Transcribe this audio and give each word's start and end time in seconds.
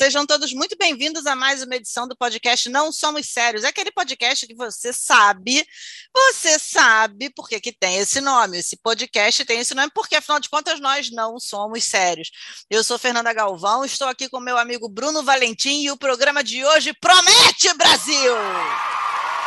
sejam 0.00 0.24
todos 0.24 0.54
muito 0.54 0.78
bem-vindos 0.78 1.26
a 1.26 1.36
mais 1.36 1.62
uma 1.62 1.76
edição 1.76 2.08
do 2.08 2.16
podcast 2.16 2.70
Não 2.70 2.90
Somos 2.90 3.26
Sérios. 3.26 3.64
É 3.64 3.68
aquele 3.68 3.90
podcast 3.90 4.46
que 4.46 4.54
você 4.54 4.94
sabe, 4.94 5.62
você 6.10 6.58
sabe 6.58 7.28
por 7.28 7.46
que, 7.46 7.60
que 7.60 7.70
tem 7.70 7.96
esse 7.96 8.18
nome. 8.18 8.56
Esse 8.56 8.78
podcast 8.78 9.44
tem 9.44 9.60
esse 9.60 9.74
nome 9.74 9.90
porque, 9.94 10.16
afinal 10.16 10.40
de 10.40 10.48
contas, 10.48 10.80
nós 10.80 11.10
não 11.10 11.38
somos 11.38 11.84
sérios. 11.84 12.30
Eu 12.70 12.82
sou 12.82 12.98
Fernanda 12.98 13.30
Galvão, 13.34 13.84
estou 13.84 14.08
aqui 14.08 14.26
com 14.26 14.40
meu 14.40 14.56
amigo 14.56 14.88
Bruno 14.88 15.22
Valentim 15.22 15.82
e 15.82 15.90
o 15.90 15.98
programa 15.98 16.42
de 16.42 16.64
hoje 16.64 16.94
promete, 16.94 17.70
Brasil! 17.76 18.32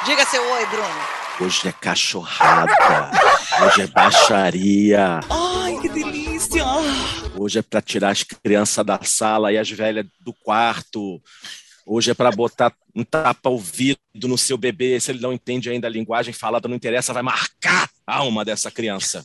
Diga 0.06 0.24
seu 0.24 0.48
oi, 0.48 0.66
Bruno. 0.68 1.23
Hoje 1.40 1.68
é 1.68 1.72
cachorrada. 1.72 2.72
Hoje 3.66 3.82
é 3.82 3.88
baixaria. 3.88 5.20
Ai, 5.30 5.80
que 5.82 5.90
delícia! 5.90 6.64
Hoje 7.36 7.60
é 7.60 7.62
para 7.62 7.82
tirar 7.82 8.12
as 8.12 8.24
crianças 8.24 8.86
da 8.86 9.00
sala 9.04 9.52
e 9.52 9.58
as 9.58 9.70
velhas 9.70 10.06
do 10.22 10.32
quarto. 10.32 11.22
Hoje 11.86 12.12
é 12.12 12.14
para 12.14 12.32
botar 12.32 12.72
um 12.96 13.04
tapa-ouvido 13.04 13.98
no 14.26 14.38
seu 14.38 14.58
bebê. 14.58 15.00
Se 15.00 15.12
ele 15.12 15.22
não 15.22 15.34
entende 15.34 15.70
ainda 15.70 15.88
a 15.88 15.90
linguagem 15.90 16.34
falada, 16.34 16.68
não 16.68 16.76
interessa, 16.76 17.14
vai 17.14 17.24
marcar 17.24 17.90
a 18.06 18.18
alma 18.18 18.46
dessa 18.46 18.70
criança. 18.70 19.24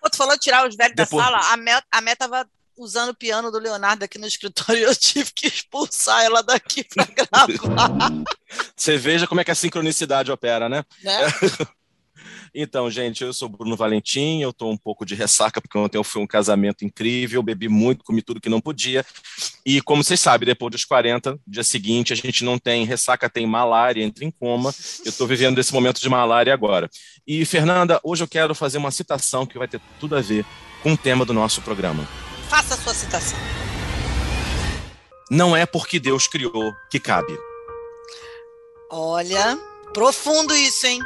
Pô, 0.00 0.08
tu 0.08 0.16
falou 0.16 0.38
tirar 0.38 0.66
os 0.68 0.76
velhos 0.76 0.94
Depois... 0.94 1.24
da 1.24 1.30
sala. 1.30 1.52
A 1.52 1.56
Mel, 1.56 1.82
a 1.90 2.00
Mel 2.00 2.16
tava 2.16 2.46
usando 2.82 3.10
o 3.10 3.14
piano 3.14 3.50
do 3.50 3.58
Leonardo 3.58 4.04
aqui 4.04 4.18
no 4.18 4.26
escritório 4.26 4.80
e 4.80 4.84
eu 4.88 4.94
tive 4.94 5.30
que 5.34 5.46
expulsar 5.46 6.24
ela 6.24 6.42
daqui 6.42 6.84
para 6.84 7.04
gravar. 7.04 8.10
Você 8.76 8.96
veja 8.96 9.26
como 9.26 9.40
é 9.40 9.44
que 9.44 9.50
a 9.50 9.54
sincronicidade 9.54 10.32
opera, 10.32 10.68
né? 10.68 10.84
né? 11.02 11.20
Então, 12.54 12.90
gente, 12.90 13.22
eu 13.22 13.32
sou 13.32 13.48
Bruno 13.48 13.76
Valentim, 13.76 14.40
eu 14.40 14.50
estou 14.50 14.70
um 14.72 14.76
pouco 14.76 15.06
de 15.06 15.14
ressaca, 15.14 15.60
porque 15.60 15.78
ontem 15.78 15.96
eu 15.96 16.04
fui 16.04 16.20
um 16.20 16.26
casamento 16.26 16.84
incrível, 16.84 17.42
bebi 17.42 17.68
muito, 17.68 18.04
comi 18.04 18.22
tudo 18.22 18.40
que 18.40 18.48
não 18.48 18.60
podia. 18.60 19.04
E 19.64 19.80
como 19.80 20.02
vocês 20.02 20.18
sabem, 20.18 20.46
depois 20.46 20.72
dos 20.72 20.84
40, 20.84 21.38
dia 21.46 21.62
seguinte, 21.62 22.12
a 22.12 22.16
gente 22.16 22.44
não 22.44 22.58
tem 22.58 22.84
ressaca, 22.84 23.30
tem 23.30 23.46
malária, 23.46 24.02
entra 24.02 24.24
em 24.24 24.30
coma. 24.30 24.74
Eu 25.04 25.10
estou 25.10 25.26
vivendo 25.26 25.58
esse 25.58 25.72
momento 25.72 26.00
de 26.00 26.08
malária 26.08 26.52
agora. 26.52 26.90
E, 27.26 27.44
Fernanda, 27.44 28.00
hoje 28.02 28.24
eu 28.24 28.28
quero 28.28 28.54
fazer 28.54 28.78
uma 28.78 28.90
citação 28.90 29.46
que 29.46 29.58
vai 29.58 29.68
ter 29.68 29.80
tudo 30.00 30.16
a 30.16 30.20
ver 30.20 30.44
com 30.82 30.94
o 30.94 30.98
tema 30.98 31.24
do 31.24 31.32
nosso 31.32 31.62
programa. 31.62 32.06
Faça 32.50 32.74
a 32.74 32.76
sua 32.76 32.92
citação. 32.92 33.38
Não 35.30 35.56
é 35.56 35.64
porque 35.64 36.00
Deus 36.00 36.26
criou 36.26 36.74
que 36.90 36.98
cabe. 36.98 37.32
Olha, 38.90 39.56
profundo 39.94 40.52
isso, 40.56 40.84
hein? 40.84 40.98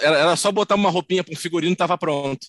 Era 0.00 0.34
só 0.34 0.50
botar 0.50 0.76
uma 0.76 0.88
roupinha 0.88 1.22
para 1.22 1.34
um 1.34 1.36
figurino 1.36 1.72
e 1.72 1.74
estava 1.74 1.98
pronto. 1.98 2.46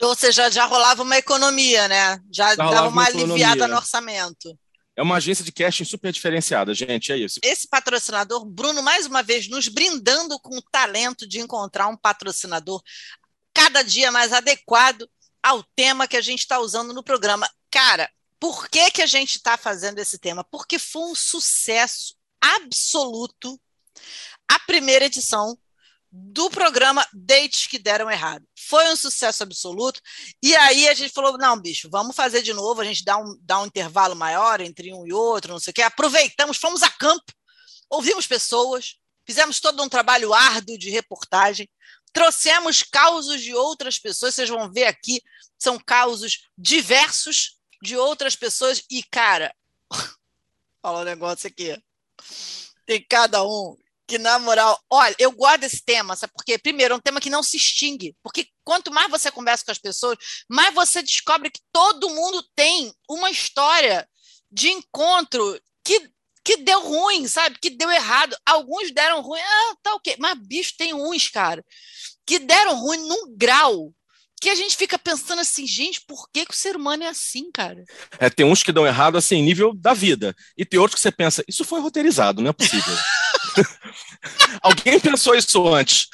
Ou 0.00 0.14
seja, 0.14 0.48
já 0.48 0.64
rolava 0.64 1.02
uma 1.02 1.16
economia, 1.16 1.88
né? 1.88 2.20
Já, 2.32 2.50
já 2.50 2.70
dava 2.70 2.82
uma, 2.82 3.02
uma 3.02 3.04
aliviada 3.06 3.66
no 3.66 3.74
orçamento. 3.74 4.56
É 4.94 5.02
uma 5.02 5.16
agência 5.16 5.44
de 5.44 5.50
casting 5.50 5.84
super 5.84 6.12
diferenciada, 6.12 6.72
gente, 6.72 7.10
é 7.10 7.16
isso. 7.16 7.40
Esse 7.42 7.66
patrocinador, 7.66 8.44
Bruno, 8.44 8.80
mais 8.80 9.06
uma 9.06 9.24
vez, 9.24 9.48
nos 9.48 9.66
brindando 9.66 10.38
com 10.38 10.56
o 10.56 10.62
talento 10.62 11.26
de 11.26 11.40
encontrar 11.40 11.88
um 11.88 11.96
patrocinador 11.96 12.80
cada 13.52 13.82
dia 13.82 14.12
mais 14.12 14.32
adequado 14.32 15.08
ao 15.42 15.64
tema 15.74 16.06
que 16.06 16.16
a 16.16 16.20
gente 16.20 16.40
está 16.40 16.60
usando 16.60 16.94
no 16.94 17.02
programa. 17.02 17.50
Cara, 17.72 18.08
por 18.38 18.68
que, 18.68 18.88
que 18.92 19.02
a 19.02 19.06
gente 19.06 19.36
está 19.36 19.56
fazendo 19.56 19.98
esse 19.98 20.16
tema? 20.16 20.44
Porque 20.44 20.78
foi 20.78 21.02
um 21.10 21.14
sucesso 21.14 22.14
absoluto 22.40 23.60
a 24.48 24.58
primeira 24.60 25.06
edição 25.06 25.58
do 26.10 26.48
programa 26.48 27.06
Dates 27.12 27.66
que 27.66 27.78
Deram 27.78 28.10
Errado. 28.10 28.44
Foi 28.56 28.88
um 28.88 28.96
sucesso 28.96 29.42
absoluto. 29.42 30.00
E 30.42 30.56
aí 30.56 30.88
a 30.88 30.94
gente 30.94 31.12
falou: 31.12 31.36
não, 31.36 31.60
bicho, 31.60 31.88
vamos 31.90 32.16
fazer 32.16 32.42
de 32.42 32.52
novo. 32.52 32.80
A 32.80 32.84
gente 32.84 33.04
dá 33.04 33.18
um, 33.18 33.36
dá 33.42 33.60
um 33.60 33.66
intervalo 33.66 34.16
maior 34.16 34.60
entre 34.60 34.92
um 34.92 35.06
e 35.06 35.12
outro, 35.12 35.52
não 35.52 35.60
sei 35.60 35.72
o 35.72 35.74
quê. 35.74 35.82
Aproveitamos, 35.82 36.56
fomos 36.56 36.82
a 36.82 36.90
campo, 36.90 37.32
ouvimos 37.90 38.26
pessoas, 38.26 38.96
fizemos 39.26 39.60
todo 39.60 39.82
um 39.82 39.88
trabalho 39.88 40.32
árduo 40.32 40.78
de 40.78 40.90
reportagem, 40.90 41.68
trouxemos 42.12 42.82
causos 42.82 43.42
de 43.42 43.54
outras 43.54 43.98
pessoas. 43.98 44.34
Vocês 44.34 44.48
vão 44.48 44.72
ver 44.72 44.84
aqui, 44.84 45.20
são 45.58 45.78
causos 45.78 46.48
diversos 46.56 47.58
de 47.82 47.96
outras 47.96 48.34
pessoas. 48.34 48.82
E, 48.90 49.02
cara, 49.02 49.54
fala 50.80 51.00
um 51.00 51.04
negócio 51.04 51.46
aqui. 51.46 51.76
Tem 52.86 53.04
cada 53.06 53.44
um 53.44 53.76
que 54.06 54.18
na 54.18 54.38
moral, 54.38 54.78
olha, 54.90 55.14
eu 55.18 55.32
gosto 55.32 55.60
desse 55.60 55.84
tema, 55.84 56.14
sabe? 56.14 56.32
Porque, 56.34 56.56
primeiro, 56.58 56.94
é 56.94 56.96
um 56.96 57.00
tema 57.00 57.20
que 57.20 57.30
não 57.30 57.42
se 57.42 57.56
extingue. 57.56 58.14
Porque 58.22 58.46
quanto 58.64 58.92
mais 58.92 59.10
você 59.10 59.30
conversa 59.30 59.64
com 59.64 59.72
as 59.72 59.78
pessoas, 59.78 60.16
mais 60.48 60.72
você 60.74 61.02
descobre 61.02 61.50
que 61.50 61.60
todo 61.72 62.10
mundo 62.10 62.44
tem 62.54 62.92
uma 63.08 63.30
história 63.30 64.08
de 64.50 64.68
encontro 64.68 65.60
que, 65.84 66.08
que 66.44 66.58
deu 66.58 66.80
ruim, 66.80 67.26
sabe? 67.26 67.58
Que 67.60 67.70
deu 67.70 67.90
errado. 67.90 68.36
Alguns 68.46 68.92
deram 68.92 69.20
ruim, 69.22 69.40
ah, 69.40 69.74
tá 69.82 69.94
ok. 69.94 70.16
Mas, 70.18 70.38
bicho, 70.38 70.74
tem 70.78 70.94
uns, 70.94 71.28
cara, 71.28 71.64
que 72.24 72.38
deram 72.38 72.78
ruim 72.78 72.98
num 73.08 73.36
grau 73.36 73.92
que 74.40 74.50
a 74.50 74.54
gente 74.54 74.76
fica 74.76 74.98
pensando 74.98 75.40
assim, 75.40 75.66
gente, 75.66 76.02
por 76.06 76.28
que, 76.30 76.44
que 76.44 76.52
o 76.52 76.56
ser 76.56 76.76
humano 76.76 77.02
é 77.02 77.08
assim, 77.08 77.50
cara? 77.50 77.82
É, 78.18 78.28
tem 78.28 78.44
uns 78.44 78.62
que 78.62 78.70
dão 78.70 78.86
errado 78.86 79.16
assim, 79.16 79.42
nível 79.42 79.74
da 79.74 79.94
vida. 79.94 80.36
E 80.56 80.64
tem 80.64 80.78
outros 80.78 80.96
que 80.96 81.00
você 81.00 81.10
pensa, 81.10 81.42
isso 81.48 81.64
foi 81.64 81.80
roteirizado, 81.80 82.42
não 82.42 82.50
é 82.50 82.52
possível. 82.52 82.94
Alguém 84.62 85.00
pensou 85.00 85.34
isso 85.34 85.66
antes. 85.68 86.08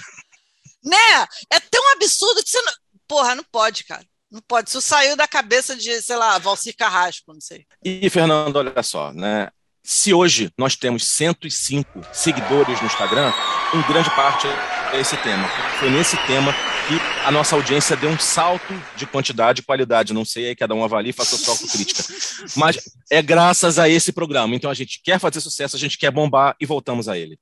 Né? 0.84 1.26
É 1.50 1.60
tão 1.60 1.92
absurdo 1.92 2.42
que 2.42 2.50
você 2.50 2.60
não. 2.62 2.72
Porra, 3.06 3.34
não 3.34 3.44
pode, 3.44 3.84
cara. 3.84 4.04
Não 4.30 4.40
pode. 4.40 4.70
Isso 4.70 4.80
saiu 4.80 5.16
da 5.16 5.28
cabeça 5.28 5.76
de, 5.76 6.00
sei 6.00 6.16
lá, 6.16 6.38
Valcir 6.38 6.74
Carrasco, 6.76 7.32
não 7.32 7.40
sei. 7.40 7.66
E, 7.84 8.08
Fernando, 8.08 8.56
olha 8.56 8.82
só, 8.82 9.12
né? 9.12 9.50
Se 9.84 10.14
hoje 10.14 10.50
nós 10.56 10.76
temos 10.76 11.06
105 11.08 12.02
seguidores 12.12 12.80
no 12.80 12.86
Instagram, 12.86 13.32
em 13.74 13.82
grande 13.82 14.08
parte 14.10 14.46
é 14.92 15.00
esse 15.00 15.16
tema. 15.18 15.48
Foi 15.78 15.90
nesse 15.90 16.16
tema 16.26 16.54
que 16.92 17.26
a 17.26 17.30
nossa 17.30 17.54
audiência 17.56 17.96
deu 17.96 18.10
um 18.10 18.18
salto 18.18 18.74
de 18.96 19.06
quantidade 19.06 19.60
e 19.60 19.64
qualidade. 19.64 20.12
Não 20.12 20.24
sei, 20.24 20.48
aí 20.48 20.56
cada 20.56 20.74
um 20.74 20.84
avalie 20.84 21.10
e 21.10 21.12
faça 21.12 21.36
sua 21.36 21.54
autocrítica. 21.54 22.02
Mas 22.56 22.76
é 23.10 23.22
graças 23.22 23.78
a 23.78 23.88
esse 23.88 24.12
programa. 24.12 24.54
Então 24.54 24.70
a 24.70 24.74
gente 24.74 25.00
quer 25.02 25.18
fazer 25.18 25.40
sucesso, 25.40 25.76
a 25.76 25.78
gente 25.78 25.96
quer 25.96 26.10
bombar 26.10 26.54
e 26.60 26.66
voltamos 26.66 27.08
a 27.08 27.16
ele. 27.16 27.38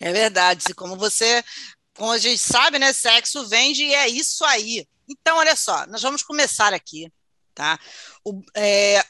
É 0.00 0.12
verdade. 0.12 0.74
Como 0.74 0.96
você, 0.96 1.42
como 1.94 2.12
a 2.12 2.18
gente 2.18 2.38
sabe, 2.38 2.78
né? 2.78 2.92
Sexo 2.92 3.48
vende 3.48 3.84
e 3.84 3.94
é 3.94 4.08
isso 4.08 4.44
aí. 4.44 4.86
Então, 5.08 5.38
olha 5.38 5.56
só, 5.56 5.86
nós 5.86 6.02
vamos 6.02 6.22
começar 6.22 6.72
aqui, 6.72 7.10
tá? 7.54 7.78
O, 8.24 8.42
é... 8.54 9.02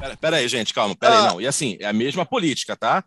pera, 0.00 0.16
pera, 0.16 0.36
aí, 0.38 0.48
gente, 0.48 0.74
calma, 0.74 0.96
pera 0.96 1.14
ah. 1.14 1.20
aí, 1.20 1.28
não. 1.28 1.40
E 1.40 1.46
assim, 1.46 1.76
é 1.80 1.86
a 1.86 1.92
mesma 1.92 2.26
política, 2.26 2.76
tá? 2.76 3.04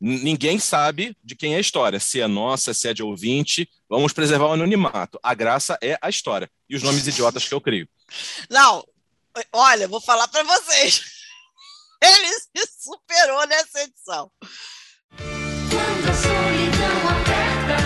Ninguém 0.00 0.58
sabe 0.58 1.14
de 1.22 1.36
quem 1.36 1.54
é 1.54 1.58
a 1.58 1.60
história, 1.60 2.00
se 2.00 2.20
é 2.20 2.26
nossa, 2.26 2.72
se 2.72 2.88
é 2.88 2.94
de 2.94 3.02
ouvinte. 3.02 3.68
Vamos 3.88 4.14
preservar 4.14 4.46
o 4.46 4.52
anonimato. 4.52 5.18
A 5.22 5.34
graça 5.34 5.78
é 5.82 5.98
a 6.00 6.08
história 6.08 6.50
e 6.68 6.74
os 6.74 6.82
nomes 6.82 7.06
idiotas 7.06 7.46
que 7.46 7.52
eu 7.52 7.60
crio. 7.60 7.86
Não, 8.48 8.82
olha, 9.52 9.86
vou 9.86 10.00
falar 10.00 10.26
para 10.28 10.42
vocês. 10.42 11.02
Ele 12.02 12.32
se 12.32 12.82
superou 12.82 13.46
nessa 13.46 13.82
edição. 13.82 14.32
Quando 15.18 16.08
a 16.08 16.14
solidão 16.14 17.08
aperta, 17.10 17.76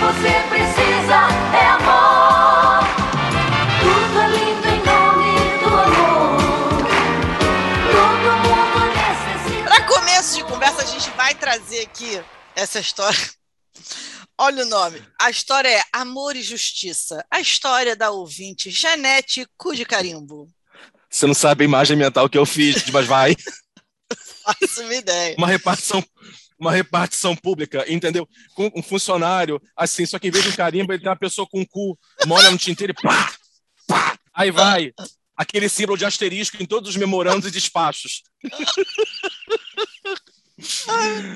você 0.00 0.32
precisa 0.48 1.28
é 1.54 1.66
amor. 1.66 2.19
Trazer 11.50 11.80
aqui 11.80 12.22
essa 12.54 12.78
história. 12.78 13.18
Olha 14.38 14.64
o 14.64 14.68
nome. 14.68 15.02
A 15.20 15.30
história 15.30 15.68
é 15.68 15.82
Amor 15.92 16.36
e 16.36 16.42
Justiça. 16.42 17.24
A 17.28 17.40
história 17.40 17.96
da 17.96 18.12
ouvinte 18.12 18.70
Janete 18.70 19.44
Cu 19.56 19.74
de 19.74 19.84
Carimbo. 19.84 20.48
Você 21.10 21.26
não 21.26 21.34
sabe 21.34 21.64
a 21.64 21.66
imagem 21.66 21.96
mental 21.96 22.28
que 22.28 22.38
eu 22.38 22.46
fiz, 22.46 22.88
mas 22.90 23.04
vai. 23.04 23.34
Faço 24.44 24.82
uma 24.82 24.94
ideia. 24.94 25.34
Uma 25.36 25.48
repartição, 25.48 26.04
uma 26.56 26.70
repartição 26.70 27.34
pública, 27.34 27.84
entendeu? 27.92 28.28
Com 28.54 28.70
um 28.76 28.82
funcionário, 28.82 29.60
assim, 29.76 30.06
só 30.06 30.20
que 30.20 30.28
em 30.28 30.30
vez 30.30 30.44
de 30.44 30.50
um 30.50 30.56
carimbo, 30.56 30.92
ele 30.92 31.00
tem 31.00 31.10
uma 31.10 31.16
pessoa 31.16 31.48
com 31.50 31.60
um 31.60 31.66
cu, 31.66 31.98
molha 32.26 32.50
no 32.50 32.58
tinteiro 32.58 32.94
e 32.96 33.02
pá, 33.02 33.34
pá, 33.88 34.16
aí 34.32 34.52
vai. 34.52 34.92
Aquele 35.36 35.68
símbolo 35.68 35.98
de 35.98 36.04
asterisco 36.04 36.62
em 36.62 36.66
todos 36.66 36.90
os 36.90 36.96
memorandos 36.96 37.48
e 37.48 37.50
despachos. 37.50 38.22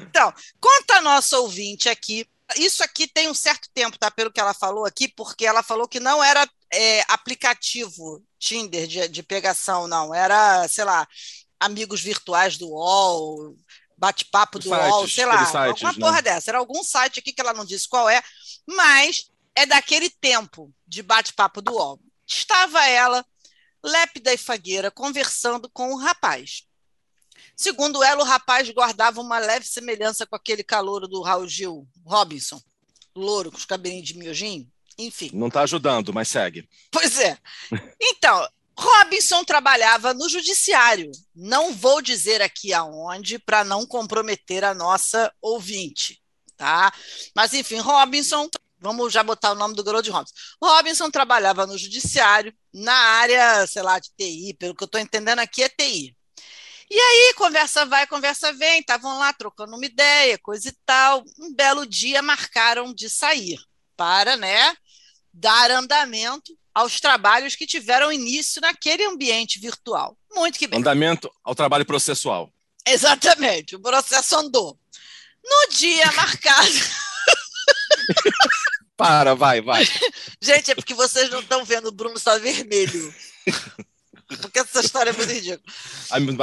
Então, 0.02 0.32
conta 0.60 0.96
a 0.96 1.02
nossa 1.02 1.38
ouvinte 1.38 1.88
aqui 1.88 2.26
isso 2.56 2.82
aqui 2.84 3.06
tem 3.06 3.28
um 3.28 3.34
certo 3.34 3.68
tempo, 3.72 3.98
tá? 3.98 4.10
Pelo 4.10 4.30
que 4.30 4.40
ela 4.40 4.54
falou 4.54 4.84
aqui, 4.84 5.08
porque 5.08 5.46
ela 5.46 5.62
falou 5.62 5.88
que 5.88 5.98
não 5.98 6.22
era 6.22 6.48
é, 6.70 7.02
aplicativo 7.08 8.22
Tinder 8.38 8.86
de, 8.86 9.08
de 9.08 9.22
pegação, 9.22 9.86
não. 9.86 10.14
Era, 10.14 10.68
sei 10.68 10.84
lá, 10.84 11.06
amigos 11.58 12.02
virtuais 12.02 12.58
do 12.58 12.68
UOL, 12.68 13.56
bate-papo 13.96 14.58
do 14.58 14.68
sites, 14.68 14.86
UOL, 14.86 15.08
sei 15.08 15.26
lá, 15.26 15.44
sites, 15.46 15.54
alguma 15.54 15.92
né? 15.92 15.98
porra 15.98 16.22
dessa. 16.22 16.50
Era 16.50 16.58
algum 16.58 16.82
site 16.84 17.20
aqui 17.20 17.32
que 17.32 17.40
ela 17.40 17.54
não 17.54 17.64
disse 17.64 17.88
qual 17.88 18.08
é, 18.08 18.22
mas 18.66 19.30
é 19.54 19.64
daquele 19.64 20.10
tempo 20.10 20.72
de 20.86 21.02
bate-papo 21.02 21.62
do 21.62 21.72
UOL. 21.72 22.00
Estava 22.26 22.86
ela, 22.86 23.24
lépida 23.82 24.32
e 24.32 24.38
fagueira, 24.38 24.90
conversando 24.90 25.70
com 25.70 25.88
o 25.88 25.94
um 25.94 25.96
rapaz. 25.96 26.64
Segundo 27.56 28.02
ela, 28.02 28.22
o 28.22 28.26
rapaz 28.26 28.68
guardava 28.70 29.20
uma 29.20 29.38
leve 29.38 29.66
semelhança 29.66 30.26
com 30.26 30.36
aquele 30.36 30.64
calouro 30.64 31.06
do 31.06 31.22
Raul 31.22 31.48
Gil 31.48 31.86
Robinson, 32.04 32.60
louro, 33.14 33.50
com 33.50 33.58
os 33.58 33.64
cabelinhos 33.64 34.08
de 34.08 34.18
miojinho, 34.18 34.70
enfim. 34.98 35.30
Não 35.32 35.48
está 35.48 35.62
ajudando, 35.62 36.12
mas 36.12 36.28
segue. 36.28 36.68
Pois 36.90 37.18
é. 37.18 37.38
Então, 38.00 38.46
Robinson 38.76 39.44
trabalhava 39.44 40.12
no 40.12 40.28
judiciário. 40.28 41.10
Não 41.34 41.72
vou 41.72 42.02
dizer 42.02 42.42
aqui 42.42 42.72
aonde 42.72 43.38
para 43.38 43.64
não 43.64 43.86
comprometer 43.86 44.64
a 44.64 44.74
nossa 44.74 45.32
ouvinte, 45.40 46.20
tá? 46.56 46.92
Mas 47.34 47.54
enfim, 47.54 47.78
Robinson, 47.78 48.48
vamos 48.78 49.12
já 49.12 49.22
botar 49.22 49.52
o 49.52 49.54
nome 49.54 49.74
do 49.74 49.84
garoto 49.84 50.04
de 50.04 50.10
Robinson. 50.10 50.34
Robinson 50.62 51.10
trabalhava 51.10 51.66
no 51.66 51.78
judiciário, 51.78 52.52
na 52.72 52.94
área, 52.94 53.66
sei 53.66 53.82
lá, 53.82 53.98
de 53.98 54.10
TI, 54.16 54.54
pelo 54.58 54.74
que 54.74 54.82
eu 54.82 54.86
estou 54.86 55.00
entendendo 55.00 55.38
aqui 55.38 55.62
é 55.62 55.68
TI. 55.68 56.16
E 56.90 56.98
aí, 56.98 57.34
conversa 57.34 57.86
vai, 57.86 58.06
conversa 58.06 58.52
vem, 58.52 58.80
estavam 58.80 59.18
lá 59.18 59.32
trocando 59.32 59.74
uma 59.74 59.86
ideia, 59.86 60.38
coisa 60.38 60.68
e 60.68 60.72
tal. 60.84 61.24
Um 61.38 61.54
belo 61.54 61.86
dia 61.86 62.22
marcaram 62.22 62.92
de 62.92 63.08
sair 63.08 63.58
para, 63.96 64.36
né, 64.36 64.76
dar 65.32 65.70
andamento 65.70 66.56
aos 66.74 67.00
trabalhos 67.00 67.54
que 67.54 67.66
tiveram 67.66 68.12
início 68.12 68.60
naquele 68.60 69.04
ambiente 69.04 69.60
virtual. 69.60 70.18
Muito 70.34 70.58
que 70.58 70.66
bem. 70.66 70.80
Andamento 70.80 71.30
ao 71.42 71.54
trabalho 71.54 71.86
processual. 71.86 72.52
Exatamente, 72.86 73.76
o 73.76 73.80
processo 73.80 74.36
andou. 74.36 74.78
No 75.42 75.74
dia 75.74 76.10
marcado. 76.12 76.68
Para, 78.96 79.34
vai, 79.34 79.60
vai. 79.60 79.84
Gente, 80.40 80.70
é 80.70 80.74
porque 80.74 80.94
vocês 80.94 81.30
não 81.30 81.40
estão 81.40 81.64
vendo, 81.64 81.88
o 81.88 81.92
Bruno 81.92 82.16
está 82.16 82.36
vermelho. 82.38 83.14
Porque 84.40 84.58
essa 84.58 84.80
história 84.80 85.10
é 85.10 85.12
muito 85.12 85.32
ridícula. 85.32 85.62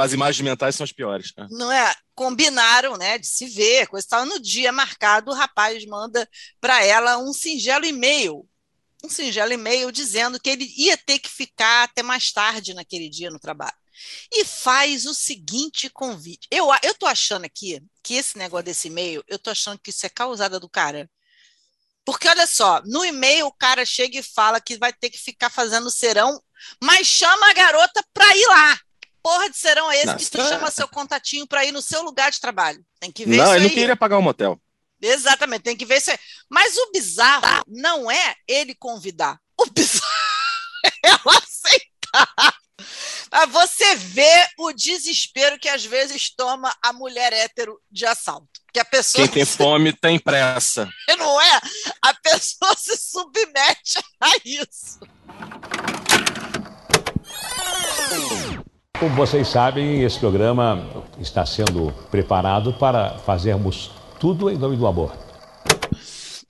As 0.02 0.12
imagens 0.12 0.40
mentais 0.40 0.76
são 0.76 0.84
as 0.84 0.92
piores. 0.92 1.32
Né? 1.36 1.46
Não 1.50 1.70
é? 1.70 1.94
Combinaram, 2.14 2.96
né, 2.96 3.18
de 3.18 3.26
se 3.26 3.46
ver, 3.46 3.86
coisa 3.86 4.06
tal. 4.08 4.26
No 4.26 4.40
dia 4.40 4.70
marcado, 4.72 5.30
o 5.30 5.34
rapaz 5.34 5.84
manda 5.86 6.28
para 6.60 6.84
ela 6.84 7.18
um 7.18 7.32
singelo 7.32 7.84
e-mail. 7.84 8.48
Um 9.04 9.08
singelo 9.08 9.52
e-mail 9.52 9.90
dizendo 9.90 10.38
que 10.38 10.50
ele 10.50 10.72
ia 10.76 10.96
ter 10.96 11.18
que 11.18 11.28
ficar 11.28 11.84
até 11.84 12.02
mais 12.02 12.30
tarde 12.30 12.74
naquele 12.74 13.08
dia 13.08 13.30
no 13.30 13.40
trabalho. 13.40 13.74
E 14.32 14.44
faz 14.44 15.06
o 15.06 15.14
seguinte 15.14 15.88
convite. 15.90 16.46
Eu, 16.50 16.68
eu 16.82 16.94
tô 16.94 17.06
achando 17.06 17.44
aqui 17.44 17.80
que 18.02 18.14
esse 18.14 18.38
negócio 18.38 18.64
desse 18.64 18.88
e-mail, 18.88 19.22
eu 19.28 19.38
tô 19.38 19.50
achando 19.50 19.78
que 19.78 19.90
isso 19.90 20.06
é 20.06 20.08
causada 20.08 20.58
do 20.58 20.68
cara. 20.68 21.10
Porque 22.04 22.28
olha 22.28 22.46
só, 22.46 22.82
no 22.84 23.04
e-mail 23.04 23.46
o 23.46 23.52
cara 23.52 23.84
chega 23.84 24.18
e 24.18 24.22
fala 24.22 24.60
que 24.60 24.76
vai 24.76 24.92
ter 24.92 25.10
que 25.10 25.18
ficar 25.18 25.50
fazendo 25.50 25.90
serão 25.90 26.42
mas 26.82 27.06
chama 27.06 27.50
a 27.50 27.52
garota 27.52 28.04
para 28.12 28.36
ir 28.36 28.46
lá. 28.46 28.78
Porra 29.22 29.48
de 29.48 29.56
serão 29.56 29.90
é 29.90 29.96
esse 29.98 30.06
não, 30.06 30.16
que 30.16 30.30
tu 30.30 30.38
chama 30.38 30.70
seu 30.70 30.88
contatinho 30.88 31.46
para 31.46 31.64
ir 31.64 31.70
no 31.72 31.80
seu 31.80 32.02
lugar 32.02 32.30
de 32.30 32.40
trabalho. 32.40 32.84
Tem 32.98 33.12
que 33.12 33.24
ver 33.24 33.36
não, 33.36 33.44
isso 33.44 33.54
ele 33.54 33.64
não 33.64 33.74
queria 33.74 33.96
pagar 33.96 34.18
um 34.18 34.22
motel. 34.22 34.60
Exatamente, 35.00 35.62
tem 35.62 35.76
que 35.76 35.84
ver 35.84 35.98
isso 35.98 36.10
aí. 36.10 36.18
Mas 36.48 36.76
o 36.76 36.90
bizarro 36.92 37.64
não 37.68 38.10
é 38.10 38.34
ele 38.48 38.74
convidar. 38.74 39.38
O 39.56 39.66
bizarro 39.66 40.06
é 40.84 41.08
ela 41.08 41.38
aceitar. 41.38 42.54
Pra 43.30 43.46
você 43.46 43.94
vê 43.94 44.46
o 44.58 44.72
desespero 44.72 45.58
que 45.58 45.68
às 45.68 45.84
vezes 45.84 46.34
toma 46.34 46.74
a 46.82 46.92
mulher 46.92 47.32
hétero 47.32 47.80
de 47.90 48.04
assalto. 48.04 48.60
Que 48.72 48.78
a 48.80 48.84
pessoa 48.84 49.24
Quem 49.24 49.34
tem 49.34 49.44
se... 49.44 49.56
fome 49.56 49.92
tem 49.92 50.18
pressa. 50.18 50.88
Não 51.18 51.40
é? 51.40 51.60
A 52.02 52.14
pessoa 52.14 52.74
se 52.76 52.96
submete 52.96 53.98
a 54.20 54.32
isso. 54.44 55.00
Como 58.98 59.16
vocês 59.16 59.48
sabem, 59.48 60.02
esse 60.02 60.18
programa 60.18 61.04
está 61.18 61.44
sendo 61.44 61.92
preparado 62.10 62.72
para 62.74 63.18
fazermos 63.18 63.90
tudo 64.20 64.48
em 64.48 64.56
nome 64.56 64.76
do 64.76 64.86
amor. 64.86 65.12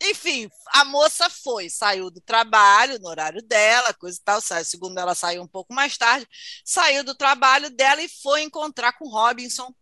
Enfim, 0.02 0.50
a 0.74 0.84
moça 0.84 1.30
foi, 1.30 1.70
saiu 1.70 2.10
do 2.10 2.20
trabalho 2.20 2.98
no 2.98 3.08
horário 3.08 3.40
dela, 3.42 3.94
coisa 3.94 4.18
e 4.20 4.24
tal, 4.24 4.40
segundo 4.40 4.98
ela 4.98 5.14
saiu 5.14 5.42
um 5.42 5.46
pouco 5.46 5.72
mais 5.72 5.96
tarde, 5.96 6.26
saiu 6.64 7.04
do 7.04 7.14
trabalho 7.14 7.70
dela 7.70 8.02
e 8.02 8.08
foi 8.08 8.42
encontrar 8.42 8.92
com 8.98 9.08
Robinson 9.08 9.72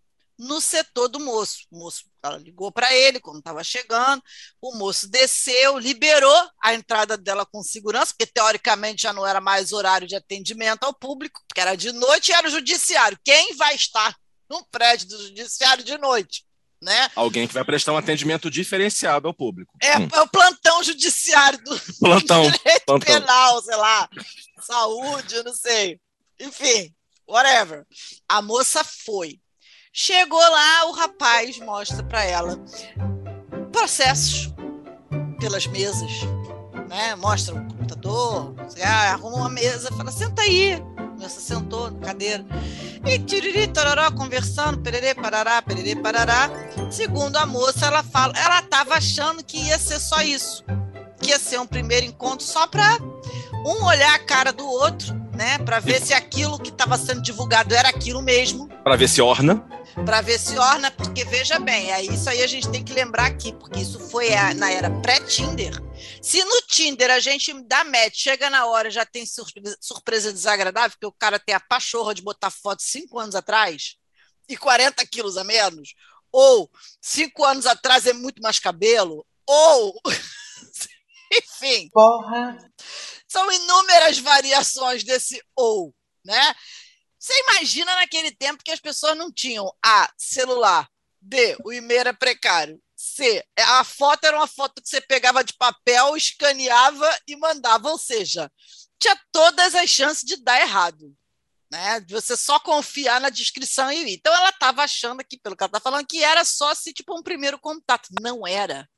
no 0.41 0.61
setor 0.61 1.09
do 1.09 1.21
moço. 1.21 1.67
O 1.71 1.79
moço 1.79 2.05
ela 2.23 2.39
ligou 2.39 2.73
para 2.73 2.95
ele 2.95 3.21
quando 3.21 3.39
estava 3.39 3.63
chegando, 3.63 4.23
o 4.61 4.75
moço 4.77 5.09
desceu, 5.09 5.79
liberou 5.79 6.49
a 6.63 6.75
entrada 6.75 7.17
dela 7.17 7.47
com 7.47 7.63
segurança, 7.63 8.15
porque 8.17 8.31
teoricamente 8.33 9.03
já 9.03 9.13
não 9.13 9.27
era 9.27 9.41
mais 9.41 9.73
horário 9.73 10.07
de 10.07 10.17
atendimento 10.17 10.85
ao 10.85 10.95
público, 10.95 11.43
porque 11.47 11.61
era 11.61 11.75
de 11.77 11.93
noite 11.93 12.31
e 12.31 12.35
era 12.35 12.49
o 12.49 12.51
judiciário. 12.51 13.19
Quem 13.25 13.55
vai 13.57 13.75
estar 13.75 14.17
no 14.49 14.65
prédio 14.71 15.09
do 15.09 15.23
judiciário 15.29 15.85
de 15.85 15.97
noite? 15.99 16.45
Né? 16.83 17.11
Alguém 17.15 17.47
que 17.47 17.53
vai 17.53 17.65
prestar 17.65 17.93
um 17.93 17.99
atendimento 17.99 18.51
diferenciado 18.51 19.29
ao 19.29 19.35
público. 19.35 19.77
É, 19.83 19.99
hum. 19.99 20.09
é 20.15 20.21
o 20.23 20.29
plantão 20.29 20.83
judiciário 20.83 21.63
do 21.63 21.79
plantão, 22.01 22.43
direito 22.51 22.87
plantão. 22.87 23.21
penal, 23.21 23.63
sei 23.63 23.77
lá, 23.77 24.09
saúde, 24.63 25.43
não 25.43 25.53
sei. 25.53 26.01
Enfim, 26.39 26.95
whatever. 27.29 27.87
A 28.27 28.41
moça 28.41 28.83
foi. 28.83 29.39
Chegou 29.93 30.39
lá, 30.39 30.87
o 30.87 30.93
rapaz 30.93 31.59
mostra 31.59 32.01
para 32.05 32.23
ela 32.23 32.57
processos 33.73 34.55
pelas 35.41 35.67
mesas, 35.67 36.13
né? 36.89 37.17
Mostra 37.17 37.57
o 37.57 37.59
computador, 37.67 38.55
ah, 38.85 39.13
arruma 39.13 39.39
uma 39.39 39.49
mesa, 39.49 39.91
fala, 39.91 40.13
senta 40.13 40.43
aí. 40.43 40.81
Você 41.19 41.41
sentou 41.41 41.91
na 41.91 41.99
cadeira. 42.07 42.47
E 43.05 43.19
tiriri, 43.19 43.67
tororó, 43.67 44.13
conversando, 44.13 44.81
pererê, 44.81 45.13
parará, 45.13 45.61
pererê, 45.61 45.97
parará. 45.97 46.49
Segundo 46.89 47.37
a 47.37 47.45
moça, 47.45 47.87
ela 47.87 48.05
fala, 48.05 48.33
ela 48.39 48.61
estava 48.61 48.95
achando 48.95 49.43
que 49.43 49.59
ia 49.59 49.79
ser 49.79 49.99
só 49.99 50.23
isso. 50.23 50.65
Que 51.21 51.31
ia 51.31 51.39
ser 51.39 51.59
um 51.59 51.67
primeiro 51.67 52.07
encontro 52.07 52.47
só 52.47 52.67
para 52.69 52.97
um 53.67 53.85
olhar 53.85 54.15
a 54.15 54.19
cara 54.21 54.53
do 54.53 54.67
outro, 54.67 55.20
né? 55.41 55.59
Para 55.59 55.81
ver 55.81 56.03
se 56.03 56.13
aquilo 56.13 56.59
que 56.59 56.69
estava 56.69 56.99
sendo 56.99 57.23
divulgado 57.23 57.75
era 57.75 57.89
aquilo 57.89 58.21
mesmo. 58.21 58.69
Para 58.85 58.95
ver 58.95 59.09
se 59.09 59.23
orna 59.23 59.67
para 60.05 60.21
ver 60.21 60.39
se 60.39 60.57
orna, 60.57 60.89
porque 60.91 61.25
veja 61.25 61.59
bem, 61.59 61.93
é 61.93 62.03
isso 62.03 62.31
aí 62.31 62.43
a 62.43 62.47
gente 62.47 62.71
tem 62.71 62.83
que 62.83 62.93
lembrar 62.93 63.27
aqui, 63.27 63.53
porque 63.53 63.81
isso 63.81 63.99
foi 63.99 64.33
a, 64.33 64.55
na 64.55 64.71
era 64.71 64.89
pré-Tinder. 65.01 65.75
Se 66.23 66.43
no 66.45 66.63
Tinder 66.63 67.11
a 67.11 67.19
gente 67.19 67.53
dá 67.65 67.83
match, 67.83 68.15
chega 68.15 68.49
na 68.49 68.67
hora 68.67 68.89
já 68.89 69.05
tem 69.05 69.27
surpresa, 69.27 69.77
surpresa 69.81 70.33
desagradável, 70.33 70.91
porque 70.91 71.07
o 71.07 71.13
cara 71.13 71.41
tem 71.41 71.55
a 71.55 71.61
pachorra 71.61 72.15
de 72.15 72.23
botar 72.23 72.51
foto 72.51 72.83
cinco 72.83 73.19
anos 73.19 73.35
atrás 73.35 73.97
e 74.49 74.57
40 74.57 75.05
quilos 75.07 75.37
a 75.37 75.43
menos, 75.43 75.95
ou 76.31 76.71
cinco 77.01 77.45
anos 77.45 77.67
atrás 77.67 78.07
é 78.07 78.13
muito 78.13 78.41
mais 78.41 78.61
cabelo, 78.61 79.27
ou 79.45 80.01
enfim. 81.33 81.91
Porra. 81.93 82.57
São 83.31 83.51
inúmeras 83.53 84.19
variações 84.19 85.05
desse 85.05 85.41
ou, 85.55 85.95
né? 86.25 86.55
Você 87.17 87.33
imagina 87.43 87.95
naquele 87.95 88.33
tempo 88.33 88.65
que 88.65 88.73
as 88.73 88.81
pessoas 88.81 89.17
não 89.17 89.31
tinham 89.31 89.71
A, 89.85 90.11
celular, 90.17 90.89
B, 91.21 91.57
o 91.65 91.73
e-mail 91.73 92.01
era 92.01 92.15
precário, 92.15 92.83
C, 92.97 93.45
a 93.57 93.85
foto 93.85 94.25
era 94.25 94.37
uma 94.37 94.49
foto 94.49 94.83
que 94.83 94.89
você 94.89 95.01
pegava 95.01 95.45
de 95.45 95.53
papel, 95.53 96.17
escaneava 96.17 97.09
e 97.27 97.37
mandava, 97.37 97.91
ou 97.91 97.99
seja, 97.99 98.51
tinha 98.99 99.17
todas 99.31 99.75
as 99.75 99.89
chances 99.89 100.25
de 100.25 100.37
dar 100.37 100.61
errado. 100.61 101.15
Né, 101.73 102.01
de 102.01 102.13
você 102.13 102.37
só 102.37 102.59
confiar 102.59 103.21
na 103.21 103.31
descrição 103.31 103.93
e 103.93 104.03
ir. 104.03 104.15
Então 104.15 104.35
ela 104.35 104.49
estava 104.49 104.83
achando 104.83 105.21
aqui, 105.21 105.39
pelo 105.39 105.57
que 105.57 105.63
ela 105.63 105.69
está 105.69 105.79
falando, 105.79 106.05
que 106.05 106.21
era 106.25 106.45
só 106.45 106.75
se 106.75 106.93
tipo 106.93 107.17
um 107.17 107.23
primeiro 107.23 107.61
contato. 107.61 108.09
Não 108.21 108.45
era. 108.45 108.91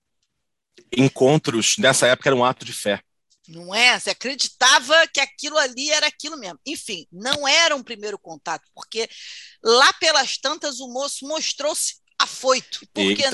encontros 0.91 1.77
nessa 1.77 2.07
época 2.07 2.31
era 2.31 2.37
um 2.37 2.43
ato 2.43 2.65
de 2.65 2.73
fé. 2.73 3.03
Não 3.49 3.75
é? 3.75 3.99
Você 3.99 4.11
acreditava 4.11 5.07
que 5.09 5.21
aquilo 5.21 5.59
ali 5.59 5.91
era 5.91 6.07
aquilo 6.07 6.37
mesmo. 6.37 6.61
Enfim, 6.65 7.07
não 7.11 7.47
era 7.47 7.75
um 7.75 7.83
primeiro 7.83 8.19
contato, 8.19 8.69
porque 8.75 9.09
lá 9.63 9.93
pelas 9.95 10.39
tantas 10.39 10.79
o 10.79 10.89
moço 10.89 11.27
mostrou-se 11.27 11.97
afoito. 12.19 12.87
Porque, 12.93 13.25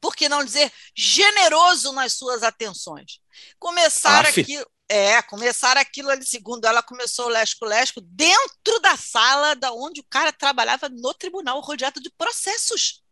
por 0.00 0.14
que 0.14 0.28
não 0.28 0.44
dizer 0.44 0.72
generoso 0.96 1.92
nas 1.92 2.12
suas 2.12 2.42
atenções? 2.42 3.20
Começar 3.58 4.26
aquilo. 4.26 4.66
É, 4.90 5.20
começar 5.20 5.76
aquilo 5.76 6.08
ali, 6.08 6.24
segundo 6.24 6.64
ela, 6.64 6.82
começou 6.82 7.26
o 7.26 7.28
lesco-lesco 7.28 8.00
dentro 8.00 8.80
da 8.80 8.96
sala 8.96 9.54
da 9.54 9.70
onde 9.70 10.00
o 10.00 10.06
cara 10.08 10.32
trabalhava 10.32 10.88
no 10.88 11.12
tribunal, 11.12 11.60
rodeado 11.60 12.00
de 12.00 12.10
processos. 12.16 13.02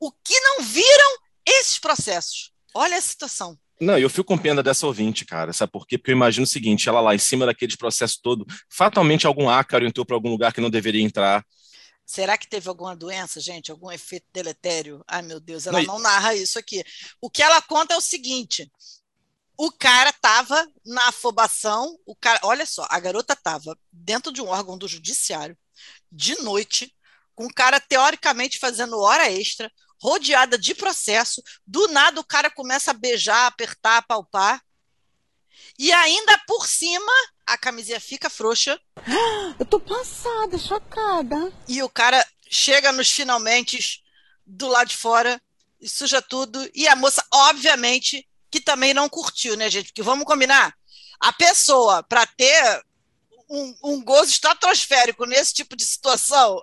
O 0.00 0.10
que 0.10 0.38
não 0.40 0.62
viram 0.62 1.18
esses 1.44 1.78
processos? 1.78 2.52
Olha 2.72 2.96
a 2.96 3.02
situação. 3.02 3.58
Não, 3.80 3.98
eu 3.98 4.08
fico 4.08 4.24
com 4.24 4.38
pena 4.38 4.62
dessa 4.62 4.86
ouvinte, 4.86 5.24
cara. 5.24 5.52
Sabe 5.52 5.70
por 5.70 5.86
quê? 5.86 5.98
Porque 5.98 6.10
eu 6.10 6.16
imagino 6.16 6.44
o 6.44 6.48
seguinte: 6.48 6.88
ela 6.88 7.00
lá 7.00 7.14
em 7.14 7.18
cima 7.18 7.44
daquele 7.44 7.76
processo 7.76 8.18
todo, 8.22 8.46
fatalmente 8.70 9.26
algum 9.26 9.48
ácaro 9.48 9.86
entrou 9.86 10.04
para 10.06 10.16
algum 10.16 10.30
lugar 10.30 10.52
que 10.52 10.60
não 10.60 10.70
deveria 10.70 11.02
entrar. 11.02 11.44
Será 12.04 12.38
que 12.38 12.48
teve 12.48 12.68
alguma 12.68 12.94
doença, 12.94 13.40
gente? 13.40 13.70
Algum 13.70 13.90
efeito 13.90 14.26
deletério? 14.32 15.04
Ai, 15.08 15.22
meu 15.22 15.40
Deus, 15.40 15.66
ela 15.66 15.80
não, 15.80 15.94
não 15.94 15.98
narra 15.98 16.34
isso 16.34 16.58
aqui. 16.58 16.82
O 17.20 17.28
que 17.28 17.42
ela 17.42 17.60
conta 17.60 17.94
é 17.94 17.96
o 17.96 18.00
seguinte: 18.00 18.70
o 19.58 19.72
cara 19.72 20.10
estava 20.10 20.66
na 20.84 21.08
afobação, 21.08 21.98
o 22.06 22.14
cara, 22.14 22.38
olha 22.44 22.64
só, 22.64 22.86
a 22.88 23.00
garota 23.00 23.32
estava 23.32 23.76
dentro 23.90 24.32
de 24.32 24.40
um 24.40 24.48
órgão 24.48 24.78
do 24.78 24.86
judiciário, 24.86 25.56
de 26.12 26.40
noite, 26.42 26.94
com 27.34 27.46
o 27.46 27.52
cara 27.52 27.80
teoricamente 27.80 28.58
fazendo 28.58 28.98
hora 29.00 29.30
extra, 29.30 29.70
rodeada 30.00 30.58
de 30.58 30.74
processo. 30.74 31.42
Do 31.66 31.88
nada 31.88 32.20
o 32.20 32.24
cara 32.24 32.50
começa 32.50 32.90
a 32.90 32.94
beijar, 32.94 33.46
apertar, 33.46 34.02
palpar. 34.02 34.62
E 35.78 35.92
ainda 35.92 36.38
por 36.46 36.66
cima, 36.66 37.12
a 37.46 37.56
camisinha 37.58 38.00
fica 38.00 38.30
frouxa. 38.30 38.80
Eu 39.58 39.66
tô 39.66 39.78
passada, 39.80 40.58
chocada. 40.58 41.52
E 41.68 41.82
o 41.82 41.88
cara 41.88 42.26
chega 42.48 42.92
nos 42.92 43.10
finalmente 43.10 44.02
do 44.46 44.68
lado 44.68 44.88
de 44.88 44.96
fora 44.96 45.40
e 45.80 45.88
suja 45.88 46.22
tudo. 46.22 46.70
E 46.74 46.86
a 46.88 46.96
moça, 46.96 47.24
obviamente, 47.32 48.26
que 48.50 48.60
também 48.60 48.94
não 48.94 49.08
curtiu, 49.08 49.56
né, 49.56 49.68
gente? 49.68 49.86
Porque 49.86 50.02
vamos 50.02 50.24
combinar. 50.24 50.74
A 51.20 51.32
pessoa, 51.32 52.02
para 52.02 52.26
ter 52.26 52.84
um, 53.48 53.76
um 53.82 54.04
gozo 54.04 54.30
estratosférico 54.30 55.24
nesse 55.24 55.54
tipo 55.54 55.76
de 55.76 55.84
situação, 55.84 56.62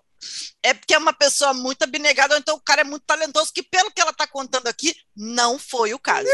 é 0.63 0.73
porque 0.73 0.93
é 0.93 0.97
uma 0.97 1.13
pessoa 1.13 1.53
muito 1.53 1.83
abnegada, 1.83 2.33
ou 2.33 2.39
então 2.39 2.55
o 2.55 2.61
cara 2.61 2.81
é 2.81 2.85
muito 2.85 3.03
talentoso, 3.05 3.51
que 3.53 3.63
pelo 3.63 3.91
que 3.91 4.01
ela 4.01 4.11
está 4.11 4.25
contando 4.25 4.67
aqui, 4.67 4.95
não 5.15 5.59
foi 5.59 5.93
o 5.93 5.99
caso. 5.99 6.27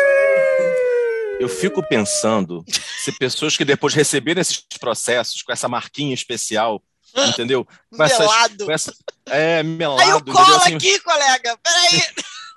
Eu 1.39 1.49
fico 1.49 1.81
pensando 1.87 2.63
se 3.03 3.11
pessoas 3.13 3.55
que 3.55 3.65
depois 3.65 3.93
receberam 3.93 4.41
esses 4.41 4.59
processos 4.79 5.41
com 5.41 5.51
essa 5.51 5.67
marquinha 5.67 6.13
especial, 6.13 6.83
entendeu? 7.15 7.65
Com 7.89 7.97
melado. 7.97 8.65
com 8.65 8.71
essa, 8.71 8.93
é, 9.25 9.63
melado. 9.63 10.01
Aí 10.01 10.09
eu 10.09 10.23
colo 10.23 10.55
assim, 10.57 10.75
aqui, 10.75 10.99
colega, 10.99 11.57
peraí. 11.63 12.03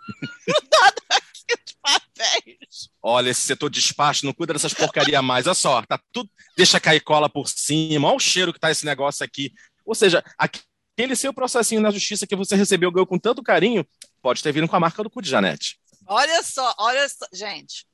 Nada 0.73 1.03
aqui 1.11 1.65
de 1.65 1.75
papéis. 1.81 2.91
Olha, 3.01 3.31
esse 3.31 3.43
setor 3.43 3.71
de 3.71 3.81
despacho 3.81 4.27
não 4.27 4.33
cuida 4.33 4.53
dessas 4.53 4.75
porcaria 4.75 5.23
mais. 5.23 5.47
Olha 5.47 5.55
só, 5.55 5.83
tá 5.83 5.99
tudo. 6.13 6.29
Deixa 6.57 6.81
cair 6.81 7.01
cola 7.01 7.29
por 7.29 7.49
cima. 7.49 8.09
Olha 8.09 8.17
o 8.17 8.21
cheiro 8.21 8.53
que 8.53 8.61
tá 8.61 8.71
esse 8.71 8.85
negócio 8.85 9.25
aqui. 9.25 9.53
Ou 9.85 9.95
seja, 9.95 10.25
aqui 10.37 10.61
aquele 10.97 11.17
seu 11.17 11.33
processinho 11.33 11.81
na 11.81 11.91
justiça 11.91 12.27
que 12.27 12.37
você 12.37 12.55
recebeu, 12.55 12.93
ganhou 12.93 13.07
com 13.07 13.19
tanto 13.19 13.43
carinho, 13.43 13.87
pode 14.21 14.43
ter 14.43 14.53
vindo 14.53 14.69
com 14.69 14.77
a 14.77 14.81
marca 14.81 15.03
do 15.03 15.11
cu 15.11 15.23
de 15.23 15.31
Janete. 15.31 15.79
Olha 16.07 16.43
só, 16.43 16.75
olha 16.79 17.09
só, 17.09 17.27
gente. 17.33 17.87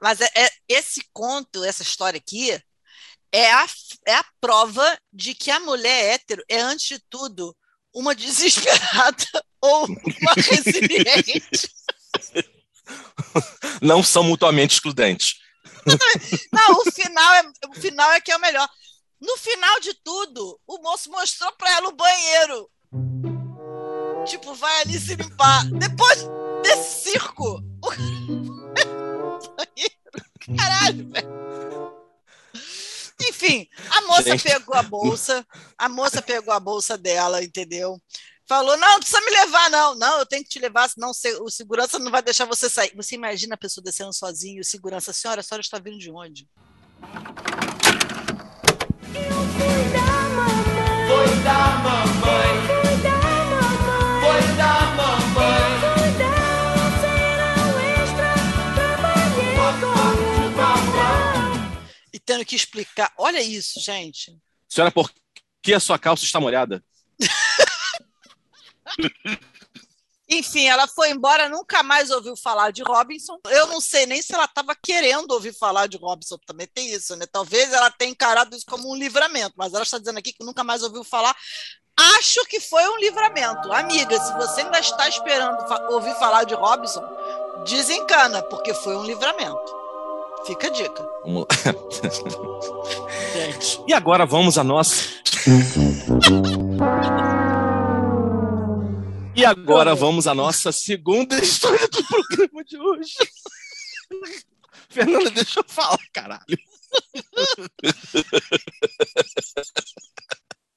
Mas 0.00 0.20
é, 0.20 0.30
é, 0.34 0.50
esse 0.68 1.02
conto, 1.12 1.64
essa 1.64 1.82
história 1.82 2.18
aqui, 2.18 2.50
é 3.32 3.52
a, 3.52 3.66
é 4.06 4.14
a 4.14 4.24
prova 4.40 4.98
de 5.12 5.34
que 5.34 5.50
a 5.50 5.60
mulher 5.60 6.14
hétero 6.14 6.42
é, 6.48 6.60
antes 6.60 6.86
de 6.86 6.98
tudo, 7.10 7.56
uma 7.92 8.14
desesperada 8.16 9.26
ou 9.60 9.86
uma 9.86 10.34
resiliente. 10.36 11.68
Não 13.80 14.02
são 14.02 14.22
mutuamente 14.22 14.74
excludentes. 14.74 15.36
Não, 16.52 16.78
o 16.78 16.92
final 16.92 17.34
é, 17.34 17.42
o 17.68 17.74
final 17.74 18.12
é 18.12 18.20
que 18.20 18.30
é 18.30 18.36
o 18.36 18.40
melhor. 18.40 18.68
No 19.20 19.36
final 19.38 19.80
de 19.80 19.94
tudo, 19.94 20.60
o 20.66 20.78
moço 20.78 21.10
mostrou 21.10 21.52
para 21.52 21.70
ela 21.76 21.88
o 21.88 21.96
banheiro. 21.96 22.70
Tipo, 24.26 24.54
vai 24.54 24.82
ali 24.82 24.98
se 24.98 25.14
limpar. 25.14 25.64
Depois 25.70 26.26
desse 26.62 27.10
circo. 27.10 27.62
O 27.82 27.90
banheiro. 29.56 29.94
Caralho, 30.56 31.08
velho. 31.10 31.44
Enfim, 33.28 33.68
a 33.90 34.02
moça 34.02 34.22
Gente. 34.22 34.42
pegou 34.42 34.74
a 34.74 34.82
bolsa, 34.82 35.46
a 35.78 35.88
moça 35.88 36.20
pegou 36.20 36.52
a 36.52 36.60
bolsa 36.60 36.98
dela, 36.98 37.42
entendeu? 37.42 38.00
Falou: 38.46 38.76
não, 38.76 38.88
não 38.88 38.98
precisa 38.98 39.20
me 39.20 39.30
levar, 39.30 39.70
não. 39.70 39.94
Não, 39.94 40.18
eu 40.18 40.26
tenho 40.26 40.42
que 40.42 40.50
te 40.50 40.58
levar, 40.58 40.88
senão 40.88 41.12
o 41.40 41.50
segurança 41.50 41.98
não 41.98 42.10
vai 42.10 42.22
deixar 42.22 42.44
você 42.44 42.68
sair. 42.68 42.92
Você 42.94 43.14
imagina 43.14 43.54
a 43.54 43.58
pessoa 43.58 43.82
descendo 43.82 44.12
sozinho, 44.12 44.60
o 44.60 44.64
segurança, 44.64 45.12
senhora, 45.12 45.40
a 45.40 45.44
senhora 45.44 45.62
está 45.62 45.78
vindo 45.78 45.98
de 45.98 46.10
onde? 46.10 46.48
Tendo 62.24 62.44
que 62.44 62.56
explicar. 62.56 63.12
Olha 63.16 63.42
isso, 63.42 63.80
gente. 63.80 64.36
Senhora, 64.68 64.90
por 64.90 65.12
que 65.62 65.72
a 65.72 65.80
sua 65.80 65.98
calça 65.98 66.24
está 66.24 66.40
molhada? 66.40 66.84
Enfim, 70.28 70.66
ela 70.66 70.86
foi 70.86 71.10
embora, 71.10 71.48
nunca 71.48 71.82
mais 71.82 72.10
ouviu 72.10 72.34
falar 72.36 72.70
de 72.70 72.82
Robinson. 72.82 73.38
Eu 73.48 73.66
não 73.66 73.80
sei 73.80 74.06
nem 74.06 74.22
se 74.22 74.34
ela 74.34 74.46
estava 74.46 74.74
querendo 74.74 75.30
ouvir 75.32 75.52
falar 75.52 75.86
de 75.86 75.98
Robinson, 75.98 76.38
também 76.46 76.66
tem 76.66 76.90
isso, 76.90 77.14
né? 77.16 77.26
Talvez 77.30 77.72
ela 77.72 77.90
tenha 77.90 78.10
encarado 78.10 78.56
isso 78.56 78.64
como 78.66 78.90
um 78.90 78.96
livramento, 78.96 79.54
mas 79.56 79.74
ela 79.74 79.82
está 79.82 79.98
dizendo 79.98 80.18
aqui 80.18 80.32
que 80.32 80.44
nunca 80.44 80.64
mais 80.64 80.82
ouviu 80.82 81.04
falar. 81.04 81.36
Acho 82.18 82.44
que 82.46 82.58
foi 82.58 82.82
um 82.88 82.96
livramento. 82.96 83.72
Amiga, 83.72 84.18
se 84.18 84.32
você 84.34 84.62
ainda 84.62 84.80
está 84.80 85.08
esperando 85.08 85.58
ouvir 85.92 86.14
falar 86.14 86.44
de 86.44 86.54
Robinson, 86.54 87.02
desencana, 87.64 88.42
porque 88.42 88.74
foi 88.74 88.96
um 88.96 89.04
livramento. 89.04 89.84
Fica 90.46 90.66
a 90.66 90.70
dica. 90.70 91.08
Vamos 91.24 91.46
Gente. 93.32 93.82
E 93.86 93.94
agora 93.94 94.26
vamos 94.26 94.58
a 94.58 94.64
nossa. 94.64 95.04
E 99.36 99.44
agora 99.44 99.96
vamos 99.96 100.28
à 100.28 100.34
nossa 100.34 100.70
segunda 100.70 101.36
história 101.42 101.88
do 101.88 102.06
programa 102.06 102.64
de 102.64 102.78
hoje. 102.78 103.14
Fernanda, 104.88 105.30
deixa 105.30 105.58
eu 105.58 105.64
falar, 105.66 105.98
caralho. 106.12 106.58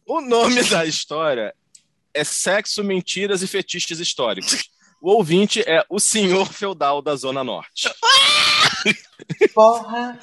O 0.07 0.21
nome 0.21 0.63
da 0.63 0.85
história 0.85 1.53
é 2.13 2.23
Sexo, 2.23 2.83
Mentiras 2.83 3.43
e 3.43 3.47
Fetiches 3.47 3.99
Históricos. 3.99 4.69
O 4.99 5.11
ouvinte 5.11 5.61
é 5.61 5.85
o 5.87 5.99
senhor 5.99 6.51
feudal 6.51 6.99
da 6.99 7.15
Zona 7.15 7.43
Norte. 7.43 7.93
Porra! 9.53 10.19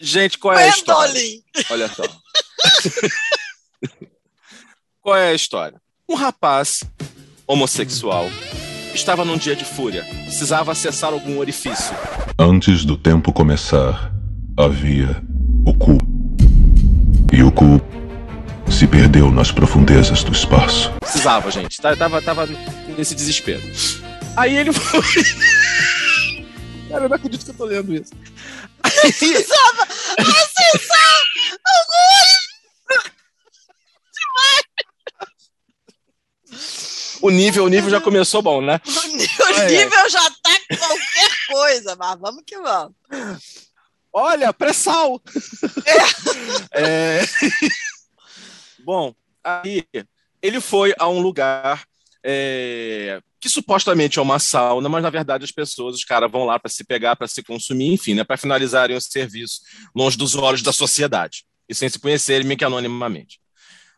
Gente, 0.00 0.38
qual 0.38 0.58
é 0.58 0.64
a 0.64 0.68
história? 0.68 1.22
Olha 1.68 1.88
só. 1.88 2.02
qual 5.02 5.16
é 5.16 5.28
a 5.28 5.34
história? 5.34 5.78
Um 6.10 6.16
rapaz 6.16 6.82
homossexual 7.46 8.28
estava 8.92 9.24
num 9.24 9.38
dia 9.38 9.54
de 9.54 9.64
fúria, 9.64 10.04
precisava 10.24 10.72
acessar 10.72 11.12
algum 11.12 11.38
orifício. 11.38 11.94
Antes 12.36 12.84
do 12.84 12.96
tempo 12.96 13.32
começar, 13.32 14.12
havia 14.56 15.22
o 15.64 15.72
cu. 15.72 15.98
E 17.32 17.44
o 17.44 17.52
cu 17.52 17.80
se 18.68 18.88
perdeu 18.88 19.30
nas 19.30 19.52
profundezas 19.52 20.24
do 20.24 20.32
espaço. 20.32 20.90
Precisava, 20.98 21.48
gente. 21.48 21.80
Tava, 21.80 22.20
tava 22.20 22.48
nesse 22.98 23.14
desespero. 23.14 23.62
Aí 24.36 24.56
ele 24.56 24.72
foi. 24.72 25.00
Cara, 26.88 27.04
eu 27.04 27.08
não 27.08 27.14
acredito 27.14 27.44
que 27.44 27.50
eu 27.52 27.54
tô 27.54 27.66
lendo 27.66 27.94
isso. 27.94 28.10
Aí... 28.82 28.90
Precisava 28.90 29.82
acessar 30.18 31.22
algum 31.64 32.02
orifício. 32.18 32.50
Demais. 34.12 34.69
O 37.22 37.30
nível, 37.30 37.64
o 37.64 37.68
nível 37.68 37.90
já 37.90 38.00
começou 38.00 38.42
bom, 38.42 38.60
né? 38.60 38.80
O 38.86 39.06
nível, 39.08 39.46
o 39.46 39.68
nível 39.68 40.10
já 40.10 40.30
tá 40.42 40.76
qualquer 40.78 41.30
coisa, 41.48 41.96
mas 41.96 42.18
vamos 42.20 42.42
que 42.46 42.56
vamos. 42.58 42.94
Olha, 44.12 44.52
pré-sal! 44.52 45.20
É. 46.72 47.20
é... 47.20 47.20
Bom, 48.84 49.14
aí 49.44 49.84
ele 50.42 50.60
foi 50.60 50.94
a 50.98 51.08
um 51.08 51.20
lugar 51.20 51.84
é... 52.24 53.20
que 53.38 53.48
supostamente 53.48 54.18
é 54.18 54.22
uma 54.22 54.38
sauna, 54.38 54.88
mas 54.88 55.02
na 55.02 55.10
verdade 55.10 55.44
as 55.44 55.52
pessoas, 55.52 55.94
os 55.94 56.04
caras 56.04 56.30
vão 56.30 56.44
lá 56.44 56.58
para 56.58 56.70
se 56.70 56.84
pegar, 56.84 57.14
para 57.14 57.28
se 57.28 57.42
consumir, 57.42 57.92
enfim, 57.92 58.14
né, 58.14 58.24
para 58.24 58.36
finalizarem 58.36 58.96
o 58.96 59.00
serviço 59.00 59.60
longe 59.94 60.16
dos 60.16 60.34
olhos 60.34 60.62
da 60.62 60.72
sociedade 60.72 61.44
e 61.68 61.74
sem 61.74 61.88
se 61.88 61.98
conhecerem 61.98 62.46
meio 62.46 62.58
que 62.58 62.64
anonimamente. 62.64 63.40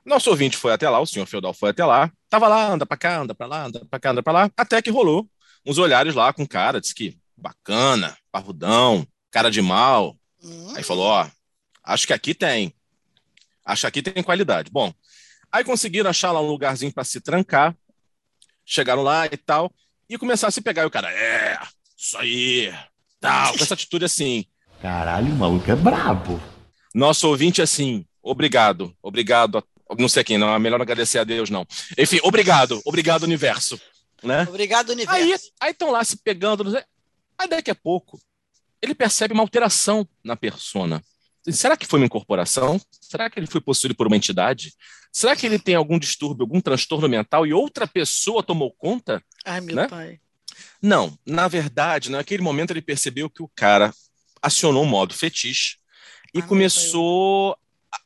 Nosso 0.04 0.30
ouvinte 0.30 0.56
foi 0.56 0.73
até 0.73 0.88
lá, 0.88 1.00
o 1.00 1.06
senhor 1.06 1.26
Feudal 1.26 1.54
foi 1.54 1.71
até 1.71 1.85
lá, 1.85 2.11
tava 2.28 2.49
lá, 2.49 2.66
anda 2.73 2.85
para 2.85 2.97
cá, 2.97 3.21
anda 3.21 3.35
para 3.35 3.47
lá, 3.47 3.66
anda 3.66 3.85
para 3.85 4.00
cá, 4.00 4.11
anda 4.11 4.23
para 4.23 4.32
lá, 4.32 4.50
até 4.56 4.82
que 4.82 4.90
rolou 4.90 5.28
uns 5.64 5.78
olhares 5.78 6.14
lá 6.14 6.32
com 6.32 6.47
cara, 6.47 6.80
disse 6.80 6.94
que 6.94 7.16
bacana, 7.37 8.16
parrudão, 8.32 9.06
cara 9.30 9.50
de 9.50 9.62
mal. 9.62 10.16
Hum, 10.42 10.75
Aí 10.76 10.82
falou, 10.82 11.04
ó, 11.06 11.28
acho 11.85 12.06
que 12.06 12.12
aqui 12.12 12.35
tem. 12.35 12.75
Acho 13.64 13.82
que 13.82 13.87
aqui 13.87 14.02
tem 14.02 14.23
qualidade. 14.25 14.71
Bom, 14.73 14.92
aí 15.50 15.62
conseguiram 15.62 16.11
achar 16.11 16.32
lá 16.32 16.40
um 16.40 16.47
lugarzinho 16.49 16.92
para 16.92 17.04
se 17.04 17.21
trancar, 17.21 17.76
chegaram 18.64 19.02
lá 19.02 19.26
e 19.26 19.37
tal, 19.37 19.73
e 20.09 20.18
começaram 20.18 20.49
a 20.49 20.52
se 20.52 20.61
pegar. 20.61 20.82
E 20.82 20.87
o 20.87 20.90
cara, 20.90 21.12
é, 21.12 21.59
isso 21.97 22.18
aí, 22.18 22.75
tal, 23.21 23.56
com 23.56 23.62
essa 23.62 23.75
atitude 23.75 24.04
assim. 24.04 24.44
Caralho, 24.80 25.32
o 25.32 25.37
maluco 25.37 25.71
é 25.71 25.76
brabo. 25.76 26.40
Nosso 26.92 27.28
ouvinte, 27.28 27.62
assim, 27.62 28.04
obrigado, 28.21 28.94
obrigado, 29.00 29.59
a- 29.59 29.64
não 29.99 30.08
sei 30.08 30.25
quem, 30.25 30.38
não, 30.38 30.54
é 30.54 30.58
melhor 30.58 30.80
agradecer 30.80 31.18
a 31.18 31.25
Deus, 31.25 31.50
não. 31.50 31.66
Enfim, 31.96 32.18
obrigado, 32.22 32.80
obrigado, 32.84 33.22
universo, 33.25 33.80
né? 34.22 34.46
Obrigado, 34.49 34.90
universo. 34.90 35.50
Aí 35.61 35.70
estão 35.70 35.90
lá 35.90 36.04
se 36.04 36.16
pegando, 36.16 36.76
aí 37.38 37.49
daqui 37.49 37.70
a 37.70 37.75
pouco 37.75 38.20
ele 38.80 38.94
percebe 38.94 39.32
uma 39.32 39.42
alteração 39.42 40.06
na 40.25 40.37
persona. 40.37 41.02
Será 41.50 41.76
que 41.76 41.87
foi 41.87 42.00
uma 42.00 42.06
incorporação? 42.06 42.80
Será 43.00 43.30
que 43.30 43.38
ele 43.38 43.46
foi 43.46 43.61
possuído 43.61 43.94
por 43.94 44.06
uma 44.06 44.16
entidade? 44.16 44.72
Será 45.12 45.37
que 45.37 45.46
ele 45.46 45.58
tem 45.58 45.75
algum 45.75 45.99
distúrbio, 45.99 46.44
algum 46.44 46.61
transtorno 46.61 47.08
mental 47.08 47.46
e 47.46 47.52
outra 47.52 47.87
pessoa 47.87 48.42
tomou 48.42 48.72
conta? 48.72 49.22
Ai, 49.44 49.61
meu 49.61 49.76
né? 49.76 49.88
pai. 49.88 50.20
Não, 50.80 51.16
na 51.25 51.49
verdade, 51.49 52.11
naquele 52.11 52.42
momento 52.42 52.70
ele 52.70 52.82
percebeu 52.82 53.30
que 53.30 53.42
o 53.42 53.50
cara 53.54 53.92
acionou 54.40 54.82
o 54.82 54.87
modo 54.87 55.14
fetiche 55.14 55.76
e 56.34 56.42
começou 56.42 57.56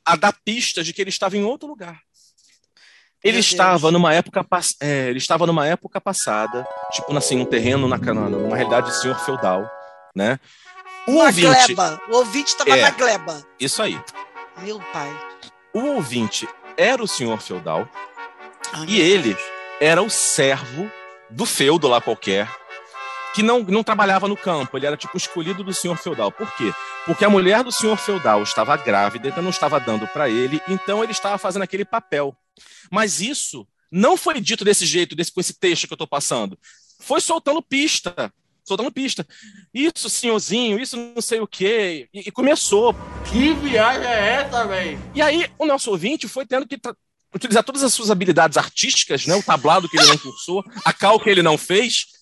a, 0.05 0.16
dar 0.16 0.33
pistas 0.45 0.85
de 0.87 0.93
que 0.93 1.00
ele 1.00 1.11
estava 1.11 1.37
em 1.37 1.45
outro 1.45 1.69
lugar. 1.69 2.00
Ele 3.25 3.38
estava 3.38 3.90
numa 3.90 4.14
época 4.14 4.47
é, 4.81 5.09
ele 5.09 5.19
estava 5.19 5.47
numa 5.47 5.66
época 5.66 6.00
passada, 6.00 6.66
tipo 6.93 7.16
assim, 7.16 7.40
um 7.40 7.45
terreno 7.45 7.88
na 7.88 7.99
cana- 7.99 8.28
numa 8.28 8.55
realidade 8.57 8.90
de 8.90 9.00
senhor 9.00 9.19
feudal, 9.19 9.69
né? 10.14 10.38
O 11.09 11.12
Uma 11.12 11.25
ouvinte, 11.25 11.64
gleba. 11.75 12.00
O 12.09 12.16
ouvinte 12.16 12.49
estava 12.50 12.71
É. 12.76 12.83
na 12.83 12.90
gleba. 12.90 13.45
isso 13.59 13.83
aí. 13.83 13.99
Meu 14.59 14.78
pai. 14.93 15.11
O 15.75 15.81
ouvinte 15.95 16.49
era 16.76 17.02
o 17.02 17.09
senhor 17.09 17.40
feudal 17.40 17.88
Ai, 18.73 18.85
E 18.88 18.97
meu 18.97 19.05
ele 19.05 19.35
Deus. 19.35 19.47
era 19.81 20.02
o 20.02 20.11
servo 20.11 20.90
do 21.31 21.45
feudo 21.47 21.88
lá 21.88 22.00
qualquer, 22.00 22.49
que 23.37 23.43
não, 23.43 23.62
não 23.62 23.85
trabalhava 23.85 24.26
no 24.26 24.35
campo, 24.35 24.78
ele 24.78 24.87
era 24.87 24.97
tipo 24.97 25.14
escolhido 25.14 25.62
do 25.62 25.75
senhor 25.75 25.99
feudal. 25.99 26.33
Por 26.33 26.50
quê? 26.57 26.73
Porque 27.05 27.23
a 27.23 27.28
mulher 27.28 27.62
do 27.62 27.71
senhor 27.71 27.99
feudal 27.99 28.43
estava 28.43 28.75
grávida, 28.78 29.28
então 29.28 29.43
não 29.43 29.50
estava 29.50 29.78
dando 29.78 30.09
para 30.09 30.26
ele, 30.26 30.59
então 30.66 31.05
ele 31.05 31.12
estava 31.12 31.37
fazendo 31.37 31.61
aquele 31.61 31.85
papel. 31.85 32.35
Mas 32.90 33.21
isso 33.21 33.69
não 33.93 34.16
foi 34.16 34.40
dito 34.40 34.64
desse 34.64 34.87
jeito, 34.87 35.14
desse, 35.14 35.31
com 35.31 35.38
esse 35.38 35.52
texto 35.52 35.87
que 35.87 35.93
eu 35.93 35.97
estou 35.97 36.07
passando. 36.07 36.59
Foi 36.99 37.21
soltando 37.21 37.61
pista. 37.61 38.33
Soltando 38.64 38.90
pista. 38.90 39.26
Isso, 39.73 40.09
senhorzinho, 40.09 40.81
isso 40.81 40.97
não 40.97 41.21
sei 41.21 41.38
o 41.38 41.47
quê. 41.47 42.09
E, 42.14 42.21
e 42.21 42.33
começou. 42.33 42.97
Que 43.31 43.52
viagem 43.52 44.09
é 44.09 44.28
essa, 44.33 44.66
velho? 44.66 44.99
E 45.14 45.21
aí 45.21 45.47
o 45.59 45.66
nosso 45.66 45.90
ouvinte 45.90 46.26
foi 46.26 46.47
tendo 46.47 46.66
que 46.66 46.81
utilizar 47.35 47.62
todas 47.62 47.83
as 47.83 47.93
suas 47.93 48.11
habilidades 48.11 48.57
artísticas, 48.57 49.26
né, 49.26 49.35
o 49.35 49.43
tablado 49.43 49.90
que 49.90 49.99
ele 49.99 50.07
não 50.07 50.16
cursou, 50.16 50.64
a 50.87 50.92
cal 50.92 51.20
que 51.20 51.29
ele 51.29 51.42
não 51.42 51.59
fez, 51.59 52.15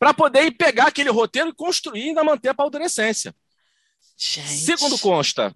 para 0.00 0.12
poder 0.14 0.44
ir 0.46 0.52
pegar 0.52 0.86
aquele 0.86 1.10
roteiro 1.10 1.50
e 1.50 1.54
construir 1.54 2.00
e 2.00 2.08
ainda 2.08 2.24
manter 2.24 2.48
a 2.48 2.54
paldurecência. 2.54 3.32
Gente. 4.16 4.48
Segundo 4.48 4.98
consta, 4.98 5.54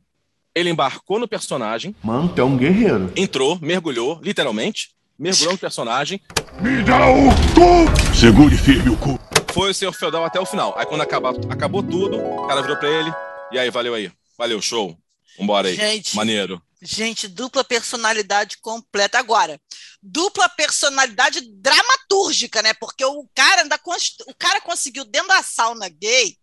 ele 0.55 0.69
embarcou 0.71 1.19
no 1.19 1.27
personagem, 1.27 1.97
Mano, 2.05 2.29
tu 2.29 2.41
é 2.41 2.45
um 2.45 2.57
guerreiro. 2.57 3.11
entrou, 3.17 3.59
mergulhou, 3.61 4.21
literalmente, 4.23 4.91
mergulhou 5.19 5.53
no 5.55 5.59
personagem, 5.59 6.21
Me 6.61 6.83
dá 6.85 7.09
o 7.11 7.31
cu! 7.55 8.15
Segure 8.15 8.57
firme 8.57 8.91
o 8.91 8.97
cu. 8.97 9.19
foi 9.53 9.71
o 9.71 9.75
senhor 9.75 9.93
feudal 9.93 10.25
até 10.25 10.39
o 10.39 10.47
final. 10.47 10.75
Aí 10.79 10.85
quando 10.87 11.01
acabou, 11.01 11.31
acabou 11.51 11.83
tudo, 11.83 12.17
o 12.21 12.47
cara 12.47 12.61
virou 12.63 12.77
pra 12.77 12.89
ele, 12.89 13.13
e 13.51 13.59
aí, 13.59 13.71
valeu 13.71 13.95
aí, 13.95 14.13
valeu, 14.39 14.61
show, 14.61 14.97
vambora 15.39 15.69
aí, 15.69 15.75
Gente. 15.75 16.15
maneiro. 16.15 16.61
Gente, 16.87 17.27
dupla 17.29 17.65
personalidade 17.65 18.59
completa. 18.59 19.19
Agora, 19.19 19.59
dupla 20.03 20.49
personalidade 20.51 21.41
dramatúrgica, 21.55 22.61
né? 22.63 22.75
Porque 22.75 23.05
o 23.05 23.27
cara 23.35 23.63
ainda 23.63 23.81
o 24.27 24.35
cara 24.35 24.61
conseguiu 24.61 25.05
dentro 25.05 25.29
da 25.29 25.43
sauna 25.43 25.89
gay 25.89 26.37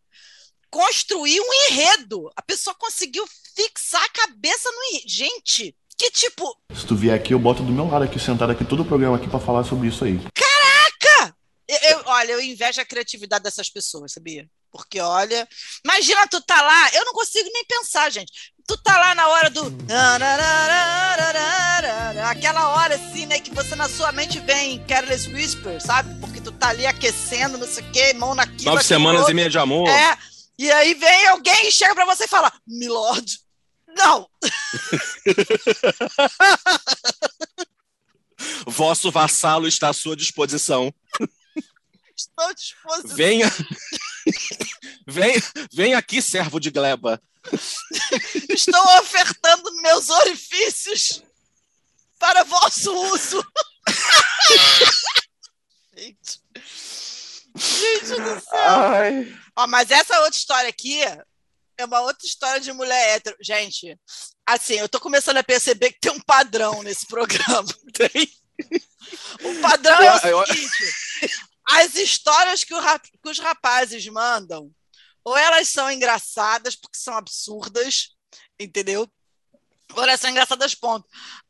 construir 0.70 1.40
um 1.40 1.54
enredo. 1.70 2.32
A 2.36 2.42
pessoa 2.42 2.76
conseguiu 2.76 3.26
fixar 3.56 4.04
a 4.04 4.10
cabeça 4.10 4.70
no 4.72 4.84
enredo. 4.96 5.10
Gente, 5.10 5.76
que 5.98 6.10
tipo, 6.12 6.58
Se 6.76 6.88
tu 6.88 6.96
vier 6.96 7.14
aqui, 7.16 7.34
eu 7.34 7.40
boto 7.40 7.62
do 7.62 7.72
meu 7.72 7.88
lado 7.88 8.06
aqui, 8.06 8.20
sentado 8.20 8.52
aqui, 8.52 8.66
todo 8.66 8.82
o 8.82 8.86
programa 8.86 9.18
aqui 9.18 9.28
pra 9.30 9.40
falar 9.40 9.64
sobre 9.64 9.88
isso 9.90 10.04
aí. 10.04 10.18
Caraca! 10.34 11.36
Eu, 11.68 11.78
eu- 11.92 12.04
olha, 12.08 12.32
eu 12.32 12.42
invejo 12.42 12.82
a 12.82 12.86
criatividade 12.86 13.44
dessas 13.44 13.70
pessoas, 13.70 14.12
sabia? 14.14 14.50
Porque, 14.72 15.00
olha, 15.02 15.48
imagina 15.84 16.28
tu 16.28 16.42
tá 16.42 16.62
lá, 16.62 16.90
eu 16.94 17.04
não 17.06 17.14
consigo 17.14 17.50
nem 17.54 17.66
pensar, 17.66 18.10
gente. 18.10 18.32
Tu 18.72 18.78
tá 18.78 18.98
lá 18.98 19.14
na 19.14 19.28
hora 19.28 19.50
do. 19.50 19.64
Aquela 22.30 22.70
hora 22.70 22.96
assim, 22.96 23.26
né? 23.26 23.38
Que 23.38 23.54
você 23.54 23.76
na 23.76 23.90
sua 23.90 24.14
mente 24.14 24.40
vem 24.40 24.82
Careless 24.86 25.28
Whisper, 25.30 25.82
sabe? 25.82 26.18
Porque 26.22 26.40
tu 26.40 26.54
tá 26.54 26.70
ali 26.70 26.86
aquecendo, 26.86 27.58
não 27.58 27.68
sei 27.68 27.84
o 27.84 27.92
quê, 27.92 28.14
mão 28.14 28.34
naquilo. 28.34 28.72
Nove 28.72 28.86
semanas 28.86 29.24
outro. 29.24 29.34
e 29.34 29.36
meia 29.36 29.50
de 29.50 29.58
amor. 29.58 29.90
É. 29.90 30.18
E 30.58 30.72
aí 30.72 30.94
vem 30.94 31.28
alguém 31.28 31.68
e 31.68 31.72
chega 31.72 31.94
pra 31.94 32.06
você 32.06 32.24
e 32.24 32.30
fala: 32.30 32.50
Milord, 32.66 33.40
não, 33.90 34.30
Vosso 38.66 39.12
vassalo 39.12 39.68
está 39.68 39.90
à 39.90 39.94
sua 39.94 40.16
disposição. 40.16 40.94
estou 42.16 42.46
à 42.46 42.54
disposição. 42.54 43.18
Venha. 43.18 43.52
Venha, 45.06 45.42
venha 45.74 45.98
aqui, 45.98 46.22
servo 46.22 46.58
de 46.58 46.72
gleba. 46.72 47.22
Estou 48.50 48.84
ofertando 49.00 49.82
meus 49.82 50.10
orifícios 50.10 51.24
para 52.20 52.44
vosso 52.44 52.94
uso. 53.14 53.44
Gente. 55.98 56.42
Gente 57.56 58.22
do 58.22 58.40
céu. 58.40 58.50
Ai. 58.54 59.38
Ó, 59.56 59.68
mas 59.68 59.92
essa 59.92 60.20
outra 60.22 60.38
história 60.38 60.70
aqui 60.70 61.02
é 61.78 61.86
uma 61.86 62.02
outra 62.02 62.26
história 62.26 62.62
de 62.62 62.72
mulher 62.72 63.16
hétero. 63.16 63.36
Gente, 63.42 63.98
assim, 64.46 64.76
eu 64.76 64.88
tô 64.88 65.00
começando 65.00 65.38
a 65.38 65.44
perceber 65.44 65.92
que 65.92 66.00
tem 66.00 66.12
um 66.12 66.22
padrão 66.22 66.84
nesse 66.84 67.08
programa. 67.08 67.66
Tem. 67.94 68.32
O 69.44 69.62
padrão 69.62 70.02
é 70.02 70.16
o 70.16 70.46
seguinte: 70.46 70.70
as 71.68 71.96
histórias 71.96 72.64
que, 72.64 72.74
o 72.74 72.82
que 72.82 73.30
os 73.30 73.40
rapazes 73.40 74.06
mandam, 74.08 74.72
ou 75.24 75.38
elas 75.38 75.70
são 75.70 75.92
engraçadas 75.92 76.76
porque 76.76 76.98
são 76.98 77.16
absurdas, 77.16 78.10
entendeu? 78.60 79.10
Ou 79.94 80.04
elas 80.04 80.20
são 80.20 80.30
engraçadas, 80.30 80.76
ponto. 80.76 81.08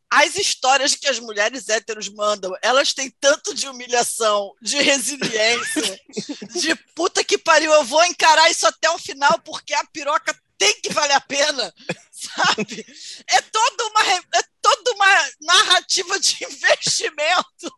As 0.09 0.35
histórias 0.35 0.93
que 0.93 1.07
as 1.07 1.19
mulheres 1.19 1.69
héteros 1.69 2.09
mandam, 2.09 2.53
elas 2.61 2.93
têm 2.93 3.09
tanto 3.21 3.53
de 3.53 3.69
humilhação, 3.69 4.53
de 4.61 4.75
resiliência, 4.81 6.01
de 6.59 6.75
puta 6.93 7.23
que 7.23 7.37
pariu, 7.37 7.71
eu 7.71 7.85
vou 7.85 8.03
encarar 8.03 8.51
isso 8.51 8.67
até 8.67 8.89
o 8.89 8.99
final 8.99 9.39
porque 9.45 9.73
a 9.73 9.85
piroca 9.85 10.37
tem 10.61 10.79
que 10.79 10.93
valer 10.93 11.13
a 11.13 11.21
pena, 11.21 11.73
sabe? 12.11 12.85
É 13.27 13.41
toda 13.41 13.87
uma, 13.87 14.13
é 14.13 14.43
toda 14.61 14.91
uma 14.91 15.29
narrativa 15.41 16.19
de 16.19 16.37
investimento. 16.45 17.73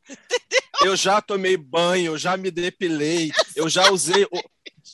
Eu 0.81 0.93
já 0.97 1.21
tomei 1.21 1.55
banho, 1.55 2.07
eu 2.07 2.17
já 2.17 2.35
me 2.35 2.51
depilei, 2.51 3.31
eu 3.55 3.69
já 3.69 3.89
usei. 3.89 4.27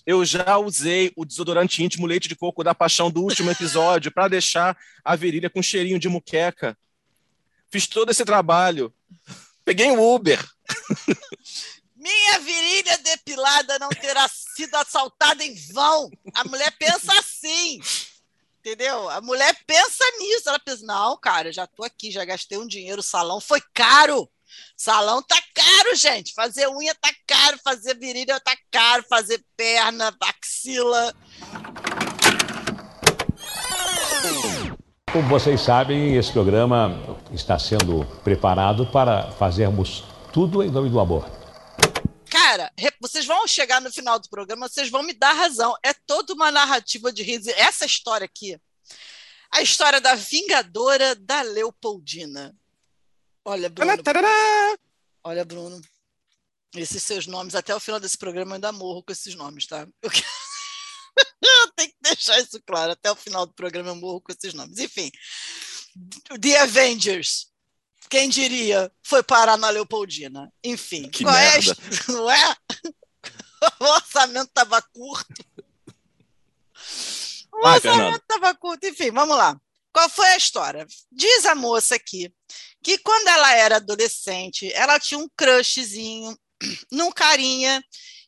Eu 0.10 0.26
já 0.26 0.58
usei 0.58 1.14
o 1.16 1.24
desodorante 1.24 1.84
íntimo 1.84 2.08
leite 2.08 2.28
de 2.28 2.36
coco 2.36 2.64
da 2.64 2.74
paixão 2.74 3.12
do 3.12 3.22
último 3.22 3.52
episódio 3.52 4.12
para 4.12 4.28
deixar 4.28 4.76
a 5.06 5.16
virilha 5.16 5.52
com 5.52 5.62
cheirinho 5.62 6.00
de 6.00 6.10
muqueca. 6.10 6.76
Fiz 7.70 7.86
todo 7.86 8.10
esse 8.10 8.26
trabalho. 8.26 8.92
Peguei 9.64 9.92
um 9.92 10.02
Uber. 10.02 10.44
Minha 11.96 12.40
virilha 12.40 12.98
depilada 12.98 13.78
não 13.78 13.90
terá 13.90 14.28
sido 14.28 14.74
assaltada 14.78 15.44
em 15.44 15.54
vão. 15.72 16.10
A 16.34 16.44
mulher 16.44 16.76
pensa 16.80 17.14
assim. 17.20 17.80
Entendeu? 18.62 19.12
A 19.12 19.22
mulher 19.22 19.56
pensa 19.68 20.04
nisso. 20.18 20.50
Ela 20.50 20.58
pensa: 20.58 20.84
não, 20.88 21.20
cara, 21.20 21.54
já 21.54 21.68
tô 21.68 21.84
aqui, 21.84 22.10
já 22.10 22.26
gastei 22.26 22.58
um 22.58 22.66
dinheiro, 22.66 23.02
o 23.02 23.04
salão 23.04 23.40
foi 23.40 23.62
caro. 23.76 24.28
Salão 24.76 25.22
tá 25.22 25.42
caro, 25.54 25.96
gente. 25.96 26.34
Fazer 26.34 26.68
unha 26.70 26.96
tá 26.96 27.10
caro, 27.28 27.60
fazer 27.64 27.96
virilha 27.98 28.40
tá 28.40 28.56
caro, 28.72 29.04
fazer 29.10 29.44
perna, 29.56 30.16
axila. 30.22 31.14
Como 35.12 35.28
vocês 35.28 35.62
sabem, 35.62 36.16
esse 36.16 36.32
programa 36.32 37.18
está 37.34 37.58
sendo 37.58 38.06
preparado 38.24 38.86
para 38.88 39.32
fazermos 39.32 40.04
tudo 40.32 40.64
em 40.64 40.70
nome 40.70 40.90
do 40.90 41.00
amor. 41.00 41.40
Re- 42.78 42.94
vocês 43.02 43.26
vão 43.26 43.48
chegar 43.48 43.82
no 43.82 43.92
final 43.92 44.20
do 44.20 44.30
programa, 44.30 44.68
vocês 44.68 44.90
vão 44.90 45.04
me 45.04 45.14
dar 45.14 45.34
razão. 45.34 45.76
É 45.84 45.94
toda 45.94 46.34
uma 46.34 46.52
narrativa 46.52 47.12
de 47.12 47.22
riso. 47.22 47.50
Essa 47.52 47.86
história 47.86 48.26
aqui, 48.26 48.58
a 49.52 49.62
história 49.62 50.00
da 50.02 50.16
Vingadora 50.16 51.16
da 51.16 51.42
Leopoldina. 51.42 52.56
Olha, 53.50 53.70
Bruno. 53.70 53.92
Olha, 55.24 55.46
Bruno. 55.46 55.82
Esses 56.76 57.02
seus 57.04 57.26
nomes, 57.26 57.56
até 57.56 57.74
o 57.76 57.80
final 57.80 58.00
desse 58.00 58.18
programa 58.18 58.52
eu 58.52 58.56
ainda 58.56 58.72
morro 58.72 59.02
com 59.04 59.12
esses 59.12 59.34
nomes, 59.36 59.66
tá? 59.66 59.88
Eu, 60.04 60.10
quero- 60.12 60.26
eu 61.44 61.72
tenho 61.76 61.90
que 61.90 61.98
deixar 62.02 62.40
isso 62.40 62.62
claro. 62.66 62.92
Até 62.92 63.12
o 63.12 63.16
final 63.16 63.46
do 63.48 63.54
programa 63.54 63.90
eu 63.90 63.96
morro 63.96 64.22
com 64.22 64.32
esses 64.32 64.54
nomes. 64.54 64.78
Enfim, 64.78 65.12
The 66.40 66.60
Avengers. 66.60 67.48
Quem 68.10 68.30
diria? 68.30 68.92
Foi 69.04 69.22
parar 69.24 69.58
na 69.58 69.70
Leopoldina. 69.70 70.52
Enfim, 70.64 71.10
Que 71.10 71.24
qual 71.24 71.36
é 71.36 71.48
a 71.48 71.52
merda. 71.54 71.78
his- 71.90 72.08
não 72.08 72.30
é? 72.30 72.56
O 73.82 73.84
orçamento 73.84 74.48
estava 74.48 74.82
curto. 74.82 75.46
O 77.52 77.62
Vai, 77.62 77.76
orçamento 77.76 78.22
estava 78.22 78.56
curto. 78.56 78.86
Enfim, 78.88 79.12
vamos 79.12 79.36
lá. 79.36 79.60
Qual 79.94 80.10
foi 80.10 80.28
a 80.28 80.38
história? 80.38 80.86
Diz 81.12 81.46
a 81.46 81.56
moça 81.56 81.96
aqui 81.96 82.34
que 82.84 82.98
quando 83.00 83.28
ela 83.28 83.54
era 83.54 83.76
adolescente, 83.78 84.72
ela 84.74 85.00
tinha 85.00 85.18
um 85.20 85.30
crushzinho 85.36 86.38
num 86.92 87.12
carinha 87.12 87.84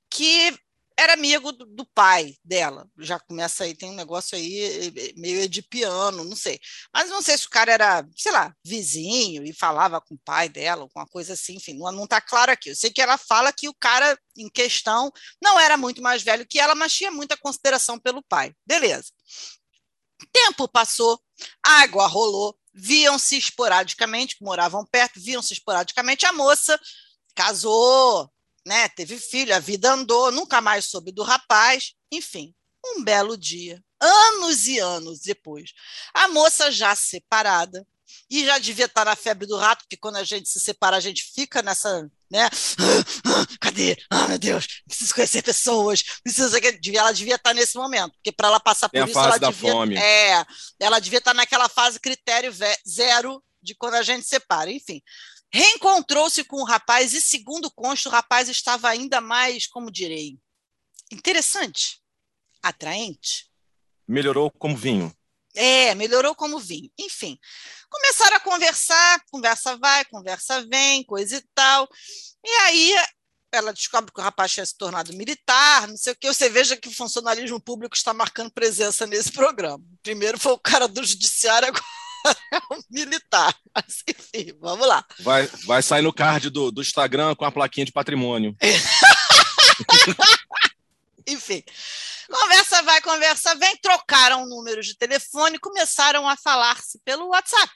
que 0.09 0.53
era 0.97 1.13
amigo 1.13 1.51
do, 1.51 1.65
do 1.65 1.85
pai 1.85 2.35
dela. 2.43 2.87
Já 2.99 3.19
começa 3.19 3.63
aí, 3.63 3.73
tem 3.73 3.89
um 3.89 3.95
negócio 3.95 4.37
aí 4.37 4.91
eh, 4.95 5.13
meio 5.15 5.41
edipiano, 5.41 6.23
não 6.23 6.35
sei. 6.35 6.59
Mas 6.93 7.09
não 7.09 7.21
sei 7.21 7.37
se 7.37 7.47
o 7.47 7.49
cara 7.49 7.71
era, 7.71 8.07
sei 8.15 8.31
lá, 8.31 8.53
vizinho 8.63 9.43
e 9.43 9.53
falava 9.53 9.99
com 9.99 10.15
o 10.15 10.19
pai 10.23 10.47
dela, 10.47 10.83
alguma 10.83 11.07
coisa 11.07 11.33
assim, 11.33 11.55
enfim, 11.55 11.73
não, 11.77 11.91
não 11.91 12.05
tá 12.07 12.21
claro 12.21 12.51
aqui. 12.51 12.69
Eu 12.69 12.75
sei 12.75 12.91
que 12.91 13.01
ela 13.01 13.17
fala 13.17 13.51
que 13.51 13.67
o 13.67 13.73
cara 13.73 14.17
em 14.37 14.49
questão 14.49 15.11
não 15.41 15.59
era 15.59 15.75
muito 15.75 16.01
mais 16.01 16.21
velho 16.21 16.45
que 16.45 16.59
ela, 16.59 16.75
mas 16.75 16.93
tinha 16.93 17.11
muita 17.11 17.37
consideração 17.37 17.97
pelo 17.97 18.21
pai. 18.23 18.53
Beleza. 18.65 19.11
Tempo 20.31 20.67
passou, 20.67 21.19
água 21.63 22.07
rolou, 22.07 22.57
viam-se 22.73 23.37
esporadicamente, 23.37 24.37
moravam 24.41 24.85
perto, 24.85 25.19
viam-se 25.19 25.53
esporadicamente. 25.53 26.25
A 26.25 26.33
moça 26.33 26.79
casou, 27.35 28.29
né, 28.65 28.87
teve 28.89 29.17
filho, 29.17 29.55
a 29.55 29.59
vida 29.59 29.91
andou, 29.93 30.31
nunca 30.31 30.61
mais 30.61 30.85
soube 30.85 31.11
do 31.11 31.23
rapaz. 31.23 31.93
Enfim, 32.11 32.53
um 32.85 33.03
belo 33.03 33.37
dia, 33.37 33.83
anos 33.99 34.67
e 34.67 34.79
anos 34.79 35.19
depois, 35.21 35.71
a 36.13 36.27
moça 36.27 36.71
já 36.71 36.95
separada, 36.95 37.85
e 38.29 38.45
já 38.45 38.57
devia 38.57 38.85
estar 38.85 39.05
na 39.05 39.15
febre 39.15 39.45
do 39.45 39.57
rato, 39.57 39.83
porque 39.83 39.97
quando 39.97 40.15
a 40.17 40.23
gente 40.23 40.47
se 40.47 40.59
separa, 40.59 40.97
a 40.97 40.99
gente 40.99 41.23
fica 41.33 41.61
nessa, 41.61 42.09
né? 42.29 42.49
Cadê? 43.59 43.97
Ah, 44.09 44.27
meu 44.27 44.39
Deus, 44.39 44.65
preciso 44.87 45.13
conhecer 45.13 45.41
pessoas, 45.43 46.03
preciso. 46.23 46.55
Ela 46.57 47.11
devia 47.11 47.35
estar 47.35 47.53
nesse 47.53 47.77
momento, 47.77 48.13
porque 48.13 48.31
para 48.31 48.47
ela 48.47 48.59
passar 48.59 48.87
por 48.87 48.93
Tem 48.93 49.01
a 49.01 49.05
isso, 49.05 49.13
fase 49.13 49.27
ela 49.27 49.39
da 49.39 49.49
devia. 49.51 49.71
fome. 49.71 49.97
É, 49.97 50.45
ela 50.79 50.99
devia 50.99 51.19
estar 51.19 51.33
naquela 51.33 51.67
fase 51.67 51.99
critério 51.99 52.53
zero 52.87 53.43
de 53.61 53.75
quando 53.75 53.95
a 53.95 54.01
gente 54.03 54.25
separa. 54.27 54.71
Enfim, 54.71 55.01
reencontrou-se 55.53 56.43
com 56.45 56.61
o 56.61 56.65
rapaz 56.65 57.13
e, 57.13 57.21
segundo 57.21 57.69
consta, 57.71 58.09
o 58.09 58.11
rapaz 58.11 58.49
estava 58.49 58.89
ainda 58.89 59.19
mais, 59.19 59.67
como 59.67 59.91
direi, 59.91 60.37
interessante, 61.11 61.99
atraente. 62.63 63.49
Melhorou 64.07 64.51
como 64.51 64.75
vinho. 64.75 65.13
É, 65.55 65.93
melhorou 65.95 66.33
como 66.35 66.59
vinho. 66.59 66.89
Enfim, 66.99 67.37
começaram 67.89 68.37
a 68.37 68.39
conversar, 68.39 69.21
conversa 69.29 69.77
vai, 69.77 70.05
conversa 70.05 70.65
vem, 70.67 71.03
coisa 71.03 71.37
e 71.37 71.41
tal. 71.53 71.89
E 72.43 72.49
aí 72.49 72.95
ela 73.51 73.73
descobre 73.73 74.11
que 74.13 74.19
o 74.19 74.23
rapaz 74.23 74.53
tinha 74.53 74.65
se 74.65 74.77
tornado 74.77 75.13
militar, 75.13 75.87
não 75.87 75.97
sei 75.97 76.13
o 76.13 76.15
quê. 76.15 76.27
Você 76.27 76.49
veja 76.49 76.77
que 76.77 76.87
o 76.87 76.93
funcionalismo 76.93 77.59
público 77.59 77.95
está 77.95 78.13
marcando 78.13 78.51
presença 78.51 79.05
nesse 79.05 79.31
programa. 79.31 79.83
Primeiro 80.01 80.39
foi 80.39 80.53
o 80.53 80.59
cara 80.59 80.87
do 80.87 81.03
judiciário, 81.03 81.67
agora 82.23 82.39
é 82.53 82.57
o 82.73 82.81
militar. 82.89 83.53
Mas, 83.75 84.03
enfim, 84.07 84.53
vamos 84.59 84.87
lá. 84.87 85.05
Vai, 85.19 85.47
vai 85.65 85.83
sair 85.83 86.01
no 86.01 86.13
card 86.13 86.49
do, 86.49 86.71
do 86.71 86.81
Instagram 86.81 87.35
com 87.35 87.43
a 87.43 87.51
plaquinha 87.51 87.85
de 87.85 87.91
patrimônio. 87.91 88.55
Enfim, 91.27 91.63
conversa 92.31 92.81
vai, 92.83 93.01
conversa 93.01 93.55
vem, 93.55 93.77
trocaram 93.77 94.45
números 94.45 94.87
de 94.87 94.97
telefone, 94.97 95.59
começaram 95.59 96.27
a 96.27 96.35
falar-se 96.35 96.99
pelo 97.03 97.27
WhatsApp, 97.27 97.73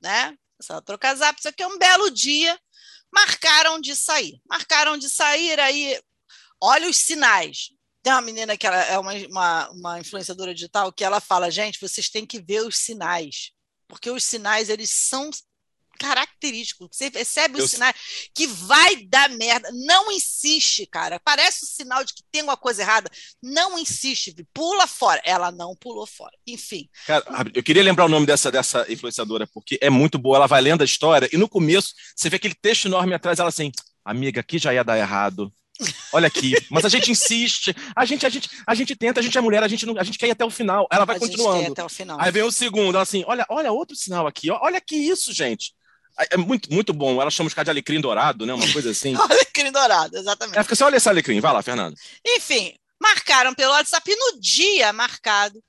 né? 0.00 0.36
Começaram 0.56 0.78
a 0.78 0.82
trocar 0.82 1.14
zap, 1.16 1.38
isso 1.38 1.48
aqui 1.48 1.62
é 1.62 1.66
um 1.66 1.78
belo 1.78 2.10
dia, 2.10 2.58
marcaram 3.12 3.80
de 3.80 3.96
sair. 3.96 4.40
Marcaram 4.46 4.96
de 4.96 5.08
sair, 5.08 5.58
aí, 5.58 6.00
olha 6.60 6.88
os 6.88 6.96
sinais. 6.96 7.70
Tem 8.02 8.12
uma 8.12 8.22
menina 8.22 8.56
que 8.56 8.66
é 8.66 8.98
uma, 8.98 9.12
uma, 9.12 9.70
uma 9.70 10.00
influenciadora 10.00 10.54
digital 10.54 10.92
que 10.92 11.04
ela 11.04 11.20
fala, 11.20 11.50
gente, 11.50 11.80
vocês 11.80 12.08
têm 12.08 12.26
que 12.26 12.40
ver 12.40 12.66
os 12.66 12.78
sinais, 12.78 13.52
porque 13.86 14.10
os 14.10 14.24
sinais, 14.24 14.68
eles 14.68 14.90
são 14.90 15.30
característicos. 15.98 16.88
Você 16.90 17.10
percebe 17.10 17.58
Eu- 17.58 17.64
os 17.64 17.70
sinais 17.70 17.94
que 18.34 18.46
vai 18.46 18.96
dar 19.06 19.28
merda. 19.30 19.70
Não 19.72 20.10
insiste, 20.10 20.86
cara. 20.86 21.20
Parece 21.24 21.64
o 21.64 21.66
sinal 21.68 22.04
de 22.04 22.14
que 22.14 22.22
tem 22.30 22.40
alguma 22.42 22.56
coisa 22.56 22.82
errada. 22.82 23.10
Não 23.42 23.78
insiste, 23.78 24.34
pula 24.52 24.86
fora. 24.86 25.20
Ela 25.24 25.50
não 25.50 25.74
pulou 25.76 26.06
fora. 26.06 26.36
Enfim, 26.46 26.88
Cara, 27.06 27.24
eu 27.54 27.62
queria 27.62 27.82
lembrar 27.82 28.04
o 28.04 28.08
nome 28.08 28.26
dessa, 28.26 28.50
dessa 28.50 28.84
influenciadora, 28.92 29.46
porque 29.46 29.78
é 29.80 29.90
muito 29.90 30.18
boa. 30.18 30.36
Ela 30.36 30.46
vai 30.46 30.60
lendo 30.60 30.82
a 30.82 30.84
história 30.84 31.28
e 31.32 31.36
no 31.36 31.48
começo 31.48 31.94
você 32.14 32.28
vê 32.28 32.36
aquele 32.36 32.54
texto 32.54 32.86
enorme 32.86 33.14
atrás, 33.14 33.38
ela 33.38 33.48
assim, 33.48 33.70
amiga, 34.04 34.40
aqui 34.40 34.58
já 34.58 34.72
ia 34.74 34.84
dar 34.84 34.98
errado. 34.98 35.52
Olha 36.12 36.28
aqui, 36.28 36.54
mas 36.70 36.84
a 36.84 36.88
gente 36.88 37.10
insiste, 37.10 37.74
a 37.96 38.04
gente, 38.04 38.24
a 38.24 38.28
gente, 38.28 38.48
a 38.66 38.74
gente 38.74 38.94
tenta, 38.94 39.18
a 39.20 39.22
gente 39.22 39.36
é 39.36 39.40
mulher, 39.40 39.62
a 39.64 39.68
gente, 39.68 39.84
não, 39.86 39.98
a 39.98 40.04
gente 40.04 40.18
quer 40.18 40.28
ir 40.28 40.32
até 40.32 40.44
o 40.44 40.50
final. 40.50 40.86
Ela 40.92 41.04
vai 41.04 41.16
a 41.16 41.18
gente 41.18 41.30
quer 41.30 41.42
continuando. 41.42 41.72
até 41.72 41.84
o 41.84 41.88
final. 41.88 42.20
Aí 42.20 42.30
vem 42.30 42.42
o 42.42 42.52
segundo, 42.52 42.94
ela 42.94 43.02
assim, 43.02 43.24
olha, 43.26 43.44
olha 43.48 43.72
outro 43.72 43.96
sinal 43.96 44.26
aqui, 44.26 44.50
olha 44.50 44.80
que 44.80 44.94
isso, 44.94 45.32
gente. 45.32 45.72
É 46.30 46.36
muito, 46.36 46.72
muito 46.72 46.92
bom. 46.92 47.20
Ela 47.20 47.30
chama 47.30 47.48
os 47.48 47.54
caras 47.54 47.66
de 47.66 47.70
alecrim 47.70 48.00
dourado, 48.00 48.44
né? 48.44 48.52
Uma 48.52 48.72
coisa 48.72 48.90
assim. 48.90 49.14
Alecrim 49.16 49.72
dourado, 49.72 50.16
exatamente. 50.16 50.56
Ela 50.56 50.64
fica 50.64 50.74
assim, 50.74 50.84
olha 50.84 50.96
esse 50.96 51.08
alecrim. 51.08 51.40
Vai 51.40 51.52
lá, 51.52 51.62
Fernando. 51.62 51.96
Enfim, 52.26 52.74
marcaram 53.00 53.54
pelo 53.54 53.72
WhatsApp 53.72 54.10
e 54.10 54.16
no 54.16 54.40
dia 54.40 54.92
marcado, 54.92 55.62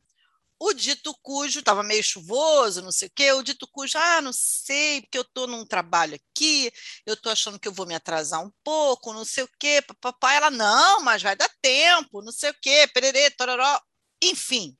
o 0.60 0.74
dito 0.74 1.14
cujo 1.22 1.60
estava 1.60 1.84
meio 1.84 2.04
chuvoso, 2.04 2.82
não 2.82 2.92
sei 2.92 3.10
o 3.10 3.12
quê, 3.14 3.32
o 3.34 3.44
dito 3.44 3.68
cujo, 3.68 3.98
ah, 3.98 4.22
não 4.22 4.32
sei, 4.32 5.02
porque 5.02 5.18
eu 5.18 5.24
estou 5.24 5.46
num 5.46 5.66
trabalho 5.66 6.16
aqui, 6.16 6.72
eu 7.06 7.16
estou 7.16 7.32
achando 7.32 7.60
que 7.60 7.68
eu 7.68 7.74
vou 7.74 7.86
me 7.86 7.96
atrasar 7.96 8.42
um 8.42 8.52
pouco, 8.64 9.12
não 9.12 9.26
sei 9.26 9.44
o 9.44 9.50
quê, 9.60 9.82
papapá. 9.82 10.34
Ela, 10.34 10.50
não, 10.50 11.02
mas 11.02 11.22
vai 11.22 11.36
dar 11.36 11.50
tempo, 11.62 12.22
não 12.22 12.32
sei 12.32 12.52
o 12.52 12.56
quê, 12.62 12.88
pererê, 12.94 13.30
tororó. 13.32 13.82
Enfim, 14.22 14.78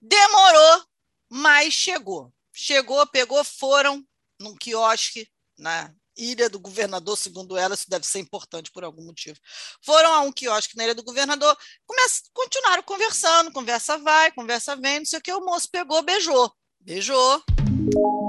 demorou, 0.00 0.84
mas 1.28 1.72
chegou. 1.72 2.32
Chegou, 2.52 3.06
pegou, 3.06 3.42
foram 3.44 4.04
num 4.42 4.56
quiosque 4.56 5.28
na 5.56 5.92
Ilha 6.16 6.50
do 6.50 6.60
Governador, 6.60 7.16
segundo 7.16 7.56
ela, 7.56 7.74
isso 7.74 7.88
deve 7.88 8.06
ser 8.06 8.18
importante 8.18 8.70
por 8.70 8.84
algum 8.84 9.04
motivo. 9.04 9.38
Foram 9.82 10.12
a 10.12 10.20
um 10.20 10.32
quiosque 10.32 10.76
na 10.76 10.84
Ilha 10.84 10.94
do 10.94 11.02
Governador, 11.02 11.56
começa, 11.86 12.22
continuaram 12.34 12.82
conversando, 12.82 13.52
conversa 13.52 13.96
vai, 13.98 14.30
conversa 14.32 14.76
vem, 14.76 14.98
não 14.98 15.06
sei 15.06 15.18
o 15.18 15.22
que, 15.22 15.32
o 15.32 15.44
moço 15.44 15.70
pegou, 15.70 16.02
beijou. 16.02 16.52
Beijou. 16.80 17.42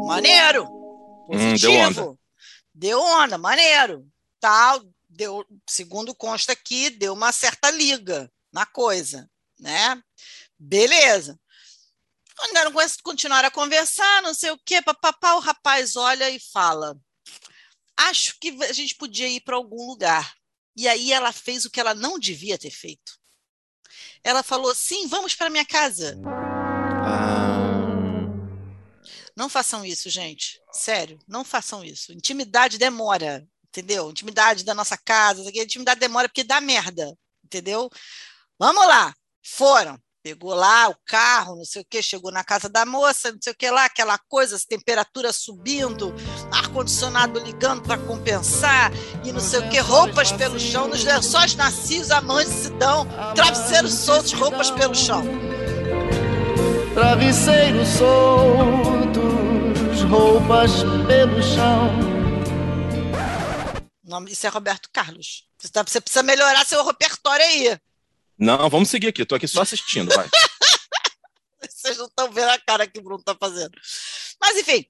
Maneiro. 0.06 0.66
Hum, 1.30 1.56
deu 1.60 1.72
onda. 1.72 1.94
Positivo. 1.94 2.20
Deu 2.74 3.02
onda, 3.02 3.38
maneiro. 3.38 4.08
Tal, 4.40 4.82
deu, 5.10 5.46
segundo 5.68 6.16
consta 6.16 6.54
aqui, 6.54 6.90
deu 6.90 7.14
uma 7.14 7.32
certa 7.32 7.70
liga 7.70 8.32
na 8.52 8.66
coisa, 8.66 9.30
né? 9.60 10.02
Beleza. 10.58 11.40
Esse- 12.82 13.02
continuaram 13.02 13.48
a 13.48 13.52
conversar, 13.52 14.22
não 14.22 14.34
sei 14.34 14.52
o 14.52 14.60
quê, 14.66 14.82
papapá, 14.82 15.36
o 15.36 15.40
rapaz 15.40 15.96
olha 15.96 16.30
e 16.30 16.40
fala: 16.40 16.98
Acho 17.96 18.38
que 18.40 18.50
a 18.64 18.74
gente 18.74 18.96
podia 18.96 19.28
ir 19.28 19.42
para 19.42 19.56
algum 19.56 19.88
lugar. 19.88 20.34
E 20.76 20.88
aí 20.88 21.14
ela 21.14 21.32
fez 21.32 21.66
o 21.66 21.70
que 21.70 21.80
ela 21.80 21.94
não 21.94 22.18
devia 22.18 22.58
ter 22.58 22.72
feito. 22.72 23.14
Ela 24.24 24.42
falou: 24.44 24.74
Sim, 24.74 25.08
vamos 25.08 25.36
para 25.36 25.50
minha 25.50 25.66
casa. 25.66 26.18
Não 29.36 29.50
façam 29.50 29.84
isso, 29.86 30.10
gente. 30.10 30.62
Sério, 30.72 31.18
não 31.28 31.44
façam 31.44 31.84
isso. 31.84 32.14
Intimidade 32.14 32.78
demora, 32.78 33.48
entendeu? 33.66 34.10
Intimidade 34.12 34.64
da 34.64 34.74
nossa 34.74 34.98
casa, 34.98 35.42
intimidade 35.54 36.00
demora 36.00 36.30
porque 36.30 36.44
dá 36.44 36.62
merda, 36.62 37.18
entendeu? 37.44 37.90
Vamos 38.60 38.86
lá. 38.88 39.14
Foram. 39.44 40.00
Pegou 40.24 40.56
lá 40.56 40.88
o 40.88 40.96
carro, 41.06 41.58
não 41.58 41.66
sei 41.66 41.82
o 41.82 41.86
que, 41.86 42.02
chegou 42.02 42.32
na 42.32 42.46
casa 42.46 42.70
da 42.70 42.86
moça, 42.86 43.30
não 43.30 43.40
sei 43.44 43.52
o 43.52 43.56
que 43.58 43.70
lá, 43.70 43.84
aquela 43.84 44.18
coisa, 44.18 44.56
as 44.56 44.64
temperaturas 44.64 45.36
subindo, 45.36 46.16
ar-condicionado 46.50 47.42
ligando 47.42 47.82
para 47.82 47.98
compensar, 47.98 48.90
e 49.26 49.34
não 49.34 49.42
sei 49.42 49.60
o 49.60 49.70
que, 49.70 49.80
roupas 49.80 50.32
pelo 50.32 50.58
chão, 50.58 50.88
nos 50.88 51.04
lençóis 51.04 51.56
nascios, 51.56 52.10
amantes 52.10 52.54
se 52.54 52.70
dão, 52.70 53.06
travesseiros 53.36 53.94
soltos, 53.94 54.32
roupas 54.32 54.72
pelo 54.72 54.96
chão. 54.96 55.26
Travesseiros 56.94 57.90
soltos, 57.90 60.02
roupas 60.10 60.72
pelo 61.06 61.44
chão. 61.44 61.90
nome 64.06 64.30
disso 64.30 64.48
é 64.48 64.50
Roberto 64.50 64.88
Carlos. 64.94 65.44
Tá- 65.74 65.84
você 65.86 66.00
precisa 66.00 66.24
melhorar 66.24 66.66
seu 66.66 66.86
repertório 66.86 67.44
aí. 67.44 67.78
Não, 68.44 68.70
vamos 68.70 68.90
seguir 68.90 69.08
aqui. 69.08 69.26
Tô 69.26 69.36
aqui 69.36 69.48
só 69.48 69.62
assistindo, 69.62 70.14
vai. 70.14 70.28
Vocês 71.64 71.98
não 71.98 72.08
estão 72.08 72.30
vendo 72.30 72.50
a 72.50 72.60
cara 72.60 72.86
que 72.86 73.00
o 73.00 73.02
Bruno 73.02 73.22
está 73.22 73.34
fazendo. 73.34 73.72
Mas, 74.40 74.58
enfim, 74.58 74.86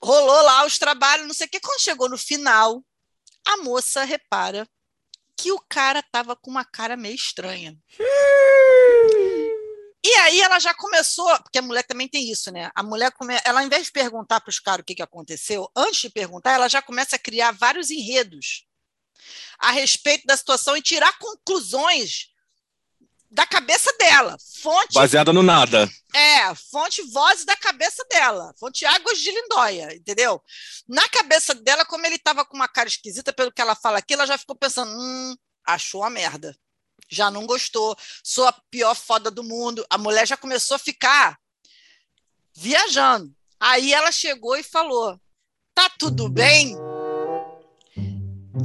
rolou 0.00 0.42
lá 0.42 0.64
os 0.64 0.78
trabalhos, 0.78 1.26
não 1.26 1.34
sei 1.34 1.48
o 1.48 1.50
que. 1.50 1.58
Quando 1.58 1.80
chegou 1.80 2.08
no 2.08 2.16
final, 2.16 2.80
a 3.44 3.56
moça 3.58 4.04
repara 4.04 4.64
que 5.36 5.50
o 5.50 5.58
cara 5.68 5.98
estava 5.98 6.36
com 6.36 6.52
uma 6.52 6.64
cara 6.64 6.96
meio 6.96 7.16
estranha. 7.16 7.76
E 10.04 10.14
aí 10.20 10.40
ela 10.40 10.60
já 10.60 10.72
começou, 10.72 11.36
porque 11.42 11.58
a 11.58 11.62
mulher 11.62 11.82
também 11.82 12.06
tem 12.06 12.30
isso, 12.30 12.52
né? 12.52 12.70
A 12.76 12.82
mulher, 12.84 13.10
come... 13.10 13.34
ela, 13.44 13.58
ao 13.58 13.66
invés 13.66 13.86
de 13.86 13.92
perguntar 13.92 14.40
para 14.40 14.50
os 14.50 14.60
caras 14.60 14.82
o 14.82 14.84
que, 14.84 14.94
que 14.94 15.02
aconteceu, 15.02 15.68
antes 15.74 16.02
de 16.02 16.10
perguntar, 16.10 16.52
ela 16.52 16.68
já 16.68 16.80
começa 16.80 17.16
a 17.16 17.18
criar 17.18 17.50
vários 17.50 17.90
enredos 17.90 18.64
a 19.58 19.72
respeito 19.72 20.26
da 20.26 20.36
situação 20.36 20.76
e 20.76 20.82
tirar 20.82 21.18
conclusões 21.18 22.31
da 23.32 23.46
cabeça 23.46 23.90
dela. 23.98 24.36
Fonte 24.62 24.94
Baseada 24.94 25.32
no 25.32 25.42
nada. 25.42 25.90
é, 26.14 26.54
fonte 26.54 27.02
vozes 27.10 27.44
da 27.44 27.56
cabeça 27.56 28.04
dela, 28.10 28.54
fonte 28.60 28.84
águas 28.84 29.18
de 29.18 29.30
lindóia, 29.30 29.94
entendeu? 29.94 30.40
Na 30.86 31.08
cabeça 31.08 31.54
dela, 31.54 31.84
como 31.84 32.04
ele 32.06 32.16
estava 32.16 32.44
com 32.44 32.54
uma 32.54 32.68
cara 32.68 32.88
esquisita, 32.88 33.32
pelo 33.32 33.50
que 33.50 33.60
ela 33.62 33.74
fala 33.74 33.98
aqui, 33.98 34.12
ela 34.14 34.26
já 34.26 34.36
ficou 34.36 34.54
pensando, 34.54 34.90
hum, 34.92 35.34
achou 35.66 36.02
uma 36.02 36.10
merda. 36.10 36.54
Já 37.08 37.30
não 37.30 37.46
gostou, 37.46 37.96
sou 38.22 38.46
a 38.46 38.52
pior 38.70 38.94
foda 38.94 39.30
do 39.30 39.42
mundo. 39.42 39.84
A 39.90 39.98
mulher 39.98 40.26
já 40.26 40.36
começou 40.36 40.76
a 40.76 40.78
ficar 40.78 41.38
viajando. 42.54 43.34
Aí 43.58 43.92
ela 43.92 44.10
chegou 44.12 44.56
e 44.56 44.62
falou: 44.62 45.20
Tá 45.74 45.90
tudo 45.98 46.28
bem? 46.28 46.74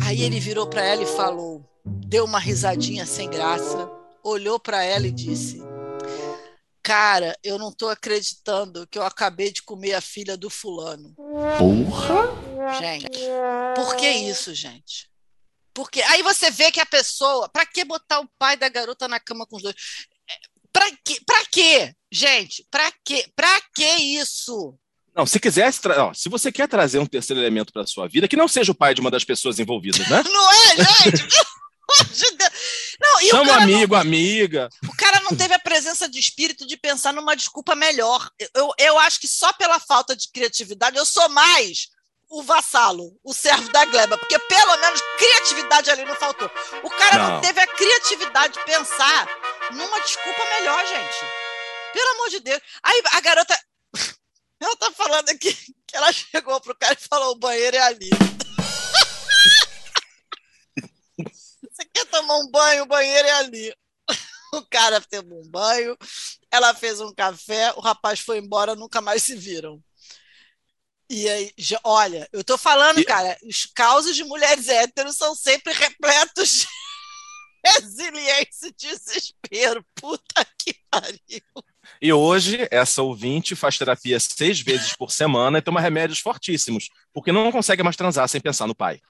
Aí 0.05 0.21
ele 0.21 0.39
virou 0.39 0.67
para 0.69 0.83
ela 0.83 1.03
e 1.03 1.07
falou, 1.07 1.65
deu 1.85 2.25
uma 2.25 2.39
risadinha 2.39 3.05
sem 3.05 3.29
graça, 3.29 3.89
olhou 4.27 4.59
para 4.59 4.83
ela 4.83 5.07
e 5.07 5.11
disse: 5.11 5.61
Cara, 6.83 7.37
eu 7.43 7.57
não 7.57 7.71
tô 7.71 7.89
acreditando 7.89 8.87
que 8.87 8.97
eu 8.97 9.03
acabei 9.03 9.51
de 9.51 9.61
comer 9.61 9.93
a 9.93 10.01
filha 10.01 10.37
do 10.37 10.49
fulano. 10.49 11.13
Porra! 11.15 12.79
Gente, 12.79 13.07
por 13.75 13.95
que 13.95 14.09
isso, 14.09 14.53
gente? 14.53 15.09
Porque 15.73 16.01
aí 16.01 16.23
você 16.23 16.49
vê 16.49 16.71
que 16.71 16.79
a 16.79 16.85
pessoa, 16.85 17.47
para 17.49 17.65
que 17.65 17.85
botar 17.85 18.19
o 18.19 18.29
pai 18.39 18.57
da 18.57 18.67
garota 18.67 19.07
na 19.07 19.19
cama 19.19 19.45
com 19.45 19.57
os 19.57 19.63
dois? 19.63 19.75
Para 20.73 20.89
que? 21.03 21.23
Para 21.25 21.45
quê? 21.45 21.93
Gente, 22.11 22.65
para 22.69 22.91
quê? 23.05 23.25
Para 23.35 23.61
que 23.75 23.85
isso? 23.85 24.77
Não, 25.15 25.25
se 25.25 25.39
quisesse, 25.39 25.79
ó, 25.87 26.13
se 26.13 26.29
você 26.29 26.51
quer 26.51 26.67
trazer 26.67 26.99
um 26.99 27.05
terceiro 27.05 27.41
elemento 27.41 27.73
para 27.73 27.87
sua 27.87 28.07
vida, 28.07 28.27
que 28.27 28.35
não 28.35 28.47
seja 28.47 28.71
o 28.71 28.75
pai 28.75 28.93
de 28.93 29.01
uma 29.01 29.09
das 29.09 29.23
pessoas 29.23 29.57
envolvidas, 29.57 30.07
né? 30.07 30.21
Não 30.29 30.51
é, 30.51 30.75
gente? 30.77 31.27
Não, 33.13 33.21
Chama 33.29 33.45
cara, 33.45 33.55
não, 33.55 33.63
amigo, 33.63 33.95
amiga. 33.95 34.69
o 34.87 34.95
cara 34.97 35.19
não 35.21 35.35
teve 35.35 35.53
a 35.53 35.59
presença 35.59 36.07
de 36.09 36.19
espírito 36.19 36.65
de 36.67 36.75
pensar 36.77 37.13
numa 37.13 37.35
desculpa 37.35 37.75
melhor. 37.75 38.29
Eu, 38.53 38.71
eu 38.77 38.99
acho 38.99 39.19
que 39.19 39.27
só 39.27 39.51
pela 39.53 39.79
falta 39.79 40.15
de 40.15 40.29
criatividade 40.31 40.97
eu 40.97 41.05
sou 41.05 41.27
mais 41.29 41.87
o 42.29 42.43
vassalo, 42.43 43.17
o 43.23 43.33
servo 43.33 43.71
da 43.71 43.85
gleba, 43.85 44.17
porque 44.17 44.37
pelo 44.37 44.77
menos 44.77 45.01
criatividade 45.17 45.89
ali 45.89 46.03
não 46.03 46.15
faltou. 46.15 46.49
O 46.83 46.89
cara 46.89 47.17
não, 47.17 47.29
Não. 47.35 47.41
teve 47.41 47.59
a 47.61 47.67
criatividade 47.67 48.53
de 48.53 48.65
pensar 48.65 49.27
numa 49.71 49.99
desculpa 50.01 50.43
melhor, 50.59 50.85
gente. 50.85 51.17
Pelo 51.93 52.09
amor 52.15 52.29
de 52.29 52.39
Deus. 52.41 52.61
Aí 52.83 53.01
a 53.13 53.21
garota. 53.21 53.57
Ela 54.59 54.75
tá 54.75 54.91
falando 54.91 55.29
aqui 55.29 55.53
que 55.87 55.95
ela 55.95 56.11
chegou 56.11 56.59
pro 56.59 56.75
cara 56.75 56.97
e 56.99 57.07
falou: 57.07 57.31
o 57.33 57.39
banheiro 57.39 57.77
é 57.77 57.81
ali. 57.81 58.09
Quer 61.97 62.05
tomar 62.07 62.37
um 62.37 62.49
banho? 62.51 62.83
O 62.83 62.87
banheiro 62.87 63.27
é 63.27 63.31
ali. 63.33 63.75
O 64.53 64.61
cara 64.69 65.01
teve 65.01 65.33
um 65.33 65.45
banho, 65.49 65.97
ela 66.49 66.73
fez 66.73 67.01
um 67.01 67.13
café, 67.13 67.73
o 67.75 67.81
rapaz 67.81 68.21
foi 68.21 68.37
embora, 68.37 68.75
nunca 68.75 69.01
mais 69.01 69.21
se 69.23 69.35
viram. 69.35 69.81
E 71.09 71.27
aí, 71.29 71.51
já- 71.57 71.79
olha, 71.83 72.27
eu 72.31 72.43
tô 72.43 72.57
falando, 72.57 72.99
E- 72.99 73.03
cara, 73.05 73.37
os 73.43 73.65
causos 73.65 74.15
de 74.15 74.23
mulheres 74.23 74.69
héteros 74.69 75.15
são 75.17 75.35
sempre 75.35 75.73
repletos 75.73 76.49
de 76.61 76.67
resiliência 77.65 78.67
e 78.67 78.73
desespero. 78.73 79.85
Puta 79.95 80.45
que 80.59 80.73
pariu. 80.89 81.41
E 82.01 82.13
hoje, 82.13 82.67
essa 82.71 83.01
ouvinte 83.01 83.53
faz 83.55 83.77
terapia 83.77 84.19
seis 84.19 84.59
vezes 84.61 84.95
por 84.95 85.11
semana 85.11 85.57
e 85.57 85.61
toma 85.61 85.81
remédios 85.81 86.19
fortíssimos, 86.19 86.89
porque 87.13 87.31
não 87.33 87.51
consegue 87.51 87.83
mais 87.83 87.97
transar 87.97 88.27
sem 88.29 88.39
pensar 88.39 88.65
no 88.67 88.75
pai. 88.75 89.01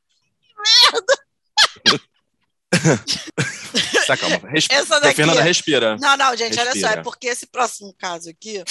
Tá, 4.08 4.16
calma. 4.18 4.38
Resp... 4.50 4.72
Essa 4.72 5.00
daqui 5.02 5.16
Fernanda, 5.16 5.42
é- 5.42 5.44
respira. 5.44 5.98
Não, 6.00 6.16
não, 6.16 6.36
gente, 6.36 6.58
olha 6.60 6.72
só, 6.72 6.76
Respira. 6.78 7.00
é 7.02 7.04
porque 7.04 7.28
esse 7.28 7.46
próximo 7.48 7.94
caso 8.00 8.30
aqui, 8.30 8.64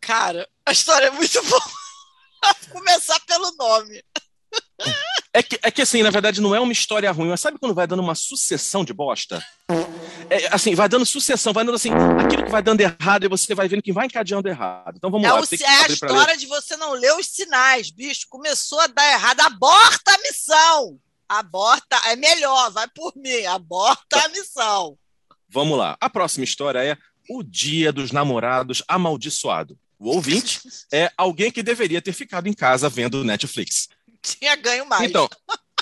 cara, 0.00 0.48
a 0.64 0.70
história 0.72 1.06
é 1.06 1.10
muito 1.10 1.42
boa. 1.44 1.62
Começar 2.70 3.18
pelo 3.26 3.50
nome. 3.56 4.02
É 5.32 5.42
que, 5.42 5.58
é 5.62 5.70
que, 5.70 5.82
assim, 5.82 6.02
na 6.02 6.10
verdade, 6.10 6.40
não 6.40 6.54
é 6.54 6.60
uma 6.60 6.72
história 6.72 7.10
ruim, 7.12 7.28
mas 7.28 7.40
sabe 7.40 7.58
quando 7.58 7.74
vai 7.74 7.86
dando 7.86 8.00
uma 8.00 8.14
sucessão 8.14 8.84
de 8.84 8.92
bosta? 8.92 9.44
É, 10.30 10.48
assim, 10.54 10.74
vai 10.74 10.88
dando 10.88 11.04
sucessão, 11.04 11.52
vai 11.52 11.64
dando 11.64 11.74
assim, 11.74 11.90
aquilo 12.24 12.44
que 12.44 12.50
vai 12.50 12.62
dando 12.62 12.80
errado 12.80 13.24
e 13.24 13.28
você 13.28 13.54
vai 13.54 13.68
vendo 13.68 13.82
que 13.82 13.92
vai 13.92 14.06
encadeando 14.06 14.48
errado. 14.48 14.94
Então 14.96 15.10
vamos 15.10 15.26
É, 15.26 15.32
lá. 15.32 15.40
o- 15.40 15.44
é 15.44 15.84
a 15.84 15.88
história 15.88 16.36
de 16.36 16.46
você 16.46 16.76
não 16.76 16.92
ler 16.92 17.12
os 17.14 17.26
sinais, 17.26 17.90
bicho. 17.90 18.26
Começou 18.28 18.80
a 18.80 18.86
dar 18.86 19.12
errado. 19.12 19.40
Aborta 19.40 20.12
a 20.14 20.18
missão. 20.18 20.98
Aborta, 21.30 21.96
é 22.06 22.16
melhor, 22.16 22.72
vai 22.72 22.88
por 22.88 23.12
mim. 23.14 23.46
Aborta 23.46 24.18
a 24.18 24.28
missão. 24.30 24.98
Vamos 25.48 25.78
lá. 25.78 25.96
A 26.00 26.10
próxima 26.10 26.44
história 26.44 26.84
é 26.84 26.98
o 27.28 27.44
Dia 27.44 27.92
dos 27.92 28.10
Namorados 28.10 28.82
Amaldiçoado. 28.88 29.78
O 29.96 30.08
ouvinte 30.08 30.60
é 30.92 31.08
alguém 31.16 31.52
que 31.52 31.62
deveria 31.62 32.02
ter 32.02 32.12
ficado 32.12 32.48
em 32.48 32.52
casa 32.52 32.88
vendo 32.88 33.22
Netflix. 33.22 33.88
Tinha 34.20 34.56
ganho 34.56 34.84
mais. 34.86 35.08
Então, 35.08 35.28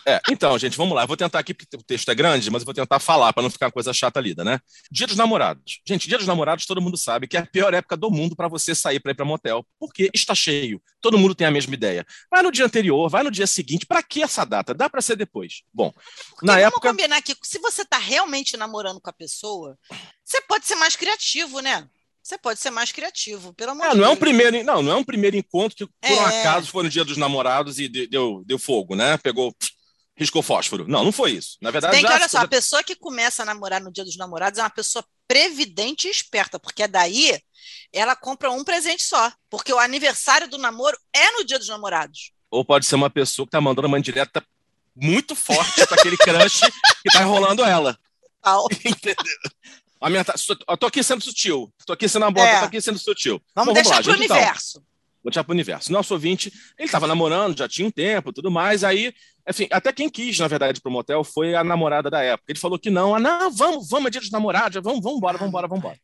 é, 0.09 0.21
então, 0.31 0.59
gente, 0.59 0.77
vamos 0.77 0.95
lá. 0.95 1.03
Eu 1.03 1.07
vou 1.07 1.17
tentar 1.17 1.39
aqui, 1.39 1.53
porque 1.53 1.77
o 1.77 1.83
texto 1.83 2.11
é 2.11 2.15
grande, 2.15 2.51
mas 2.51 2.63
eu 2.63 2.65
vou 2.67 2.75
tentar 2.75 2.99
falar 2.99 3.33
para 3.33 3.43
não 3.43 3.51
ficar 3.51 3.67
uma 3.67 3.73
coisa 3.73 3.93
chata 3.93 4.21
lida, 4.21 4.43
né? 4.45 4.61
Dia 4.91 5.07
dos 5.07 5.17
Namorados. 5.17 5.81
Gente, 5.87 6.09
Dia 6.09 6.19
dos 6.19 6.27
Namorados, 6.27 6.67
todo 6.67 6.81
mundo 6.81 6.97
sabe 6.97 7.27
que 7.29 7.37
é 7.37 7.41
a 7.41 7.47
pior 7.47 7.75
época 7.75 7.97
do 7.97 8.11
mundo 8.11 8.35
para 8.35 8.49
você 8.49 8.75
sair 8.75 9.01
para 9.01 9.13
ir 9.13 9.15
para 9.15 9.25
motel, 9.25 9.67
porque 9.79 10.11
está 10.15 10.35
cheio. 10.35 10.81
Todo 11.01 11.19
mundo 11.19 11.35
tem 11.35 11.47
a 11.47 11.51
mesma 11.51 11.75
ideia. 11.75 12.07
Vai 12.31 12.43
no 12.43 12.51
dia 12.51 12.65
anterior, 12.65 13.09
vai 13.09 13.23
no 13.23 13.31
dia 13.31 13.47
seguinte. 13.47 13.87
Para 13.87 14.03
que 14.03 14.23
essa 14.23 14.45
data? 14.45 14.73
Dá 14.75 14.89
para 14.91 15.01
ser 15.03 15.17
depois. 15.17 15.63
Bom, 15.73 15.93
Porque 16.31 16.47
na 16.47 16.55
vamos 16.55 16.67
época. 16.69 16.89
combinar 16.91 17.23
que 17.23 17.37
se 17.43 17.59
você 17.59 17.83
está 17.83 17.99
realmente 17.99 18.57
namorando 18.57 19.01
com 19.01 19.11
a 19.11 19.13
pessoa, 19.13 19.77
você 20.25 20.41
pode 20.43 20.67
ser 20.67 20.75
mais 20.77 20.97
criativo, 20.97 21.61
né? 21.61 21.87
Você 22.23 22.37
pode 22.37 22.61
ser 22.61 22.69
mais 22.71 22.93
criativo, 22.93 23.55
pelo 23.55 23.71
amor 23.71 23.87
É, 23.87 23.91
de 23.93 23.97
não 23.97 24.05
é 24.05 24.09
um 24.09 24.11
Deus. 24.11 24.19
primeiro, 24.19 24.63
não, 24.63 24.83
não 24.83 24.93
é 24.93 24.97
um 24.97 25.05
primeiro 25.05 25.35
encontro 25.35 25.75
que 25.75 25.87
por 25.87 26.11
um 26.19 26.29
É. 26.29 26.41
acaso 26.41 26.67
foi 26.71 26.83
no 26.83 26.91
dia 26.91 27.03
dos 27.03 27.17
namorados 27.17 27.79
e 27.79 27.89
de- 27.89 28.07
deu, 28.07 28.43
deu 28.45 28.59
fogo, 28.59 28.95
né? 28.95 29.17
Pegou, 29.17 29.55
riscou 30.19 30.43
fósforo. 30.43 30.87
Não, 30.89 31.05
não 31.05 31.13
foi 31.13 31.33
isso. 31.33 31.57
Na 31.63 31.71
verdade, 31.71 31.93
Tem 31.95 32.03
que, 32.03 32.09
já, 32.09 32.15
olha 32.17 32.29
só, 32.29 32.39
já- 32.39 32.45
a 32.45 32.49
pessoa 32.49 32.83
que 32.83 32.95
começa 32.97 33.43
a 33.43 33.47
namorar 33.47 33.81
no 33.81 33.93
dia 33.93 34.05
dos 34.05 34.17
namorados 34.17 34.59
é 34.59 34.63
uma 34.63 34.71
pessoa 34.71 35.05
previdente 35.27 36.09
e 36.09 36.11
esperta, 36.11 36.59
porque 36.59 36.87
daí 36.89 37.39
ela 37.93 38.17
compra 38.17 38.51
um 38.51 38.65
presente 38.65 39.03
só, 39.03 39.31
porque 39.49 39.73
o 39.73 39.79
aniversário 39.79 40.49
do 40.49 40.59
namoro 40.59 40.97
é 41.15 41.31
no 41.33 41.45
dia 41.45 41.59
dos 41.59 41.69
namorados. 41.69 42.33
ou 42.51 42.65
pode 42.65 42.87
ser 42.87 42.95
uma 42.95 43.11
pessoa 43.11 43.47
que 43.47 43.51
tá 43.53 43.61
mandando 43.61 43.87
uma 43.89 43.99
indireta 43.99 44.43
muito 44.97 45.37
forte 45.37 45.87
para 45.87 45.97
aquele 45.99 46.17
crush 46.17 46.61
que 47.03 47.11
tá 47.13 47.23
enrolando 47.23 47.63
ela. 47.65 47.97
Entendeu? 48.85 49.15
A 50.01 50.09
minha 50.09 50.25
tá- 50.25 50.35
eu 50.69 50.77
tô 50.77 50.87
aqui 50.87 51.03
sendo 51.03 51.23
sutil. 51.23 51.73
Tô 51.85 51.93
aqui 51.93 52.09
sendo 52.09 52.25
aborda, 52.25 52.49
É. 52.51 52.59
tô 52.61 52.65
aqui 52.67 52.81
sendo 52.81 52.99
sutil. 52.99 53.43
Vamos 53.55 53.69
Bom, 53.69 53.75
deixar 53.75 53.97
lá, 53.97 54.03
pro 54.03 54.13
gente, 54.13 54.25
então. 54.25 54.37
universo. 54.37 54.83
Vou 55.29 55.31
deixar 55.31 55.45
pro 55.45 55.53
universo. 55.53 55.93
Nosso 55.93 56.15
ouvinte, 56.15 56.51
ele 56.79 56.89
tava 56.89 57.07
namorando, 57.07 57.57
já 57.57 57.69
tinha 57.69 57.87
um 57.87 57.91
tempo, 57.91 58.33
tudo 58.33 58.51
mais. 58.51 58.83
Aí, 58.83 59.13
enfim, 59.47 59.69
até 59.71 59.93
quem 59.93 60.09
quis, 60.09 60.39
na 60.39 60.49
verdade, 60.49 60.81
pro 60.81 60.91
motel 60.91 61.23
foi 61.23 61.55
a 61.55 61.63
namorada 61.63 62.09
da 62.09 62.23
época. 62.23 62.51
Ele 62.51 62.59
falou 62.59 62.79
que 62.79 62.89
não, 62.89 63.15
ah, 63.15 63.21
não, 63.21 63.51
vamos, 63.51 63.91
vamos, 63.91 64.07
é 64.07 64.11
dia 64.11 64.23
dos 64.23 64.31
namorados, 64.31 64.83
vamos, 64.83 65.03
vamos 65.03 65.19
embora, 65.19 65.37
vamos 65.37 65.51
embora, 65.51 65.69
vamos 65.69 65.85
embora. 65.85 65.99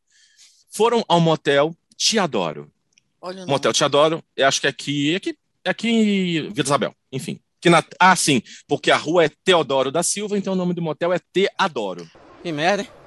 Foram 0.71 1.03
ao 1.09 1.21
motel 1.21 1.75
Te 1.97 2.19
Adoro. 2.19 2.71
Olha 3.19 3.45
o. 3.45 3.49
Motel 3.49 3.73
Te 3.73 3.83
Adoro, 3.83 4.23
eu 4.37 4.47
acho 4.47 4.61
que 4.61 4.67
é 4.67 4.71
aqui, 4.71 5.15
é 5.15 5.17
aqui, 5.17 5.39
é 5.65 5.71
aqui 5.71 5.89
em 5.89 6.53
Vila 6.53 6.67
Isabel, 6.67 6.95
enfim. 7.11 7.41
Que 7.63 7.71
na, 7.71 7.83
ah, 7.99 8.15
sim, 8.15 8.43
porque 8.69 8.91
a 8.91 8.97
rua 8.99 9.25
é 9.25 9.31
Teodoro 9.43 9.91
da 9.91 10.03
Silva, 10.03 10.37
então 10.37 10.53
o 10.53 10.57
nome 10.57 10.75
do 10.75 10.83
motel 10.83 11.15
é 11.15 11.19
Te 11.19 11.49
Adoro. 11.57 12.07
Que 12.43 12.53
merda, 12.53 12.83
hein? 12.83 13.04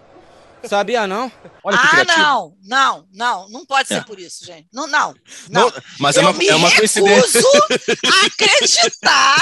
Sabia 0.65 1.05
não? 1.07 1.31
Olha 1.63 1.77
ah, 1.79 2.03
não, 2.05 2.57
não, 2.63 3.07
não, 3.13 3.49
não 3.49 3.65
pode 3.65 3.87
ser 3.87 3.95
É. 3.95 4.01
por 4.01 4.19
isso, 4.19 4.45
gente. 4.45 4.67
Não, 4.73 4.87
não, 4.87 5.13
não. 5.49 5.69
Não, 5.69 5.73
mas 5.99 6.17
é 6.17 6.19
Eu 6.19 6.23
uma, 6.23 6.33
me 6.33 6.47
é 6.47 6.55
uma 6.55 6.71
coincidência. 6.71 7.41
acreditar 8.25 9.37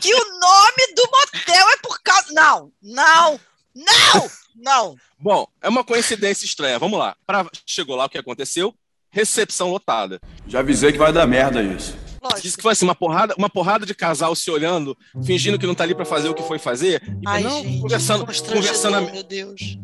que 0.00 0.14
o 0.14 0.18
nome 0.38 0.94
do 0.94 1.02
motel 1.10 1.68
é 1.70 1.76
por 1.82 2.00
causa. 2.02 2.32
Não, 2.32 2.70
não, 2.82 3.40
não, 3.74 4.30
não. 4.56 4.96
Bom, 5.18 5.46
é 5.62 5.68
uma 5.68 5.82
coincidência 5.84 6.44
estranha. 6.44 6.78
Vamos 6.78 6.98
lá. 6.98 7.16
Pra... 7.26 7.46
Chegou 7.66 7.96
lá, 7.96 8.04
o 8.04 8.08
que 8.08 8.18
aconteceu? 8.18 8.74
Recepção 9.10 9.70
lotada. 9.70 10.20
Já 10.46 10.60
avisei 10.60 10.92
que 10.92 10.98
vai 10.98 11.12
dar 11.12 11.26
merda 11.26 11.62
isso. 11.62 11.96
Lógico. 12.22 12.42
Diz 12.42 12.56
que 12.56 12.62
foi 12.62 12.72
assim, 12.72 12.84
uma 12.84 12.94
porrada, 12.96 13.34
uma 13.38 13.48
porrada 13.48 13.86
de 13.86 13.94
casal 13.94 14.34
se 14.34 14.50
olhando, 14.50 14.96
fingindo 15.24 15.58
que 15.58 15.66
não 15.66 15.74
tá 15.74 15.84
ali 15.84 15.94
pra 15.94 16.04
fazer 16.04 16.28
o 16.28 16.34
que 16.34 16.42
foi 16.42 16.58
fazer. 16.58 17.00
E 17.06 17.22
Ai, 17.26 17.42
não, 17.42 17.62
gente, 17.62 17.80
conversando, 17.80 18.26
conversando. 18.26 18.96
a- 18.96 19.00
meu 19.00 19.22
Deus. 19.22 19.78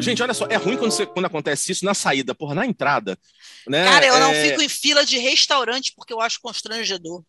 Gente, 0.00 0.22
olha 0.22 0.34
só, 0.34 0.46
é 0.48 0.56
ruim 0.56 0.76
quando, 0.76 0.90
você- 0.92 1.06
quando 1.06 1.26
acontece 1.26 1.72
isso 1.72 1.84
na 1.84 1.94
saída, 1.94 2.34
porra, 2.34 2.54
na 2.54 2.66
entrada. 2.66 3.18
Né? 3.66 3.84
Cara, 3.84 4.06
eu 4.06 4.18
não 4.18 4.32
É, 4.32 4.48
fico 4.48 4.62
em 4.62 4.68
fila 4.68 5.04
de 5.04 5.18
restaurante 5.18 5.92
porque 5.96 6.12
eu 6.12 6.20
acho 6.20 6.40
constrangedor. 6.40 7.22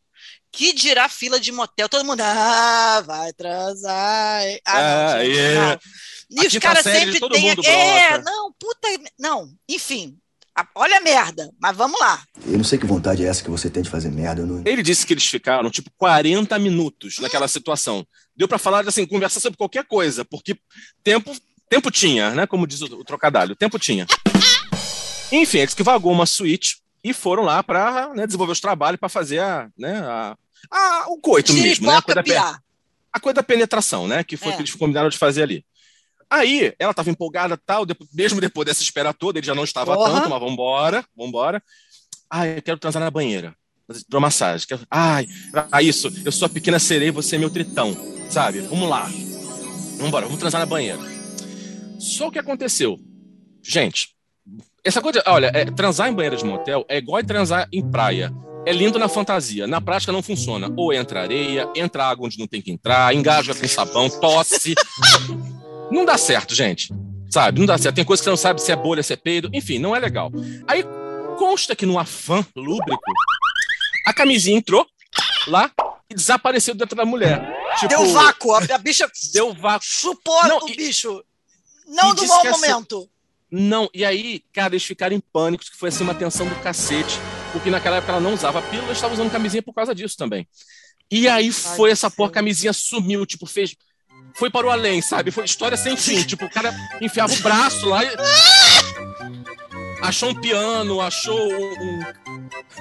Que 0.52 0.72
dirá 0.74 1.10
fila 1.10 1.40
de 1.40 1.52
motel? 1.52 1.90
Todo 1.90 2.06
mundo, 2.06 2.22
ah, 2.22 3.04
vai 3.06 3.34
transar. 3.34 4.42
Ah, 4.66 5.14
não, 5.14 5.18
É, 5.20 5.28
é. 5.28 5.56
não. 5.56 5.80
E 6.30 6.48
os 6.48 6.54
quinta 6.54 6.60
caras 6.62 6.84
sempre 6.84 7.20
têm. 7.20 7.50
É, 7.66 8.18
não, 8.22 8.52
puta. 8.54 8.88
Não, 9.20 9.50
enfim. 9.68 10.18
Olha 10.76 10.98
a 10.98 11.02
merda, 11.02 11.50
mas 11.60 11.76
vamos 11.76 12.00
lá. 12.00 12.24
Eu 12.46 12.58
não 12.58 12.64
sei 12.64 12.78
que 12.78 12.86
vontade 12.86 13.26
é 13.26 13.28
essa 13.28 13.44
que 13.44 13.50
você 13.50 13.72
tem 13.72 13.82
de 13.82 13.90
fazer 13.90 14.12
merda. 14.12 14.42
Eu 14.44 14.46
não... 14.46 14.62
Ele 14.66 14.84
disse 14.84 15.04
que 15.06 15.12
eles 15.14 15.26
ficaram, 15.26 15.70
tipo, 15.72 15.90
40 15.98 16.58
minutos 16.60 17.18
naquela 17.18 17.48
situação. 17.50 18.06
Deu 18.36 18.48
pra 18.48 18.60
falar, 18.60 18.88
assim, 18.88 19.06
conversar 19.06 19.40
sobre 19.40 19.58
qualquer 19.58 19.84
coisa, 19.86 20.24
porque 20.24 20.56
tempo, 21.04 21.36
tempo 21.74 21.90
tinha, 21.90 22.30
né? 22.32 22.46
Como 22.46 22.68
diz 22.68 22.82
o, 22.82 22.86
o 23.00 23.04
trocadilho, 23.04 23.56
tempo 23.56 23.80
tinha. 23.80 24.06
Enfim, 25.32 25.58
eles 25.60 25.74
que 25.74 25.82
vagou 25.82 26.12
uma 26.12 26.26
suíte 26.28 26.78
e 27.04 27.14
foram 27.14 27.44
lá 27.44 27.64
pra 27.64 28.12
né, 28.14 28.26
desenvolver 28.28 28.52
os 28.54 28.60
trabalhos 28.60 29.00
pra 29.00 29.10
fazer 29.10 29.40
a, 29.40 29.68
né, 29.78 29.98
a, 30.00 30.38
a- 30.72 31.06
o 31.08 31.18
coito 31.20 31.52
mesmo, 31.54 31.88
né? 31.88 31.96
A 31.98 32.02
coisa, 32.02 32.22
da, 32.22 32.60
a 33.12 33.20
coisa 33.20 33.34
da 33.36 33.44
penetração, 33.44 34.08
né? 34.08 34.24
Que 34.24 34.38
foi 34.38 34.50
o 34.50 34.54
É. 34.54 34.56
que 34.56 34.62
eles 34.62 34.76
combinaram 34.76 35.10
de 35.10 35.18
fazer 35.18 35.42
ali. 35.44 35.66
Aí, 36.30 36.74
ela 36.78 36.92
estava 36.92 37.10
empolgada 37.10 37.58
tal, 37.58 37.86
depois- 37.86 38.10
mesmo 38.14 38.40
depois 38.40 38.66
dessa 38.68 38.84
espera 38.84 39.12
toda, 39.14 39.40
ele 39.40 39.48
já 39.48 39.56
não 39.56 39.64
estava 39.64 39.96
Porra. 39.96 40.14
tanto, 40.22 40.30
mas 40.30 40.40
vambora, 40.40 41.04
vambora. 41.18 41.62
Ai, 42.30 42.58
eu 42.58 42.62
quero 42.62 42.78
transar 42.78 43.02
na 43.02 43.10
banheira. 43.12 43.56
Hidromassagem. 43.90 44.68
Quero... 44.68 44.82
Ai, 44.90 45.28
ah, 45.72 45.82
isso. 45.82 46.12
Eu 46.24 46.32
sou 46.32 46.46
a 46.46 46.50
pequena 46.50 46.78
sereia, 46.80 47.12
você 47.12 47.36
é 47.36 47.40
meu 47.40 47.50
tritão. 47.50 47.96
Sabe? 48.30 48.62
Vamos 48.62 48.88
lá. 48.90 49.10
Vambora, 49.98 50.26
vamos 50.26 50.40
transar 50.40 50.60
na 50.60 50.66
banheira. 50.66 51.00
Só 52.04 52.28
o 52.28 52.32
que 52.32 52.40
aconteceu. 52.40 53.00
Gente, 53.64 54.10
essa 54.84 55.02
coisa. 55.02 55.24
Olha, 55.26 55.50
é, 55.54 55.64
transar 55.66 56.10
em 56.10 56.14
banheira 56.14 56.36
de 56.36 56.44
motel 56.44 56.86
é 56.90 56.98
igual 56.98 57.22
a 57.22 57.24
transar 57.24 57.68
em 57.72 57.82
praia. 57.90 58.34
É 58.66 58.74
lindo 58.74 59.00
na 59.00 59.08
fantasia. 59.08 59.66
Na 59.68 59.80
prática 59.80 60.12
não 60.12 60.22
funciona. 60.22 60.70
Ou 60.76 60.92
entra 60.94 61.22
areia, 61.22 61.70
entra 61.76 62.06
água 62.06 62.26
onde 62.28 62.38
não 62.38 62.48
tem 62.48 62.62
que 62.62 62.72
entrar, 62.72 63.14
engasga 63.16 63.56
com 63.56 63.68
sabão, 63.68 64.10
tosse. 64.10 64.74
não 65.92 66.04
dá 66.06 66.18
certo, 66.18 66.54
gente. 66.54 66.94
Sabe? 67.30 67.60
Não 67.60 67.66
dá 67.66 67.78
certo. 67.78 67.96
Tem 67.96 68.06
coisa 68.06 68.22
que 68.22 68.26
você 68.26 68.30
não 68.30 68.38
sabe 68.38 68.62
se 68.62 68.72
é 68.72 68.76
bolha, 68.76 69.02
se 69.02 69.14
é 69.14 69.16
peido. 69.16 69.50
Enfim, 69.54 69.80
não 69.80 69.96
é 69.96 70.00
legal. 70.00 70.30
Aí 70.68 70.84
consta 71.38 71.76
que 71.76 71.86
no 71.86 71.98
afã 71.98 72.46
lúbrico, 72.56 73.02
a 74.06 74.14
camisinha 74.14 74.58
entrou 74.58 74.86
lá 75.48 75.72
e 76.10 76.16
desapareceu 76.16 76.76
dentro 76.76 76.96
da 76.96 77.06
mulher. 77.06 77.42
Tipo, 77.80 77.88
Deu 77.88 78.06
vácuo, 78.14 78.54
a, 78.54 78.60
a 78.60 78.78
bicha 78.78 79.10
Deu 79.34 79.54
vácuo. 79.54 79.86
chupou 79.88 80.48
Não, 80.48 80.60
o 80.66 80.70
e- 80.70 80.76
bicho. 80.76 81.24
Não 81.96 82.28
mau 82.28 82.42
que 82.42 82.48
essa- 82.48 82.58
momento. 82.60 83.10
Não, 83.56 83.88
e 83.94 84.04
aí, 84.04 84.44
cara, 84.52 84.74
eles 84.74 84.84
ficaram 84.84 85.16
em 85.16 85.20
pânico, 85.20 85.64
que 85.64 85.78
foi 85.78 85.90
assim 85.90 86.04
uma 86.04 86.16
tensão 86.16 86.48
do 86.48 86.56
cacete, 86.56 87.20
porque 87.52 87.70
naquela 87.70 87.98
época 87.98 88.14
ela 88.14 88.22
não 88.22 88.34
usava 88.34 88.60
pílula, 88.64 88.86
ela 88.86 88.94
estava 88.94 89.14
usando 89.14 89.32
camisinha 89.32 89.62
por 89.62 89.74
causa 89.74 89.94
disso 89.94 90.18
também. 90.18 90.48
E 91.12 91.28
aí 91.30 91.52
foi 91.52 91.92
essa 91.92 92.10
porra, 92.10 92.30
a 92.30 92.34
camisinha 92.34 92.74
sumiu, 92.74 93.26
tipo, 93.28 93.46
fez. 93.46 93.76
Foi 94.36 94.50
para 94.50 94.66
o 94.66 94.72
além, 94.72 95.00
sabe? 95.04 95.30
Foi 95.30 95.46
história 95.46 95.78
sem 95.78 95.96
fim. 95.96 96.24
Tipo, 96.24 96.46
o 96.46 96.50
cara 96.50 96.74
enfiava 97.00 97.32
o 97.32 97.40
braço 97.42 97.86
lá 97.88 98.04
e. 98.04 98.10
Achou 100.02 100.30
um 100.30 100.36
piano, 100.42 101.00
achou 101.00 101.38
um- 101.54 102.00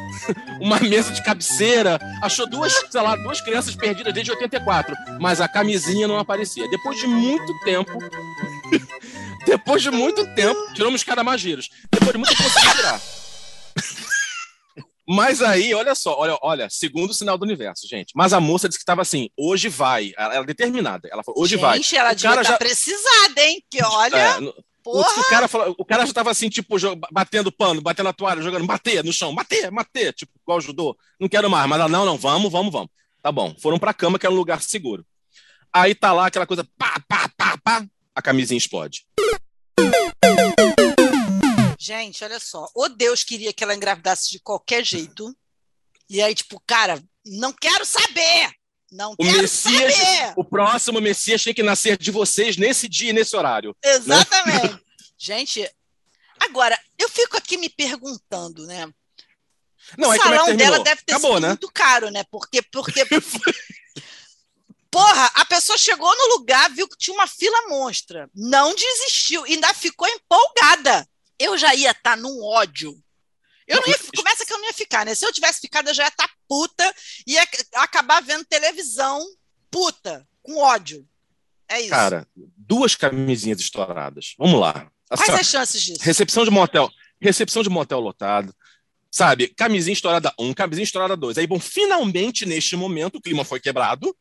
uma 0.61 0.81
mesa 0.81 1.13
de 1.13 1.23
cabeceira, 1.23 1.99
achou 2.23 2.49
duas, 2.49 2.73
sei 2.91 3.01
lá, 3.01 3.15
duas 3.17 3.41
crianças 3.43 3.77
perdidas 3.77 4.13
desde 4.15 4.31
84, 4.33 4.97
mas 5.21 5.41
a 5.41 5.47
camisinha 5.47 6.09
não 6.09 6.19
aparecia. 6.19 6.69
Depois 6.71 6.99
de 6.99 7.07
muito 7.07 7.53
tempo, 7.65 7.93
depois 9.47 9.83
de 9.83 9.91
muito 9.91 10.27
tempo, 10.35 10.59
tiramos 10.75 11.01
os 11.01 11.05
caras 11.05 11.25
mageiros. 11.25 11.69
Depois 11.91 12.13
de 12.13 12.19
muito 12.19 12.31
tempo, 12.37 12.43
consegui 12.43 12.77
tirar. 12.77 13.01
Mas 15.07 15.43
aí, 15.43 15.75
olha 15.75 15.95
só, 15.97 16.17
olha, 16.17 16.39
olha, 16.41 16.69
segundo 16.71 17.13
sinal 17.13 17.37
do 17.37 17.45
universo, 17.45 17.87
gente. 17.89 18.13
Mas 18.15 18.33
a 18.33 18.39
moça 18.41 18.69
disse 18.69 18.79
que 18.79 18.83
estava 18.83 19.03
assim, 19.03 19.29
hoje 19.37 19.69
vai. 19.69 20.13
Ela 20.17 20.35
era 20.37 20.45
determinada. 20.45 21.09
Ela 21.11 21.25
falou, 21.25 21.43
hoje 21.43 21.57
vai. 21.57 21.77
Gente, 21.79 21.97
ela 21.97 22.13
O 22.13 22.15
devia 22.15 22.31
estar 22.31 22.43
já- 22.45 22.57
precisada, 22.57 23.41
hein? 23.45 23.63
Que 23.69 23.83
olha, 23.85 24.17
É, 24.17 24.39
porra. 24.83 25.21
o, 25.21 25.25
cara 25.29 25.49
falou- 25.49 25.75
o 25.77 25.85
cara 25.85 26.07
já 26.07 26.13
tava 26.13 26.31
assim, 26.31 26.49
tipo, 26.49 26.77
batendo 27.11 27.51
pano, 27.51 27.81
batendo 27.83 28.09
a 28.09 28.13
toalha, 28.13 28.41
jogando, 28.43 28.65
bater 28.65 29.03
no 29.03 29.13
chão, 29.13 29.35
bater, 29.35 29.71
bater, 29.73 30.13
tipo, 30.15 30.33
igual 30.41 30.59
ajudou. 30.59 30.97
Não 31.21 31.29
quero 31.29 31.51
mais, 31.51 31.69
mas 31.69 31.81
ela, 31.81 31.89
não, 31.89 32.07
não, 32.07 32.17
vamos, 32.17 32.51
vamos, 32.51 32.73
vamos. 32.73 32.89
Tá 33.21 33.33
bom, 33.33 33.55
foram 33.61 33.79
pra 33.81 33.93
cama, 33.93 34.19
que 34.21 34.25
era 34.27 34.33
um 34.33 34.39
lugar 34.39 34.63
seguro. 34.63 35.05
Aí 35.73 35.95
tá 35.97 36.13
lá 36.13 36.27
aquela 36.27 36.47
coisa, 36.47 36.65
pá, 36.79 37.03
pá, 37.09 37.29
pá, 37.37 37.59
pá, 37.63 37.85
a 38.15 38.23
camisinha 38.23 38.59
explode. 38.59 39.07
Gente, 41.79 42.23
olha 42.23 42.39
só. 42.39 42.69
O 42.75 42.89
Deus 42.89 43.25
queria 43.25 43.53
que 43.53 43.65
ela 43.65 43.75
engravidasse 43.75 44.31
de 44.31 44.39
qualquer 44.39 44.85
jeito. 44.85 45.35
E 46.09 46.23
aí, 46.23 46.35
tipo, 46.35 46.63
cara, 46.67 47.03
não 47.25 47.53
quero 47.53 47.85
saber! 47.85 48.51
Não 48.91 49.13
O 49.13 49.17
quero 49.17 49.41
Messias, 49.41 49.95
saber! 49.95 50.35
o 50.37 50.45
próximo 50.45 51.01
Messias 51.01 51.43
tem 51.43 51.55
que 51.55 51.63
nascer 51.63 51.97
de 51.97 52.11
vocês 52.11 52.57
nesse 52.59 52.87
dia 52.89 53.11
e 53.11 53.13
nesse 53.13 53.35
horário. 53.35 53.75
Exatamente. 53.83 54.79
Gente, 55.17 55.69
agora, 56.39 56.79
eu 56.99 57.09
fico 57.09 57.37
aqui 57.37 57.57
me 57.57 57.71
perguntando, 57.71 58.67
né? 58.67 58.87
Não, 59.97 60.11
o 60.11 60.13
é 60.13 60.19
salão 60.19 60.45
terminou? 60.47 60.73
dela 60.73 60.85
deve 60.85 61.03
ter 61.03 61.15
Acabou, 61.15 61.35
sido 61.35 61.43
né? 61.43 61.49
muito 61.49 61.71
caro, 61.73 62.11
né? 62.11 62.23
Porque, 62.31 62.61
porque 62.63 63.03
Porra, 64.93 65.31
a 65.37 65.45
pessoa 65.47 65.79
chegou 65.79 66.15
no 66.15 66.37
lugar, 66.37 66.71
viu 66.71 66.87
que 66.87 66.99
tinha 66.99 67.15
uma 67.15 67.27
fila 67.27 67.67
monstra, 67.67 68.29
não 68.35 68.75
desistiu, 68.75 69.43
ainda 69.45 69.73
ficou 69.73 70.07
empolgada. 70.07 71.09
Eu 71.39 71.57
já 71.57 71.75
ia 71.75 71.93
estar 71.93 72.15
num 72.15 72.45
ódio. 72.45 72.95
Eu 73.67 73.81
não 73.81 73.89
ia, 73.89 73.99
começa 74.15 74.45
que 74.45 74.53
eu 74.53 74.59
não 74.59 74.67
ia 74.67 74.75
ficar, 74.75 75.07
né? 75.07 75.15
Se 75.15 75.25
eu 75.25 75.33
tivesse 75.33 75.61
ficado, 75.61 75.89
eu 75.89 75.95
já 75.95 76.03
ia 76.03 76.09
estar 76.09 76.31
puta, 76.47 76.95
ia 77.27 77.43
acabar 77.77 78.23
vendo 78.23 78.45
televisão 78.45 79.25
puta, 79.71 80.29
com 80.43 80.59
ódio. 80.59 81.09
É 81.67 81.81
isso. 81.81 81.89
Cara, 81.89 82.29
duas 82.37 82.95
camisinhas 82.95 83.61
estouradas. 83.61 84.35
Vamos 84.39 84.61
lá. 84.61 84.91
Assim, 85.09 85.25
Quais 85.25 85.39
ó, 85.39 85.41
as 85.41 85.47
chances 85.47 85.83
disso? 85.83 86.03
Recepção 86.03 86.45
de 86.45 86.51
motel. 86.51 86.91
Recepção 87.19 87.63
de 87.63 87.71
motel 87.71 87.99
lotado. 87.99 88.55
Sabe? 89.11 89.49
Camisinha 89.49 89.95
estourada 89.95 90.35
um, 90.39 90.53
camisinha 90.53 90.85
estourada 90.85 91.17
dois. 91.17 91.39
Aí, 91.39 91.47
bom, 91.47 91.59
finalmente, 91.59 92.45
neste 92.45 92.77
momento, 92.77 93.17
o 93.17 93.23
clima 93.23 93.43
foi 93.43 93.59
quebrado. 93.59 94.15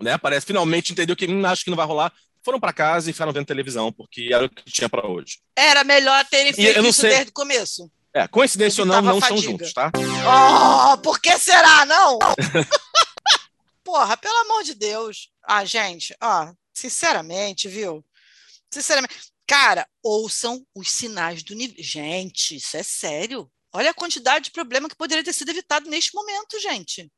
Né? 0.00 0.16
Parece 0.18 0.46
finalmente 0.46 0.92
entendeu 0.92 1.16
que 1.16 1.26
hum, 1.26 1.44
acho 1.46 1.64
que 1.64 1.70
não 1.70 1.76
vai 1.76 1.86
rolar. 1.86 2.12
Foram 2.44 2.60
pra 2.60 2.72
casa 2.72 3.10
e 3.10 3.12
ficaram 3.12 3.32
vendo 3.32 3.46
televisão, 3.46 3.92
porque 3.92 4.30
era 4.32 4.44
o 4.46 4.48
que 4.48 4.70
tinha 4.70 4.88
pra 4.88 5.06
hoje. 5.06 5.38
Era 5.56 5.82
melhor 5.84 6.24
terem 6.26 6.52
feito 6.52 6.80
isso 6.80 7.00
sei- 7.00 7.10
desde 7.10 7.30
o 7.30 7.34
começo. 7.34 7.90
É, 8.14 8.26
coincidência 8.26 8.82
ou 8.82 8.86
não, 8.86 9.02
não 9.02 9.20
são 9.20 9.28
fadiga. 9.36 9.42
juntos, 9.42 9.72
tá? 9.72 9.90
Oh, 10.92 10.98
por 10.98 11.20
que 11.20 11.36
será, 11.38 11.84
não? 11.84 12.18
Porra, 13.84 14.16
pelo 14.16 14.36
amor 14.38 14.64
de 14.64 14.74
Deus. 14.74 15.30
Ah, 15.46 15.64
gente, 15.64 16.14
ó, 16.22 16.52
sinceramente, 16.72 17.68
viu? 17.68 18.04
Sinceramente. 18.72 19.14
Cara, 19.46 19.86
ouçam 20.02 20.64
os 20.74 20.90
sinais 20.90 21.42
do 21.42 21.54
nível. 21.54 21.76
Gente, 21.78 22.56
isso 22.56 22.76
é 22.76 22.82
sério. 22.82 23.50
Olha 23.72 23.90
a 23.90 23.94
quantidade 23.94 24.46
de 24.46 24.50
problema 24.50 24.88
que 24.88 24.96
poderia 24.96 25.24
ter 25.24 25.32
sido 25.32 25.50
evitado 25.50 25.88
neste 25.88 26.14
momento, 26.14 26.60
gente. 26.60 27.10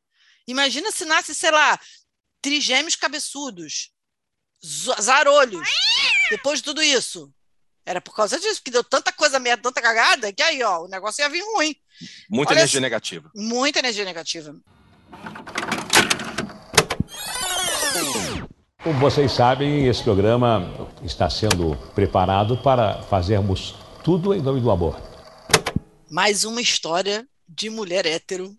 Imagina 0.47 0.91
se 0.91 1.05
nasce, 1.05 1.35
sei 1.35 1.51
lá, 1.51 1.79
trigêmeos 2.43 2.95
cabeçudos, 2.97 3.91
zarolhos, 5.01 5.69
depois 6.31 6.59
de 6.61 6.65
tudo 6.65 6.83
isso. 6.83 7.33
Era 7.85 8.01
por 8.01 8.15
causa 8.15 8.39
disso, 8.39 8.57
porque 8.57 8.71
deu 8.71 8.85
tanta 8.85 9.11
coisa 9.13 9.39
merda, 9.39 9.63
tanta 9.63 9.81
cagada, 9.83 10.33
que 10.33 10.43
aí, 10.43 10.63
ó, 10.63 10.85
o 10.85 10.89
negócio 10.89 11.23
ia 11.23 11.29
vir 11.29 11.43
ruim. 11.55 11.75
Muita 12.29 12.53
Olha 12.53 12.61
energia 12.61 12.79
só- 12.79 12.83
negativa. 12.83 13.31
Muita 13.35 13.79
energia 13.81 14.05
negativa. 14.05 14.55
Como 18.83 18.99
vocês 18.99 19.33
sabem, 19.33 19.87
esse 19.89 20.03
programa 20.03 20.89
está 21.05 21.29
sendo 21.29 21.77
preparado 21.95 22.57
para 22.59 23.03
fazermos 23.03 23.75
tudo 24.03 24.33
em 24.35 24.41
nome 24.41 24.61
do 24.61 24.71
amor. 24.71 24.99
Mais 26.11 26.45
uma 26.45 26.61
história 26.61 27.27
de 27.49 27.69
mulher 27.69 28.07
hétero, 28.07 28.57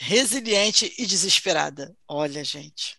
resiliente 0.00 0.94
e 0.96 1.04
desesperada. 1.04 1.94
Olha, 2.08 2.42
gente. 2.42 2.98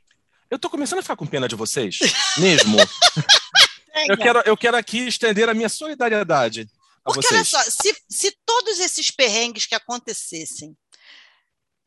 Eu 0.51 0.59
tô 0.59 0.69
começando 0.69 0.99
a 0.99 1.01
ficar 1.01 1.15
com 1.15 1.25
pena 1.25 1.47
de 1.47 1.55
vocês. 1.55 1.97
Mesmo. 2.37 2.77
eu, 4.07 4.17
quero, 4.17 4.39
eu 4.45 4.55
quero 4.55 4.77
aqui 4.77 5.07
estender 5.07 5.49
a 5.49 5.53
minha 5.53 5.67
solidariedade 5.67 6.69
a 7.03 7.11
Porque 7.11 7.27
vocês. 7.27 7.53
olha 7.53 7.63
só, 7.63 7.71
se, 7.71 8.03
se 8.07 8.37
todos 8.45 8.79
esses 8.79 9.09
perrengues 9.09 9.65
que 9.65 9.73
acontecessem 9.73 10.77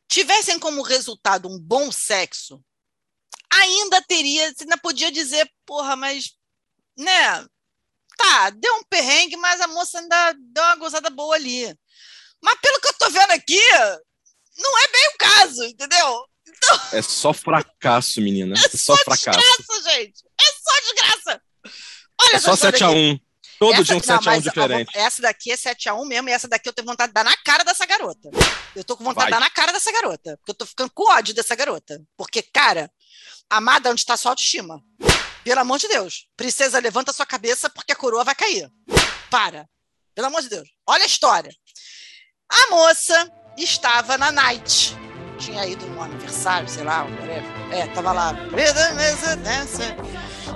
tivessem 0.09 0.59
como 0.59 0.83
resultado 0.83 1.49
um 1.49 1.61
bom 1.61 1.93
sexo, 1.93 2.61
ainda 3.53 4.03
teria, 4.03 4.53
você 4.53 4.65
ainda 4.65 4.79
podia 4.79 5.13
dizer, 5.13 5.49
porra, 5.65 5.95
mas, 5.95 6.33
né, 6.99 7.47
tá, 8.17 8.51
deu 8.51 8.75
um 8.75 8.85
perrengue, 8.85 9.37
mas 9.37 9.61
a 9.61 9.69
moça 9.69 10.01
ainda 10.01 10.33
deu 10.33 10.65
uma 10.65 10.77
gozada 10.77 11.09
boa 11.09 11.37
ali. 11.37 11.73
Mas 12.43 12.59
pelo 12.61 12.81
que 12.81 12.89
eu 12.89 12.93
tô 12.95 13.11
vendo 13.11 13.31
aqui, 13.31 13.61
não 14.57 14.79
é 14.79 14.89
bem 14.89 15.09
o 15.09 15.19
caso, 15.19 15.65
entendeu? 15.65 16.25
Então, 16.47 16.81
É 16.93 17.03
só 17.03 17.33
fracasso, 17.33 18.21
menina. 18.21 18.55
É 18.57 18.77
só 18.77 18.97
fracasso. 18.99 19.39
desgraça, 19.39 19.83
gente. 19.93 20.23
É 20.41 20.45
só 20.45 20.81
desgraça. 20.81 21.43
Olha 22.21 22.37
É 22.37 22.39
só 22.39 22.55
história 22.55 22.79
7 22.79 22.85
a 22.85 22.89
aqui. 22.89 22.97
1 22.97 23.21
Todo 23.59 23.73
Essa- 23.75 23.85
dia 23.85 23.95
um 23.95 23.99
não, 23.99 24.05
7 24.05 24.11
a 24.29 24.33
1 24.33 24.35
mas, 24.35 24.47
ó, 24.47 24.51
diferente. 24.51 24.93
vamos- 24.93 25.07
essa 25.07 25.23
daqui 25.23 25.51
é 25.53 25.57
7x1 25.57 26.05
mesmo, 26.05 26.29
e 26.29 26.33
essa 26.33 26.49
daqui 26.49 26.69
eu 26.69 26.73
tenho 26.73 26.87
vontade 26.87 27.11
de 27.11 27.15
dar 27.15 27.25
na 27.25 27.37
cara 27.39 27.65
dessa 27.65 27.87
garota. 27.87 28.29
Eu 28.75 28.85
tô 28.85 28.97
com 28.97 29.05
vontade 29.05 29.17
Vai. 29.17 29.27
de 29.27 29.31
dar 29.31 29.41
na 29.41 29.49
cara 29.51 29.73
dessa 29.73 29.93
garota. 29.93 30.37
Porque 30.39 30.51
eu 30.51 30.55
tô 30.55 30.67
ficando 30.67 30.91
com 30.93 31.11
ódio 31.11 31.33
dessa 31.35 31.55
garota. 31.55 32.03
Porque, 32.17 32.43
cara, 32.43 32.91
amada, 33.49 33.91
onde 33.91 34.01
está 34.01 34.17
sua 34.17 34.33
autoestima? 34.33 34.83
Pelo 35.45 35.61
amor 35.61 35.79
de 35.79 35.87
Deus. 35.89 36.27
Princesa, 36.37 36.79
levanta 36.81 37.13
sua 37.13 37.25
cabeça 37.27 37.71
porque 37.71 37.93
a 37.93 37.97
coroa 37.97 38.25
vai 38.25 38.35
cair. 38.35 38.69
Para. 39.31 39.69
Pelo 40.15 40.27
amor 40.27 40.43
de 40.43 40.49
Deus. 40.49 40.69
Olha 40.87 41.05
a 41.05 41.07
história. 41.07 41.55
A 42.51 42.71
moça 42.71 43.31
estava 43.57 44.17
na 44.19 44.31
night. 44.33 44.97
Tinha 45.39 45.67
ido 45.67 45.85
no 45.87 46.01
aniversário, 46.03 46.69
sei 46.69 46.85
lá, 46.85 47.03
whatever. 47.05 47.45
É, 47.73 47.87
tava 47.89 48.13
lá. 48.13 48.35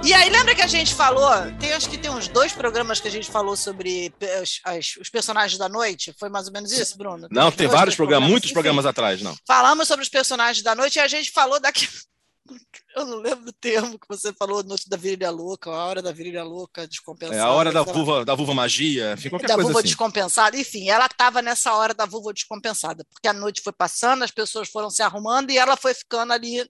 E 0.04 0.14
aí, 0.14 0.30
lembra 0.30 0.54
que 0.54 0.62
a 0.62 0.66
gente 0.66 0.94
falou? 0.94 1.28
Tem, 1.58 1.72
acho 1.72 1.88
que 1.90 1.98
tem 1.98 2.10
uns 2.10 2.28
dois 2.28 2.52
programas 2.52 3.00
que 3.00 3.08
a 3.08 3.10
gente 3.10 3.28
falou 3.30 3.56
sobre 3.56 4.12
as- 4.40 4.60
as- 4.64 4.96
os 5.00 5.10
personagens 5.10 5.58
da 5.58 5.68
noite. 5.68 6.14
Foi 6.18 6.28
mais 6.28 6.46
ou 6.46 6.52
menos 6.52 6.70
isso, 6.70 6.96
Bruno? 6.96 7.26
Não, 7.30 7.48
uns 7.48 7.56
tem 7.56 7.66
vários 7.66 7.96
programas, 7.96 8.30
muitos 8.30 8.52
programas 8.52 8.86
atrás, 8.86 9.20
não. 9.20 9.36
Falamos 9.46 9.88
sobre 9.88 10.04
os 10.04 10.08
personagens 10.08 10.62
da 10.62 10.74
noite 10.74 10.96
e 10.96 11.00
a 11.00 11.08
gente 11.08 11.30
falou 11.32 11.58
daquele. 11.60 11.90
Eu 12.96 13.04
não 13.04 13.18
lembro 13.18 13.44
do 13.44 13.52
termo 13.52 13.98
que 13.98 14.08
você 14.08 14.32
falou, 14.32 14.62
Noite 14.62 14.88
da 14.88 14.96
Virilha 14.96 15.30
Louca, 15.30 15.70
a 15.70 15.84
hora 15.84 16.02
da 16.02 16.10
Virilha 16.10 16.42
Louca, 16.42 16.86
descompensada. 16.86 17.38
É 17.38 17.42
a 17.42 17.50
hora 17.50 17.70
da 17.70 17.82
vulva, 17.82 18.24
da 18.24 18.34
vulva 18.34 18.54
magia, 18.54 19.12
enfim, 19.12 19.28
qualquer 19.28 19.48
da 19.48 19.54
coisa 19.54 19.66
vulva 19.68 19.80
assim. 19.80 19.88
descompensada. 19.88 20.56
Enfim, 20.56 20.88
ela 20.88 21.06
estava 21.06 21.42
nessa 21.42 21.74
hora 21.74 21.92
da 21.92 22.06
vulva 22.06 22.32
descompensada, 22.32 23.04
porque 23.10 23.28
a 23.28 23.32
noite 23.32 23.60
foi 23.60 23.72
passando, 23.72 24.24
as 24.24 24.30
pessoas 24.30 24.68
foram 24.68 24.90
se 24.90 25.02
arrumando 25.02 25.50
e 25.50 25.58
ela 25.58 25.76
foi 25.76 25.94
ficando 25.94 26.32
ali 26.32 26.66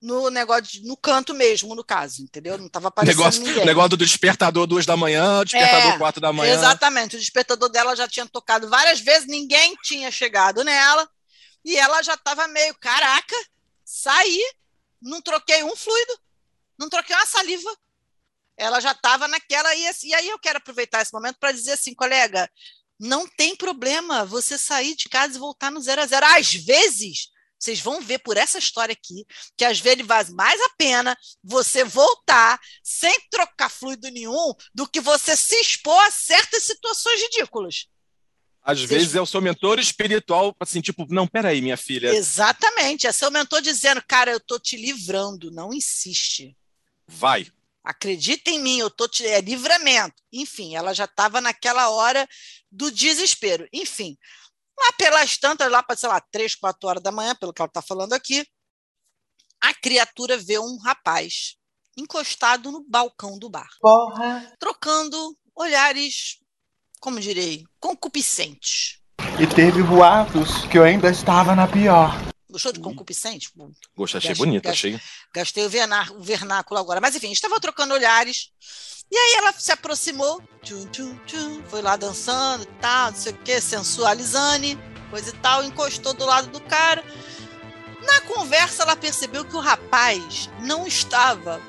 no 0.00 0.30
negócio, 0.30 0.80
no 0.84 0.96
canto 0.96 1.34
mesmo, 1.34 1.74
no 1.74 1.82
caso, 1.82 2.22
entendeu? 2.22 2.56
Não 2.56 2.66
estava 2.66 2.88
aparecendo 2.88 3.18
Negócio, 3.18 3.42
ninguém. 3.42 3.64
negócio 3.64 3.90
do 3.90 3.96
despertador 3.96 4.66
duas 4.66 4.86
da 4.86 4.96
manhã, 4.96 5.42
despertador 5.42 5.94
É, 5.94 5.98
quatro 5.98 6.20
da 6.20 6.32
manhã. 6.32 6.54
Exatamente, 6.54 7.16
o 7.16 7.18
despertador 7.18 7.68
dela 7.68 7.96
já 7.96 8.06
tinha 8.06 8.26
tocado 8.26 8.68
várias 8.68 9.00
vezes, 9.00 9.26
ninguém 9.26 9.74
tinha 9.82 10.10
chegado 10.10 10.62
nela, 10.62 11.08
e 11.64 11.76
ela 11.76 12.00
já 12.02 12.14
estava 12.14 12.46
meio, 12.46 12.74
caraca, 12.78 13.34
saí, 13.84 14.40
não 15.00 15.20
troquei 15.22 15.62
um 15.64 15.76
fluido, 15.76 16.18
não 16.78 16.88
troquei 16.88 17.14
uma 17.16 17.26
saliva. 17.26 17.76
Ela 18.56 18.80
já 18.80 18.92
estava 18.92 19.28
naquela, 19.28 19.74
e, 19.74 19.86
assim- 19.86 20.08
e 20.08 20.14
aí 20.14 20.28
eu 20.28 20.38
quero 20.38 20.58
aproveitar 20.58 21.02
esse 21.02 21.12
momento 21.12 21.38
para 21.38 21.52
dizer 21.52 21.72
assim, 21.72 21.94
colega, 21.94 22.50
não 22.98 23.26
tem 23.28 23.54
problema 23.56 24.24
você 24.24 24.58
sair 24.58 24.96
de 24.96 25.08
casa 25.08 25.36
e 25.36 25.38
voltar 25.40 25.70
no 25.70 25.80
zero 25.80 26.02
a 26.02 26.06
zero. 26.06 26.26
Às 26.26 26.52
vezes, 26.54 27.28
vocês 27.58 27.80
vão 27.80 28.00
ver 28.00 28.18
por 28.20 28.36
essa 28.36 28.58
história 28.58 28.92
aqui, 28.92 29.24
que 29.56 29.64
às 29.64 29.78
vezes 29.80 30.04
vale 30.06 30.32
mais 30.32 30.60
a 30.60 30.70
pena 30.76 31.16
você 31.42 31.84
voltar 31.84 32.58
sem 32.82 33.14
trocar 33.30 33.68
fluido 33.70 34.08
nenhum 34.10 34.54
do 34.74 34.88
que 34.88 35.00
você 35.00 35.36
se 35.36 35.54
expor 35.60 35.98
a 36.06 36.10
certas 36.10 36.64
situações 36.64 37.20
ridículas. 37.22 37.86
Às 38.68 38.82
vezes 38.82 39.14
é 39.14 39.20
o 39.20 39.24
seu 39.24 39.40
mentor 39.40 39.78
espiritual, 39.78 40.54
assim, 40.60 40.82
tipo, 40.82 41.06
não, 41.08 41.26
peraí, 41.26 41.62
minha 41.62 41.76
filha, 41.76 42.14
Exatamente. 42.14 43.06
É 43.06 43.12
seu 43.12 43.30
mentor 43.30 43.62
dizendo, 43.62 44.02
cara, 44.06 44.30
eu 44.30 44.38
tô 44.38 44.58
te 44.58 44.76
livrando, 44.76 45.50
não 45.50 45.72
insiste. 45.72 46.54
vai. 47.06 47.50
Acredita 47.82 48.50
em 48.50 48.60
mim, 48.60 48.78
eu 48.78 48.90
tô 48.90 49.08
te. 49.08 49.26
É 49.26 49.40
livramento. 49.40 50.22
Enfim, 50.30 50.76
ela 50.76 50.92
já 50.92 51.06
estava 51.06 51.40
naquela 51.40 51.88
hora 51.88 52.28
do 52.70 52.90
desespero. 52.90 53.66
Enfim, 53.72 54.18
lá 54.78 54.92
pelas 54.98 55.38
tantas, 55.38 55.70
lá 55.70 55.82
para, 55.82 55.96
sei 55.96 56.08
lá, 56.10 56.20
três, 56.20 56.54
quatro 56.54 56.86
horas 56.86 57.02
da 57.02 57.10
manhã, 57.10 57.34
pelo 57.34 57.54
que 57.54 57.62
ela 57.62 57.68
está 57.68 57.80
falando 57.80 58.12
aqui, 58.12 58.46
a 59.58 59.72
criatura 59.72 60.36
vê 60.36 60.58
um 60.58 60.76
rapaz 60.78 61.56
encostado 61.96 62.70
no 62.70 62.84
balcão 62.86 63.38
do 63.38 63.48
bar, 63.48 63.68
Porra. 63.80 64.54
trocando 64.60 65.34
olhares, 65.54 66.38
como 66.98 67.20
direi, 67.20 67.64
concupiscentes. 67.80 68.98
E 69.40 69.46
teve 69.46 69.82
boatos 69.82 70.64
que 70.70 70.78
eu 70.78 70.84
ainda 70.84 71.10
estava 71.10 71.54
na 71.54 71.66
pior. 71.66 72.12
Gostou 72.50 72.72
de 72.72 72.80
concupiscente? 72.80 73.50
Gosto, 73.96 74.16
achei 74.16 74.30
Gastei- 74.30 74.46
bonito, 74.46 74.64
gastei- 74.64 74.94
achei. 74.94 75.06
Gastei 75.34 75.64
o, 75.64 76.16
o 76.16 76.22
vernáculo 76.22 76.80
agora. 76.80 77.00
Mas 77.00 77.14
enfim, 77.14 77.30
estava 77.30 77.60
trocando 77.60 77.92
olhares. 77.94 78.48
E 79.10 79.16
aí 79.16 79.34
ela 79.38 79.52
se 79.52 79.70
aproximou, 79.70 80.42
tchum, 80.62 80.86
tchum, 80.86 81.18
tchum, 81.26 81.62
foi 81.68 81.82
lá 81.82 81.96
dançando 81.96 82.64
e 82.64 82.80
tal, 82.80 83.10
não 83.10 83.18
sei 83.18 83.32
o 83.32 83.38
quê, 83.38 83.60
sensualizane, 83.60 84.78
coisa 85.10 85.30
e 85.30 85.32
tal, 85.34 85.64
encostou 85.64 86.12
do 86.14 86.24
lado 86.26 86.48
do 86.48 86.60
cara. 86.62 87.02
Na 88.02 88.20
conversa, 88.22 88.82
ela 88.82 88.96
percebeu 88.96 89.44
que 89.44 89.56
o 89.56 89.60
rapaz 89.60 90.48
não 90.60 90.86
estava 90.86 91.60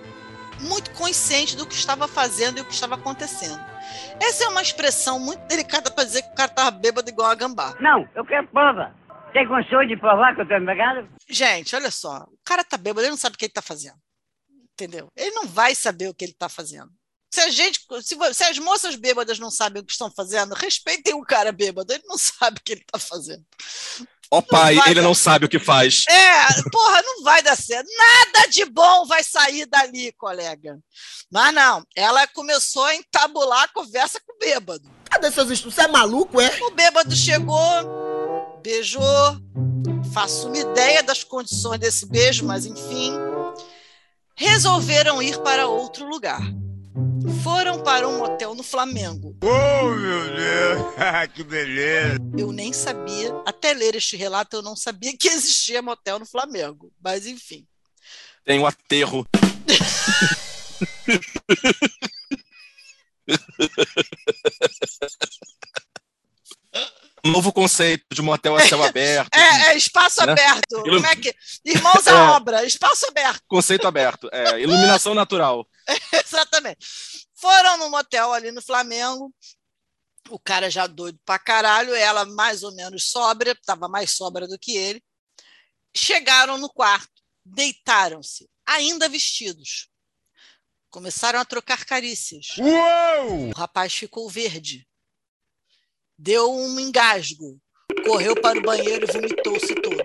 muito 0.62 0.92
consciente 0.92 1.56
do 1.56 1.66
que 1.66 1.76
estava 1.76 2.08
fazendo 2.08 2.58
e 2.58 2.62
o 2.62 2.66
que 2.66 2.74
estava 2.74 2.96
acontecendo. 2.96 3.60
Essa 4.22 4.46
é 4.46 4.48
uma 4.48 4.62
expressão 4.62 5.20
muito 5.20 5.42
delicada 5.48 5.90
para 5.92 6.04
dizer 6.04 6.24
que 6.24 6.30
o 6.30 6.36
cara 6.36 6.50
estava 6.50 6.72
bêbado 6.72 7.10
igual 7.10 7.30
a 7.30 7.36
gambá. 7.36 7.76
Não, 7.80 8.08
eu 8.16 8.26
quero 8.26 8.48
prova. 8.48 8.94
Tem 9.34 9.48
condições 9.48 9.88
de 9.88 9.96
provar 9.96 10.36
que 10.36 10.42
eu 10.42 10.48
tô 10.48 10.56
embriagado? 10.56 11.08
Gente, 11.28 11.76
olha 11.76 11.92
só, 11.92 12.24
o 12.24 12.40
cara 12.44 12.64
tá 12.64 12.78
bêbado, 12.78 13.02
ele 13.02 13.12
não 13.12 13.18
sabe 13.18 13.36
o 13.36 13.38
que 13.38 13.46
ele 13.46 13.54
tá 13.54 13.62
fazendo. 13.62 13.98
Entendeu? 14.74 15.10
Ele 15.16 15.32
não 15.32 15.46
vai 15.46 15.76
saber 15.76 16.08
o 16.08 16.14
que 16.14 16.24
ele 16.24 16.34
tá 16.34 16.50
fazendo. 16.50 16.90
Se 17.32 17.42
a 17.42 17.50
gente, 17.50 17.80
se, 18.02 18.34
se 18.34 18.44
as 18.44 18.58
moças 18.58 18.96
bêbadas 18.96 19.38
não 19.38 19.52
sabem 19.52 19.82
o 19.82 19.86
que 19.86 19.92
estão 19.92 20.10
fazendo, 20.12 20.56
respeitem 20.56 21.14
o 21.14 21.22
cara 21.22 21.52
bêbado, 21.52 21.94
ele 21.94 22.04
não 22.08 22.18
sabe 22.18 22.60
o 22.60 22.64
que 22.64 22.74
ele 22.74 22.84
tá 22.92 22.98
fazendo. 22.98 23.46
Ó 24.32 24.42
pai, 24.42 24.76
vai 24.76 24.90
ele 24.90 25.02
dar- 25.02 25.08
não 25.08 25.16
sabe 25.16 25.46
o 25.46 25.50
que 25.50 25.58
faz. 25.60 26.04
É, 26.08 26.70
porra, 26.72 27.02
não 27.02 27.24
vai 27.24 27.42
dar 27.42 27.56
certo. 27.56 27.88
Nada 27.98 28.48
de 28.48 28.64
bom 28.66 29.06
vai 29.08 29.24
sair 29.24 29.66
dali, 29.66 30.12
colega. 30.14 30.78
Mas 31.32 31.54
não, 31.54 31.84
ela 31.96 32.28
começou 32.28 32.84
a 32.86 32.96
entabular 32.96 33.64
a 33.64 33.68
conversa 33.70 34.20
com 34.20 34.34
o 34.34 34.38
bêbado. 34.40 34.88
Cadê 35.10 35.32
seus 35.32 35.50
estudos? 35.50 35.74
Você 35.76 35.82
é 35.82 35.88
maluco, 35.88 36.40
é? 36.40 36.60
O 36.62 36.72
bêbado 36.72 37.16
chegou, 37.16 38.60
beijou, 38.64 39.02
faço 40.14 40.48
uma 40.48 40.58
ideia 40.58 41.02
das 41.02 41.24
condições 41.24 41.80
desse 41.80 42.06
beijo, 42.06 42.46
mas 42.46 42.66
enfim. 42.68 43.14
Resolveram 44.36 45.22
ir 45.22 45.38
para 45.40 45.68
outro 45.68 46.08
lugar. 46.08 46.40
Foram 47.44 47.84
para 47.84 48.08
um 48.08 48.18
motel 48.18 48.56
no 48.56 48.64
Flamengo. 48.64 49.36
Oh, 49.44 49.90
meu 49.90 50.36
Deus! 50.36 50.96
que 51.34 51.44
beleza! 51.44 52.18
Eu 52.38 52.52
nem 52.52 52.74
sabia, 52.74 53.34
até 53.46 53.74
ler 53.74 53.96
este 53.96 54.16
relato, 54.16 54.58
eu 54.58 54.62
não 54.62 54.76
sabia 54.76 55.16
que 55.18 55.28
existia 55.28 55.82
motel 55.82 56.20
no 56.20 56.26
Flamengo. 56.26 56.92
Mas 57.02 57.26
enfim. 57.26 57.66
Tem 58.44 58.60
um 58.60 58.66
aterro. 58.66 59.26
Novo 67.26 67.52
conceito 67.52 68.06
de 68.14 68.22
motel 68.22 68.56
a 68.56 68.68
céu 68.68 68.82
aberto. 68.84 69.34
É, 69.36 69.72
é 69.72 69.78
espaço 69.78 70.26
Né? 70.26 70.32
aberto. 70.32 70.84
Ilu- 70.86 70.96
Como 71.02 71.06
é 71.08 71.16
que. 71.16 71.34
Irmãos 71.66 72.06
à 72.08 72.12
É. 72.12 72.14
obra, 72.32 72.66
espaço 72.66 73.06
aberto. 73.08 73.42
Conceito 73.48 73.88
aberto. 73.88 74.30
É, 74.32 74.60
iluminação 74.62 75.14
natural. 75.14 75.68
Exatamente. 76.26 76.86
Foram 77.36 77.78
no 77.78 77.90
motel 77.90 78.32
ali 78.34 78.52
no 78.52 78.62
Flamengo. 78.62 79.34
O 80.30 80.38
cara 80.40 80.70
já 80.70 80.86
doido 80.86 81.20
pra 81.26 81.40
caralho, 81.40 81.94
ela 81.96 82.24
mais 82.26 82.62
ou 82.64 82.74
menos 82.76 83.10
sóbria, 83.10 83.52
estava 83.54 83.88
mais 83.88 84.12
sóbria 84.12 84.48
do 84.48 84.60
que 84.60 84.76
ele. 84.78 85.02
Chegaram 85.96 86.58
no 86.60 86.70
quarto, 86.70 87.10
deitaram-se, 87.44 88.48
ainda 88.66 89.10
vestidos. 89.10 89.90
Começaram 90.92 91.40
a 91.40 91.46
trocar 91.46 91.84
carícias. 91.86 92.58
Uou! 92.60 93.50
O 93.50 93.52
rapaz 93.54 93.94
ficou 93.94 94.30
verde. 94.30 94.88
Deu 96.22 96.54
um 96.54 96.78
engasgo. 96.78 97.58
Correu 98.06 98.36
para 98.36 98.60
o 98.60 98.62
banheiro 98.62 99.06
e 99.08 99.14
vomitou-se 99.14 99.74
todo. 99.76 100.04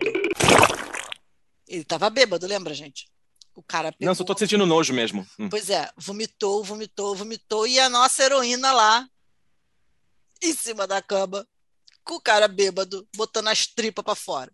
Ele 1.67 1.83
estava 1.83 2.09
bêbado, 2.09 2.47
lembra, 2.47 2.73
gente? 2.73 3.11
O 3.53 3.65
cara 3.65 3.91
pegou. 3.91 4.07
Não, 4.07 4.15
só 4.15 4.23
tô 4.23 4.39
sentindo 4.39 4.65
nojo 4.65 4.95
mesmo. 4.95 5.27
Hum. 5.37 5.49
Pois 5.49 5.69
é, 5.71 5.91
vomitou, 5.97 6.62
vomitou, 6.62 7.17
vomitou. 7.17 7.67
E 7.67 7.81
a 7.81 7.89
nossa 7.89 8.23
heroína 8.23 8.71
lá, 8.73 9.09
em 10.41 10.55
cima 10.55 10.87
da 10.87 11.03
cama, 11.03 11.45
com 12.05 12.15
o 12.15 12.21
cara 12.21 12.47
bêbado, 12.47 13.09
botando 13.17 13.49
as 13.49 13.67
tripas 13.67 14.05
para 14.05 14.15
fora. 14.15 14.53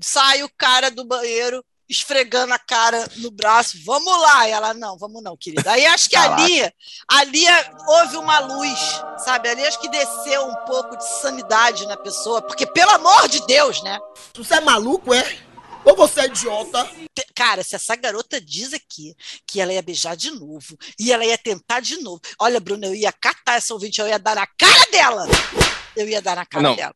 Sai 0.00 0.42
o 0.42 0.48
cara 0.56 0.90
do 0.90 1.04
banheiro, 1.04 1.62
esfregando 1.88 2.52
a 2.52 2.58
cara 2.58 3.08
no 3.16 3.30
braço. 3.30 3.78
Vamos 3.84 4.20
lá! 4.20 4.48
E 4.48 4.50
ela, 4.50 4.74
não, 4.74 4.98
vamos 4.98 5.22
não, 5.22 5.36
querida. 5.36 5.72
Aí 5.72 5.86
acho 5.86 6.08
que 6.08 6.16
ali, 6.16 6.72
ali 7.08 7.44
houve 7.86 8.16
uma 8.16 8.38
luz, 8.40 8.78
sabe? 9.18 9.48
Ali 9.48 9.66
acho 9.66 9.80
que 9.80 9.88
desceu 9.88 10.46
um 10.46 10.54
pouco 10.66 10.96
de 10.96 11.08
sanidade 11.20 11.86
na 11.86 11.96
pessoa, 11.96 12.42
porque 12.42 12.66
pelo 12.66 12.90
amor 12.92 13.28
de 13.28 13.44
Deus, 13.46 13.82
né? 13.82 13.98
Você 14.34 14.54
é 14.54 14.60
maluco, 14.60 15.14
é? 15.14 15.38
Ou 15.84 15.96
você 15.96 16.22
é 16.22 16.26
idiota? 16.26 16.88
Cara, 17.34 17.62
se 17.64 17.74
essa 17.74 17.96
garota 17.96 18.40
diz 18.40 18.74
aqui 18.74 19.16
que 19.46 19.60
ela 19.60 19.72
ia 19.72 19.80
beijar 19.80 20.16
de 20.16 20.30
novo 20.30 20.76
e 20.98 21.12
ela 21.12 21.24
ia 21.24 21.38
tentar 21.38 21.80
de 21.80 21.96
novo, 22.02 22.20
olha, 22.38 22.60
Bruno, 22.60 22.84
eu 22.84 22.94
ia 22.94 23.12
catar 23.12 23.54
essa 23.54 23.72
ouvinte, 23.72 24.00
eu 24.00 24.08
ia 24.08 24.18
dar 24.18 24.34
na 24.36 24.46
cara 24.46 24.90
dela. 24.90 25.26
Eu 25.96 26.08
ia 26.08 26.20
dar 26.20 26.36
na 26.36 26.44
cara 26.44 26.62
Não. 26.62 26.76
dela. 26.76 26.94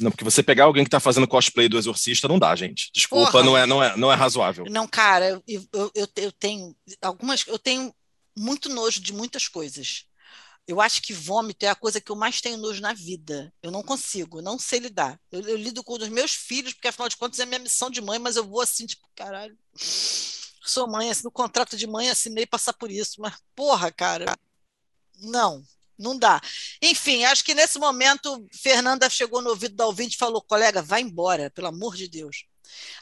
Não, 0.00 0.10
porque 0.10 0.24
você 0.24 0.42
pegar 0.42 0.64
alguém 0.64 0.84
que 0.84 0.90
tá 0.90 1.00
fazendo 1.00 1.28
cosplay 1.28 1.68
do 1.68 1.78
Exorcista 1.78 2.28
não 2.28 2.38
dá, 2.38 2.54
gente. 2.56 2.90
Desculpa, 2.92 3.32
Porra. 3.32 3.44
não 3.44 3.56
é, 3.56 3.66
não, 3.66 3.82
é, 3.82 3.96
não 3.96 4.12
é 4.12 4.14
razoável. 4.14 4.64
Não, 4.68 4.86
cara, 4.86 5.28
eu, 5.28 5.64
eu, 5.72 5.90
eu, 5.94 6.08
eu 6.16 6.32
tenho 6.32 6.74
algumas. 7.00 7.46
Eu 7.46 7.58
tenho 7.58 7.94
muito 8.36 8.68
nojo 8.68 9.00
de 9.00 9.12
muitas 9.12 9.48
coisas. 9.48 10.06
Eu 10.66 10.80
acho 10.80 11.02
que 11.02 11.12
vômito 11.12 11.64
é 11.64 11.68
a 11.68 11.74
coisa 11.74 12.00
que 12.00 12.12
eu 12.12 12.16
mais 12.16 12.40
tenho 12.40 12.56
nojo 12.56 12.80
na 12.80 12.92
vida. 12.92 13.52
Eu 13.62 13.70
não 13.70 13.82
consigo, 13.82 14.40
não 14.40 14.58
sei 14.58 14.78
lidar. 14.78 15.20
Eu, 15.30 15.40
eu 15.40 15.56
lido 15.56 15.82
com 15.82 15.94
os 15.94 16.08
meus 16.08 16.32
filhos, 16.32 16.72
porque 16.72 16.88
afinal 16.88 17.08
de 17.08 17.16
contas 17.16 17.40
é 17.40 17.46
minha 17.46 17.58
missão 17.58 17.90
de 17.90 18.00
mãe, 18.00 18.18
mas 18.18 18.36
eu 18.36 18.46
vou 18.46 18.60
assim, 18.60 18.86
tipo, 18.86 19.08
caralho. 19.16 19.56
Sou 19.74 20.86
mãe, 20.86 21.10
assim, 21.10 21.24
no 21.24 21.30
contrato 21.30 21.76
de 21.76 21.86
mãe 21.86 22.08
assinei 22.08 22.46
passar 22.46 22.72
por 22.74 22.90
isso, 22.90 23.20
mas 23.20 23.34
porra, 23.56 23.90
cara. 23.90 24.36
Não, 25.18 25.62
não 26.00 26.18
dá. 26.18 26.40
Enfim, 26.82 27.24
acho 27.24 27.44
que 27.44 27.54
nesse 27.54 27.78
momento 27.78 28.44
Fernanda 28.52 29.08
chegou 29.10 29.42
no 29.42 29.50
ouvido 29.50 29.76
da 29.76 29.86
ouvinte 29.86 30.14
e 30.14 30.18
falou: 30.18 30.42
colega, 30.42 30.82
vai 30.82 31.02
embora, 31.02 31.50
pelo 31.50 31.68
amor 31.68 31.94
de 31.94 32.08
Deus. 32.08 32.44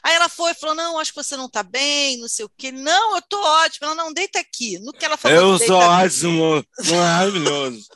Aí 0.03 0.13
ela 0.15 0.29
foi 0.29 0.51
e 0.51 0.55
falou: 0.55 0.75
não, 0.75 0.99
acho 0.99 1.11
que 1.11 1.23
você 1.23 1.35
não 1.37 1.49
tá 1.49 1.63
bem, 1.63 2.17
não 2.17 2.27
sei 2.27 2.45
o 2.45 2.51
quê. 2.57 2.71
Não, 2.71 3.15
eu 3.15 3.21
tô 3.21 3.41
ótima. 3.41 3.87
Ela, 3.87 3.95
não, 3.95 4.13
deita 4.13 4.39
aqui. 4.39 4.77
No 4.79 4.93
que 4.93 5.05
ela 5.05 5.17
falou, 5.17 5.37
Eu 5.37 5.59
sou 5.59 5.77
ótimo, 5.77 6.65
maravilhoso. 6.89 7.87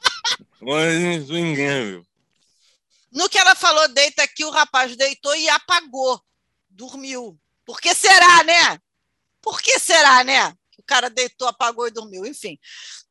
Mas 0.60 1.30
incrível. 1.30 2.04
No 3.12 3.28
que 3.28 3.38
ela 3.38 3.54
falou, 3.54 3.88
deita 3.88 4.22
aqui, 4.22 4.44
o 4.44 4.50
rapaz 4.50 4.94
deitou 4.96 5.34
e 5.34 5.48
apagou. 5.48 6.20
Dormiu. 6.68 7.38
Por 7.64 7.80
que 7.80 7.94
será, 7.94 8.44
né? 8.44 8.78
Por 9.42 9.60
que 9.60 9.78
será, 9.78 10.22
né? 10.22 10.54
Cara 10.90 11.08
deitou, 11.08 11.46
apagou 11.46 11.86
e 11.86 11.92
dormiu. 11.92 12.26
Enfim. 12.26 12.58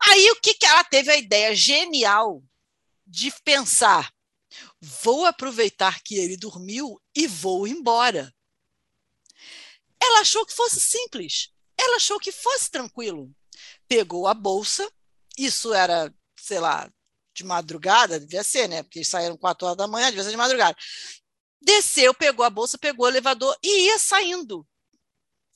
Aí 0.02 0.32
o 0.32 0.36
que, 0.42 0.54
que 0.54 0.66
ela 0.66 0.84
teve 0.84 1.10
a 1.10 1.16
ideia 1.16 1.56
genial 1.56 2.44
de 3.08 3.32
pensar? 3.42 4.14
Vou 4.82 5.26
aproveitar 5.26 6.02
que 6.04 6.16
ele 6.18 6.36
dormiu 6.36 7.02
e 7.16 7.26
vou 7.26 7.66
embora. 7.66 8.36
Ela 9.98 10.20
achou 10.20 10.46
que 10.46 10.54
fosse 10.54 10.82
simples. 10.82 11.54
Ela 11.78 11.96
achou 11.96 12.20
que 12.20 12.34
fosse 12.34 12.70
tranquilo. 12.70 13.34
Pegou 13.88 14.28
a 14.28 14.34
bolsa, 14.34 14.86
isso 15.38 15.74
era, 15.74 16.14
sei 16.38 16.60
lá, 16.60 16.92
de 17.34 17.46
madrugada, 17.46 18.20
devia 18.20 18.44
ser, 18.44 18.68
né? 18.68 18.84
Porque 18.84 19.00
eles 19.00 19.08
saíram 19.08 19.38
4 19.38 19.68
horas 19.68 19.78
da 19.78 19.88
manhã, 19.88 20.08
devia 20.10 20.26
ser 20.26 20.32
de 20.32 20.38
madrugada. 20.38 20.78
Desceu, 21.62 22.14
pegou 22.14 22.44
a 22.44 22.50
bolsa, 22.50 22.78
pegou 22.78 23.06
o 23.06 23.10
elevador 23.10 23.58
e 23.64 23.86
ia 23.86 23.98
saindo 23.98 24.68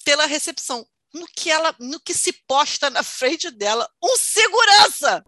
pela 0.06 0.26
recepção. 0.26 0.88
No 1.14 1.26
que 1.28 1.52
ela, 1.52 1.76
no 1.80 2.00
que 2.00 2.14
se 2.14 2.34
posta 2.48 2.90
na 2.90 3.04
frente 3.04 3.52
dela, 3.52 3.88
um 4.04 4.18
segurança 4.18 5.24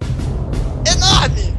enorme, 0.90 1.54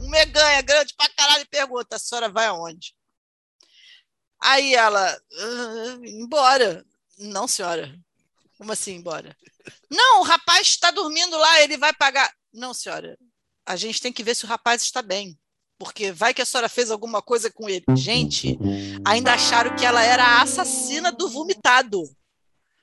um 0.00 0.10
meganha 0.10 0.60
grande 0.60 0.94
pra 0.94 1.08
caralho, 1.08 1.42
e 1.42 1.48
pergunta: 1.48 1.96
a 1.96 1.98
senhora 1.98 2.28
vai 2.28 2.46
aonde? 2.46 2.94
Aí 4.40 4.74
ela, 4.74 5.10
"Ah, 5.10 5.98
embora. 6.04 6.84
Não, 7.18 7.48
senhora. 7.48 7.92
Como 8.58 8.72
assim, 8.72 8.96
embora? 8.96 9.36
Não, 9.90 10.20
o 10.20 10.24
rapaz 10.24 10.66
está 10.68 10.90
dormindo 10.90 11.36
lá, 11.36 11.62
ele 11.62 11.76
vai 11.76 11.92
pagar. 11.92 12.32
Não, 12.52 12.74
senhora. 12.74 13.18
A 13.64 13.76
gente 13.76 14.00
tem 14.00 14.12
que 14.12 14.22
ver 14.22 14.34
se 14.34 14.44
o 14.44 14.48
rapaz 14.48 14.82
está 14.82 15.02
bem. 15.02 15.38
Porque 15.78 16.10
vai 16.10 16.34
que 16.34 16.42
a 16.42 16.44
senhora 16.44 16.68
fez 16.68 16.90
alguma 16.90 17.22
coisa 17.22 17.50
com 17.52 17.68
ele. 17.68 17.84
Gente, 17.96 18.58
ainda 19.04 19.32
acharam 19.34 19.76
que 19.76 19.86
ela 19.86 20.02
era 20.02 20.24
a 20.24 20.42
assassina 20.42 21.12
do 21.12 21.28
vomitado. 21.28 22.02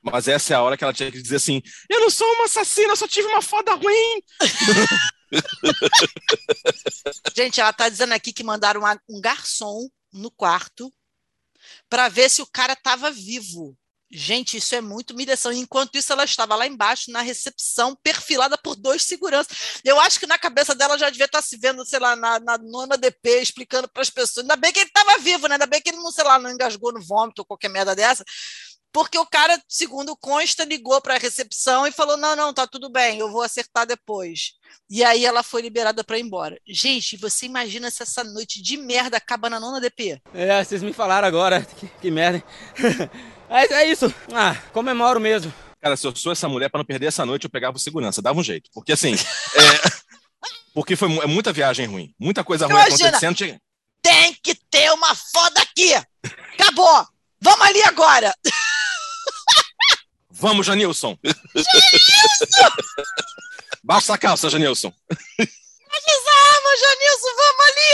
Mas 0.05 0.27
essa 0.27 0.53
é 0.53 0.55
a 0.55 0.61
hora 0.61 0.77
que 0.77 0.83
ela 0.83 0.93
tinha 0.93 1.11
que 1.11 1.21
dizer 1.21 1.37
assim: 1.37 1.61
Eu 1.89 1.99
não 1.99 2.09
sou 2.09 2.27
uma 2.33 2.45
assassina, 2.45 2.95
só 2.95 3.07
tive 3.07 3.27
uma 3.27 3.41
foda 3.41 3.73
ruim. 3.73 4.21
Gente, 7.35 7.59
ela 7.59 7.71
está 7.71 7.89
dizendo 7.89 8.13
aqui 8.13 8.31
que 8.31 8.43
mandaram 8.43 8.81
uma- 8.81 8.99
um 9.09 9.19
garçom 9.19 9.89
no 10.13 10.29
quarto 10.31 10.91
para 11.89 12.07
ver 12.09 12.29
se 12.29 12.41
o 12.41 12.45
cara 12.47 12.73
estava 12.73 13.11
vivo. 13.11 13.75
Gente, 14.11 14.57
isso 14.57 14.75
é 14.75 14.81
muito 14.81 15.11
humilhação. 15.11 15.51
Enquanto 15.51 15.97
isso, 15.97 16.13
ela 16.13 16.23
estava 16.23 16.55
lá 16.55 16.67
embaixo, 16.67 17.11
na 17.11 17.21
recepção, 17.21 17.95
perfilada 18.03 18.55
por 18.57 18.75
dois 18.75 19.03
seguranças. 19.03 19.57
Eu 19.83 19.99
acho 19.99 20.19
que 20.19 20.27
na 20.27 20.37
cabeça 20.37 20.75
dela 20.75 20.97
já 20.97 21.09
devia 21.09 21.25
estar 21.25 21.41
se 21.41 21.57
vendo, 21.57 21.83
sei 21.85 21.99
lá, 21.99 22.15
na, 22.15 22.39
na 22.39 22.57
nona 22.59 22.97
DP, 22.97 23.41
explicando 23.41 23.89
para 23.89 24.03
as 24.03 24.09
pessoas. 24.11 24.43
Ainda 24.45 24.55
bem 24.55 24.71
que 24.71 24.79
ele 24.79 24.87
estava 24.87 25.17
vivo, 25.17 25.47
né? 25.47 25.55
Ainda 25.55 25.65
bem 25.65 25.81
que 25.81 25.89
ele 25.89 25.97
não, 25.97 26.11
sei 26.11 26.23
lá, 26.23 26.37
não 26.37 26.51
engasgou 26.51 26.93
no 26.93 27.01
vômito 27.01 27.41
ou 27.41 27.45
qualquer 27.45 27.69
merda 27.69 27.95
dessa. 27.95 28.23
Porque 28.95 29.17
o 29.17 29.25
cara, 29.25 29.61
segundo 29.67 30.15
consta, 30.15 30.63
ligou 30.63 31.01
para 31.01 31.15
a 31.15 31.17
recepção 31.17 31.85
e 31.85 31.91
falou: 31.91 32.15
não, 32.15 32.33
não, 32.33 32.53
tá 32.53 32.65
tudo 32.65 32.89
bem, 32.89 33.19
eu 33.19 33.29
vou 33.29 33.41
acertar 33.41 33.85
depois. 33.85 34.53
E 34.89 35.03
aí 35.03 35.25
ela 35.25 35.43
foi 35.43 35.61
liberada 35.61 36.01
para 36.01 36.17
ir 36.17 36.21
embora. 36.21 36.57
Gente, 36.65 37.17
você 37.17 37.45
imagina 37.45 37.91
se 37.91 38.03
essa 38.03 38.23
noite 38.23 38.61
de 38.61 38.77
merda 38.77 39.17
acaba 39.17 39.49
na 39.49 39.59
nona 39.59 39.81
DP? 39.81 40.21
É, 40.33 40.63
vocês 40.63 40.81
me 40.81 40.93
falaram 40.93 41.27
agora. 41.27 41.67
Que, 41.75 41.87
que 41.87 42.09
merda, 42.09 42.37
hein? 42.37 42.43
é, 43.49 43.73
é 43.81 43.91
isso. 43.91 44.05
Ah, 44.33 44.55
comemoro 44.71 45.19
mesmo. 45.19 45.53
Cara, 45.81 45.97
se 45.97 46.07
eu 46.07 46.15
sou 46.15 46.31
essa 46.31 46.47
mulher, 46.47 46.69
pra 46.69 46.77
não 46.77 46.85
perder 46.85 47.07
essa 47.07 47.25
noite, 47.25 47.43
eu 47.43 47.49
pegava 47.49 47.75
o 47.75 47.79
segurança, 47.79 48.21
dava 48.21 48.39
um 48.39 48.43
jeito. 48.43 48.69
Porque 48.73 48.93
assim. 48.93 49.15
é, 49.55 49.91
Porque 50.73 50.95
foi 50.95 51.13
é 51.17 51.27
muita 51.27 51.51
viagem 51.51 51.85
ruim. 51.85 52.15
Muita 52.17 52.45
coisa 52.45 52.65
ruim 52.65 52.75
Imagina. 52.75 53.09
acontecendo. 53.09 53.59
Tem 54.01 54.33
que 54.41 54.55
ter 54.55 54.89
uma 54.93 55.13
foda 55.13 55.59
aqui! 55.59 55.93
Acabou! 56.53 57.05
Vamos 57.41 57.67
ali 57.67 57.83
agora! 57.83 58.33
Vamos, 60.37 60.65
Janilson! 60.65 61.17
Baixa 63.83 64.13
a 64.13 64.17
calça, 64.17 64.49
Janilson. 64.49 64.93
Arma, 65.37 66.69
Janilson, 66.81 67.31
vamos 67.37 67.65
ali! 67.65 67.91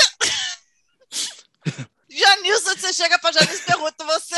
Janilson, 2.09 2.75
você 2.75 2.93
chega 2.93 3.19
pra 3.19 3.31
Janilson 3.31 3.61
e 3.61 3.65
pergunta: 3.65 4.03
você 4.05 4.35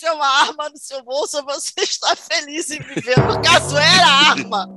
tem 0.00 0.10
uma 0.10 0.26
arma 0.26 0.68
no 0.68 0.76
seu 0.76 1.02
bolso 1.02 1.38
ou 1.38 1.44
você 1.44 1.72
está 1.78 2.14
feliz 2.14 2.70
em 2.70 2.78
viver? 2.78 3.18
No 3.20 3.40
caso, 3.40 3.76
era 3.76 4.06
a 4.06 4.30
arma. 4.30 4.68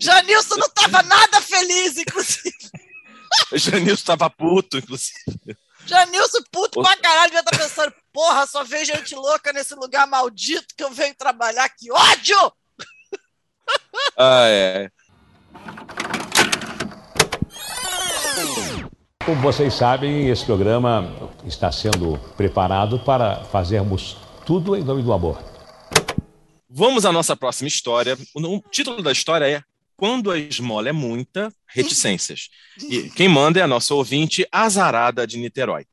Janilson 0.00 0.56
não 0.56 0.68
estava 0.68 1.02
nada 1.02 1.40
feliz, 1.40 1.98
inclusive. 1.98 2.54
Janilson 3.52 4.04
tava 4.04 4.30
puto, 4.30 4.78
inclusive. 4.78 5.58
Janilson, 5.86 6.38
puto 6.52 6.80
pra 6.82 6.96
caralho, 6.98 7.32
já 7.32 7.42
tá 7.42 7.56
pensando: 7.56 7.92
porra, 8.16 8.46
só 8.46 8.64
vejo 8.64 8.94
gente 8.94 9.14
louca 9.14 9.52
nesse 9.52 9.74
lugar 9.74 10.06
maldito 10.06 10.74
que 10.74 10.82
eu 10.82 10.90
venho 10.90 11.14
trabalhar, 11.14 11.68
que 11.68 11.92
ódio! 11.92 12.52
Ah, 14.16 14.46
é. 14.46 14.88
Como 19.24 19.42
vocês 19.42 19.74
sabem, 19.74 20.28
esse 20.28 20.44
programa 20.44 21.30
está 21.44 21.70
sendo 21.72 22.16
preparado 22.36 23.00
para 23.00 23.44
fazermos 23.46 24.16
tudo 24.46 24.76
em 24.76 24.84
nome 24.84 25.02
do 25.02 25.12
amor. 25.12 25.42
Vamos 26.70 27.04
à 27.04 27.12
nossa 27.12 27.36
próxima 27.36 27.68
história. 27.68 28.16
O 28.34 28.60
título 28.70 29.02
da 29.02 29.10
história 29.12 29.46
é 29.46 29.62
Quando 29.96 30.30
a 30.30 30.38
esmola 30.38 30.88
é 30.88 30.92
muita, 30.92 31.52
reticências. 31.66 32.48
E 32.88 33.10
quem 33.10 33.28
manda 33.28 33.58
é 33.58 33.62
a 33.62 33.68
nossa 33.68 33.94
ouvinte 33.94 34.46
azarada 34.52 35.26
de 35.26 35.38
Niterói. 35.38 35.84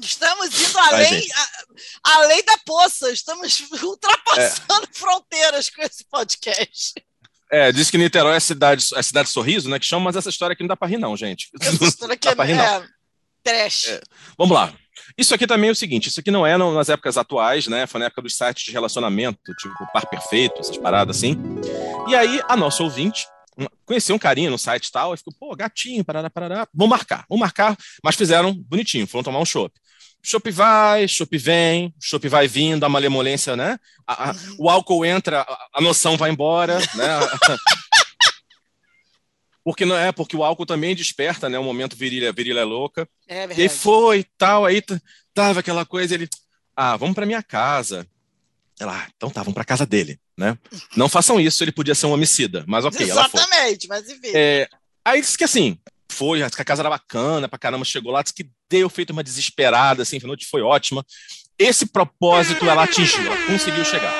Estamos 0.00 0.46
indo 0.60 0.78
além, 0.78 1.26
a- 1.34 2.12
além 2.16 2.44
da 2.44 2.56
poça, 2.64 3.10
estamos 3.12 3.60
ultrapassando 3.82 4.88
fronteiras 4.92 5.68
com 5.70 5.82
esse 5.82 6.04
podcast. 6.04 6.94
É, 7.50 7.70
diz 7.70 7.90
que 7.90 7.98
Niterói 7.98 8.36
é 8.36 8.40
cidade, 8.40 8.86
é 8.94 9.02
cidade 9.02 9.28
sorriso, 9.28 9.68
né? 9.68 9.78
Que 9.78 9.84
chama, 9.84 10.04
mas 10.06 10.16
essa 10.16 10.30
história 10.30 10.54
aqui 10.54 10.62
não 10.62 10.68
dá 10.68 10.76
pra 10.76 10.88
rir, 10.88 10.96
não, 10.98 11.14
gente. 11.16 11.50
História 11.82 12.16
que 12.16 12.26
dá 12.26 12.34
pra 12.34 12.44
rir, 12.46 12.54
não. 12.54 12.64
é 12.64 12.86
trash. 13.44 13.88
É. 13.88 14.00
Vamos 14.38 14.54
lá. 14.54 14.72
Isso 15.18 15.34
aqui 15.34 15.46
também 15.46 15.68
é 15.68 15.72
o 15.72 15.76
seguinte: 15.76 16.08
isso 16.08 16.20
aqui 16.20 16.30
não 16.30 16.46
é 16.46 16.56
nas 16.56 16.88
épocas 16.88 17.18
atuais, 17.18 17.66
né? 17.66 17.86
Foi 17.86 18.00
na 18.00 18.06
época 18.06 18.22
dos 18.22 18.34
sites 18.34 18.64
de 18.64 18.70
relacionamento, 18.72 19.38
tipo 19.60 19.74
par 19.92 20.06
perfeito, 20.06 20.58
essas 20.60 20.78
paradas 20.78 21.18
assim. 21.18 21.36
E 22.08 22.14
aí, 22.14 22.40
a 22.48 22.56
nossa 22.56 22.82
ouvinte 22.82 23.26
conheceu 23.84 24.14
um 24.16 24.18
carinha 24.18 24.50
no 24.50 24.58
site 24.58 24.86
e 24.86 24.92
tal, 24.92 25.14
e 25.14 25.16
ficou, 25.16 25.34
pô, 25.38 25.54
gatinho, 25.56 26.04
parará, 26.04 26.30
parará. 26.30 26.68
Vamos 26.74 26.90
marcar, 26.90 27.24
vamos 27.28 27.40
marcar, 27.40 27.76
mas 28.02 28.16
fizeram 28.16 28.54
bonitinho, 28.54 29.06
foram 29.06 29.22
tomar 29.24 29.38
um 29.40 29.44
chopp. 29.44 29.74
Chopp 30.24 30.50
vai, 30.52 31.08
chopp 31.08 31.36
vem, 31.36 31.92
chopp 32.00 32.28
vai 32.28 32.46
vindo, 32.46 32.84
a 32.84 32.88
malemolência, 32.88 33.56
né? 33.56 33.76
A- 34.06 34.30
a- 34.30 34.34
o 34.58 34.70
álcool 34.70 35.04
entra, 35.04 35.40
a, 35.42 35.68
a 35.74 35.80
noção 35.80 36.16
vai 36.16 36.30
embora, 36.30 36.78
né? 36.94 37.08
Porque 39.64 39.84
não 39.84 39.96
é, 39.96 40.10
porque 40.10 40.36
o 40.36 40.42
álcool 40.42 40.66
também 40.66 40.94
desperta, 40.94 41.48
né? 41.48 41.58
O 41.58 41.62
momento 41.64 41.96
virilha, 41.96 42.32
virilha 42.32 42.60
é 42.60 42.64
louca. 42.64 43.08
É 43.28 43.38
E 43.38 43.40
aí 43.42 43.46
verdade. 43.48 43.68
foi 43.78 44.18
e 44.20 44.24
tal, 44.36 44.64
aí 44.64 44.82
tava 45.32 45.60
aquela 45.60 45.86
coisa, 45.86 46.14
ele, 46.14 46.28
ah, 46.76 46.96
vamos 46.96 47.14
pra 47.14 47.26
minha 47.26 47.42
casa. 47.42 48.06
Ela, 48.82 48.98
ah, 49.00 49.10
então 49.16 49.30
tá, 49.30 49.42
vamos 49.42 49.54
pra 49.54 49.64
casa 49.64 49.86
dele, 49.86 50.18
né? 50.36 50.58
Não 50.96 51.08
façam 51.08 51.38
isso, 51.38 51.62
ele 51.62 51.70
podia 51.70 51.94
ser 51.94 52.06
um 52.06 52.12
homicida, 52.12 52.64
mas 52.66 52.84
ok, 52.84 53.08
ela 53.08 53.28
foi. 53.28 53.40
Exatamente, 53.40 53.86
mas 53.86 54.10
enfim. 54.10 54.32
É, 54.34 54.68
aí 55.04 55.20
disse 55.20 55.38
que 55.38 55.44
assim, 55.44 55.78
foi, 56.10 56.42
disse 56.42 56.56
que 56.56 56.62
a 56.62 56.64
casa 56.64 56.82
era 56.82 56.90
bacana 56.90 57.48
pra 57.48 57.60
caramba, 57.60 57.84
chegou 57.84 58.10
lá, 58.10 58.22
disse 58.22 58.34
que 58.34 58.50
deu 58.68 58.90
feito 58.90 59.10
uma 59.10 59.22
desesperada, 59.22 60.02
assim, 60.02 60.18
a 60.20 60.26
noite 60.26 60.46
foi 60.46 60.62
ótima. 60.62 61.06
Esse 61.56 61.86
propósito 61.86 62.68
ela 62.68 62.82
atingiu, 62.82 63.24
ela 63.24 63.46
conseguiu 63.46 63.84
chegar. 63.84 64.12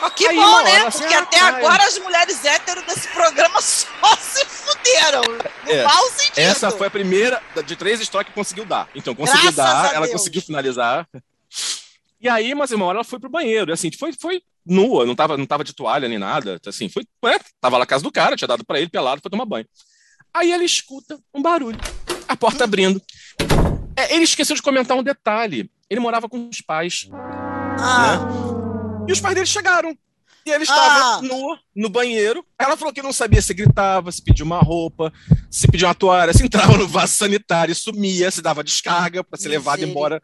Ó, 0.00 0.10
que 0.10 0.28
Aí, 0.28 0.36
bom, 0.36 0.62
né? 0.62 0.72
hora, 0.78 0.86
assim, 0.86 0.98
Porque 1.00 1.14
ah, 1.14 1.22
até 1.22 1.38
tá, 1.40 1.48
agora 1.48 1.82
as 1.82 1.98
mulheres 1.98 2.44
héteros 2.44 2.84
desse 2.84 3.08
programa 3.08 3.58
só 3.62 4.16
se 4.16 4.44
fuderam. 4.44 5.22
No 5.64 5.72
É, 5.72 5.82
mau 5.82 6.08
sentido. 6.10 6.38
Essa 6.38 6.70
foi 6.70 6.86
a 6.86 6.90
primeira 6.90 7.42
de 7.66 7.74
três 7.74 8.00
histórias 8.00 8.28
que 8.28 8.34
conseguiu 8.34 8.64
dar. 8.64 8.88
Então, 8.94 9.12
conseguiu 9.12 9.50
Graças 9.50 9.56
dar, 9.56 9.94
ela 9.94 10.06
Deus. 10.06 10.20
conseguiu 10.20 10.40
finalizar. 10.40 11.08
E 12.24 12.28
aí, 12.28 12.54
mas 12.54 12.70
uma 12.70 12.86
hora 12.86 12.96
ela 12.96 13.04
foi 13.04 13.20
pro 13.20 13.28
banheiro. 13.28 13.70
Assim, 13.70 13.90
foi, 13.92 14.10
foi 14.18 14.40
nua, 14.64 15.04
não 15.04 15.14
tava, 15.14 15.36
não 15.36 15.44
tava 15.44 15.62
de 15.62 15.74
toalha 15.74 16.08
nem 16.08 16.18
nada. 16.18 16.58
Assim, 16.66 16.88
foi, 16.88 17.04
é, 17.26 17.38
tava 17.60 17.76
lá 17.76 17.80
na 17.80 17.86
casa 17.86 18.02
do 18.02 18.10
cara, 18.10 18.34
tinha 18.34 18.48
dado 18.48 18.64
pra 18.64 18.80
ele 18.80 18.88
pelado, 18.88 19.20
foi 19.20 19.30
tomar 19.30 19.44
banho. 19.44 19.66
Aí 20.32 20.50
ele 20.50 20.64
escuta 20.64 21.18
um 21.34 21.42
barulho, 21.42 21.78
a 22.26 22.34
porta 22.34 22.64
abrindo. 22.64 22.98
É, 23.94 24.14
ele 24.14 24.24
esqueceu 24.24 24.56
de 24.56 24.62
comentar 24.62 24.96
um 24.96 25.02
detalhe. 25.02 25.70
Ele 25.90 26.00
morava 26.00 26.26
com 26.26 26.48
os 26.48 26.62
pais. 26.62 27.10
Ah. 27.78 28.16
Né? 28.16 29.04
E 29.06 29.12
os 29.12 29.20
pais 29.20 29.34
dele 29.34 29.46
chegaram. 29.46 29.94
E 30.46 30.50
ele 30.50 30.64
estava 30.64 31.18
Ah. 31.18 31.22
nua 31.22 31.58
no 31.76 31.90
banheiro. 31.90 32.42
Ela 32.58 32.74
falou 32.74 32.92
que 32.92 33.02
não 33.02 33.12
sabia 33.12 33.42
se 33.42 33.52
gritava, 33.52 34.10
se 34.10 34.22
pedia 34.22 34.44
uma 34.46 34.60
roupa, 34.60 35.12
se 35.50 35.68
pedia 35.68 35.88
uma 35.88 35.94
toalha, 35.94 36.32
se 36.32 36.42
entrava 36.42 36.76
no 36.78 36.88
vaso 36.88 37.12
sanitário, 37.12 37.74
sumia, 37.74 38.30
se 38.30 38.40
dava 38.40 38.64
descarga 38.64 39.22
para 39.22 39.38
ser 39.38 39.50
levado 39.50 39.84
embora. 39.84 40.20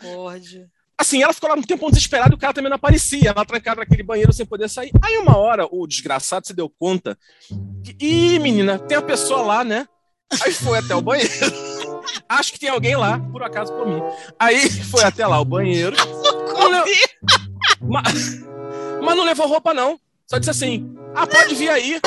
Assim, 1.01 1.23
ela 1.23 1.33
ficou 1.33 1.49
lá 1.49 1.57
um 1.57 1.63
tempo 1.63 1.89
desesperada 1.89 2.31
e 2.31 2.35
o 2.35 2.39
cara 2.39 2.53
também 2.53 2.69
não 2.69 2.77
aparecia. 2.77 3.31
Ela 3.31 3.43
trancada 3.47 3.81
naquele 3.81 4.03
banheiro 4.03 4.35
sem 4.35 4.45
poder 4.45 4.69
sair. 4.69 4.91
Aí, 5.01 5.17
uma 5.17 5.35
hora, 5.35 5.67
o 5.71 5.87
desgraçado 5.87 6.47
se 6.47 6.53
deu 6.53 6.69
conta 6.69 7.17
que, 7.83 7.97
ih, 7.99 8.39
menina, 8.39 8.79
tem 8.79 8.99
a 8.99 9.03
pessoa 9.03 9.41
lá, 9.41 9.65
né? 9.65 9.89
Aí 10.43 10.53
foi 10.53 10.77
até 10.77 10.95
o 10.95 11.01
banheiro. 11.01 11.31
Acho 12.29 12.53
que 12.53 12.61
tem 12.61 12.69
alguém 12.69 12.97
lá, 12.97 13.19
por 13.19 13.43
acaso 13.43 13.73
comi. 13.73 13.99
Aí 14.39 14.69
foi 14.69 15.03
até 15.03 15.27
lá 15.27 15.41
o 15.41 15.45
banheiro. 15.45 15.97
Não 16.71 16.85
mas, 17.81 18.45
mas 19.03 19.17
não 19.17 19.25
levou 19.25 19.49
roupa, 19.49 19.73
não. 19.73 19.99
Só 20.27 20.37
disse 20.37 20.51
assim: 20.51 20.95
Ah, 21.15 21.27
pode 21.27 21.55
vir 21.55 21.71
aí. 21.71 21.99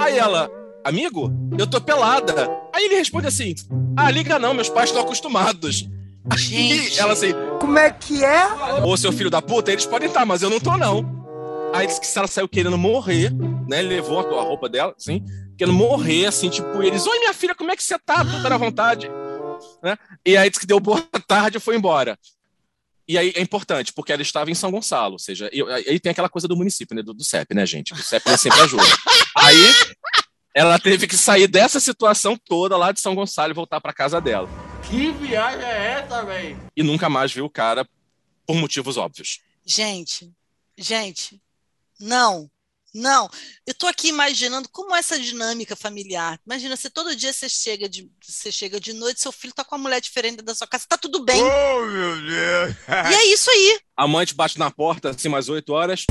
Aí 0.00 0.18
ela, 0.18 0.50
amigo, 0.84 1.32
eu 1.58 1.66
tô 1.66 1.80
pelada. 1.80 2.50
Aí 2.74 2.84
ele 2.84 2.96
responde 2.96 3.26
assim: 3.26 3.54
Ah, 3.96 4.10
liga 4.10 4.38
não, 4.38 4.52
meus 4.52 4.68
pais 4.68 4.90
estão 4.90 5.02
acostumados. 5.02 5.88
Aí 6.30 6.96
ela 6.98 7.12
assim: 7.12 7.32
Como 7.60 7.78
é 7.78 7.90
que 7.90 8.24
é? 8.24 8.46
Ô, 8.84 8.96
seu 8.96 9.12
filho 9.12 9.30
da 9.30 9.42
puta, 9.42 9.72
eles 9.72 9.86
podem 9.86 10.08
estar, 10.08 10.24
mas 10.24 10.42
eu 10.42 10.50
não 10.50 10.60
tô, 10.60 10.76
não. 10.76 11.20
Aí 11.74 11.86
disse 11.86 12.00
que 12.00 12.06
se 12.06 12.18
ela 12.18 12.28
saiu 12.28 12.48
querendo 12.48 12.76
morrer, 12.78 13.32
né? 13.68 13.80
Levou 13.82 14.18
a 14.38 14.42
roupa 14.42 14.68
dela, 14.68 14.94
assim, 14.96 15.24
querendo 15.56 15.74
morrer, 15.74 16.26
assim, 16.26 16.50
tipo, 16.50 16.82
eles, 16.82 17.06
oi, 17.06 17.18
minha 17.18 17.32
filha, 17.32 17.54
como 17.54 17.70
é 17.72 17.76
que 17.76 17.82
você 17.82 17.98
tá? 17.98 18.24
Tudo 18.24 18.46
à 18.46 18.56
vontade. 18.56 19.10
Né? 19.82 19.96
E 20.24 20.36
aí 20.36 20.50
disse 20.50 20.60
que 20.60 20.66
deu 20.66 20.78
boa 20.78 21.00
tarde 21.26 21.56
e 21.56 21.60
foi 21.60 21.76
embora. 21.76 22.18
E 23.08 23.16
aí 23.18 23.32
é 23.34 23.40
importante, 23.40 23.92
porque 23.92 24.12
ela 24.12 24.22
estava 24.22 24.50
em 24.50 24.54
São 24.54 24.70
Gonçalo, 24.70 25.14
ou 25.14 25.18
seja, 25.18 25.50
e- 25.52 25.62
aí 25.88 25.98
tem 25.98 26.10
aquela 26.12 26.28
coisa 26.28 26.46
do 26.46 26.56
município, 26.56 26.94
né? 26.94 27.02
Do, 27.02 27.12
do 27.14 27.24
CEP, 27.24 27.54
né, 27.54 27.66
gente? 27.66 27.92
O 27.92 27.96
CEP 27.96 28.28
né, 28.30 28.36
sempre 28.36 28.60
ajuda. 28.60 28.84
Aí 29.36 29.74
ela 30.54 30.78
teve 30.78 31.06
que 31.06 31.16
sair 31.16 31.48
dessa 31.48 31.80
situação 31.80 32.36
toda 32.48 32.76
lá 32.76 32.92
de 32.92 33.00
São 33.00 33.14
Gonçalo 33.14 33.50
e 33.50 33.54
voltar 33.54 33.80
para 33.80 33.92
casa 33.92 34.20
dela. 34.20 34.48
Que 34.88 35.10
viagem 35.12 35.64
é 35.64 36.00
essa, 36.00 36.24
velho? 36.24 36.60
E 36.76 36.82
nunca 36.82 37.08
mais 37.08 37.32
viu 37.32 37.44
o 37.46 37.50
cara 37.50 37.88
por 38.46 38.56
motivos 38.56 38.96
óbvios. 38.96 39.40
Gente, 39.64 40.30
gente, 40.76 41.40
não, 41.98 42.50
não. 42.94 43.30
Eu 43.66 43.72
tô 43.74 43.86
aqui 43.86 44.08
imaginando 44.08 44.68
como 44.68 44.94
é 44.94 44.98
essa 44.98 45.18
dinâmica 45.18 45.74
familiar. 45.74 46.38
Imagina, 46.44 46.76
se 46.76 46.90
todo 46.90 47.16
dia 47.16 47.32
você 47.32 47.48
chega 47.48 47.88
de, 47.88 48.10
você 48.20 48.52
chega 48.52 48.78
de 48.78 48.92
noite, 48.92 49.20
seu 49.20 49.32
filho 49.32 49.54
tá 49.54 49.64
com 49.64 49.76
uma 49.76 49.82
mulher 49.82 50.00
diferente 50.00 50.42
da 50.42 50.54
sua 50.54 50.66
casa, 50.66 50.84
tá 50.86 50.98
tudo 50.98 51.24
bem. 51.24 51.42
Oh, 51.42 51.86
meu 51.86 52.16
Deus. 52.20 52.76
E 53.10 53.14
é 53.14 53.26
isso 53.32 53.50
aí. 53.50 53.80
A 53.96 54.06
mãe 54.06 54.26
te 54.26 54.34
bate 54.34 54.58
na 54.58 54.70
porta, 54.70 55.10
assim, 55.10 55.28
umas 55.28 55.48
8 55.48 55.72
horas. 55.72 56.04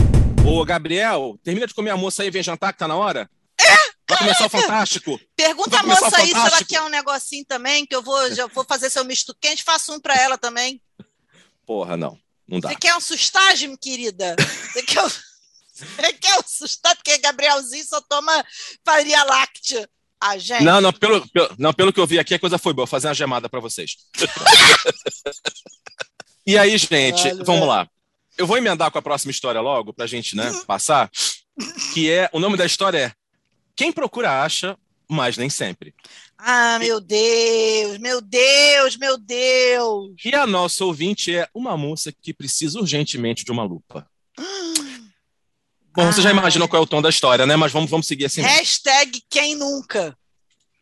Ô, 0.48 0.66
Gabriel, 0.66 1.38
termina 1.44 1.68
de 1.68 1.74
comer 1.74 1.92
a 1.92 1.98
moça 1.98 2.24
aí 2.24 2.30
e 2.30 2.32
vem 2.32 2.42
jantar, 2.42 2.74
que 2.74 2.80
tá 2.80 2.88
na 2.88 2.96
hora? 2.96 3.30
É! 3.60 3.91
Vai 4.12 4.18
começar 4.20 4.46
o 4.46 4.50
Fantástico. 4.62 5.20
Pergunta 5.36 5.80
a 5.80 5.84
moça 5.84 6.18
aí 6.18 6.28
se 6.28 6.36
ela 6.36 6.64
quer 6.64 6.82
um 6.82 6.90
negocinho 6.90 7.46
também, 7.46 7.86
que 7.86 7.96
eu 7.96 8.02
vou, 8.02 8.34
já 8.34 8.48
vou 8.48 8.64
fazer 8.64 8.90
seu 8.90 9.04
misto 9.06 9.36
quente, 9.40 9.64
faço 9.64 9.94
um 9.94 10.00
pra 10.00 10.16
ela 10.16 10.38
também. 10.38 10.82
Porra, 11.66 11.96
não. 11.96 12.20
Não 12.48 12.60
dá. 12.60 12.70
Você 12.70 12.76
quer 12.76 12.96
um 12.96 13.00
sustagem, 13.00 13.76
querida? 13.78 14.36
Você 14.38 14.84
quer 14.84 15.02
um, 15.02 15.08
você 15.74 16.14
quer 16.14 16.38
um 16.38 16.44
sustagem? 16.46 16.98
Porque 16.98 17.18
Gabrielzinho 17.20 17.86
só 17.86 18.02
toma 18.02 18.46
farinha 18.86 19.24
láctea. 19.24 19.90
Ah, 20.20 20.38
gente. 20.38 20.64
Não, 20.64 20.82
não 20.82 20.94
pelo, 20.94 21.28
pelo- 21.30 21.56
não, 21.58 21.74
pelo 21.74 21.94
que 21.94 22.00
eu 22.00 22.06
vi 22.06 22.20
aqui, 22.20 22.36
a 22.36 22.40
coisa 22.40 22.58
foi 22.58 22.74
boa. 22.74 22.86
Vou 22.86 22.92
fazer 22.92 23.08
uma 23.08 23.14
gemada 23.14 23.50
pra 23.50 23.60
vocês. 23.60 23.96
e 26.46 26.58
aí, 26.58 26.78
gente, 26.78 27.30
vamos 27.36 27.48
velho. 27.48 27.66
lá. 27.66 27.88
Eu 28.38 28.46
vou 28.46 28.58
emendar 28.58 28.92
com 28.92 28.98
a 28.98 29.02
próxima 29.02 29.32
história 29.32 29.62
logo, 29.62 29.94
pra 29.94 30.06
gente, 30.06 30.36
né, 30.36 30.52
passar. 30.68 31.10
Que 31.94 32.12
é. 32.12 32.30
O 32.34 32.40
nome 32.40 32.58
da 32.58 32.66
história 32.66 32.98
é 32.98 33.14
Quem 33.76 33.92
Procura 33.92 34.44
Acha, 34.44 34.78
mas 35.10 35.38
nem 35.38 35.50
sempre. 35.50 35.94
Ah, 36.38 36.80
meu 36.80 37.00
Deus, 37.00 37.98
meu 38.00 38.22
Deus, 38.22 38.98
meu 38.98 39.18
Deus. 39.18 40.14
E 40.24 40.34
a 40.34 40.48
nossa 40.48 40.84
ouvinte 40.86 41.36
é 41.36 41.48
uma 41.54 41.78
moça 41.78 42.12
que 42.12 42.34
precisa 42.34 42.80
urgentemente 42.80 43.44
de 43.46 43.52
uma 43.52 43.64
lupa. 43.64 44.10
Bom, 45.94 46.06
você 46.06 46.22
já 46.22 46.32
imaginou 46.32 46.68
qual 46.68 46.82
é 46.82 46.84
o 46.84 46.88
tom 46.88 47.02
da 47.02 47.10
história, 47.10 47.46
né? 47.46 47.56
Mas 47.56 47.72
vamos, 47.72 47.90
vamos 47.90 48.08
seguir 48.08 48.26
assim. 48.26 48.42
Hashtag 48.42 49.22
quem 49.30 49.56
nunca. 49.56 50.18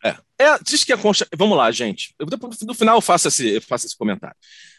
É. 0.04 0.16
É, 0.38 0.58
diz 0.62 0.84
que 0.84 0.92
a 0.92 0.96
concha. 0.96 1.26
Vamos 1.36 1.58
lá, 1.58 1.70
gente. 1.70 2.14
Eu, 2.18 2.26
depois, 2.26 2.60
no 2.60 2.74
final 2.74 2.96
eu 2.96 3.02
faço 3.02 3.28
esse, 3.28 3.48
eu 3.48 3.62
faço 3.62 3.86
esse 3.86 3.96
comentário. 3.96 4.36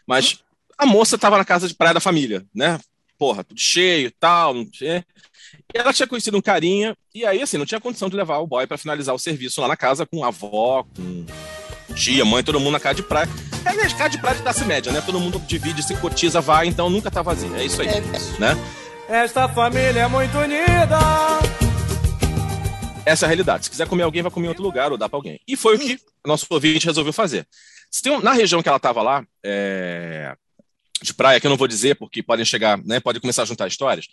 Mas 0.08 0.40
a 0.78 0.86
moça 0.86 1.16
estava 1.16 1.38
na 1.38 1.46
casa 1.46 1.68
de 1.68 1.76
praia 1.76 1.94
da 1.94 2.00
família, 2.00 2.46
né? 2.56 2.80
Porra, 3.18 3.44
tudo 3.44 3.60
cheio 3.60 4.08
e 4.08 4.12
tal. 4.12 4.54
Não 4.54 4.66
tinha... 4.66 5.06
E 5.74 5.78
ela 5.78 5.94
tinha 5.94 6.08
conhecido 6.08 6.38
um 6.38 6.42
carinha, 6.42 6.96
e 7.14 7.26
aí, 7.26 7.42
assim, 7.42 7.58
não 7.58 7.66
tinha 7.66 7.80
condição 7.80 8.10
de 8.10 8.16
levar 8.16 8.38
o 8.40 8.48
boy 8.48 8.66
para 8.68 8.78
finalizar 8.78 9.14
o 9.16 9.20
serviço 9.20 9.62
lá 9.62 9.68
na 9.68 9.76
casa 9.78 10.06
com 10.06 10.24
a 10.24 10.28
avó, 10.28 10.84
com 10.96 11.26
tia, 11.96 12.24
mãe, 12.26 12.44
todo 12.44 12.60
mundo 12.60 12.72
na 12.74 12.80
casa 12.80 12.96
de 12.96 13.04
praia. 13.04 13.28
É, 13.66 13.70
aliás, 13.70 13.94
casa 13.94 14.10
de 14.10 14.18
praia 14.18 14.36
de 14.38 14.44
classe 14.44 14.66
média, 14.66 14.92
né? 14.92 15.02
Todo 15.02 15.20
mundo 15.20 15.40
divide, 15.48 15.84
se 15.84 15.96
cotiza, 15.96 16.42
vai, 16.42 16.68
então 16.68 16.90
nunca 16.90 17.12
tá 17.12 17.22
vazio. 17.22 17.56
É 17.56 17.66
isso 17.66 17.82
aí, 17.82 17.88
né? 18.40 18.58
Esta 19.08 19.48
família 19.50 20.02
é 20.02 20.08
muito 20.08 20.38
unida. 20.38 20.98
Essa 23.06 23.26
é 23.26 23.28
a 23.28 23.30
realidade. 23.30 23.66
Se 23.66 23.70
quiser 23.72 23.88
comer 23.88 24.04
alguém, 24.04 24.22
vai 24.22 24.32
comer 24.32 24.46
em 24.46 24.50
outro 24.50 24.64
lugar 24.64 24.92
ou 24.92 24.98
dá 24.98 25.10
para 25.10 25.18
alguém. 25.18 25.40
E 25.48 25.56
foi 25.58 25.76
o 25.76 25.80
que 25.80 26.00
nosso 26.26 26.46
ouvinte 26.50 26.86
resolveu 26.86 27.12
fazer. 27.12 27.48
Se 27.90 28.02
tem 28.02 28.12
um- 28.12 28.22
na 28.22 28.32
região 28.32 28.62
que 28.62 28.70
ela 28.70 28.78
estava 28.78 29.02
lá, 29.02 29.24
é, 29.44 30.34
de 31.02 31.14
praia, 31.14 31.40
que 31.40 31.48
eu 31.48 31.50
não 31.50 31.58
vou 31.58 31.68
dizer 31.68 31.96
porque 31.96 32.22
podem 32.22 32.46
chegar, 32.46 32.78
né, 32.86 33.00
podem 33.00 33.20
começar 33.20 33.42
a 33.42 33.46
juntar 33.46 33.68
histórias, 33.68 34.06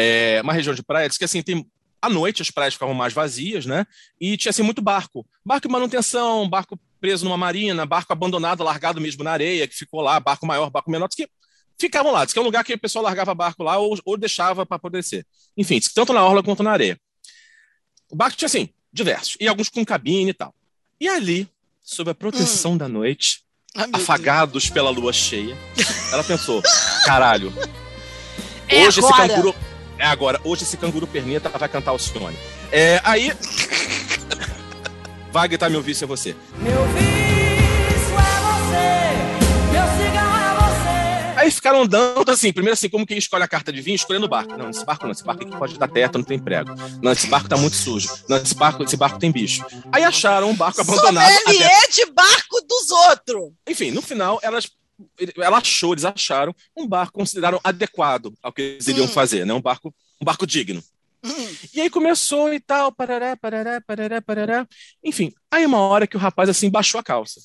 é, 0.00 0.40
uma 0.44 0.52
região 0.52 0.72
de 0.72 0.82
praia, 0.82 1.08
diz 1.08 1.18
que 1.18 1.24
assim, 1.24 1.42
tem 1.42 1.66
à 2.00 2.08
noite 2.08 2.40
as 2.40 2.52
praias 2.52 2.74
ficavam 2.74 2.94
mais 2.94 3.12
vazias, 3.12 3.66
né? 3.66 3.84
E 4.20 4.36
tinha 4.36 4.50
assim 4.50 4.62
muito 4.62 4.80
barco. 4.80 5.26
Barco 5.44 5.66
em 5.66 5.70
manutenção, 5.70 6.48
barco 6.48 6.78
preso 7.00 7.24
numa 7.24 7.36
marina, 7.36 7.84
barco 7.84 8.12
abandonado, 8.12 8.62
largado 8.62 9.00
mesmo 9.00 9.24
na 9.24 9.32
areia, 9.32 9.66
que 9.66 9.74
ficou 9.74 10.00
lá, 10.00 10.20
barco 10.20 10.46
maior, 10.46 10.70
barco 10.70 10.88
menor, 10.88 11.08
que 11.08 11.28
ficavam 11.76 12.12
lá. 12.12 12.24
Diz 12.24 12.32
que 12.32 12.38
é 12.38 12.42
um 12.42 12.44
lugar 12.44 12.62
que 12.62 12.74
o 12.74 12.78
pessoal 12.78 13.04
largava 13.04 13.34
barco 13.34 13.64
lá 13.64 13.76
ou, 13.78 13.98
ou 14.04 14.16
deixava 14.16 14.64
para 14.64 14.78
poder 14.78 14.98
descer. 14.98 15.26
Enfim, 15.56 15.80
diz 15.80 15.88
que 15.88 15.94
tanto 15.94 16.12
na 16.12 16.24
orla 16.24 16.44
quanto 16.44 16.62
na 16.62 16.70
areia. 16.70 16.96
O 18.08 18.14
barco 18.14 18.36
tinha, 18.36 18.46
assim, 18.46 18.68
diversos. 18.92 19.36
E 19.40 19.48
alguns 19.48 19.68
com 19.68 19.84
cabine 19.84 20.30
e 20.30 20.34
tal. 20.34 20.54
E 21.00 21.08
ali, 21.08 21.48
sob 21.82 22.10
a 22.10 22.14
proteção 22.14 22.76
da 22.76 22.88
noite, 22.88 23.42
afagados 23.92 24.70
pela 24.70 24.90
lua 24.90 25.12
cheia, 25.12 25.56
ela 26.12 26.22
pensou: 26.22 26.62
caralho, 27.04 27.52
É 28.68 28.86
hoje 28.86 29.00
esse 29.00 29.12
agora." 29.12 29.28
canguru. 29.28 29.67
É 29.98 30.06
agora, 30.06 30.40
hoje 30.44 30.62
esse 30.62 30.76
canguru 30.76 31.06
perneta 31.08 31.48
vai 31.48 31.68
cantar 31.68 31.92
o 31.92 31.98
Cione. 31.98 32.38
É, 32.70 33.00
aí. 33.02 33.32
vai 35.32 35.48
gritar 35.48 35.68
meu 35.68 35.82
vício 35.82 36.04
é 36.04 36.06
você. 36.06 36.36
Meu 36.56 36.84
vício 36.86 38.14
é 38.14 38.38
você, 38.46 39.72
meu 39.72 40.06
cigarro 40.06 40.36
é 40.36 41.34
você. 41.34 41.40
Aí 41.40 41.50
ficaram 41.50 41.82
andando 41.82 42.30
assim, 42.30 42.52
primeiro 42.52 42.74
assim, 42.74 42.88
como 42.88 43.04
quem 43.04 43.18
escolhe 43.18 43.42
a 43.42 43.48
carta 43.48 43.72
de 43.72 43.80
vinho, 43.80 43.96
escolhendo 43.96 44.26
o 44.26 44.28
barco. 44.28 44.56
Não, 44.56 44.70
esse 44.70 44.84
barco 44.84 45.04
não, 45.04 45.10
esse 45.10 45.24
barco 45.24 45.42
aqui 45.42 45.56
pode 45.56 45.76
dar 45.76 45.88
teto, 45.88 46.18
não 46.18 46.24
tem 46.24 46.38
prego. 46.38 46.70
Não, 47.02 47.10
esse 47.10 47.26
barco 47.26 47.48
tá 47.48 47.56
muito 47.56 47.74
sujo. 47.74 48.08
Não, 48.28 48.36
esse 48.36 48.54
barco, 48.54 48.84
esse 48.84 48.96
barco 48.96 49.18
tem 49.18 49.32
bicho. 49.32 49.64
Aí 49.90 50.04
acharam 50.04 50.50
um 50.50 50.54
barco 50.54 50.80
abandonado. 50.80 51.32
Sommelier 51.32 51.66
aberto. 51.66 51.94
de 51.94 52.06
barco 52.12 52.60
dos 52.68 52.90
outros. 52.90 53.52
Enfim, 53.68 53.90
no 53.90 54.00
final, 54.00 54.38
elas, 54.44 54.70
ela 55.36 55.58
achou, 55.58 55.92
eles 55.92 56.04
acharam 56.04 56.54
um 56.76 56.86
barco 56.86 57.18
consideraram 57.18 57.60
adequado 57.62 58.34
ao 58.42 58.52
que 58.52 58.62
eles 58.62 58.88
iriam 58.88 59.08
fazer, 59.08 59.46
né? 59.46 59.54
Um 59.54 59.60
barco, 59.60 59.94
um 60.20 60.24
barco 60.24 60.46
digno. 60.46 60.82
E 61.74 61.80
aí 61.80 61.90
começou 61.90 62.52
e 62.52 62.60
tal, 62.60 62.92
parará, 62.92 63.36
parará, 63.36 63.80
parará, 63.80 64.22
parará. 64.22 64.66
Enfim, 65.02 65.32
aí 65.50 65.66
uma 65.66 65.78
hora 65.78 66.06
que 66.06 66.16
o 66.16 66.20
rapaz 66.20 66.48
assim 66.48 66.70
baixou 66.70 67.00
a 67.00 67.02
calça. 67.02 67.40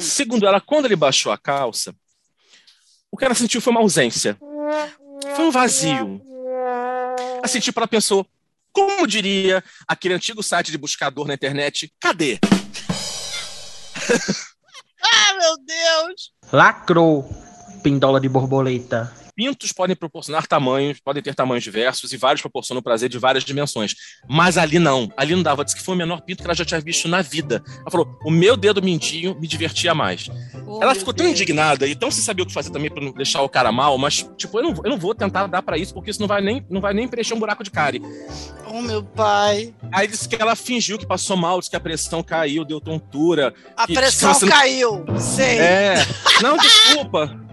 Segundo 0.00 0.46
ela, 0.46 0.60
quando 0.60 0.86
ele 0.86 0.96
baixou 0.96 1.32
a 1.32 1.38
calça, 1.38 1.94
o 3.10 3.16
que 3.16 3.24
ela 3.24 3.34
sentiu 3.34 3.60
foi 3.60 3.72
uma 3.72 3.80
ausência. 3.80 4.38
Foi 5.34 5.46
um 5.46 5.50
vazio. 5.50 6.20
Assim, 7.42 7.60
tipo, 7.60 7.78
ela 7.78 7.88
pensou, 7.88 8.26
como 8.72 9.06
diria 9.06 9.62
aquele 9.86 10.14
antigo 10.14 10.42
site 10.42 10.70
de 10.70 10.78
buscador 10.78 11.26
na 11.26 11.34
internet, 11.34 11.92
cadê? 12.00 12.38
Meu 15.46 15.56
Deus. 15.58 16.32
Lacrou, 16.52 17.24
pindola 17.80 18.18
de 18.18 18.28
borboleta. 18.28 19.12
Pintos 19.36 19.70
podem 19.70 19.94
proporcionar 19.94 20.46
tamanhos, 20.46 20.98
podem 20.98 21.22
ter 21.22 21.34
tamanhos 21.34 21.62
diversos 21.62 22.12
e 22.12 22.16
vários 22.16 22.40
proporcionam 22.40 22.82
prazer 22.82 23.10
de 23.10 23.18
várias 23.18 23.44
dimensões. 23.44 23.94
Mas 24.26 24.56
ali 24.56 24.78
não. 24.78 25.12
Ali 25.16 25.36
não 25.36 25.42
dava. 25.42 25.62
Disse 25.62 25.76
que 25.76 25.82
foi 25.82 25.94
o 25.94 25.98
menor 25.98 26.22
pinto 26.22 26.42
que 26.42 26.46
ela 26.46 26.54
já 26.54 26.64
tinha 26.64 26.80
visto 26.80 27.06
na 27.06 27.20
vida. 27.20 27.62
Ela 27.80 27.90
falou: 27.90 28.18
o 28.24 28.30
meu 28.30 28.56
dedo 28.56 28.82
mindinho 28.82 29.38
me 29.38 29.46
divertia 29.46 29.94
mais. 29.94 30.28
Oh, 30.66 30.82
ela 30.82 30.94
ficou 30.94 31.12
tão 31.12 31.26
Deus. 31.26 31.38
indignada 31.38 31.86
e 31.86 31.94
tão 31.94 32.10
sem 32.10 32.24
saber 32.24 32.42
o 32.42 32.46
que 32.46 32.52
fazer 32.52 32.70
também 32.70 32.90
pra 32.90 33.04
não 33.04 33.12
deixar 33.12 33.42
o 33.42 33.48
cara 33.48 33.70
mal, 33.70 33.98
mas, 33.98 34.28
tipo, 34.36 34.58
eu 34.58 34.62
não, 34.62 34.74
eu 34.84 34.90
não 34.90 34.98
vou 34.98 35.14
tentar 35.14 35.46
dar 35.46 35.62
pra 35.62 35.76
isso 35.76 35.92
porque 35.92 36.10
isso 36.10 36.20
não 36.20 36.26
vai 36.26 36.40
nem, 36.40 36.64
não 36.70 36.80
vai 36.80 36.94
nem 36.94 37.06
preencher 37.06 37.34
um 37.34 37.38
buraco 37.38 37.62
de 37.62 37.70
cárie. 37.70 38.00
Oh, 38.66 38.80
meu 38.80 39.02
pai. 39.04 39.74
Aí 39.92 40.08
disse 40.08 40.28
que 40.28 40.34
ela 40.40 40.56
fingiu 40.56 40.98
que 40.98 41.06
passou 41.06 41.36
mal, 41.36 41.58
disse 41.58 41.70
que 41.70 41.76
a 41.76 41.80
pressão 41.80 42.22
caiu, 42.22 42.64
deu 42.64 42.80
tontura. 42.80 43.52
A 43.76 43.86
pressão 43.86 44.38
caiu. 44.40 45.04
Sei. 45.18 45.58
É. 45.58 45.94
Não, 46.42 46.56
desculpa. 46.56 47.45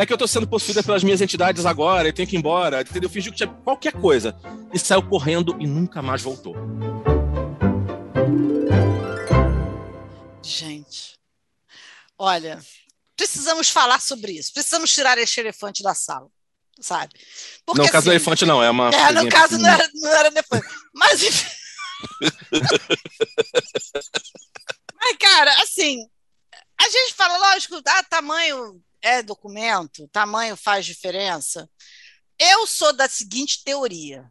É 0.00 0.06
que 0.06 0.12
eu 0.14 0.16
tô 0.16 0.26
sendo 0.26 0.48
possuída 0.48 0.82
pelas 0.82 1.04
minhas 1.04 1.20
entidades 1.20 1.66
agora 1.66 2.08
e 2.08 2.12
tenho 2.12 2.26
que 2.26 2.34
ir 2.34 2.38
embora. 2.38 2.80
Entendeu? 2.80 3.10
Fingiu 3.10 3.32
que 3.32 3.36
tinha 3.36 3.48
qualquer 3.62 3.92
coisa. 3.92 4.34
E 4.72 4.78
saiu 4.78 5.02
correndo 5.02 5.54
e 5.60 5.66
nunca 5.66 6.00
mais 6.00 6.22
voltou. 6.22 6.56
Gente, 10.42 11.18
olha, 12.18 12.58
precisamos 13.14 13.68
falar 13.68 14.00
sobre 14.00 14.32
isso. 14.32 14.54
Precisamos 14.54 14.90
tirar 14.90 15.18
esse 15.18 15.38
elefante 15.38 15.82
da 15.82 15.94
sala, 15.94 16.28
sabe? 16.80 17.12
não, 17.68 17.74
no 17.74 17.82
caso 17.82 17.92
do 17.92 17.98
assim, 17.98 18.08
elefante, 18.08 18.46
não. 18.46 18.62
É 18.62 18.70
uma. 18.70 18.88
É, 18.88 19.12
no 19.12 19.28
caso 19.28 19.58
não 19.58 19.68
era, 19.68 19.86
não 19.92 20.16
era 20.16 20.28
elefante. 20.28 20.66
Mas, 20.94 21.22
enfim. 21.22 21.50
Mas, 24.98 25.16
cara, 25.18 25.62
assim, 25.62 25.98
a 26.78 26.88
gente 26.88 27.12
fala, 27.12 27.36
lógico, 27.52 27.82
ah, 27.86 28.02
tamanho 28.04 28.82
é 29.02 29.22
documento, 29.22 30.08
tamanho 30.08 30.56
faz 30.56 30.84
diferença. 30.86 31.68
Eu 32.38 32.66
sou 32.66 32.92
da 32.92 33.08
seguinte 33.08 33.62
teoria, 33.64 34.30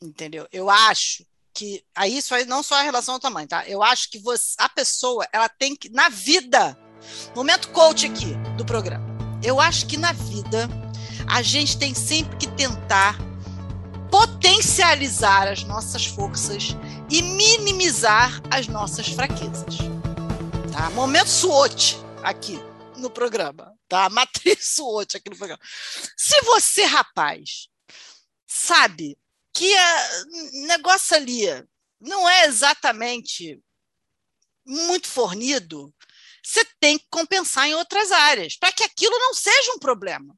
entendeu? 0.00 0.46
Eu 0.52 0.70
acho 0.70 1.26
que 1.52 1.82
aí 1.94 2.18
isso 2.18 2.34
aí 2.34 2.44
não 2.44 2.62
só 2.62 2.80
em 2.80 2.84
relação 2.84 3.14
ao 3.14 3.20
tamanho, 3.20 3.48
tá? 3.48 3.66
Eu 3.66 3.82
acho 3.82 4.10
que 4.10 4.18
você, 4.18 4.54
a 4.58 4.68
pessoa, 4.68 5.26
ela 5.32 5.48
tem 5.48 5.74
que 5.74 5.88
na 5.88 6.08
vida, 6.08 6.78
momento 7.34 7.70
coach 7.70 8.06
aqui 8.06 8.34
do 8.56 8.64
programa. 8.64 9.06
Eu 9.42 9.58
acho 9.60 9.86
que 9.86 9.96
na 9.96 10.12
vida 10.12 10.68
a 11.26 11.42
gente 11.42 11.78
tem 11.78 11.94
sempre 11.94 12.36
que 12.36 12.46
tentar 12.46 13.16
potencializar 14.10 15.48
as 15.48 15.64
nossas 15.64 16.06
forças 16.06 16.76
e 17.10 17.22
minimizar 17.22 18.40
as 18.50 18.68
nossas 18.68 19.08
fraquezas. 19.08 19.78
Tá? 20.72 20.90
Momento 20.90 21.28
SWOT 21.28 21.98
aqui 22.22 22.60
no 22.96 23.10
programa, 23.10 23.75
tá? 23.88 24.08
Matriz 24.08 24.74
SWOT 24.74 25.16
aqui 25.16 25.30
no 25.30 25.36
programa. 25.36 25.62
Se 26.16 26.40
você, 26.42 26.84
rapaz, 26.84 27.68
sabe 28.46 29.18
que 29.52 29.72
o 30.54 30.66
negócio 30.66 31.16
ali 31.16 31.44
não 32.00 32.28
é 32.28 32.46
exatamente 32.46 33.60
muito 34.64 35.08
fornido, 35.08 35.94
você 36.42 36.64
tem 36.78 36.98
que 36.98 37.06
compensar 37.10 37.66
em 37.66 37.74
outras 37.74 38.12
áreas, 38.12 38.56
para 38.56 38.72
que 38.72 38.84
aquilo 38.84 39.18
não 39.18 39.34
seja 39.34 39.72
um 39.72 39.78
problema. 39.78 40.36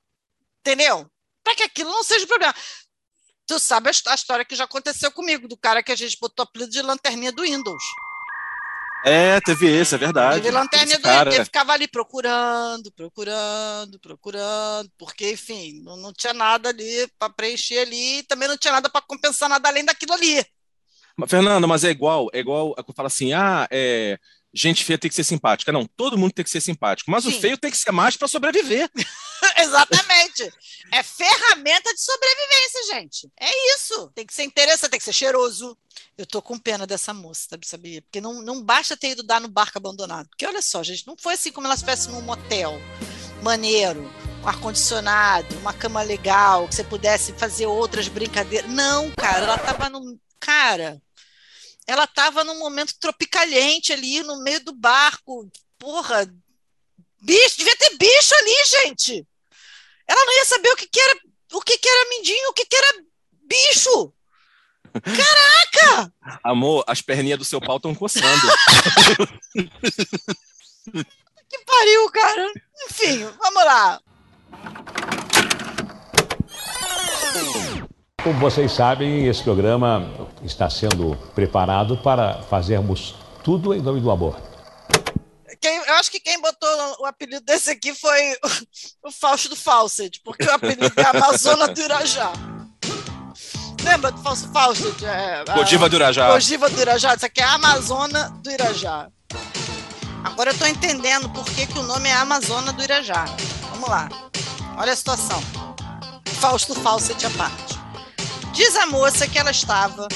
Entendeu? 0.61 1.11
Para 1.43 1.55
que 1.55 1.63
aquilo 1.63 1.91
não 1.91 2.03
seja 2.03 2.25
um 2.25 2.29
problema. 2.29 2.55
Tu 3.47 3.59
sabe 3.59 3.89
a 3.89 4.15
história 4.15 4.45
que 4.45 4.55
já 4.55 4.65
aconteceu 4.65 5.11
comigo, 5.11 5.49
do 5.49 5.57
cara 5.57 5.83
que 5.83 5.91
a 5.91 5.97
gente 5.97 6.19
botou 6.21 6.43
apelido 6.43 6.71
de 6.71 6.83
lanterninha 6.83 7.33
do 7.33 7.43
Windows. 7.43 7.83
É, 9.05 9.41
teve 9.41 9.67
esse, 9.69 9.95
é 9.95 9.99
verdade. 9.99 10.41
Teve 10.41 10.51
lanterninha 10.51 10.95
Esse 10.95 11.03
do 11.03 11.09
cara. 11.09 11.35
ele 11.35 11.45
ficava 11.45 11.73
ali 11.73 11.87
procurando, 11.87 12.91
procurando, 12.93 13.99
procurando, 14.01 14.91
porque, 14.99 15.33
enfim, 15.33 15.81
não, 15.85 15.97
não 15.97 16.13
tinha 16.13 16.35
nada 16.35 16.71
ali 16.71 17.09
para 17.19 17.33
preencher 17.33 17.79
ali, 17.79 18.19
e 18.19 18.23
também 18.25 18.49
não 18.49 18.57
tinha 18.59 18.73
nada 18.73 18.91
para 18.91 19.01
compensar 19.01 19.49
nada 19.49 19.69
além 19.69 19.85
daquilo 19.85 20.13
ali. 20.13 20.45
Mas, 21.17 21.31
Fernanda, 21.31 21.67
mas 21.67 21.85
é 21.85 21.91
igual, 21.91 22.29
é 22.33 22.39
igual 22.39 22.75
a 22.77 22.93
fala 22.93 23.07
assim: 23.07 23.33
ah, 23.33 23.67
é, 23.71 24.19
gente 24.55 24.85
feia 24.85 24.99
tem 24.99 25.09
que 25.09 25.15
ser 25.15 25.25
simpática. 25.25 25.73
Não, 25.73 25.87
todo 25.97 26.19
mundo 26.19 26.33
tem 26.33 26.45
que 26.45 26.51
ser 26.51 26.61
simpático, 26.61 27.11
mas 27.11 27.25
o 27.25 27.31
Sim. 27.31 27.41
feio 27.41 27.59
tem 27.59 27.71
que 27.71 27.77
ser 27.77 27.93
mais 27.93 28.17
para 28.17 28.29
sobreviver. 28.29 28.91
Exatamente. 29.59 30.53
É 30.93 31.03
ferramenta 31.03 31.93
de 31.95 32.01
sobrevivência, 32.01 32.83
gente. 32.95 33.31
É 33.39 33.75
isso. 33.75 34.11
Tem 34.15 34.27
que 34.27 34.35
ser 34.35 34.45
interessante, 34.45 34.91
tem 34.91 34.99
que 34.99 35.05
ser 35.05 35.13
cheiroso. 35.13 35.77
Eu 36.17 36.27
tô 36.27 36.41
com 36.41 36.59
pena 36.59 36.87
dessa 36.87 37.13
moça, 37.13 37.49
sabia? 37.65 38.03
Porque 38.03 38.21
não, 38.21 38.43
não 38.43 38.63
basta 38.63 38.97
ter 38.97 39.11
ido 39.11 39.23
dar 39.23 39.41
no 39.41 39.49
barco 39.49 39.79
abandonado. 39.79 40.29
Porque 40.29 40.47
olha 40.47 40.63
só, 40.63 40.83
gente, 40.83 41.07
não 41.07 41.17
foi 41.17 41.35
assim 41.35 41.53
como 41.53 41.67
ela 41.67 41.75
estivesse 41.75 42.09
num 42.09 42.23
motel 42.23 42.79
maneiro, 43.43 44.03
com 44.43 44.49
ar-condicionado, 44.49 45.57
uma 45.59 45.73
cama 45.73 46.03
legal, 46.03 46.67
que 46.69 46.75
você 46.75 46.85
pudesse 46.85 47.33
fazer 47.35 47.67
outras 47.67 48.09
brincadeiras. 48.09 48.71
Não, 48.71 49.11
cara, 49.13 49.45
ela 49.45 49.59
tava 49.59 49.89
num. 49.89 50.19
Cara, 50.41 51.01
ela 51.87 52.07
tava 52.07 52.45
num 52.45 52.59
momento 52.59 52.95
tropicalhente 52.99 53.93
ali 53.93 54.23
no 54.23 54.43
meio 54.43 54.65
do 54.65 54.73
barco. 54.73 55.51
Porra, 55.79 56.27
bicho, 57.21 57.59
devia 57.59 57.77
ter 57.77 57.97
bicho 57.97 58.35
ali, 58.35 58.65
gente. 58.67 59.28
Ela 60.09 60.25
não 60.25 60.37
ia 60.37 60.45
saber 60.45 60.71
o 60.71 60.77
que, 60.77 60.87
que 60.87 61.01
era, 61.01 61.19
o 61.53 61.61
que, 61.61 61.79
que 61.79 61.89
era 61.89 62.09
mindinho, 62.09 62.51
o 62.51 62.53
que, 62.53 62.65
que 62.65 62.77
era 62.77 63.03
bicho. 63.45 64.13
Caraca! 65.05 66.13
Amor, 66.43 66.83
as 66.87 67.03
perninhas 67.03 67.39
do 67.39 67.45
seu 67.45 67.61
pau 67.61 67.77
estão 67.77 67.95
coçando. 67.95 68.25
Que 71.51 71.65
pariu, 71.65 72.11
cara. 72.11 72.53
Enfim, 72.85 73.27
vamos 73.39 73.65
lá. 73.65 74.01
Como 78.23 78.39
vocês 78.39 78.73
sabem, 78.73 79.27
esse 79.27 79.43
programa 79.43 80.29
está 80.43 80.69
sendo 80.69 81.17
preparado 81.35 81.97
para 81.97 82.43
fazermos 82.43 83.15
tudo 83.43 83.73
em 83.73 83.81
nome 83.81 84.01
do 84.01 84.11
amor. 84.11 84.37
Quem- 85.61 85.77
eu 85.77 85.95
acho 85.95 86.11
que 86.11 86.21
quem 86.21 86.41
botou 86.41 86.69
o 87.01 87.07
apelido 87.07 87.45
desse 87.45 87.71
aqui 87.71 87.95
foi 87.95 88.33
o, 89.03 89.09
o 89.09 89.13
Fausto 89.13 89.49
do 89.49 89.57
Fawcett, 89.57 90.21
porque 90.25 90.45
o 90.45 90.53
apelido 90.53 90.93
é 90.97 91.03
Amazona 91.17 91.69
do 91.69 91.81
Irajá. 91.81 92.33
Lembra 93.85 94.11
do 94.13 94.23
Fausto 94.23 94.49
Fawcett? 94.53 95.05
É, 95.05 95.45
Godiva 95.55 95.89
do 95.89 95.97
Irajá. 95.97 96.29
Godiva 96.33 96.69
do 96.69 96.81
Irajá. 96.81 97.15
Isso 97.15 97.27
aqui 97.27 97.41
é 97.41 97.45
a 97.45 97.55
Amazona 97.55 98.31
do 98.43 98.51
Irajá. 98.51 99.09
Agora 100.25 100.51
eu 100.51 100.59
tô 100.59 100.67
entendendo 100.67 101.29
por 101.31 101.45
que, 101.45 101.67
que 101.67 101.79
o 101.79 101.83
nome 101.83 102.09
é 102.09 102.13
Amazona 102.13 102.73
do 102.73 102.83
Irajá. 102.83 103.25
Vamos 103.71 103.89
lá. 103.89 104.09
Olha 104.77 104.93
a 104.93 104.97
situação. 104.97 105.41
Fausto 106.41 106.75
Fawcett 106.75 107.25
à 107.27 107.31
parte. 107.31 107.79
Diz 108.53 108.75
a 108.77 108.87
moça 108.87 109.27
que 109.29 109.39
ela 109.39 109.51
estava 109.53 110.09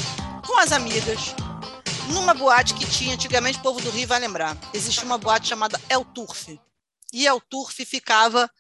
com 0.47 0.59
as 0.59 0.73
amigas 0.73 1.35
numa 2.09 2.35
boate 2.35 2.75
que 2.75 2.87
tinha, 2.87 3.15
antigamente 3.15 3.59
o 3.59 3.63
povo 3.63 3.81
do 3.81 3.91
Rio 3.91 4.07
vai 4.07 4.19
lembrar, 4.19 4.57
existia 4.73 5.05
uma 5.05 5.19
boate 5.19 5.49
chamada 5.49 5.81
El 5.89 6.05
Turf. 6.05 6.59
E 7.13 7.27
El 7.27 7.41
Turf 7.41 7.85
ficava 7.85 8.51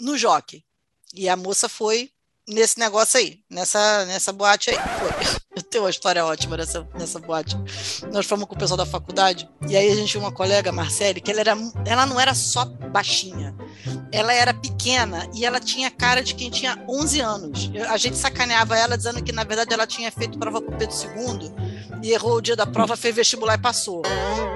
no 0.00 0.16
Jockey. 0.16 0.64
E 1.12 1.28
a 1.28 1.36
moça 1.36 1.68
foi 1.68 2.10
nesse 2.48 2.78
negócio 2.78 3.18
aí, 3.18 3.40
nessa, 3.50 4.04
nessa 4.06 4.32
boate 4.32 4.70
aí. 4.70 4.76
Foi. 4.76 5.40
Eu 5.56 5.64
tenho 5.64 5.82
uma 5.84 5.90
história 5.90 6.24
ótima 6.24 6.56
nessa, 6.56 6.88
nessa 6.94 7.18
boate. 7.18 7.56
Nós 8.12 8.24
fomos 8.24 8.46
com 8.46 8.54
o 8.54 8.58
pessoal 8.58 8.78
da 8.78 8.86
faculdade, 8.86 9.50
e 9.68 9.76
aí 9.76 9.90
a 9.90 9.94
gente 9.96 10.10
tinha 10.12 10.22
uma 10.22 10.32
colega, 10.32 10.70
Marcele, 10.70 11.20
que 11.20 11.30
ela, 11.30 11.40
era, 11.40 11.56
ela 11.84 12.06
não 12.06 12.20
era 12.20 12.34
só 12.34 12.64
baixinha, 12.64 13.54
ela 14.12 14.32
era 14.32 14.54
pequena 14.54 15.28
e 15.34 15.44
ela 15.44 15.58
tinha 15.58 15.90
cara 15.90 16.22
de 16.22 16.36
quem 16.36 16.50
tinha 16.50 16.82
11 16.88 17.20
anos. 17.20 17.70
A 17.88 17.96
gente 17.96 18.16
sacaneava 18.16 18.78
ela 18.78 18.96
dizendo 18.96 19.22
que, 19.22 19.32
na 19.32 19.42
verdade, 19.42 19.74
ela 19.74 19.88
tinha 19.88 20.10
feito 20.12 20.38
prova 20.38 20.62
para 20.62 20.72
o 20.72 20.78
Pedro 20.78 20.94
II 20.96 21.52
e 22.02 22.12
errou 22.12 22.36
o 22.36 22.40
dia 22.40 22.56
da 22.56 22.66
prova, 22.66 22.96
fez 22.96 23.14
vestibular 23.14 23.54
e 23.54 23.58
passou. 23.58 24.02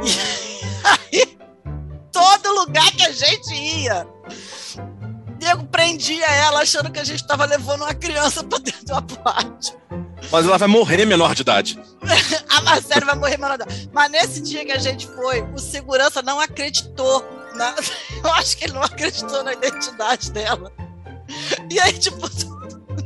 E 0.03 1.17
aí, 1.19 1.39
todo 2.13 2.53
lugar 2.61 2.91
que 2.93 3.03
a 3.05 3.13
gente 3.13 3.55
ia, 3.55 4.07
Diego 5.39 5.65
prendia 5.67 6.27
ela 6.27 6.61
achando 6.63 6.91
que 6.91 6.99
a 7.01 7.05
gente 7.05 7.21
estava 7.23 7.45
levando 7.45 7.83
uma 7.83 7.95
criança 7.95 8.43
para 8.45 8.59
dentro 8.59 8.85
da 8.87 9.01
boate. 9.01 9.77
Mas 10.33 10.47
ela 10.47 10.57
vai 10.57 10.69
morrer 10.69 11.05
menor 11.05 11.35
de 11.35 11.43
idade. 11.43 11.79
A 12.49 12.61
Marcela 12.63 13.05
vai 13.07 13.15
morrer 13.17 13.37
menor 13.37 13.59
de 13.59 13.65
idade. 13.65 13.91
Mas 13.93 14.11
nesse 14.11 14.41
dia 14.41 14.65
que 14.65 14.73
a 14.73 14.79
gente 14.79 15.07
foi, 15.07 15.43
o 15.55 15.59
segurança 15.59 16.23
não 16.23 16.41
acreditou. 16.41 17.23
na- 17.55 17.75
Eu 18.25 18.33
acho 18.33 18.57
que 18.57 18.65
ele 18.65 18.73
não 18.73 18.83
acreditou 18.83 19.43
na 19.45 19.53
identidade 19.53 20.31
dela. 20.33 20.73
E 21.71 21.79
aí, 21.79 21.93
tipo, 21.99 22.27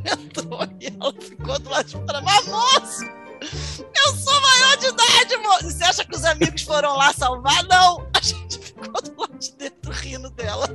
entrou 0.05 0.61
e 0.81 0.87
ela 0.87 1.13
ficou 1.21 1.59
do 1.59 1.71
lado 1.71 1.87
de 1.87 1.93
fora. 1.95 2.21
Mas, 2.21 2.47
moço, 2.47 3.05
eu 3.41 4.17
sou 4.17 4.41
maior 4.41 4.77
de 4.77 4.87
idade, 4.87 5.37
moço. 5.39 5.67
E 5.69 5.73
você 5.73 5.85
acha 5.85 6.05
que 6.05 6.17
os 6.17 6.25
amigos 6.25 6.63
foram 6.63 6.97
lá 6.97 7.13
salvar? 7.13 7.63
Não. 7.65 8.09
A 8.15 8.21
gente 8.21 8.59
ficou 8.59 9.01
do 9.03 9.21
lado 9.21 9.39
de 9.39 9.53
dentro 9.53 9.93
rindo 9.93 10.31
dela. 10.31 10.69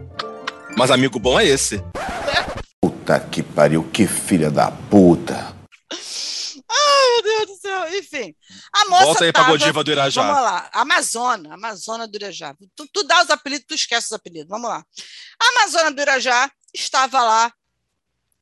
Mas 0.78 0.91
amigo 0.91 1.20
bom 1.20 1.39
é 1.39 1.45
esse. 1.45 1.84
Puta 2.82 3.20
que 3.20 3.43
pariu, 3.43 3.84
que 3.91 4.07
filha 4.07 4.49
da 4.49 4.72
puta. 4.72 5.53
Ai, 6.70 7.09
meu 7.09 7.24
Deus 7.24 7.47
do 7.47 7.61
céu. 7.61 7.97
Enfim, 7.99 8.36
a 8.74 8.86
moça 8.89 9.05
Volta 9.05 9.26
aí 9.26 9.32
pra 9.34 9.41
tava- 9.43 9.57
Godiva 9.57 9.84
do 9.84 9.91
Irajá. 9.91 10.22
Vamos 10.22 10.41
lá. 10.41 10.70
Amazona, 10.74 11.53
Amazona 11.53 12.07
do 12.07 12.16
Irajá. 12.16 12.55
Tu, 12.76 12.88
tu 12.91 13.03
dá 13.03 13.22
os 13.24 13.30
apelidos, 13.30 13.66
tu 13.68 13.76
esquece 13.76 14.07
os 14.07 14.14
apelidos. 14.14 14.49
Vamos 14.49 14.70
lá. 14.70 14.84
A 15.41 15.49
Amazona 15.59 15.91
do 15.91 16.01
Irajá 16.01 16.49
estava 16.74 17.22
lá 17.22 17.53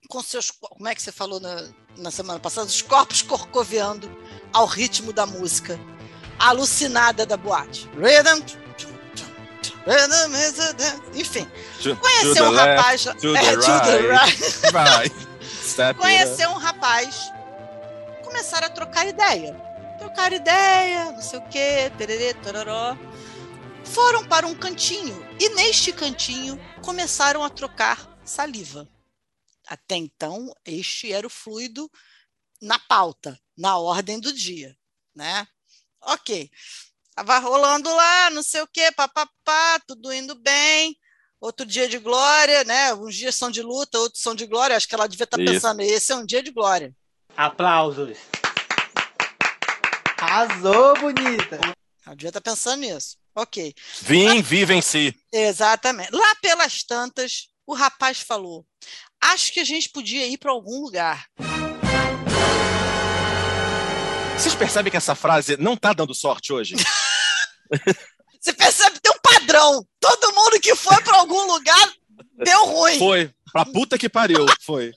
com 0.09 0.21
seus. 0.23 0.51
Como 0.51 0.87
é 0.87 0.95
que 0.95 1.01
você 1.01 1.11
falou 1.11 1.39
na, 1.39 1.55
na 1.97 2.11
semana 2.11 2.39
passada? 2.39 2.67
Os 2.67 2.81
corpos 2.81 3.21
corcoveando 3.21 4.09
ao 4.53 4.65
ritmo 4.65 5.13
da 5.13 5.25
música. 5.25 5.79
Alucinada 6.39 7.25
da 7.25 7.37
boate. 7.37 7.89
Rhythm. 7.95 8.41
rhythm 9.85 10.35
is 10.35 10.59
a 10.59 10.71
dance. 10.73 11.01
Enfim. 11.13 11.47
To- 11.81 11.95
to 11.95 12.43
um 12.43 12.55
rapaz. 12.55 13.03
to 13.03 13.35
é, 13.35 13.55
right. 14.07 15.15
Step 15.63 15.99
Conheceu 15.99 16.49
um 16.49 16.57
rapaz. 16.57 17.31
Começaram 18.23 18.67
a 18.67 18.69
trocar 18.69 19.07
ideia. 19.07 19.55
Trocar 19.99 20.33
ideia, 20.33 21.11
não 21.11 21.21
sei 21.21 21.39
o 21.39 21.43
quê, 21.43 21.91
tererê, 21.97 22.33
tororó. 22.33 22.97
Foram 23.83 24.25
para 24.25 24.47
um 24.47 24.55
cantinho. 24.55 25.25
E 25.39 25.49
neste 25.49 25.91
cantinho 25.91 26.59
começaram 26.81 27.43
a 27.43 27.49
trocar 27.49 27.99
saliva. 28.25 28.87
Até 29.71 29.95
então, 29.95 30.53
este 30.65 31.13
era 31.13 31.25
o 31.25 31.29
fluido 31.29 31.89
na 32.61 32.77
pauta, 32.77 33.39
na 33.57 33.77
ordem 33.77 34.19
do 34.19 34.33
dia, 34.33 34.77
né? 35.15 35.47
Ok. 36.01 36.51
Tava 37.15 37.37
rolando 37.37 37.89
lá, 37.89 38.29
não 38.31 38.43
sei 38.43 38.61
o 38.63 38.67
quê, 38.67 38.91
papapá, 38.91 39.79
tudo 39.87 40.11
indo 40.11 40.35
bem. 40.35 40.93
Outro 41.39 41.65
dia 41.65 41.87
de 41.87 41.99
glória, 41.99 42.65
né? 42.65 42.93
Uns 42.95 43.15
dias 43.15 43.33
são 43.33 43.49
de 43.49 43.61
luta, 43.61 43.97
outros 43.97 44.21
são 44.21 44.35
de 44.35 44.45
glória. 44.45 44.75
Acho 44.75 44.89
que 44.89 44.93
ela 44.93 45.07
devia 45.07 45.23
estar 45.23 45.39
Isso. 45.39 45.53
pensando, 45.53 45.81
esse 45.81 46.11
é 46.11 46.15
um 46.17 46.25
dia 46.25 46.43
de 46.43 46.51
glória. 46.51 46.93
Aplausos. 47.37 48.17
Arrasou, 50.17 50.99
bonita. 50.99 51.61
Ela 52.05 52.15
devia 52.17 52.29
estar 52.29 52.41
pensando 52.41 52.81
nisso. 52.81 53.17
Ok. 53.33 53.73
Vim, 54.01 54.41
vi, 54.41 54.65
venci. 54.65 55.17
Exatamente. 55.31 56.11
Lá 56.11 56.35
pelas 56.41 56.83
tantas, 56.83 57.47
o 57.65 57.73
rapaz 57.73 58.19
falou: 58.19 58.65
Acho 59.23 59.53
que 59.53 59.59
a 59.59 59.63
gente 59.63 59.89
podia 59.89 60.25
ir 60.27 60.37
para 60.37 60.51
algum 60.51 60.81
lugar. 60.81 61.25
Vocês 64.37 64.55
percebem 64.55 64.89
que 64.89 64.97
essa 64.97 65.13
frase 65.13 65.55
não 65.57 65.77
tá 65.77 65.93
dando 65.93 66.15
sorte 66.15 66.51
hoje? 66.51 66.75
Você 68.41 68.53
percebe 68.53 68.95
que 68.95 69.01
tem 69.01 69.11
um 69.11 69.19
padrão. 69.21 69.87
Todo 69.99 70.33
mundo 70.33 70.59
que 70.59 70.75
foi 70.75 71.01
para 71.03 71.17
algum 71.17 71.53
lugar 71.53 71.93
deu 72.43 72.65
ruim. 72.65 72.97
Foi. 72.97 73.33
Pra 73.51 73.65
puta 73.65 73.97
que 73.97 74.09
pariu. 74.09 74.45
Foi. 74.65 74.91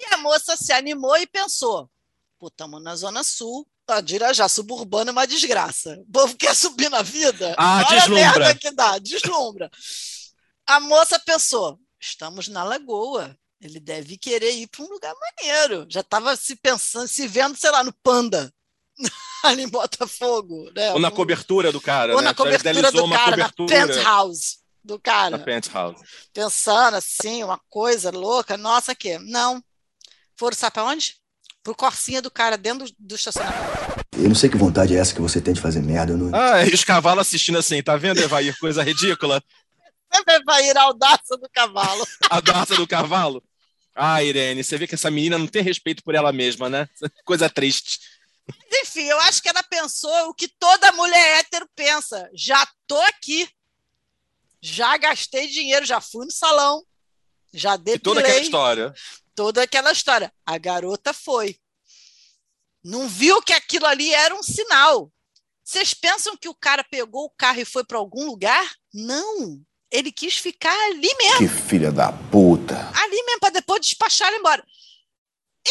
E 0.00 0.14
a 0.14 0.16
moça 0.18 0.56
se 0.56 0.72
animou 0.72 1.16
e 1.18 1.26
pensou: 1.26 1.90
pô, 2.38 2.48
estamos 2.48 2.82
na 2.82 2.96
Zona 2.96 3.22
Sul, 3.22 3.66
a 3.86 4.00
Dirajá 4.00 4.48
suburbana 4.48 5.10
é 5.10 5.12
uma 5.12 5.26
desgraça. 5.26 5.98
O 6.08 6.12
povo 6.12 6.36
quer 6.36 6.54
subir 6.54 6.88
na 6.88 7.02
vida? 7.02 7.54
Ah, 7.58 7.84
Olha 7.86 8.00
deslumbra. 8.00 8.28
a 8.28 8.38
merda 8.38 8.54
que 8.54 8.70
dá, 8.70 8.98
deslumbra. 8.98 9.70
A 10.66 10.80
moça 10.80 11.18
pensou: 11.18 11.78
estamos 12.00 12.48
na 12.48 12.64
Lagoa. 12.64 13.36
Ele 13.60 13.78
deve 13.78 14.16
querer 14.16 14.52
ir 14.52 14.66
para 14.68 14.82
um 14.84 14.88
lugar 14.88 15.14
maneiro. 15.14 15.86
Já 15.90 16.00
estava 16.00 16.34
se 16.34 16.56
pensando, 16.56 17.06
se 17.06 17.28
vendo, 17.28 17.56
sei 17.58 17.70
lá, 17.70 17.84
no 17.84 17.92
Panda, 18.02 18.50
ali 19.44 19.62
em 19.64 19.68
Botafogo. 19.68 20.70
Né? 20.74 20.92
Ou 20.92 20.98
na 20.98 21.08
Um- 21.08 21.12
cobertura 21.12 21.70
do 21.70 21.80
cara, 21.80 22.14
Ou 22.14 22.20
né? 22.20 22.28
na 22.28 22.34
cobertura 22.34 22.90
do 22.90 23.04
uma 23.04 23.16
cara, 23.16 23.36
na 23.36 23.50
cobertura 23.50 23.86
penthouse 23.86 24.58
do 24.82 24.98
cara. 24.98 25.36
na 25.36 25.38
penthouse. 25.44 26.02
pensando 26.32 26.96
assim, 26.96 27.44
uma 27.44 27.60
coisa 27.68 28.10
louca, 28.10 28.56
nossa, 28.56 28.94
que 28.94 29.18
não. 29.18 29.62
Foram, 30.38 30.56
sabe 30.56 30.72
para 30.72 30.84
onde? 30.84 31.16
Pro 31.62 31.74
corsinha 31.74 32.22
do 32.22 32.30
cara 32.30 32.56
dentro 32.56 32.86
do, 32.86 32.94
do 32.98 33.14
estacionamento. 33.14 33.60
Eu 34.16 34.28
não 34.28 34.34
sei 34.34 34.48
que 34.48 34.56
vontade 34.56 34.96
é 34.96 34.98
essa 34.98 35.14
que 35.14 35.20
você 35.20 35.38
tem 35.38 35.52
de 35.52 35.60
fazer 35.60 35.82
merda. 35.82 36.14
Eu 36.14 36.16
não... 36.18 36.34
Ah, 36.34 36.64
e 36.64 36.72
os 36.72 36.82
cavalos 36.82 37.20
assistindo 37.20 37.58
assim, 37.58 37.82
tá 37.82 37.94
vendo, 37.98 38.20
Evair? 38.22 38.58
Coisa 38.58 38.82
ridícula. 38.82 39.42
Sempre 40.14 40.42
vai 40.44 40.66
ir 40.68 40.76
a 40.76 40.82
audácia 40.82 41.36
do 41.36 41.48
cavalo. 41.50 42.06
A 42.30 42.40
dança 42.40 42.74
do 42.74 42.86
cavalo. 42.86 43.42
Ah, 43.94 44.22
Irene, 44.22 44.62
você 44.64 44.78
vê 44.78 44.86
que 44.86 44.94
essa 44.94 45.10
menina 45.10 45.36
não 45.38 45.46
tem 45.46 45.62
respeito 45.62 46.02
por 46.02 46.14
ela 46.14 46.32
mesma, 46.32 46.68
né? 46.68 46.88
Coisa 47.24 47.48
triste. 47.50 47.98
Mas, 48.48 48.80
enfim, 48.82 49.04
eu 49.04 49.18
acho 49.20 49.42
que 49.42 49.48
ela 49.48 49.62
pensou 49.62 50.28
o 50.28 50.34
que 50.34 50.48
toda 50.48 50.92
mulher 50.92 51.38
hétero 51.40 51.68
pensa. 51.74 52.28
Já 52.34 52.66
tô 52.86 52.98
aqui. 53.02 53.48
Já 54.60 54.96
gastei 54.96 55.46
dinheiro, 55.48 55.86
já 55.86 56.00
fui 56.00 56.24
no 56.24 56.30
salão. 56.32 56.82
Já 57.52 57.74
E 57.74 57.98
toda 57.98 58.20
aquela 58.20 58.34
depilei. 58.34 58.42
história. 58.42 58.94
toda 59.34 59.62
aquela 59.62 59.92
história. 59.92 60.32
A 60.46 60.58
garota 60.58 61.12
foi. 61.12 61.56
Não 62.82 63.08
viu 63.08 63.42
que 63.42 63.52
aquilo 63.52 63.86
ali 63.86 64.12
era 64.14 64.34
um 64.34 64.42
sinal. 64.42 65.12
Vocês 65.64 65.94
pensam 65.94 66.36
que 66.36 66.48
o 66.48 66.54
cara 66.54 66.82
pegou 66.84 67.24
o 67.26 67.30
carro 67.36 67.60
e 67.60 67.64
foi 67.64 67.84
para 67.84 67.98
algum 67.98 68.24
lugar? 68.26 68.68
Não. 68.92 69.60
Ele 69.90 70.12
quis 70.12 70.36
ficar 70.36 70.74
ali 70.86 71.08
mesmo. 71.18 71.38
Que 71.38 71.48
filha 71.48 71.90
da 71.90 72.12
puta. 72.12 72.76
Ali 72.94 73.22
mesmo, 73.24 73.40
para 73.40 73.50
depois 73.50 73.80
despachar 73.80 74.28
ele 74.28 74.38
embora. 74.38 74.64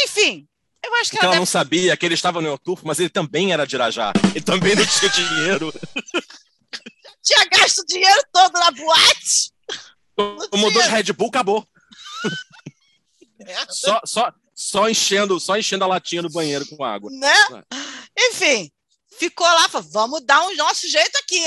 Enfim, 0.04 0.48
eu 0.84 0.94
acho 0.96 1.12
que 1.12 1.18
Então 1.18 1.28
ela 1.30 1.36
ela 1.36 1.40
não 1.40 1.44
deve... 1.46 1.52
sabia 1.52 1.96
que 1.98 2.06
ele 2.06 2.16
estava 2.16 2.42
no 2.42 2.48
Euturfo, 2.48 2.86
mas 2.86 3.00
ele 3.00 3.10
também 3.10 3.54
era 3.54 3.66
de 3.66 3.76
Irajá. 3.76 4.12
Ele 4.36 4.44
também 4.44 4.76
não 4.76 4.86
tinha 4.86 5.10
dinheiro. 5.10 5.74
tinha 7.24 7.46
gasto 7.46 7.80
o 7.80 7.86
dinheiro 7.86 8.22
todo 8.32 8.54
na 8.54 8.72
boate. 8.72 9.52
Tomou 10.52 10.72
dois 10.74 10.88
Red 10.88 11.14
Bull, 11.14 11.30
acabou. 11.30 11.66
Só, 13.70 14.02
só, 14.04 14.34
só, 14.54 14.90
enchendo, 14.90 15.40
só 15.40 15.58
enchendo 15.58 15.86
a 15.86 15.88
latinha 15.88 16.22
do 16.22 16.30
banheiro 16.30 16.66
com 16.68 16.84
água. 16.84 17.10
né? 17.12 17.34
Enfim, 18.18 18.70
ficou 19.18 19.48
lá, 19.48 19.70
falou, 19.70 19.88
vamos 19.90 20.22
dar 20.26 20.42
o 20.46 20.56
nosso 20.56 20.88
jeito 20.90 21.18
aqui. 21.18 21.42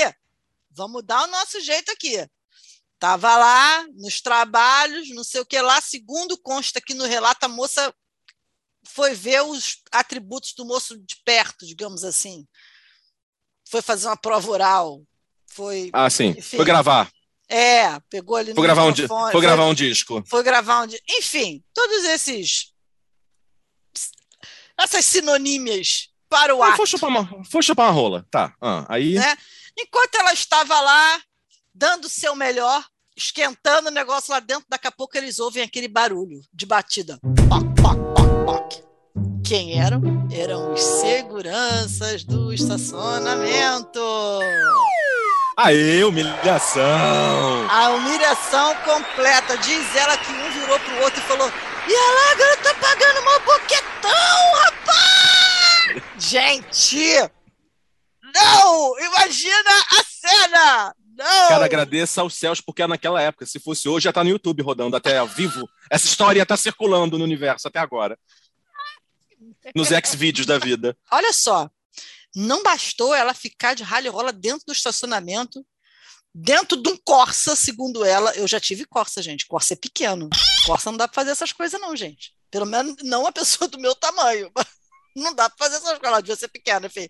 Vamos 0.71 1.03
dar 1.03 1.23
o 1.23 1.27
nosso 1.27 1.61
jeito 1.61 1.91
aqui. 1.91 2.27
Tava 3.03 3.35
lá 3.35 3.85
nos 3.95 4.21
trabalhos, 4.21 5.09
não 5.09 5.25
sei 5.25 5.41
o 5.41 5.45
que 5.45 5.59
lá, 5.59 5.81
segundo 5.81 6.37
consta 6.37 6.79
aqui 6.79 6.93
no 6.93 7.03
relato, 7.03 7.43
a 7.43 7.49
moça 7.49 7.93
foi 8.87 9.13
ver 9.13 9.41
os 9.43 9.81
atributos 9.91 10.53
do 10.53 10.63
moço 10.63 10.97
de 10.97 11.17
perto, 11.25 11.65
digamos 11.65 12.05
assim. 12.05 12.47
Foi 13.69 13.81
fazer 13.81 14.07
uma 14.07 14.15
prova 14.15 14.49
oral. 14.49 15.01
Foi, 15.47 15.89
Ah, 15.91 16.09
sim. 16.09 16.27
enfim. 16.37 16.55
Foi 16.55 16.65
gravar. 16.65 17.11
É, 17.49 17.99
pegou 18.09 18.37
ali 18.37 18.51
no 18.51 18.55
Foi 18.55 18.63
gravar 18.63 18.85
um, 18.85 18.95
foi 18.95 19.41
gravar 19.41 19.65
um 19.65 19.73
disco. 19.73 20.23
foi 20.25 20.41
gravar 20.41 20.83
um. 20.83 20.87
di- 20.87 21.03
Enfim, 21.09 21.61
todos 21.73 22.05
esses. 22.05 22.71
Essas 24.79 25.05
sinonímias 25.05 26.07
para 26.29 26.55
o 26.55 26.63
Ah, 26.63 26.69
ato. 26.69 26.77
foi, 26.77 26.87
chupar 26.87 27.09
uma, 27.09 27.43
foi 27.51 27.61
chupar 27.61 27.87
uma 27.87 27.91
rola. 27.91 28.25
Tá. 28.31 28.55
ah, 28.61 28.85
aí. 28.87 29.15
né? 29.15 29.35
Enquanto 29.77 30.15
ela 30.15 30.31
estava 30.31 30.79
lá, 30.79 31.21
dando 31.73 32.05
o 32.05 32.09
seu 32.09 32.33
melhor, 32.33 32.81
esquentando 33.15 33.89
o 33.89 33.91
negócio 33.91 34.31
lá 34.31 34.39
dentro, 34.39 34.65
daqui 34.69 34.87
a 34.87 34.91
pouco 34.91 35.17
eles 35.17 35.39
ouvem 35.39 35.63
aquele 35.63 35.87
barulho 35.87 36.41
de 36.53 36.65
batida. 36.65 37.19
Poc, 37.49 37.63
poc, 37.81 37.97
poc, 38.15 38.45
poc. 38.45 38.83
Quem 39.45 39.79
eram? 39.79 40.01
Eram 40.31 40.73
os 40.73 40.81
seguranças 40.81 42.23
do 42.23 42.53
estacionamento. 42.53 43.99
Aê, 45.55 46.03
humilhação! 46.03 47.69
A 47.69 47.89
humilhação 47.91 48.75
completa. 48.77 49.55
Diz 49.57 49.95
ela 49.95 50.17
que 50.17 50.31
um 50.31 50.51
virou 50.51 50.79
pro 50.79 51.03
outro 51.03 51.19
e 51.19 51.23
falou: 51.23 51.51
E 51.87 51.95
a 51.95 52.11
lá, 52.11 52.31
agora 52.31 52.57
tá 52.57 52.73
pagando 52.75 53.19
uma 53.19 53.39
boquetão, 53.39 54.53
rapaz! 54.63 56.03
Gente! 56.17 57.29
Não! 58.33 58.99
Imagina 58.99 59.71
a 59.91 60.03
cena! 60.03 60.95
Não! 61.15 61.47
Cara, 61.49 61.65
agradeça 61.65 62.21
aos 62.21 62.35
céus, 62.35 62.59
porque 62.59 62.85
naquela 62.87 63.21
época, 63.21 63.45
se 63.45 63.59
fosse 63.59 63.87
hoje, 63.87 64.05
já 64.05 64.13
tá 64.13 64.23
no 64.23 64.29
YouTube 64.29 64.63
rodando 64.63 64.95
até 64.95 65.17
ao 65.17 65.27
vivo. 65.27 65.69
Essa 65.89 66.07
história 66.07 66.39
ia 66.39 66.43
estar 66.43 66.57
circulando 66.57 67.17
no 67.17 67.23
universo 67.23 67.67
até 67.67 67.79
agora. 67.79 68.17
Nos 69.75 69.91
ex-vídeos 69.91 70.47
da 70.47 70.57
vida. 70.57 70.97
Olha 71.11 71.31
só, 71.31 71.69
não 72.35 72.63
bastou 72.63 73.13
ela 73.13 73.33
ficar 73.33 73.75
de 73.75 73.83
rally 73.83 74.09
rola 74.09 74.31
dentro 74.31 74.65
do 74.65 74.73
estacionamento, 74.73 75.65
dentro 76.33 76.81
de 76.81 76.89
um 76.89 76.97
Corsa, 76.97 77.55
segundo 77.55 78.03
ela. 78.03 78.31
Eu 78.35 78.47
já 78.47 78.59
tive 78.59 78.85
Corsa, 78.85 79.21
gente. 79.21 79.45
Corsa 79.45 79.73
é 79.73 79.77
pequeno. 79.77 80.29
Corsa 80.65 80.89
não 80.89 80.97
dá 80.97 81.07
para 81.07 81.15
fazer 81.15 81.31
essas 81.31 81.51
coisas, 81.51 81.79
não, 81.79 81.95
gente. 81.95 82.33
Pelo 82.49 82.65
menos 82.65 82.95
não 83.03 83.21
uma 83.21 83.31
pessoa 83.31 83.67
do 83.67 83.79
meu 83.79 83.95
tamanho. 83.95 84.51
Não 85.15 85.31
dá 85.31 85.47
para 85.47 85.67
fazer 85.67 85.75
essas 85.75 85.89
coisas, 85.89 86.07
ela 86.07 86.21
devia 86.21 86.35
ser 86.35 86.47
pequena, 86.47 86.87
enfim. 86.87 87.07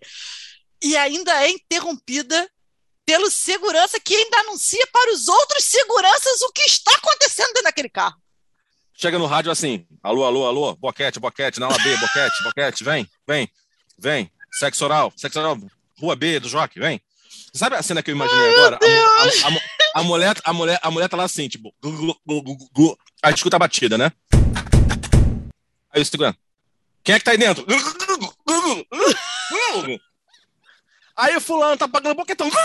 E 0.82 0.94
ainda 0.94 1.42
é 1.42 1.48
interrompida 1.48 2.46
pelo 3.06 3.30
segurança 3.30 4.00
que 4.00 4.14
ainda 4.14 4.38
anuncia 4.40 4.86
para 4.92 5.12
os 5.12 5.28
outros 5.28 5.64
seguranças 5.64 6.40
o 6.42 6.52
que 6.52 6.62
está 6.62 6.90
acontecendo 6.94 7.48
dentro 7.48 7.62
daquele 7.64 7.88
carro. 7.88 8.16
Chega 8.94 9.18
no 9.18 9.26
rádio 9.26 9.50
assim: 9.50 9.86
alô, 10.02 10.24
alô, 10.24 10.46
alô, 10.46 10.74
boquete, 10.76 11.18
boquete, 11.20 11.58
na 11.60 11.66
ala 11.66 11.78
B, 11.78 11.96
boquete, 11.96 12.42
boquete, 12.44 12.84
vem, 12.84 13.08
vem, 13.26 13.48
vem. 13.98 14.30
Sexo 14.52 14.84
oral, 14.84 15.12
sexo 15.16 15.38
oral, 15.40 15.58
rua 15.98 16.14
B 16.14 16.38
do 16.38 16.48
Joque, 16.48 16.78
vem. 16.78 17.00
Sabe 17.52 17.76
a 17.76 17.82
cena 17.82 18.02
que 18.02 18.10
eu 18.10 18.14
imaginei 18.14 18.50
agora? 18.54 18.78
A, 18.80 18.86
a- 18.86 19.24
a- 19.24 19.48
a- 19.56 20.00
a 20.00 20.02
mulher, 20.02 20.36
a, 20.44 20.52
mulher, 20.52 20.78
a 20.82 20.90
mulher 20.90 21.08
tá 21.08 21.16
lá 21.16 21.24
assim, 21.24 21.48
tipo, 21.48 21.74
gu, 21.82 22.16
gu, 22.26 22.68
gu. 22.72 22.98
aí 23.22 23.34
escuta 23.34 23.56
a 23.56 23.58
batida, 23.58 23.98
né? 23.98 24.10
Aí 25.92 26.00
o 26.00 26.04
segurança. 26.04 26.36
Quem 27.02 27.14
é 27.14 27.18
que 27.18 27.24
tá 27.24 27.32
aí 27.32 27.38
dentro? 27.38 27.64
Aí 31.16 31.36
o 31.36 31.40
fulano 31.40 31.76
tá 31.76 31.86
pagando 31.86 32.16
boquetão. 32.16 32.50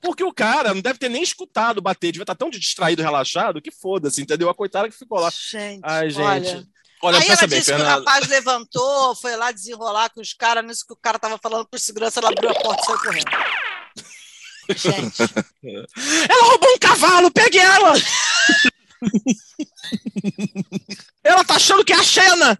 Porque 0.00 0.24
o 0.24 0.32
cara 0.32 0.72
não 0.74 0.80
deve 0.80 0.98
ter 0.98 1.08
nem 1.08 1.22
escutado 1.22 1.82
bater, 1.82 2.10
devia 2.12 2.22
estar 2.22 2.34
tão 2.34 2.50
distraído, 2.50 3.02
relaxado, 3.02 3.60
que 3.60 3.70
foda-se, 3.70 4.22
entendeu? 4.22 4.48
A 4.48 4.54
coitada 4.54 4.88
que 4.88 4.96
ficou 4.96 5.20
lá. 5.20 5.30
Gente, 5.30 5.82
Ai, 5.82 6.08
gente. 6.10 6.22
olha. 6.22 6.66
Olha, 7.00 7.18
Aí 7.18 7.28
ela 7.28 7.46
bem, 7.46 7.60
disse 7.60 7.72
que 7.72 7.80
o 7.80 7.84
rapaz 7.84 8.26
levantou, 8.26 9.14
foi 9.14 9.36
lá 9.36 9.52
desenrolar 9.52 10.10
com 10.10 10.20
os 10.20 10.32
caras, 10.32 10.64
nisso 10.64 10.84
que 10.84 10.92
o 10.92 10.96
cara 10.96 11.16
tava 11.18 11.38
falando 11.38 11.64
por 11.66 11.78
segurança, 11.78 12.18
ela 12.18 12.30
abriu 12.30 12.50
a 12.50 12.54
porta 12.54 12.82
e 12.82 12.86
saiu 12.86 12.98
correndo. 12.98 13.30
Gente, 14.74 15.22
Ela 16.28 16.44
roubou 16.44 16.74
um 16.74 16.78
cavalo, 16.78 17.30
pegue 17.30 17.58
ela! 17.58 17.92
ela 21.22 21.44
tá 21.44 21.54
achando 21.54 21.84
que 21.84 21.92
é 21.92 21.96
a 21.96 22.02
Xena! 22.02 22.58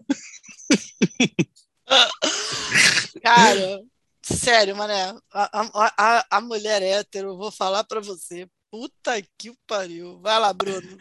Cara, 3.35 3.81
sério, 4.23 4.75
mané, 4.75 5.13
a, 5.31 5.61
a, 5.97 6.25
a, 6.37 6.41
mulher 6.41 6.81
hétero, 6.81 7.29
eu 7.29 7.37
vou 7.37 7.51
falar 7.51 7.83
pra 7.83 7.99
você, 7.99 8.47
puta 8.71 9.21
que 9.37 9.51
pariu. 9.67 10.19
Vai 10.21 10.39
lá, 10.39 10.51
Bruno. 10.53 10.97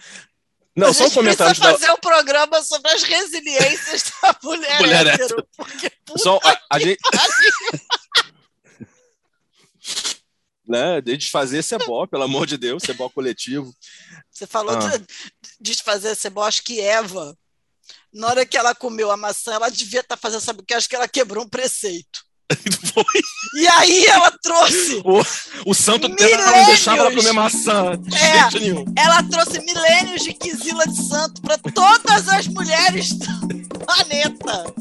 Não, 0.76 0.88
a 0.88 0.94
só 0.94 1.06
um 1.06 1.10
comentário 1.10 1.52
precisa 1.54 1.72
da- 1.72 1.78
fazer 1.78 1.92
um 1.92 1.96
programa 2.00 2.62
sobre 2.62 2.90
as 2.92 3.02
resiliências 3.02 4.12
da 4.22 4.36
mulher, 4.44 4.80
Mulher 4.80 5.06
hétero. 5.08 5.24
hétero. 5.24 5.48
Porque 5.56 5.92
Só 6.16 6.38
a, 6.44 6.60
a 6.70 6.78
gente, 6.78 6.98
né, 10.66 11.00
de 11.00 11.16
desfazer 11.16 11.58
esse 11.58 11.74
ebó, 11.74 12.06
pelo 12.06 12.22
amor 12.24 12.46
de 12.46 12.56
Deus, 12.56 12.82
esse 12.82 12.92
ebó 12.92 13.08
coletivo. 13.08 13.74
Você 14.30 14.46
falou 14.46 14.76
Ah. 14.76 14.96
de 14.98 15.06
desfazer 15.60 16.16
eu 16.24 16.42
acho 16.42 16.62
que 16.62 16.80
Eva, 16.80 17.36
na 18.12 18.26
hora 18.28 18.46
que 18.46 18.56
ela 18.56 18.74
comeu 18.74 19.10
a 19.10 19.16
maçã, 19.16 19.52
ela 19.54 19.68
devia 19.70 20.00
estar 20.00 20.16
fazendo, 20.16 20.40
sabe 20.40 20.60
o 20.60 20.64
que? 20.64 20.74
Acho 20.74 20.88
que 20.88 20.96
ela 20.96 21.08
quebrou 21.08 21.44
um 21.44 21.48
preceito. 21.48 22.26
E 23.54 23.66
aí 23.68 24.06
ela 24.06 24.30
trouxe, 24.42 25.00
O, 25.04 25.70
o 25.70 25.74
santo 25.74 26.08
Milênios. 26.08 26.38
dela 26.38 26.56
não 26.58 26.66
deixava 26.66 26.98
ela 26.98 27.14
comer 27.14 27.32
maçã 27.32 27.96
de 27.98 28.14
É. 28.14 28.50
jeito 28.50 28.60
nenhum. 28.60 28.84
ela 28.96 29.22
trouxe 29.24 29.60
milênios 29.60 30.22
de 30.22 30.32
quisila 30.32 30.86
de 30.86 31.08
santo 31.08 31.40
para 31.42 31.56
todas 31.58 32.28
as 32.28 32.46
mulheres 32.46 33.12
do 33.14 33.26
planeta. 33.84 34.74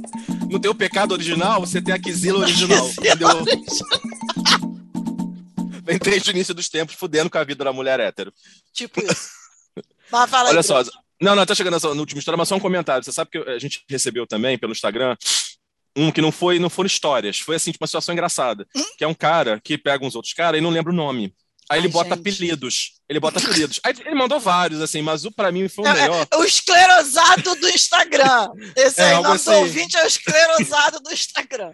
No 0.49 0.59
teu 0.59 0.73
pecado 0.73 1.11
original, 1.13 1.59
você 1.61 1.81
tem 1.81 1.93
a 1.93 1.99
quisila 1.99 2.39
original. 2.39 2.87
entendeu? 2.97 3.29
Vem 5.83 5.97
desde 5.99 6.29
o 6.29 6.33
início 6.33 6.53
dos 6.53 6.69
tempos, 6.69 6.95
fudendo 6.95 7.29
com 7.29 7.37
a 7.37 7.43
vida 7.43 7.63
da 7.63 7.71
mulher 7.73 7.99
hétero. 7.99 8.33
Tipo 8.73 9.01
isso. 9.01 9.29
Mas 10.11 10.29
fala 10.29 10.49
aí, 10.49 10.53
Olha 10.55 10.63
só, 10.63 10.83
Bruno. 10.83 10.99
Não, 11.21 11.35
não, 11.35 11.45
tá 11.45 11.55
chegando 11.55 11.79
na 11.81 11.89
última 11.99 12.19
história, 12.19 12.37
mas 12.37 12.47
só 12.47 12.55
um 12.55 12.59
comentário. 12.59 13.03
Você 13.03 13.11
sabe 13.11 13.31
que 13.31 13.37
a 13.37 13.57
gente 13.59 13.83
recebeu 13.89 14.25
também 14.27 14.57
pelo 14.57 14.71
Instagram 14.71 15.15
um 15.95 16.11
que 16.11 16.21
não 16.21 16.31
foi, 16.31 16.59
não 16.59 16.69
foram 16.69 16.85
histórias, 16.85 17.39
foi 17.39 17.55
assim, 17.55 17.71
tipo, 17.71 17.83
uma 17.83 17.87
situação 17.87 18.13
engraçada. 18.13 18.67
Que 18.97 19.03
é 19.03 19.07
um 19.07 19.15
cara 19.15 19.59
que 19.63 19.77
pega 19.77 20.05
uns 20.05 20.15
outros 20.15 20.33
caras 20.33 20.59
e 20.59 20.61
não 20.61 20.69
lembra 20.69 20.91
o 20.91 20.95
nome. 20.95 21.33
Aí 21.69 21.79
ele 21.79 21.87
Ai, 21.87 21.91
bota 21.91 22.09
gente. 22.11 22.19
apelidos. 22.19 22.91
Ele 23.09 23.19
bota 23.19 23.39
apelidos. 23.39 23.79
Aí 23.83 23.93
ele 24.05 24.15
mandou 24.15 24.39
vários, 24.39 24.79
assim, 24.79 25.01
mas 25.01 25.25
o 25.25 25.31
pra 25.31 25.51
mim 25.51 25.67
foi 25.67 25.83
o 25.83 25.87
É, 25.87 25.93
melhor. 25.93 26.27
é 26.31 26.37
o 26.37 26.43
esclerosado 26.45 27.55
do 27.55 27.67
Instagram. 27.69 28.49
Esse 28.77 29.01
É, 29.01 29.15
aí, 29.15 29.23
nosso 29.23 29.49
assim. 29.49 29.59
ouvinte 29.59 29.97
é 29.97 30.03
o 30.03 30.07
esclerosado 30.07 30.99
do 31.01 31.11
Instagram. 31.11 31.71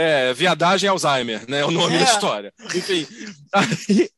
É, 0.00 0.32
viadagem 0.32 0.88
Alzheimer, 0.88 1.44
né? 1.50 1.64
O 1.64 1.72
nome 1.72 1.96
É. 1.96 1.98
da 1.98 2.04
história. 2.04 2.54
Enfim. 2.72 3.04
Aí, 3.52 4.08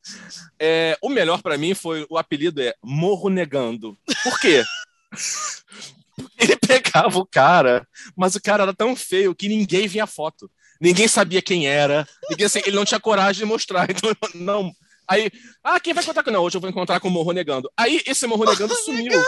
é, 0.59 0.99
o 1.01 1.09
melhor 1.09 1.41
pra 1.41 1.57
mim 1.57 1.72
foi 1.72 2.07
o 2.11 2.18
apelido 2.18 2.61
é 2.61 2.74
Morro 2.85 3.31
Negando. 3.31 3.97
Por 4.22 4.39
quê? 4.39 4.62
Ele 6.39 6.55
pegava 6.57 7.18
o 7.18 7.24
cara, 7.24 7.89
mas 8.14 8.35
o 8.35 8.43
cara 8.43 8.64
era 8.64 8.74
tão 8.74 8.95
feio 8.95 9.35
que 9.35 9.49
ninguém 9.49 9.89
via 9.89 10.07
foto. 10.07 10.51
Ninguém 10.78 11.09
sabia 11.09 11.41
quem 11.41 11.66
era. 11.66 12.07
Ninguém, 12.28 12.45
assim, 12.45 12.61
ele 12.66 12.76
não 12.76 12.85
tinha 12.85 13.01
coragem 13.01 13.41
de 13.41 13.47
mostrar. 13.47 13.89
Então, 13.91 14.14
não. 14.35 14.72
Aí, 15.09 15.31
ah, 15.64 15.81
quem 15.81 15.95
vai 15.95 16.05
contar 16.05 16.22
com 16.22 16.31
não? 16.31 16.43
Hoje 16.43 16.59
eu 16.59 16.61
vou 16.61 16.68
encontrar 16.68 17.01
com 17.01 17.09
o 17.09 17.11
Morro 17.11 17.33
Negando. 17.33 17.70
Aí 17.74 18.03
esse 18.07 18.26
Morro 18.26 18.45
Negando 18.45 18.74
sumiu. 18.76 19.12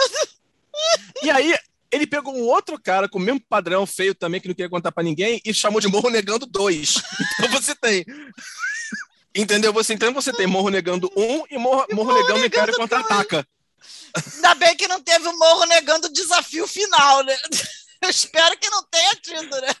E 1.21 1.29
aí 1.29 1.55
ele 1.93 2.07
pegou 2.07 2.35
um 2.35 2.41
outro 2.41 2.81
cara 2.81 3.07
com 3.07 3.19
o 3.19 3.21
mesmo 3.21 3.39
padrão 3.47 3.85
feio 3.85 4.15
também, 4.15 4.41
que 4.41 4.47
não 4.47 4.55
queria 4.55 4.69
contar 4.69 4.91
pra 4.91 5.03
ninguém, 5.03 5.39
e 5.45 5.53
chamou 5.53 5.79
de 5.79 5.87
Morro 5.87 6.09
Negando 6.09 6.45
2. 6.45 6.95
Então 7.39 7.61
você 7.61 7.75
tem. 7.75 8.05
Entendeu? 9.35 9.73
Você, 9.73 9.93
então 9.93 10.13
você 10.13 10.33
tem 10.33 10.47
Morro 10.47 10.69
Negando 10.69 11.11
1 11.15 11.43
e 11.51 11.57
Morro, 11.57 11.85
Morro 11.91 12.13
Negando 12.13 12.45
Império 12.45 12.75
Contra-Ataca. 12.75 13.47
Ainda 14.35 14.55
bem 14.55 14.75
que 14.75 14.87
não 14.87 15.01
teve 15.01 15.27
o 15.27 15.37
Morro 15.37 15.65
negando 15.65 16.07
o 16.07 16.13
desafio 16.13 16.67
final, 16.67 17.23
né? 17.23 17.35
Eu 18.01 18.09
espero 18.09 18.57
que 18.57 18.69
não 18.69 18.83
tenha 18.83 19.15
tido, 19.15 19.61
né? 19.61 19.73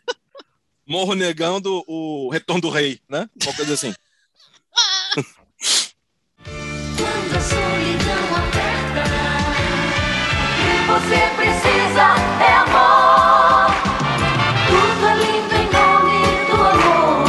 Morro 0.85 1.13
Negando 1.13 1.83
o 1.87 2.29
Retorno 2.29 2.61
do 2.61 2.69
Rei, 2.69 2.99
né? 3.09 3.29
Uma 3.41 3.53
coisa 3.53 3.73
assim. 3.73 3.93
você 10.93 11.17
precisa 11.35 12.05
é 12.39 12.53
amor. 12.53 13.73
Tudo 14.67 15.07
é 15.07 15.15
lindo 15.15 15.55
em 15.55 15.65
nome 15.71 16.45
do 16.45 16.55
amor. 16.61 17.25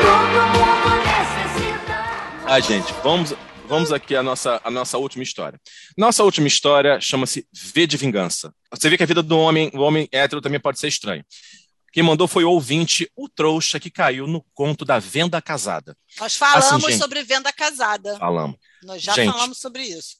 Todo 0.00 0.38
mundo 0.56 0.88
necessita. 1.04 1.94
Ah, 2.46 2.58
gente, 2.60 2.90
vamos, 3.02 3.34
vamos 3.68 3.92
aqui 3.92 4.16
à 4.16 4.22
nossa, 4.22 4.58
à 4.64 4.70
nossa 4.70 4.96
última 4.96 5.22
história. 5.22 5.60
Nossa 5.94 6.24
última 6.24 6.48
história 6.48 6.98
chama-se 7.02 7.46
V 7.52 7.86
de 7.86 7.98
Vingança. 7.98 8.50
Você 8.72 8.88
vê 8.88 8.96
que 8.96 9.02
a 9.02 9.06
vida 9.06 9.22
do 9.22 9.38
homem, 9.38 9.70
o 9.74 9.80
homem 9.80 10.08
hétero 10.10 10.40
também 10.40 10.58
pode 10.58 10.80
ser 10.80 10.88
estranho. 10.88 11.22
Quem 11.92 12.02
mandou 12.02 12.26
foi 12.26 12.44
o 12.44 12.50
ouvinte, 12.50 13.10
o 13.14 13.28
trouxa, 13.28 13.78
que 13.78 13.90
caiu 13.90 14.26
no 14.26 14.42
conto 14.54 14.86
da 14.86 14.98
venda 14.98 15.40
casada. 15.42 15.94
Nós 16.18 16.34
falamos 16.34 16.64
Assim, 16.72 16.92
gente. 16.92 16.98
sobre 16.98 17.22
venda 17.22 17.52
casada. 17.52 18.16
Falamos. 18.16 18.56
Nós 18.82 19.02
já 19.02 19.12
Gente. 19.12 19.32
falamos 19.32 19.58
sobre 19.58 19.82
isso. 19.82 20.16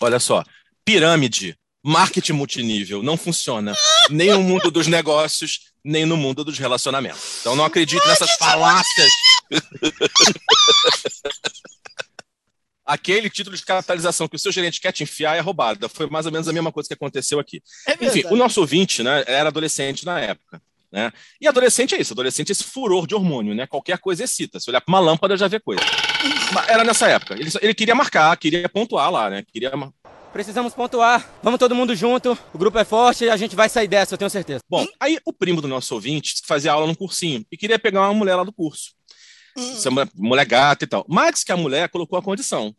Olha 0.00 0.20
só, 0.20 0.44
pirâmide, 0.88 1.54
marketing 1.84 2.32
multinível, 2.32 3.02
não 3.02 3.18
funciona 3.18 3.74
nem 4.08 4.30
no 4.30 4.42
mundo 4.42 4.70
dos 4.70 4.86
negócios, 4.86 5.70
nem 5.84 6.06
no 6.06 6.16
mundo 6.16 6.42
dos 6.42 6.58
relacionamentos. 6.58 7.40
Então 7.40 7.54
não 7.54 7.62
acredite 7.62 8.08
nessas 8.08 8.30
falácias. 8.36 9.12
Aquele 12.86 13.28
título 13.28 13.54
de 13.54 13.62
capitalização 13.66 14.26
que 14.26 14.36
o 14.36 14.38
seu 14.38 14.50
gerente 14.50 14.80
quer 14.80 14.92
te 14.92 15.02
enfiar 15.02 15.36
é 15.36 15.40
roubada. 15.40 15.90
Foi 15.90 16.08
mais 16.08 16.24
ou 16.24 16.32
menos 16.32 16.48
a 16.48 16.54
mesma 16.54 16.72
coisa 16.72 16.88
que 16.88 16.94
aconteceu 16.94 17.38
aqui. 17.38 17.62
É 17.86 18.02
Enfim, 18.06 18.24
o 18.30 18.36
nosso 18.36 18.58
ouvinte 18.58 19.02
né, 19.02 19.24
era 19.26 19.50
adolescente 19.50 20.06
na 20.06 20.18
época. 20.18 20.62
Né? 20.90 21.12
E 21.38 21.46
adolescente 21.46 21.94
é 21.94 22.00
isso, 22.00 22.14
adolescente 22.14 22.48
é 22.48 22.52
esse 22.52 22.64
furor 22.64 23.06
de 23.06 23.14
hormônio, 23.14 23.54
né? 23.54 23.66
Qualquer 23.66 23.98
coisa 23.98 24.24
excita. 24.24 24.58
Se 24.58 24.70
olhar 24.70 24.80
para 24.80 24.90
uma 24.90 25.00
lâmpada, 25.00 25.36
já 25.36 25.46
vê 25.46 25.60
coisa. 25.60 25.82
Mas 26.54 26.66
Era 26.66 26.82
nessa 26.82 27.06
época. 27.08 27.34
Ele, 27.34 27.50
ele 27.60 27.74
queria 27.74 27.94
marcar, 27.94 28.34
queria 28.38 28.68
pontuar 28.70 29.10
lá, 29.10 29.28
né? 29.28 29.44
Queria 29.52 29.70
Precisamos 30.32 30.74
pontuar. 30.74 31.26
Vamos 31.42 31.58
todo 31.58 31.74
mundo 31.74 31.94
junto. 31.96 32.38
O 32.52 32.58
grupo 32.58 32.78
é 32.78 32.84
forte 32.84 33.24
e 33.24 33.30
a 33.30 33.36
gente 33.36 33.56
vai 33.56 33.68
sair 33.68 33.88
dessa, 33.88 34.14
eu 34.14 34.18
tenho 34.18 34.30
certeza. 34.30 34.60
Bom, 34.68 34.86
aí 35.00 35.18
o 35.24 35.32
primo 35.32 35.60
do 35.60 35.68
nosso 35.68 35.94
ouvinte 35.94 36.34
fazia 36.44 36.72
aula 36.72 36.86
num 36.86 36.94
cursinho 36.94 37.44
e 37.50 37.56
queria 37.56 37.78
pegar 37.78 38.02
uma 38.02 38.14
mulher 38.14 38.36
lá 38.36 38.44
do 38.44 38.52
curso. 38.52 38.92
Essa 39.56 39.90
mulher, 39.90 40.08
mulher 40.14 40.44
gata 40.46 40.84
e 40.84 40.86
tal. 40.86 41.04
Mas 41.08 41.42
que 41.42 41.50
a 41.50 41.56
mulher 41.56 41.88
colocou 41.88 42.18
a 42.18 42.22
condição. 42.22 42.74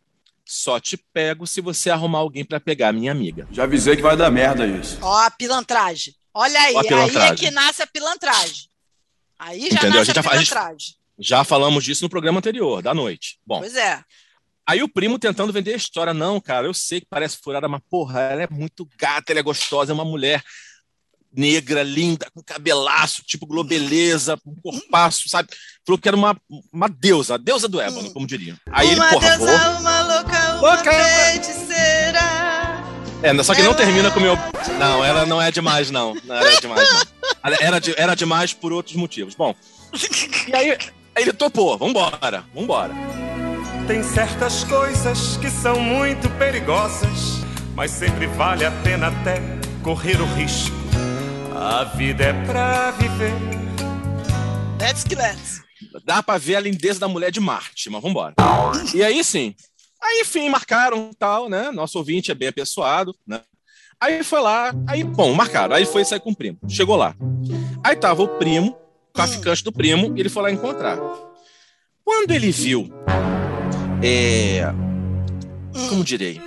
Só 0.46 0.80
te 0.80 0.96
pego 0.96 1.46
se 1.46 1.60
você 1.60 1.90
arrumar 1.90 2.20
alguém 2.20 2.44
pra 2.44 2.58
pegar 2.58 2.92
minha 2.92 3.12
amiga. 3.12 3.46
Já 3.52 3.64
avisei 3.64 3.94
que 3.96 4.02
vai 4.02 4.16
dar 4.16 4.30
merda 4.30 4.66
isso. 4.66 4.98
Ó, 5.02 5.16
a 5.18 5.30
pilantragem. 5.30 6.14
Olha 6.32 6.58
aí, 6.60 6.74
Ó 6.74 6.78
a 6.78 6.80
aí 6.80 6.86
é 6.86 6.88
pilantragem. 6.88 7.36
que 7.36 7.50
nasce 7.50 7.82
a 7.82 7.86
pilantragem. 7.86 8.68
Aí 9.38 9.60
já 9.62 9.66
Entendeu? 9.66 9.88
A 9.88 9.94
nasce 9.96 10.06
gente 10.06 10.18
a, 10.18 10.22
já 10.22 10.22
fa- 10.22 10.34
a 10.34 10.38
gente- 10.38 10.48
pilantragem. 10.48 10.94
Já 11.18 11.44
falamos 11.44 11.84
disso 11.84 12.02
no 12.02 12.08
programa 12.08 12.38
anterior, 12.38 12.80
da 12.82 12.94
noite. 12.94 13.38
Bom, 13.46 13.58
Pois 13.60 13.76
é. 13.76 14.02
Aí 14.70 14.82
o 14.82 14.88
primo 14.88 15.18
tentando 15.18 15.52
vender 15.52 15.74
a 15.74 15.76
história. 15.76 16.12
Não, 16.14 16.40
cara, 16.40 16.66
eu 16.66 16.74
sei 16.74 17.00
que 17.00 17.06
parece 17.08 17.38
furada, 17.42 17.68
mas 17.68 17.80
porra, 17.90 18.20
ela 18.20 18.42
é 18.42 18.48
muito 18.50 18.88
gata, 18.98 19.32
ela 19.32 19.40
é 19.40 19.42
gostosa, 19.42 19.92
é 19.92 19.94
uma 19.94 20.04
mulher 20.04 20.42
negra, 21.32 21.82
linda, 21.84 22.26
com 22.34 22.42
cabelaço, 22.42 23.22
tipo 23.24 23.46
globeleza, 23.46 24.36
um 24.44 24.54
corpaço, 24.60 25.28
sabe? 25.28 25.48
Falou 25.86 25.96
que 25.98 26.08
era 26.08 26.16
uma, 26.16 26.36
uma 26.72 26.88
deusa, 26.88 27.34
a 27.34 27.38
deusa 27.38 27.68
do 27.68 27.80
ébano, 27.80 28.12
como 28.12 28.26
diriam. 28.26 28.56
Aí 28.72 28.88
ele, 28.88 28.96
uma 28.96 29.10
porra, 29.10 29.36
deusa, 29.36 29.58
vou. 29.70 29.80
uma 29.80 30.02
louca, 30.02 30.52
uma 30.58 30.74
Louca. 30.74 30.90
feiticeira. 30.92 32.20
É, 33.22 33.42
só 33.44 33.54
que 33.54 33.62
não 33.62 33.74
termina 33.74 34.10
com 34.10 34.18
o 34.18 34.22
meu. 34.22 34.34
Não, 34.78 35.04
ela 35.04 35.24
não 35.26 35.40
é 35.40 35.50
demais, 35.52 35.90
não. 35.90 36.14
Não 36.24 36.34
era 36.34 36.60
demais, 36.60 36.90
não. 36.92 37.02
Ela 37.44 37.56
Era, 37.60 37.78
de- 37.80 37.94
era 37.96 38.14
demais 38.16 38.52
por 38.52 38.72
outros 38.72 38.96
motivos. 38.96 39.34
Bom. 39.34 39.54
E 40.48 40.54
aí, 40.54 40.70
aí 40.72 40.78
ele 41.16 41.32
topou, 41.32 41.76
vambora, 41.78 42.44
vambora. 42.54 42.92
Tem 43.90 44.04
certas 44.04 44.62
coisas 44.62 45.36
que 45.38 45.50
são 45.50 45.80
muito 45.80 46.30
perigosas, 46.38 47.40
mas 47.74 47.90
sempre 47.90 48.28
vale 48.28 48.64
a 48.64 48.70
pena 48.70 49.08
até 49.08 49.40
correr 49.82 50.20
o 50.20 50.26
risco. 50.26 50.76
A 51.52 51.82
vida 51.82 52.22
é 52.22 52.32
pra 52.46 52.92
viver. 52.92 53.32
Let's 54.80 55.02
que 55.02 55.16
let's. 55.16 55.60
Dá 56.04 56.22
pra 56.22 56.38
ver 56.38 56.54
a 56.54 56.60
lindeza 56.60 57.00
da 57.00 57.08
mulher 57.08 57.32
de 57.32 57.40
Marte, 57.40 57.90
mas 57.90 58.00
vambora. 58.00 58.36
E 58.94 59.02
aí 59.02 59.24
sim. 59.24 59.56
Aí, 60.00 60.20
enfim, 60.20 60.48
marcaram 60.48 61.10
tal, 61.18 61.48
né? 61.48 61.72
Nosso 61.72 61.98
ouvinte 61.98 62.30
é 62.30 62.34
bem 62.34 62.46
apessoado, 62.46 63.12
né? 63.26 63.40
Aí 64.00 64.22
foi 64.22 64.40
lá, 64.40 64.72
aí, 64.86 65.02
bom, 65.02 65.34
marcaram. 65.34 65.74
Aí 65.74 65.84
foi 65.84 66.04
sair 66.04 66.20
com 66.20 66.30
o 66.30 66.36
primo. 66.36 66.58
Chegou 66.68 66.94
lá. 66.94 67.16
Aí 67.82 67.96
tava 67.96 68.22
o 68.22 68.28
primo, 68.38 68.70
o 69.08 69.12
traficante 69.12 69.64
do 69.64 69.72
primo, 69.72 70.16
e 70.16 70.20
ele 70.20 70.28
foi 70.28 70.44
lá 70.44 70.52
encontrar. 70.52 70.96
Quando 72.04 72.30
ele 72.30 72.52
viu 72.52 72.88
é, 74.02 74.62
como 75.88 76.04
direi, 76.04 76.40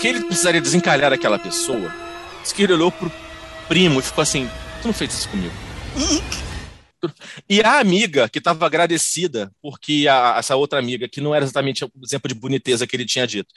que 0.00 0.08
ele 0.08 0.24
precisaria 0.24 0.60
desencalhar 0.60 1.12
aquela 1.12 1.38
pessoa. 1.38 1.92
Diz 2.42 2.52
que 2.52 2.62
ele 2.62 2.72
olhou 2.74 2.90
pro 2.92 3.10
primo 3.68 4.00
e 4.00 4.02
ficou 4.02 4.22
assim: 4.22 4.48
Tu 4.82 4.86
não 4.88 4.94
fez 4.94 5.12
isso 5.12 5.28
comigo. 5.28 5.52
E 7.50 7.60
a 7.60 7.80
amiga 7.80 8.30
que 8.30 8.38
estava 8.38 8.64
agradecida, 8.64 9.52
porque 9.60 10.06
a- 10.08 10.36
essa 10.38 10.56
outra 10.56 10.78
amiga, 10.78 11.06
que 11.06 11.20
não 11.20 11.34
era 11.34 11.44
exatamente 11.44 11.84
o 11.84 11.90
exemplo 12.02 12.28
de 12.28 12.34
boniteza 12.34 12.86
que 12.86 12.96
ele 12.96 13.04
tinha 13.04 13.26
dito, 13.26 13.48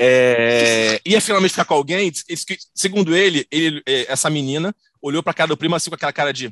é, 0.00 0.98
ia 1.04 1.20
finalmente 1.20 1.50
ficar 1.50 1.66
com 1.66 1.74
alguém, 1.74 2.10
segundo 2.74 3.14
ele, 3.14 3.46
ele, 3.50 3.82
é, 3.86 4.10
essa 4.10 4.30
menina 4.30 4.74
olhou 5.02 5.22
pra 5.22 5.34
cara 5.34 5.48
do 5.48 5.58
primo 5.58 5.74
assim 5.74 5.90
com 5.90 5.94
aquela 5.94 6.12
cara 6.12 6.32
de 6.32 6.50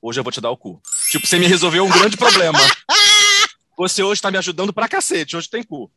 hoje 0.00 0.18
eu 0.20 0.24
vou 0.24 0.32
te 0.32 0.40
dar 0.40 0.50
o 0.50 0.56
cu. 0.56 0.80
Tipo, 1.10 1.26
você 1.26 1.38
me 1.38 1.46
resolveu 1.46 1.84
um 1.84 1.90
grande 1.90 2.16
problema. 2.16 2.58
Você 3.76 4.02
hoje 4.02 4.20
tá 4.20 4.30
me 4.30 4.38
ajudando 4.38 4.72
pra 4.72 4.88
cacete, 4.88 5.36
hoje 5.36 5.48
tem 5.48 5.62
cu. 5.62 5.90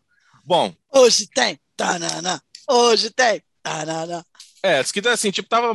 Bom, 0.43 0.73
Hoje 0.91 1.27
tem. 1.27 1.59
Tanana. 1.75 2.41
Hoje 2.67 3.09
tem. 3.09 3.41
Tanana. 3.61 4.25
É, 4.63 4.81
diz 4.81 4.91
que 4.91 5.05
assim, 5.07 5.29
tipo, 5.29 5.47
tava, 5.47 5.71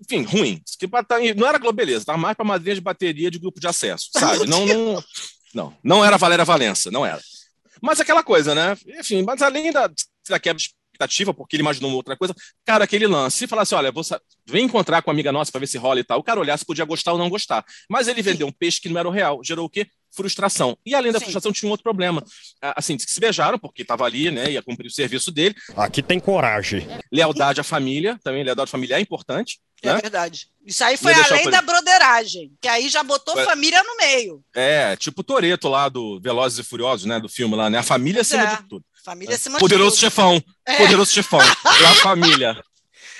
enfim, 0.00 0.22
ruim. 0.22 0.62
Tá- 1.06 1.18
não 1.36 1.46
era 1.46 1.58
Globeleza, 1.58 2.06
tava 2.06 2.18
mais 2.18 2.34
pra 2.36 2.44
madrinha 2.44 2.74
de 2.74 2.80
bateria 2.80 3.30
de 3.30 3.38
grupo 3.38 3.60
de 3.60 3.66
acesso, 3.66 4.08
sabe? 4.12 4.46
Não, 4.48 4.66
não, 4.66 5.04
não, 5.54 5.76
não 5.82 6.04
era 6.04 6.16
Valéria 6.16 6.44
Valença, 6.44 6.90
não 6.90 7.04
era. 7.04 7.20
Mas 7.80 8.00
aquela 8.00 8.22
coisa, 8.22 8.54
né? 8.54 8.76
Enfim, 8.98 9.22
mas 9.22 9.40
além 9.42 9.70
da, 9.72 9.90
da 10.28 10.38
quebra 10.38 10.58
de 10.58 10.70
expectativa, 10.96 11.32
porque 11.32 11.56
ele 11.56 11.62
imaginou 11.62 11.92
outra 11.92 12.16
coisa, 12.16 12.34
cara, 12.64 12.84
aquele 12.84 13.06
lance, 13.06 13.38
se 13.38 13.46
falasse, 13.46 13.74
olha, 13.74 13.92
vou, 13.92 14.02
vem 14.46 14.64
encontrar 14.64 15.02
com 15.02 15.10
uma 15.10 15.14
amiga 15.14 15.30
nossa 15.32 15.52
pra 15.52 15.60
ver 15.60 15.66
se 15.66 15.78
rola 15.78 16.00
e 16.00 16.04
tal, 16.04 16.18
o 16.18 16.22
cara 16.22 16.40
olhar 16.40 16.58
se 16.58 16.64
podia 16.64 16.84
gostar 16.84 17.12
ou 17.12 17.18
não 17.18 17.28
gostar. 17.30 17.64
Mas 17.88 18.08
ele 18.08 18.22
vendeu 18.22 18.46
um 18.46 18.52
peixe 18.52 18.80
que 18.80 18.88
não 18.88 18.98
era 18.98 19.08
o 19.08 19.12
real, 19.12 19.40
gerou 19.44 19.66
o 19.66 19.70
quê? 19.70 19.86
Frustração. 20.16 20.76
E 20.84 20.94
além 20.94 21.12
da 21.12 21.20
frustração, 21.20 21.52
tinha 21.52 21.68
um 21.68 21.70
outro 21.70 21.84
problema. 21.84 22.24
Assim, 22.60 22.96
que 22.96 23.12
se 23.12 23.20
beijaram, 23.20 23.58
porque 23.58 23.84
tava 23.84 24.04
ali, 24.04 24.30
né, 24.30 24.50
ia 24.52 24.62
cumprir 24.62 24.86
o 24.86 24.90
serviço 24.90 25.30
dele. 25.30 25.54
Aqui 25.76 26.02
tem 26.02 26.18
coragem. 26.18 26.88
Lealdade 27.12 27.60
à 27.60 27.64
família, 27.64 28.18
também 28.24 28.42
lealdade 28.42 28.68
à 28.68 28.72
família 28.72 28.96
é 28.96 29.00
importante. 29.00 29.60
É 29.82 29.92
né? 29.92 30.00
verdade. 30.00 30.48
Isso 30.64 30.82
aí 30.82 30.96
foi 30.96 31.12
além 31.12 31.44
eu 31.44 31.50
da 31.50 31.60
broderagem, 31.60 32.50
que 32.60 32.66
aí 32.66 32.88
já 32.88 33.02
botou 33.02 33.34
Foi- 33.34 33.44
família 33.44 33.82
no 33.82 33.96
meio. 33.96 34.42
É, 34.54 34.96
tipo 34.96 35.20
o 35.20 35.24
Toreto 35.24 35.68
lá 35.68 35.88
do 35.88 36.18
Velozes 36.20 36.58
e 36.58 36.68
Furiosos, 36.68 37.04
né? 37.04 37.20
Do 37.20 37.28
filme 37.28 37.54
lá, 37.54 37.68
né? 37.68 37.78
A 37.78 37.82
família 37.82 38.22
acima 38.22 38.42
é. 38.42 38.56
de 38.56 38.68
tudo. 38.68 38.84
Família 39.04 39.36
acima 39.36 39.58
Poderoso 39.58 39.96
de 39.96 40.00
tudo. 40.00 40.10
chefão. 40.10 40.42
É. 40.66 40.76
Poderoso 40.78 41.12
chefão. 41.12 41.40
É 41.82 41.86
a 41.86 41.94
família. 41.96 42.56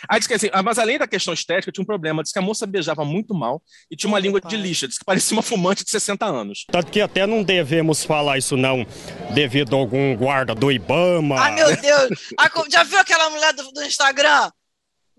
Aí 0.08 0.18
diz 0.18 0.26
que 0.26 0.34
assim, 0.34 0.48
ah, 0.52 0.62
mas 0.62 0.78
além 0.78 0.98
da 0.98 1.06
questão 1.06 1.32
estética, 1.34 1.70
tinha 1.72 1.82
um 1.82 1.86
problema. 1.86 2.22
Diz 2.22 2.32
que 2.32 2.38
a 2.38 2.42
moça 2.42 2.66
beijava 2.66 3.04
muito 3.04 3.34
mal 3.34 3.62
e 3.90 3.96
tinha 3.96 4.08
uma 4.08 4.18
língua 4.18 4.40
de 4.40 4.56
lixa. 4.56 4.86
Diz 4.88 4.98
que 4.98 5.04
parecia 5.04 5.36
uma 5.36 5.42
fumante 5.42 5.84
de 5.84 5.90
60 5.90 6.24
anos. 6.26 6.64
Tanto 6.70 6.90
que 6.90 7.00
até 7.00 7.26
não 7.26 7.42
devemos 7.42 8.04
falar 8.04 8.38
isso 8.38 8.56
não, 8.56 8.86
devido 9.34 9.74
a 9.74 9.78
algum 9.78 10.16
guarda 10.16 10.54
do 10.54 10.70
Ibama. 10.70 11.40
Ai, 11.40 11.54
meu 11.54 11.76
Deus. 11.76 12.32
Ah, 12.38 12.50
já 12.70 12.82
viu 12.84 12.98
aquela 12.98 13.30
mulher 13.30 13.52
do, 13.52 13.70
do 13.72 13.82
Instagram? 13.84 14.50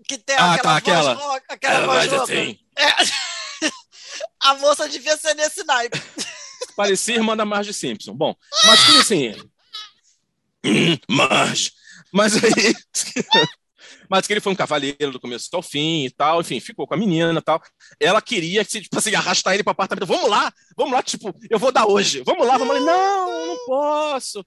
Que 0.06 0.16
tem 0.16 0.36
Ah, 0.36 0.54
aquela 0.54 0.62
tá, 0.62 0.70
voz 0.70 1.06
aquela. 1.06 1.14
rouca, 1.14 1.44
aquela 1.54 1.74
Ela 1.74 1.86
voz 1.86 1.98
faz 1.98 2.12
rouca. 2.12 2.32
assim. 2.32 2.58
É. 2.76 3.68
A 4.42 4.54
moça 4.54 4.88
devia 4.88 5.16
ser 5.16 5.34
nesse 5.34 5.64
naipe. 5.64 6.00
Parecia 6.76 7.16
irmã 7.16 7.36
da 7.36 7.44
Marge 7.44 7.72
Simpson. 7.74 8.14
Bom, 8.14 8.34
mas 8.66 8.84
que 8.84 8.98
assim. 8.98 9.34
Hum, 10.64 10.98
Marge. 11.08 11.70
Mas 12.12 12.32
aí. 12.34 12.74
Mas 14.08 14.26
que 14.26 14.32
ele 14.32 14.40
foi 14.40 14.52
um 14.52 14.56
cavaleiro 14.56 15.12
do 15.12 15.20
começo 15.20 15.48
ao 15.52 15.62
fim 15.62 16.04
e 16.04 16.10
tal, 16.10 16.40
enfim, 16.40 16.60
ficou 16.60 16.86
com 16.86 16.94
a 16.94 16.96
menina 16.96 17.38
e 17.38 17.42
tal. 17.42 17.62
Ela 18.00 18.22
queria, 18.22 18.64
tipo 18.64 18.98
assim, 18.98 19.14
arrastar 19.14 19.54
ele 19.54 19.62
para 19.62 19.72
apartamento. 19.72 20.06
Vamos 20.06 20.28
lá, 20.30 20.52
vamos 20.76 20.92
lá, 20.92 21.02
tipo, 21.02 21.34
eu 21.50 21.58
vou 21.58 21.70
dar 21.70 21.86
hoje. 21.86 22.22
Vamos 22.24 22.46
lá, 22.46 22.56
vamos 22.56 22.74
lá. 22.74 22.80
Não, 22.80 23.46
não 23.48 23.66
posso. 23.66 24.44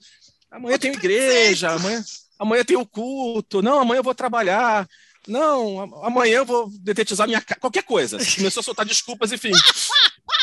Amanhã 0.49 0.77
tem 0.77 0.91
igreja, 0.91 1.71
amanhã, 1.71 2.03
amanhã 2.39 2.63
tem 2.65 2.77
o 2.77 2.85
culto. 2.85 3.61
Não, 3.61 3.79
amanhã 3.79 3.99
eu 3.99 4.03
vou 4.03 4.15
trabalhar. 4.15 4.87
Não, 5.27 5.81
amanhã 6.03 6.37
eu 6.37 6.45
vou 6.45 6.69
detetizar 6.79 7.27
minha 7.27 7.41
casa. 7.41 7.59
Qualquer 7.59 7.83
coisa. 7.83 8.17
Começou 8.35 8.61
a 8.61 8.63
soltar 8.63 8.85
desculpas, 8.85 9.31
enfim. 9.31 9.51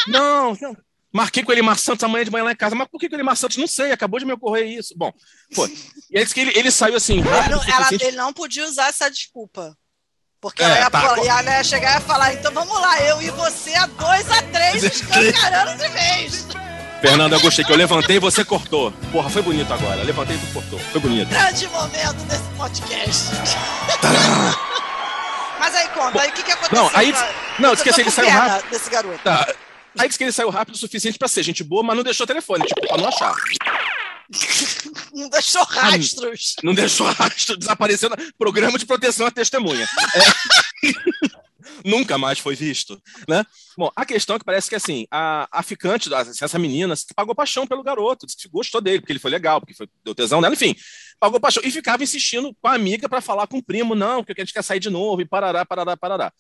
Não, 0.07 0.57
não. 0.61 0.77
Marquei 1.13 1.43
com 1.43 1.51
ele 1.53 1.63
Mar 1.63 1.79
Santos 1.79 2.05
amanhã 2.05 2.25
de 2.25 2.31
manhã 2.31 2.45
lá 2.45 2.53
em 2.53 2.57
casa. 2.57 2.75
Mas 2.77 2.87
por 2.89 3.01
que 3.01 3.09
com 3.09 3.17
ele 3.17 3.23
Mar 3.23 3.37
Santos? 3.37 3.57
Não 3.57 3.67
sei, 3.67 3.93
acabou 3.93 4.21
de 4.21 4.27
me 4.27 4.33
ocorrer 4.35 4.67
isso. 4.67 4.95
Bom, 4.97 5.11
foi. 5.55 5.75
E 6.11 6.19
aí 6.19 6.27
que 6.27 6.41
ele, 6.41 6.53
ele 6.55 6.71
saiu 6.71 6.97
assim. 6.97 7.19
Ele 7.21 7.29
rápido 7.29 7.53
não, 7.53 7.59
o 7.59 7.63
ela- 7.65 7.77
suficiente- 7.77 8.05
ele 8.05 8.17
não 8.17 8.33
podia 8.33 8.67
usar 8.67 8.89
essa 8.89 9.11
desculpa. 9.11 9.75
Porque 10.41 10.63
É, 10.63 10.67
ela, 10.67 10.79
ia, 10.81 10.91
tá. 10.91 11.01
pô- 11.15 11.25
ela 11.25 11.43
ia 11.43 11.65
chegar 11.65 11.93
e 11.93 11.95
ia 11.95 12.01
falar, 12.01 12.35
então 12.35 12.53
vamos 12.53 12.79
lá, 12.81 13.01
eu 13.03 13.21
e 13.23 13.31
você 13.31 13.75
a 13.75 13.87
dois 13.87 14.31
a 14.31 14.43
três 14.43 14.85
escancarando 14.85 15.83
de 15.83 15.89
vez. 15.89 16.47
Fernando, 17.01 17.33
eu 17.33 17.41
gostei 17.41 17.65
que 17.65 17.73
eu 17.73 17.77
levantei 17.77 18.17
e 18.17 18.21
você 18.21 18.45
cortou. 18.45 18.93
Porra, 19.11 19.29
foi 19.31 19.43
bonito 19.43 19.73
agora. 19.73 20.03
Levantei 20.03 20.37
e 20.37 20.39
tu 20.39 20.53
cortou. 20.53 20.79
Foi 20.79 21.01
bonito. 21.01 21.29
Grande 21.29 21.67
momento 21.69 22.25
desse 22.27 22.43
podcast. 22.57 23.31
Mas 25.59 25.75
aí 25.75 25.89
conta, 25.89 26.21
aí 26.23 26.29
o 26.29 26.33
que, 26.33 26.43
que 26.43 26.53
aconteceu? 26.53 26.83
Não, 26.85 26.91
aí- 26.95 27.15
não, 27.59 27.73
esqueci, 27.73 28.01
ele 28.01 28.11
saiu 28.11 28.31
rápido. 28.31 28.71
Desse 28.71 28.91
garoto. 28.91 29.19
Tá. 29.25 29.47
Aí 29.99 30.09
que 30.09 30.22
ele 30.22 30.32
saiu 30.32 30.51
rápido 30.51 30.74
o 30.74 30.78
suficiente 30.78 31.18
pra 31.18 31.28
ser 31.28 31.42
gente 31.42 31.62
boa, 31.62 31.82
mas 31.82 31.96
não 31.96 32.05
deixou 32.05 32.26
telefone, 32.26 32.64
tipo, 32.66 32.86
pra 32.86 32.96
não 32.96 33.09
achar. 33.09 33.34
Não 35.14 35.28
deixou 35.30 35.62
rastros. 35.64 36.57
Não 36.62 36.74
deixou 36.74 37.07
rastro, 37.07 37.57
desapareceu 37.57 38.11
programa 38.38 38.78
de 38.78 38.84
proteção 38.84 39.26
à 39.26 39.30
testemunha. 39.30 39.88
É. 40.14 41.38
Nunca 41.84 42.18
mais 42.18 42.38
foi 42.38 42.55
visto, 42.55 43.01
né? 43.28 43.44
Bom, 43.76 43.90
a 43.94 44.05
questão 44.05 44.36
é 44.36 44.38
que 44.38 44.44
parece 44.44 44.68
que, 44.68 44.74
assim, 44.74 45.07
a, 45.11 45.49
a 45.51 45.62
ficante, 45.62 46.11
essa 46.12 46.59
menina, 46.59 46.94
pagou 47.14 47.34
paixão 47.34 47.66
pelo 47.66 47.82
garoto, 47.82 48.26
disse 48.26 48.38
que 48.38 48.49
gostou 48.49 48.80
dele, 48.80 49.01
porque 49.01 49.12
ele 49.12 49.18
foi 49.18 49.30
legal, 49.30 49.61
porque 49.61 49.74
foi, 49.74 49.88
deu 50.05 50.14
tesão 50.14 50.40
nela, 50.40 50.55
enfim, 50.55 50.74
pagou 51.20 51.40
paixão. 51.40 51.62
E 51.64 51.70
ficava 51.70 52.03
insistindo 52.03 52.55
com 52.61 52.68
a 52.68 52.74
amiga 52.74 53.09
pra 53.09 53.20
falar 53.20 53.46
com 53.46 53.59
o 53.59 53.62
primo, 53.62 53.94
não, 53.94 54.24
porque 54.24 54.40
a 54.40 54.44
gente 54.44 54.55
quer 54.55 54.62
sair 54.62 54.80
de 54.80 54.90
novo, 54.90 55.22
e 55.22 55.24
parará, 55.24 55.64
parará, 55.64 55.96
parará. 55.96 56.32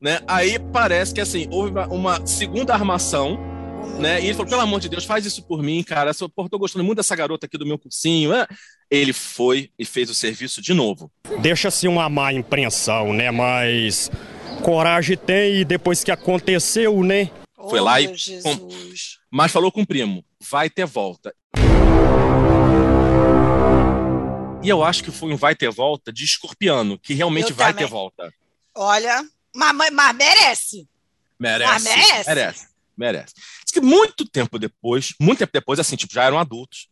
Né? 0.00 0.20
Aí 0.28 0.58
parece 0.58 1.12
que, 1.12 1.20
assim, 1.20 1.48
houve 1.50 1.72
uma, 1.90 2.24
segunda 2.26 2.72
armação, 2.72 3.36
né? 3.98 4.20
E 4.20 4.26
ele 4.26 4.34
falou, 4.34 4.48
pelo 4.48 4.60
amor 4.62 4.78
de 4.80 4.88
Deus, 4.88 5.04
faz 5.04 5.26
isso 5.26 5.42
por 5.42 5.60
mim, 5.62 5.82
cara. 5.82 6.12
Eu 6.20 6.48
tô 6.48 6.58
gostando 6.58 6.84
muito 6.84 6.98
dessa 6.98 7.16
garota 7.16 7.46
aqui 7.46 7.58
do 7.58 7.66
meu 7.66 7.78
cursinho. 7.78 8.30
né? 8.30 8.46
Ele 8.90 9.12
foi 9.12 9.70
e 9.78 9.84
fez 9.84 10.08
o 10.08 10.14
serviço 10.14 10.62
de 10.62 10.72
novo. 10.72 11.10
Deixa-se 11.40 11.88
uma 11.88 12.08
má 12.08 12.32
impressão, 12.32 13.12
né? 13.12 13.30
Mas 13.30 14.10
coragem 14.62 15.16
tem 15.16 15.56
e 15.56 15.64
depois 15.64 16.04
que 16.04 16.10
aconteceu, 16.12 17.02
né? 17.02 17.30
Foi 17.68 17.80
lá 17.80 18.00
e. 18.00 18.08
com- 18.42 18.68
Mas 19.30 19.50
falou 19.52 19.70
com 19.72 19.82
o 19.82 19.86
primo: 19.86 20.24
vai 20.40 20.70
ter 20.70 20.86
volta. 20.86 21.34
E 24.62 24.68
eu 24.68 24.82
acho 24.82 25.02
que 25.04 25.10
foi 25.10 25.32
um 25.32 25.36
vai 25.36 25.54
ter 25.54 25.70
volta 25.70 26.12
de 26.12 26.24
escorpiano, 26.24 26.98
que 26.98 27.14
realmente 27.14 27.50
Eu 27.50 27.56
vai 27.56 27.72
também. 27.72 27.86
ter 27.86 27.90
volta. 27.90 28.32
Olha, 28.74 29.24
mas, 29.54 29.74
mas- 29.74 29.90
mas 29.92 30.16
merece. 30.16 30.88
Merece. 31.38 31.72
Ah, 31.72 31.78
merece? 31.80 32.28
Merece. 32.28 32.66
Merece. 32.96 33.34
Diz 33.64 33.72
que 33.72 33.80
muito 33.80 34.24
tempo 34.28 34.58
depois, 34.58 35.14
muito 35.20 35.38
tempo 35.38 35.52
depois, 35.52 35.78
assim, 35.78 35.94
tipo, 35.96 36.12
já 36.12 36.24
eram 36.24 36.38
adultos. 36.38 36.88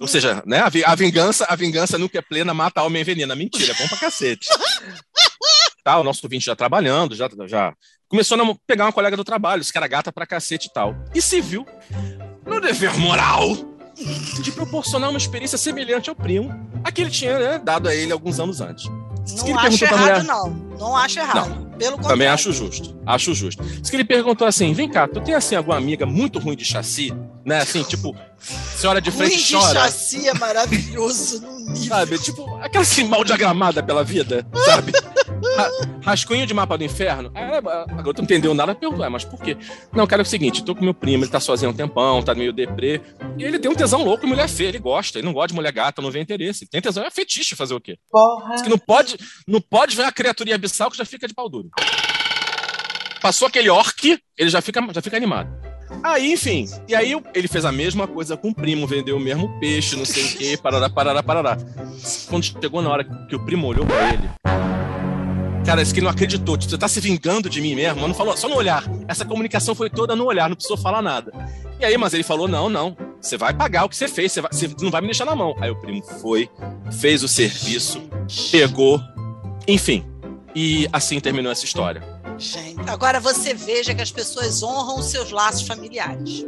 Ou 0.00 0.06
seja, 0.08 0.42
né, 0.46 0.60
a, 0.60 0.68
vi- 0.68 0.84
a 0.84 0.94
vingança, 0.94 1.44
a 1.48 1.54
vingança 1.56 1.98
nunca 1.98 2.18
é 2.18 2.22
plena, 2.22 2.54
mata 2.54 2.80
a 2.80 2.82
alma 2.84 2.96
e 2.98 3.00
envenena. 3.00 3.34
Mentira, 3.34 3.72
é 3.72 3.76
bom 3.76 3.88
pra 3.88 3.98
cacete. 3.98 4.48
tá, 5.84 5.98
o 5.98 6.04
nosso 6.04 6.20
ouvinte 6.24 6.46
já 6.46 6.54
trabalhando, 6.56 7.14
já, 7.14 7.28
já 7.46 7.74
começou 8.08 8.40
a 8.40 8.54
pegar 8.66 8.84
uma 8.86 8.92
colega 8.92 9.16
do 9.16 9.24
trabalho, 9.24 9.60
esse 9.60 9.72
cara 9.72 9.86
gata 9.86 10.12
pra 10.12 10.26
cacete 10.26 10.68
e 10.68 10.72
tal. 10.72 10.94
E 11.14 11.20
se 11.22 11.40
viu 11.40 11.66
no 12.46 12.60
dever 12.60 12.96
moral 12.98 13.56
de 14.42 14.52
proporcionar 14.52 15.10
uma 15.10 15.18
experiência 15.18 15.58
semelhante 15.58 16.08
ao 16.08 16.14
primo, 16.16 16.50
a 16.84 16.90
que 16.92 17.00
ele 17.02 17.10
tinha 17.10 17.38
né, 17.38 17.58
dado 17.58 17.88
a 17.88 17.94
ele 17.94 18.12
alguns 18.12 18.38
anos 18.40 18.60
antes. 18.60 18.84
Não 18.86 19.58
acho 19.58 19.84
errado, 19.84 19.98
mulher- 20.00 20.24
não. 20.24 20.67
Não 20.78 20.96
acho 20.96 21.18
errado. 21.18 21.66
Pelo 21.78 21.92
contrário. 21.92 22.08
também 22.16 22.26
acho 22.28 22.52
justo. 22.52 22.98
Acho 23.06 23.32
justo. 23.34 23.62
Diz 23.62 23.88
que 23.88 23.94
ele 23.96 24.04
perguntou 24.04 24.46
assim: 24.46 24.72
vem 24.72 24.88
cá, 24.88 25.06
tu 25.06 25.20
tem 25.20 25.34
assim 25.34 25.54
alguma 25.54 25.76
amiga 25.76 26.04
muito 26.04 26.38
ruim 26.38 26.56
de 26.56 26.64
chassi? 26.64 27.12
Né? 27.44 27.58
Assim, 27.58 27.82
tipo, 27.84 28.14
senhora 28.38 29.00
de 29.00 29.10
frente 29.10 29.34
Ruim 29.34 29.42
de 29.42 29.52
chora. 29.66 29.80
chassi 29.80 30.28
é 30.28 30.34
maravilhoso 30.34 31.40
num 31.40 31.70
nível. 31.70 31.88
Sabe? 31.88 32.18
Tipo, 32.18 32.56
aquela 32.60 32.82
assim 32.82 33.04
mal 33.04 33.24
diagramada 33.24 33.82
pela 33.82 34.02
vida, 34.04 34.46
sabe? 34.66 34.92
Ra- 35.56 35.70
rascunho 36.02 36.46
de 36.46 36.52
mapa 36.52 36.76
do 36.76 36.84
inferno. 36.84 37.30
Aí 37.34 37.44
ela- 37.44 37.58
a 37.88 37.94
garota 37.94 38.20
não 38.20 38.24
entendeu 38.24 38.52
nada, 38.54 38.74
perguntou, 38.74 39.04
"Ah, 39.04 39.08
mas 39.10 39.24
por 39.24 39.40
quê? 39.40 39.56
Não, 39.92 40.06
cara, 40.06 40.20
é 40.22 40.24
o 40.24 40.26
seguinte, 40.26 40.62
tô 40.64 40.74
com 40.74 40.84
meu 40.84 40.92
primo, 40.92 41.24
ele 41.24 41.30
tá 41.30 41.38
sozinho 41.40 41.70
há 41.70 41.72
um 41.72 41.76
tempão, 41.76 42.22
tá 42.22 42.34
meio 42.34 42.52
deprê. 42.52 43.00
E 43.38 43.44
ele 43.44 43.58
tem 43.58 43.70
um 43.70 43.74
tesão 43.74 44.02
louco 44.04 44.26
em 44.26 44.28
mulher 44.28 44.48
feia, 44.48 44.68
ele 44.68 44.78
gosta, 44.78 45.18
ele 45.18 45.26
não 45.26 45.32
gosta 45.32 45.48
de 45.48 45.54
mulher 45.54 45.72
gata, 45.72 46.02
não 46.02 46.10
vê 46.10 46.20
interesse. 46.20 46.64
Ele 46.64 46.70
tem 46.70 46.80
tesão, 46.82 47.04
é 47.04 47.10
fetiche 47.10 47.54
fazer 47.56 47.74
o 47.74 47.80
quê? 47.80 47.96
Diz 48.52 48.62
que 48.62 48.68
não 48.68 48.78
pode, 48.78 49.16
não 49.46 49.60
pode 49.60 49.94
ver 49.96 50.04
a 50.04 50.12
criatura 50.12 50.50
abissal 50.68 50.90
que 50.90 50.96
já 50.96 51.04
fica 51.04 51.26
de 51.26 51.34
pau 51.34 51.48
duro. 51.48 51.70
Passou 53.20 53.48
aquele 53.48 53.68
orc, 53.68 54.18
ele 54.36 54.50
já 54.50 54.60
fica, 54.60 54.80
já 54.94 55.02
fica 55.02 55.16
animado. 55.16 55.48
Aí, 56.04 56.32
enfim, 56.32 56.66
e 56.86 56.94
aí 56.94 57.12
ele 57.34 57.48
fez 57.48 57.64
a 57.64 57.72
mesma 57.72 58.06
coisa 58.06 58.36
com 58.36 58.50
o 58.50 58.54
primo, 58.54 58.86
vendeu 58.86 59.16
o 59.16 59.20
mesmo 59.20 59.58
peixe, 59.58 59.96
não 59.96 60.04
sei 60.04 60.24
o 60.24 60.36
quê, 60.36 60.58
parará, 60.62 60.88
parará, 60.88 61.22
parará. 61.22 61.58
Quando 62.28 62.44
chegou 62.44 62.82
na 62.82 62.90
hora 62.90 63.04
que 63.04 63.34
o 63.34 63.44
primo 63.44 63.66
olhou 63.66 63.84
pra 63.86 64.12
ele, 64.12 64.30
cara, 65.64 65.82
esse 65.82 65.92
que 65.92 65.98
ele 66.00 66.04
não 66.04 66.12
acreditou, 66.12 66.56
tipo, 66.56 66.70
você 66.70 66.78
tá 66.78 66.86
se 66.86 67.00
vingando 67.00 67.48
de 67.50 67.60
mim 67.60 67.74
mesmo, 67.74 68.06
não 68.06 68.14
falou, 68.14 68.36
só 68.36 68.48
no 68.48 68.54
olhar. 68.56 68.84
Essa 69.08 69.24
comunicação 69.24 69.74
foi 69.74 69.88
toda 69.90 70.14
no 70.14 70.26
olhar, 70.26 70.48
não 70.48 70.54
precisou 70.56 70.76
falar 70.76 71.02
nada. 71.02 71.32
E 71.80 71.84
aí, 71.84 71.96
mas 71.96 72.12
ele 72.14 72.22
falou, 72.22 72.46
não, 72.46 72.68
não, 72.68 72.96
Você 73.20 73.36
vai 73.36 73.52
pagar 73.52 73.84
o 73.84 73.88
que 73.88 73.96
você 73.96 74.06
fez, 74.08 74.30
você, 74.30 74.40
vai- 74.40 74.52
você 74.52 74.70
não 74.80 74.90
vai 74.90 75.00
me 75.00 75.08
deixar 75.08 75.24
na 75.24 75.34
mão. 75.34 75.56
Aí 75.60 75.70
o 75.70 75.76
primo 75.76 76.02
foi, 76.20 76.48
fez 77.00 77.22
o 77.24 77.28
serviço, 77.28 78.00
pegou, 78.52 79.00
enfim. 79.66 80.04
E 80.60 80.88
assim 80.92 81.20
terminou 81.20 81.52
essa 81.52 81.64
história. 81.64 82.02
Gente, 82.36 82.80
agora 82.90 83.20
você 83.20 83.54
veja 83.54 83.94
que 83.94 84.02
as 84.02 84.10
pessoas 84.10 84.60
honram 84.60 84.98
os 84.98 85.06
seus 85.06 85.30
laços 85.30 85.62
familiares. 85.62 86.44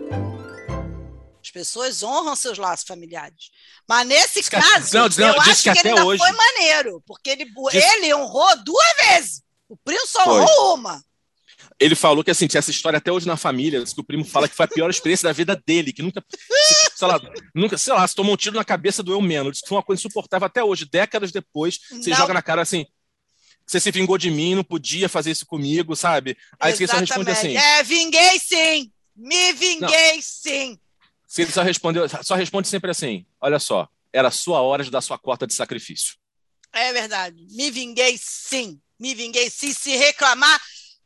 As 1.41 1.49
pessoas 1.53 2.03
honram 2.03 2.35
seus 2.35 2.59
laços 2.59 2.85
familiares. 2.85 3.51
Mas 3.89 4.09
nesse 4.09 4.43
que- 4.43 4.51
caso, 4.51 4.93
não, 4.93 5.03
não, 5.17 5.29
eu 5.37 5.41
diz 5.43 5.49
acho 5.53 5.63
que 5.63 5.73
que, 5.73 5.79
até 5.79 5.91
ele 5.93 6.01
hoje- 6.01 6.19
foi 6.21 6.33
maneiro, 6.33 7.01
porque 7.07 7.31
ele, 7.31 7.45
Diz- 7.45 7.85
ele 7.85 8.13
honrou 8.13 8.49
duas 8.65 8.97
vezes. 9.07 9.43
O 9.69 9.77
primo 9.77 10.05
só 10.09 10.25
Foi. 10.25 10.41
honrou 10.41 10.75
uma. 10.75 11.01
Ele 11.79 11.95
falou 11.95 12.25
que 12.25 12.33
assim, 12.33 12.49
tinha 12.49 12.59
essa 12.59 12.73
história 12.73 12.97
até 12.97 13.13
hoje 13.13 13.29
na 13.29 13.37
família, 13.37 13.85
que 13.85 14.01
o 14.01 14.05
primo 14.05 14.25
fala 14.25 14.49
que 14.49 14.57
foi 14.57 14.65
a 14.65 14.69
pior 14.69 14.91
experiência 14.91 15.29
da 15.29 15.33
vida 15.33 15.55
dele, 15.65 15.93
que 15.93 16.03
nunca, 16.03 16.21
se- 16.29 16.91
sei 16.97 17.07
lá, 17.09 17.21
nunca, 17.55 17.79
sei 17.79 17.93
lá, 17.93 18.05
se 18.09 18.15
tomou 18.17 18.35
um 18.35 18.37
tiro 18.37 18.57
na 18.57 18.65
cabeça, 18.65 19.05
doeu 19.05 19.23
menos. 19.23 19.53
Diz 19.53 19.61
que 19.63 19.69
foi 19.69 19.77
uma 19.79 19.85
coisa 19.85 20.01
insuportável 20.01 20.47
até 20.47 20.65
hoje, 20.65 20.85
décadas 20.91 21.31
depois, 21.31 21.79
você 21.93 22.11
Não. 22.11 22.17
joga 22.17 22.35
na 22.35 22.43
cara 22.43 22.61
assim, 22.61 22.85
você 23.71 23.79
se 23.79 23.91
vingou 23.93 24.19
de 24.19 24.33
mim, 24.33 24.57
não 24.57 24.65
podia 24.65 25.09
fazer 25.09 25.31
isso 25.31 25.47
comigo, 25.47 25.95
sabe? 25.95 26.37
Aí 26.59 26.75
você 26.75 26.89
só 26.89 26.97
responde 26.97 27.31
assim, 27.31 27.57
É, 27.57 27.85
vinguei 27.85 28.41
sim. 28.41 28.93
Me 29.15 29.53
vinguei 29.53 30.21
sim. 30.21 30.77
se 31.25 31.43
ele 31.43 31.53
só 31.53 31.63
respondeu, 31.63 32.09
só 32.25 32.35
responde 32.35 32.67
sempre 32.67 32.91
assim, 32.91 33.25
olha 33.41 33.61
só, 33.61 33.89
era 34.13 34.27
a 34.27 34.33
sua 34.33 34.61
hora 34.61 34.83
de 34.83 34.91
dar 34.91 35.01
sua 35.01 35.17
cota 35.17 35.47
de 35.47 35.55
sacrifício. 35.55 36.17
É 36.73 36.93
verdade. 36.93 37.47
Me 37.53 37.71
vinguei 37.71 38.19
sim. 38.19 38.81
Me 38.99 39.15
vinguei 39.15 39.49
sim. 39.49 39.73
Se 39.73 39.97
reclamar, 39.97 40.61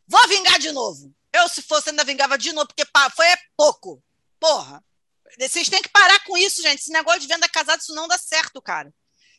vou 0.09 0.27
vingar 0.29 0.59
de 0.59 0.73
novo. 0.73 1.15
Eu, 1.35 1.47
se 1.51 1.61
fosse, 1.61 1.91
ainda 1.91 2.03
vingava 2.03 2.39
de 2.39 2.51
novo, 2.53 2.69
porque 2.69 2.89
foi 3.15 3.27
é 3.27 3.37
pouco. 3.57 4.03
Porra. 4.41 4.83
Vocês 5.39 5.69
têm 5.69 5.83
que 5.83 5.89
parar 5.91 6.23
com 6.25 6.35
isso, 6.39 6.63
gente. 6.63 6.81
Esse 6.81 6.93
negócio 6.93 7.21
de 7.21 7.27
venda 7.27 7.49
casada, 7.49 7.83
isso 7.83 7.95
não 7.95 8.09
dá 8.09 8.17
certo, 8.17 8.63
cara. 8.63 8.91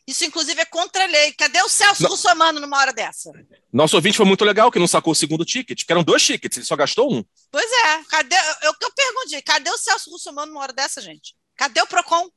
Isso, 0.06 0.24
inclusive, 0.24 0.60
é 0.60 0.64
contra 0.64 1.02
a 1.02 1.06
lei. 1.06 1.32
Cadê 1.32 1.60
o 1.62 1.68
Celso 1.68 2.04
Não. 2.04 2.10
Russomano 2.10 2.60
numa 2.60 2.78
hora 2.78 2.92
dessa? 2.92 3.32
Nosso 3.72 3.96
ouvinte 3.96 4.16
foi 4.16 4.24
muito 4.26 4.44
legal, 4.44 4.70
que 4.70 4.78
não 4.78 4.86
sacou 4.86 5.12
o 5.12 5.16
segundo 5.16 5.44
ticket, 5.44 5.84
que 5.84 5.92
eram 5.92 6.04
dois 6.04 6.24
tickets, 6.24 6.56
ele 6.58 6.66
só 6.66 6.76
gastou 6.76 7.12
um. 7.12 7.24
Pois 7.50 7.70
é. 7.70 8.04
Cadê? 8.04 8.36
Eu, 8.62 8.72
eu 8.80 8.92
pergunto, 8.92 9.44
cadê 9.44 9.70
o 9.70 9.78
Celso 9.78 10.10
Russomano 10.10 10.52
numa 10.52 10.62
hora 10.62 10.72
dessa, 10.72 11.00
gente? 11.00 11.34
Cadê 11.56 11.80
o 11.82 11.86
PROCON? 11.86 12.28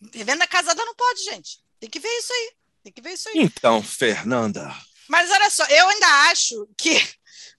Venda 0.00 0.46
casada 0.46 0.84
não 0.84 0.94
pode, 0.94 1.24
gente. 1.24 1.58
Tem 1.80 1.90
que 1.90 1.98
ver 1.98 2.08
isso 2.18 2.32
aí. 2.32 2.52
Tem 2.84 2.92
que 2.92 3.02
ver 3.02 3.12
isso 3.12 3.28
aí. 3.28 3.34
Então, 3.36 3.82
Fernanda, 3.82 4.74
Mas 5.08 5.30
olha 5.30 5.50
só, 5.50 5.64
eu 5.66 5.88
ainda 5.88 6.06
acho 6.30 6.68
que 6.78 6.98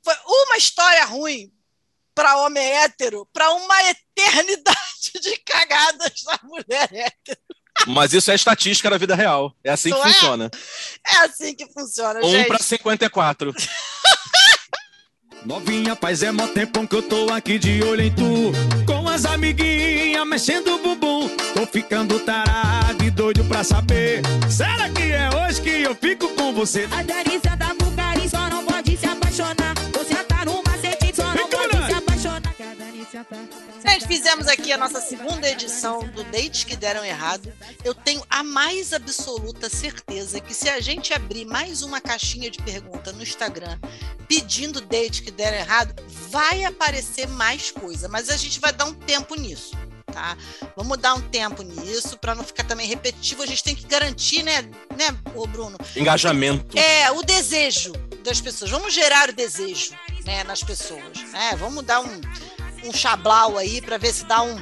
foi 0.03 0.15
uma 0.25 0.57
história 0.57 1.03
ruim 1.05 1.51
para 2.15 2.37
homem 2.37 2.63
hétero, 2.65 3.27
para 3.31 3.51
uma 3.51 3.83
eternidade 3.89 5.11
de 5.21 5.37
cagadas 5.37 6.23
da 6.23 6.39
mulher 6.43 6.89
hétero. 6.93 7.39
Mas 7.87 8.13
isso 8.13 8.29
é 8.31 8.35
estatística 8.35 8.89
da 8.89 8.97
vida 8.97 9.15
real, 9.15 9.53
é 9.63 9.71
assim 9.71 9.89
que 9.89 9.97
Não 9.97 10.05
é? 10.05 10.13
funciona. 10.13 10.51
É 11.07 11.15
assim 11.25 11.55
que 11.55 11.65
funciona, 11.67 12.19
Um 12.23 12.29
gente. 12.31 12.47
para 12.47 12.59
54. 12.59 13.53
Novinha, 15.45 15.95
faz 15.95 16.21
é 16.21 16.31
mó 16.31 16.45
tempão 16.47 16.85
que 16.85 16.95
eu 16.95 17.01
tô 17.01 17.31
aqui 17.33 17.57
de 17.57 17.81
olho 17.83 18.03
em 18.03 18.13
tu. 18.13 18.51
Com 18.85 19.07
as 19.09 19.25
amiguinhas 19.25 20.27
mexendo 20.27 20.75
o 20.75 20.77
bumbum. 20.77 21.27
Tô 21.55 21.65
ficando 21.65 22.19
tarado 22.19 23.03
e 23.03 23.09
doido 23.09 23.43
pra 23.45 23.63
saber. 23.63 24.21
Será 24.49 24.87
que 24.89 25.01
é 25.01 25.29
hoje 25.35 25.59
que 25.61 25.69
eu 25.81 25.95
fico 25.95 26.29
com 26.35 26.53
você? 26.53 26.87
A 26.91 27.01
delícia 27.01 27.55
da 27.57 27.73
Gente, 33.85 34.07
fizemos 34.07 34.47
aqui 34.47 34.71
a 34.71 34.77
nossa 34.77 34.99
segunda 35.01 35.49
edição 35.49 35.99
do 36.07 36.23
Dates 36.25 36.63
que 36.63 36.75
Deram 36.75 37.03
Errado. 37.03 37.51
Eu 37.83 37.93
tenho 37.93 38.23
a 38.29 38.43
mais 38.43 38.93
absoluta 38.93 39.69
certeza 39.69 40.39
que 40.39 40.53
se 40.53 40.69
a 40.69 40.79
gente 40.79 41.13
abrir 41.13 41.45
mais 41.45 41.81
uma 41.81 42.01
caixinha 42.01 42.49
de 42.49 42.61
pergunta 42.61 43.11
no 43.11 43.21
Instagram 43.21 43.77
pedindo 44.27 44.79
date 44.79 45.23
que 45.23 45.29
deram 45.29 45.57
errado, 45.57 45.93
vai 46.29 46.63
aparecer 46.63 47.27
mais 47.27 47.69
coisa, 47.69 48.07
mas 48.07 48.29
a 48.29 48.37
gente 48.37 48.61
vai 48.61 48.71
dar 48.71 48.85
um 48.85 48.93
tempo 48.93 49.35
nisso. 49.35 49.77
Tá? 50.05 50.37
Vamos 50.75 50.97
dar 50.97 51.15
um 51.15 51.21
tempo 51.21 51.63
nisso 51.63 52.17
para 52.17 52.35
não 52.35 52.43
ficar 52.43 52.63
também 52.63 52.87
repetitivo. 52.87 53.43
A 53.43 53.45
gente 53.45 53.63
tem 53.63 53.75
que 53.75 53.85
garantir, 53.85 54.43
né, 54.43 54.61
né, 54.95 55.17
ô 55.35 55.45
Bruno? 55.47 55.77
Engajamento. 55.95 56.77
É, 56.77 57.11
o 57.11 57.21
desejo 57.23 57.93
das 58.23 58.39
pessoas. 58.39 58.71
Vamos 58.71 58.93
gerar 58.93 59.29
o 59.29 59.33
desejo 59.33 59.93
né, 60.25 60.43
nas 60.43 60.63
pessoas. 60.63 61.17
Né? 61.31 61.55
Vamos 61.57 61.83
dar 61.83 62.01
um, 62.01 62.21
um 62.83 62.93
chablau 62.93 63.57
aí 63.57 63.81
para 63.81 63.97
ver 63.97 64.13
se 64.13 64.25
dá 64.25 64.41
um, 64.41 64.55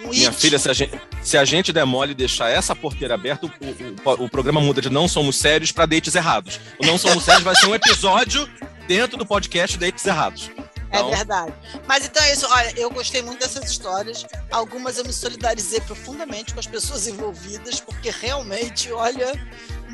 um 0.00 0.08
Minha 0.08 0.28
it. 0.28 0.38
filha, 0.40 0.58
se 0.58 0.68
a, 0.68 0.72
gente, 0.72 1.00
se 1.22 1.36
a 1.38 1.44
gente 1.44 1.72
der 1.72 1.84
mole 1.84 2.12
e 2.12 2.14
deixar 2.14 2.50
essa 2.50 2.74
porteira 2.74 3.14
aberta, 3.14 3.46
o, 3.46 3.50
o- 3.50 4.24
o 4.24 4.28
programa 4.30 4.60
muda 4.60 4.80
de 4.80 4.90
Não 4.90 5.08
Somos 5.08 5.36
Sérios 5.36 5.72
para 5.72 5.86
Dates 5.86 6.14
Errados. 6.14 6.60
O 6.80 6.86
Não 6.86 6.98
Somos 6.98 7.24
Sérios 7.24 7.42
vai 7.44 7.54
ser 7.56 7.66
um 7.66 7.74
episódio 7.74 8.48
dentro 8.86 9.16
do 9.16 9.24
podcast 9.26 9.76
Dates 9.78 10.04
Errados. 10.04 10.50
É 10.92 10.98
Então, 10.98 11.10
verdade. 11.10 11.52
Mas 11.86 12.06
então 12.06 12.22
é 12.22 12.32
isso. 12.32 12.46
Olha, 12.48 12.72
eu 12.76 12.88
gostei 12.90 13.20
muito 13.20 13.40
dessas 13.40 13.68
histórias. 13.68 14.24
Algumas 14.52 14.96
eu 14.98 15.04
me 15.04 15.12
solidarizei 15.12 15.80
profundamente 15.80 16.54
com 16.54 16.60
as 16.60 16.66
pessoas 16.66 17.08
envolvidas, 17.08 17.80
porque 17.80 18.08
realmente, 18.10 18.92
olha, 18.92 19.32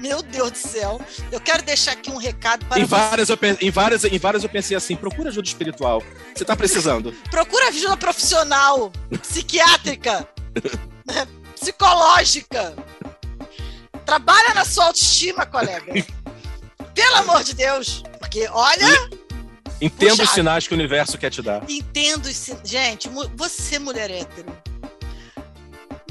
meu 0.02 0.20
Deus 0.22 0.50
do 0.50 0.58
céu. 0.58 1.00
Eu 1.30 1.40
quero 1.40 1.62
deixar 1.62 1.92
aqui 1.92 2.10
um 2.10 2.16
recado 2.16 2.66
para 2.66 2.78
Em 2.80 2.84
você. 2.84 2.88
várias, 2.90 3.28
eu, 3.30 3.38
em, 3.60 3.70
várias, 3.70 4.04
em 4.04 4.18
várias 4.18 4.42
eu 4.42 4.48
pensei 4.48 4.76
assim, 4.76 4.96
procura 4.96 5.28
ajuda 5.30 5.46
espiritual. 5.46 6.02
Você 6.34 6.44
tá 6.44 6.56
precisando. 6.56 7.12
Procura 7.30 7.68
ajuda 7.68 7.96
profissional, 7.96 8.92
psiquiátrica, 9.22 10.28
psicológica. 11.58 12.74
Trabalha 14.04 14.52
na 14.54 14.64
sua 14.64 14.86
autoestima, 14.86 15.46
colega. 15.46 15.92
Pelo 16.94 17.16
amor 17.16 17.42
de 17.44 17.54
Deus. 17.54 18.02
Porque, 18.18 18.48
olha, 18.50 18.86
Entenda 19.80 20.22
os 20.22 20.30
sinais 20.30 20.66
que 20.66 20.74
o 20.74 20.76
universo 20.76 21.16
quer 21.18 21.30
te 21.30 21.42
dar. 21.42 21.62
entendo 21.68 22.26
os 22.26 22.36
sin- 22.36 22.56
Gente, 22.64 23.08
você, 23.36 23.78
mulher 23.78 24.10
hétero, 24.10 24.46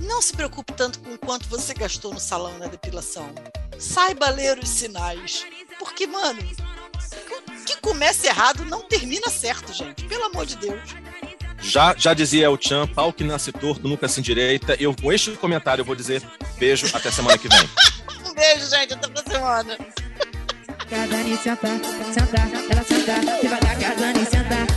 não 0.01 0.21
se 0.21 0.33
preocupe 0.33 0.73
tanto 0.73 0.99
com 0.99 1.13
o 1.13 1.17
quanto 1.17 1.47
você 1.47 1.73
gastou 1.73 2.13
no 2.13 2.19
salão 2.19 2.57
na 2.57 2.67
depilação. 2.67 3.33
Saiba 3.79 4.29
ler 4.29 4.59
os 4.59 4.69
sinais. 4.69 5.45
Porque, 5.79 6.05
mano, 6.05 6.39
o 6.41 7.65
que 7.65 7.77
começa 7.77 8.27
errado 8.27 8.65
não 8.65 8.81
termina 8.81 9.29
certo, 9.29 9.73
gente. 9.73 10.03
Pelo 10.05 10.25
amor 10.25 10.45
de 10.45 10.57
Deus. 10.57 10.81
Já, 11.59 11.95
já 11.95 12.13
dizia 12.13 12.45
El 12.45 12.57
Chan, 12.59 12.87
pau 12.87 13.13
que 13.13 13.23
nasce 13.23 13.51
torto 13.51 13.87
nunca 13.87 14.07
se 14.07 14.19
endireita. 14.19 14.75
Eu, 14.79 14.95
com 14.95 15.13
este 15.13 15.31
comentário, 15.31 15.81
eu 15.81 15.85
vou 15.85 15.95
dizer 15.95 16.21
beijo 16.57 16.87
até 16.93 17.11
semana 17.11 17.37
que 17.37 17.47
vem. 17.47 17.59
Um 18.27 18.33
beijo, 18.33 18.69
gente. 18.69 18.93
Até 18.93 19.07
pra 19.09 19.23
semana. 19.23 19.77
Que 20.87 20.95
a 20.95 21.05
Dani 21.05 21.37
senta, 21.37 21.67
senta, 22.13 22.37
ela 22.69 22.83
senta. 22.83 23.41
Devagar 23.41 23.77
que 23.77 23.85
a 23.85 23.93
Dani 23.93 24.25
senta, 24.25 24.55
senta, 24.55 24.70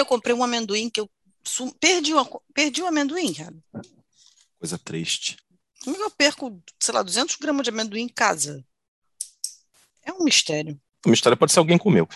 Eu 0.00 0.06
comprei 0.06 0.34
um 0.34 0.42
amendoim 0.44 0.88
que 0.90 1.00
eu 1.00 1.10
su- 1.42 1.74
perdi, 1.80 2.14
o, 2.14 2.24
perdi 2.54 2.82
o 2.82 2.86
amendoim, 2.86 3.32
cara. 3.32 3.54
Coisa 4.58 4.78
triste. 4.78 5.36
Como 5.82 5.96
é 5.96 5.98
que 5.98 6.04
eu 6.04 6.10
perco, 6.10 6.62
sei 6.80 6.94
lá, 6.94 7.02
200 7.02 7.36
gramas 7.36 7.64
de 7.64 7.70
amendoim 7.70 8.02
em 8.02 8.08
casa? 8.08 8.64
É 10.02 10.12
um 10.12 10.24
mistério. 10.24 10.80
A 11.04 11.08
mistério 11.08 11.36
pode 11.36 11.52
ser 11.52 11.58
alguém 11.58 11.76
comeu. 11.78 12.08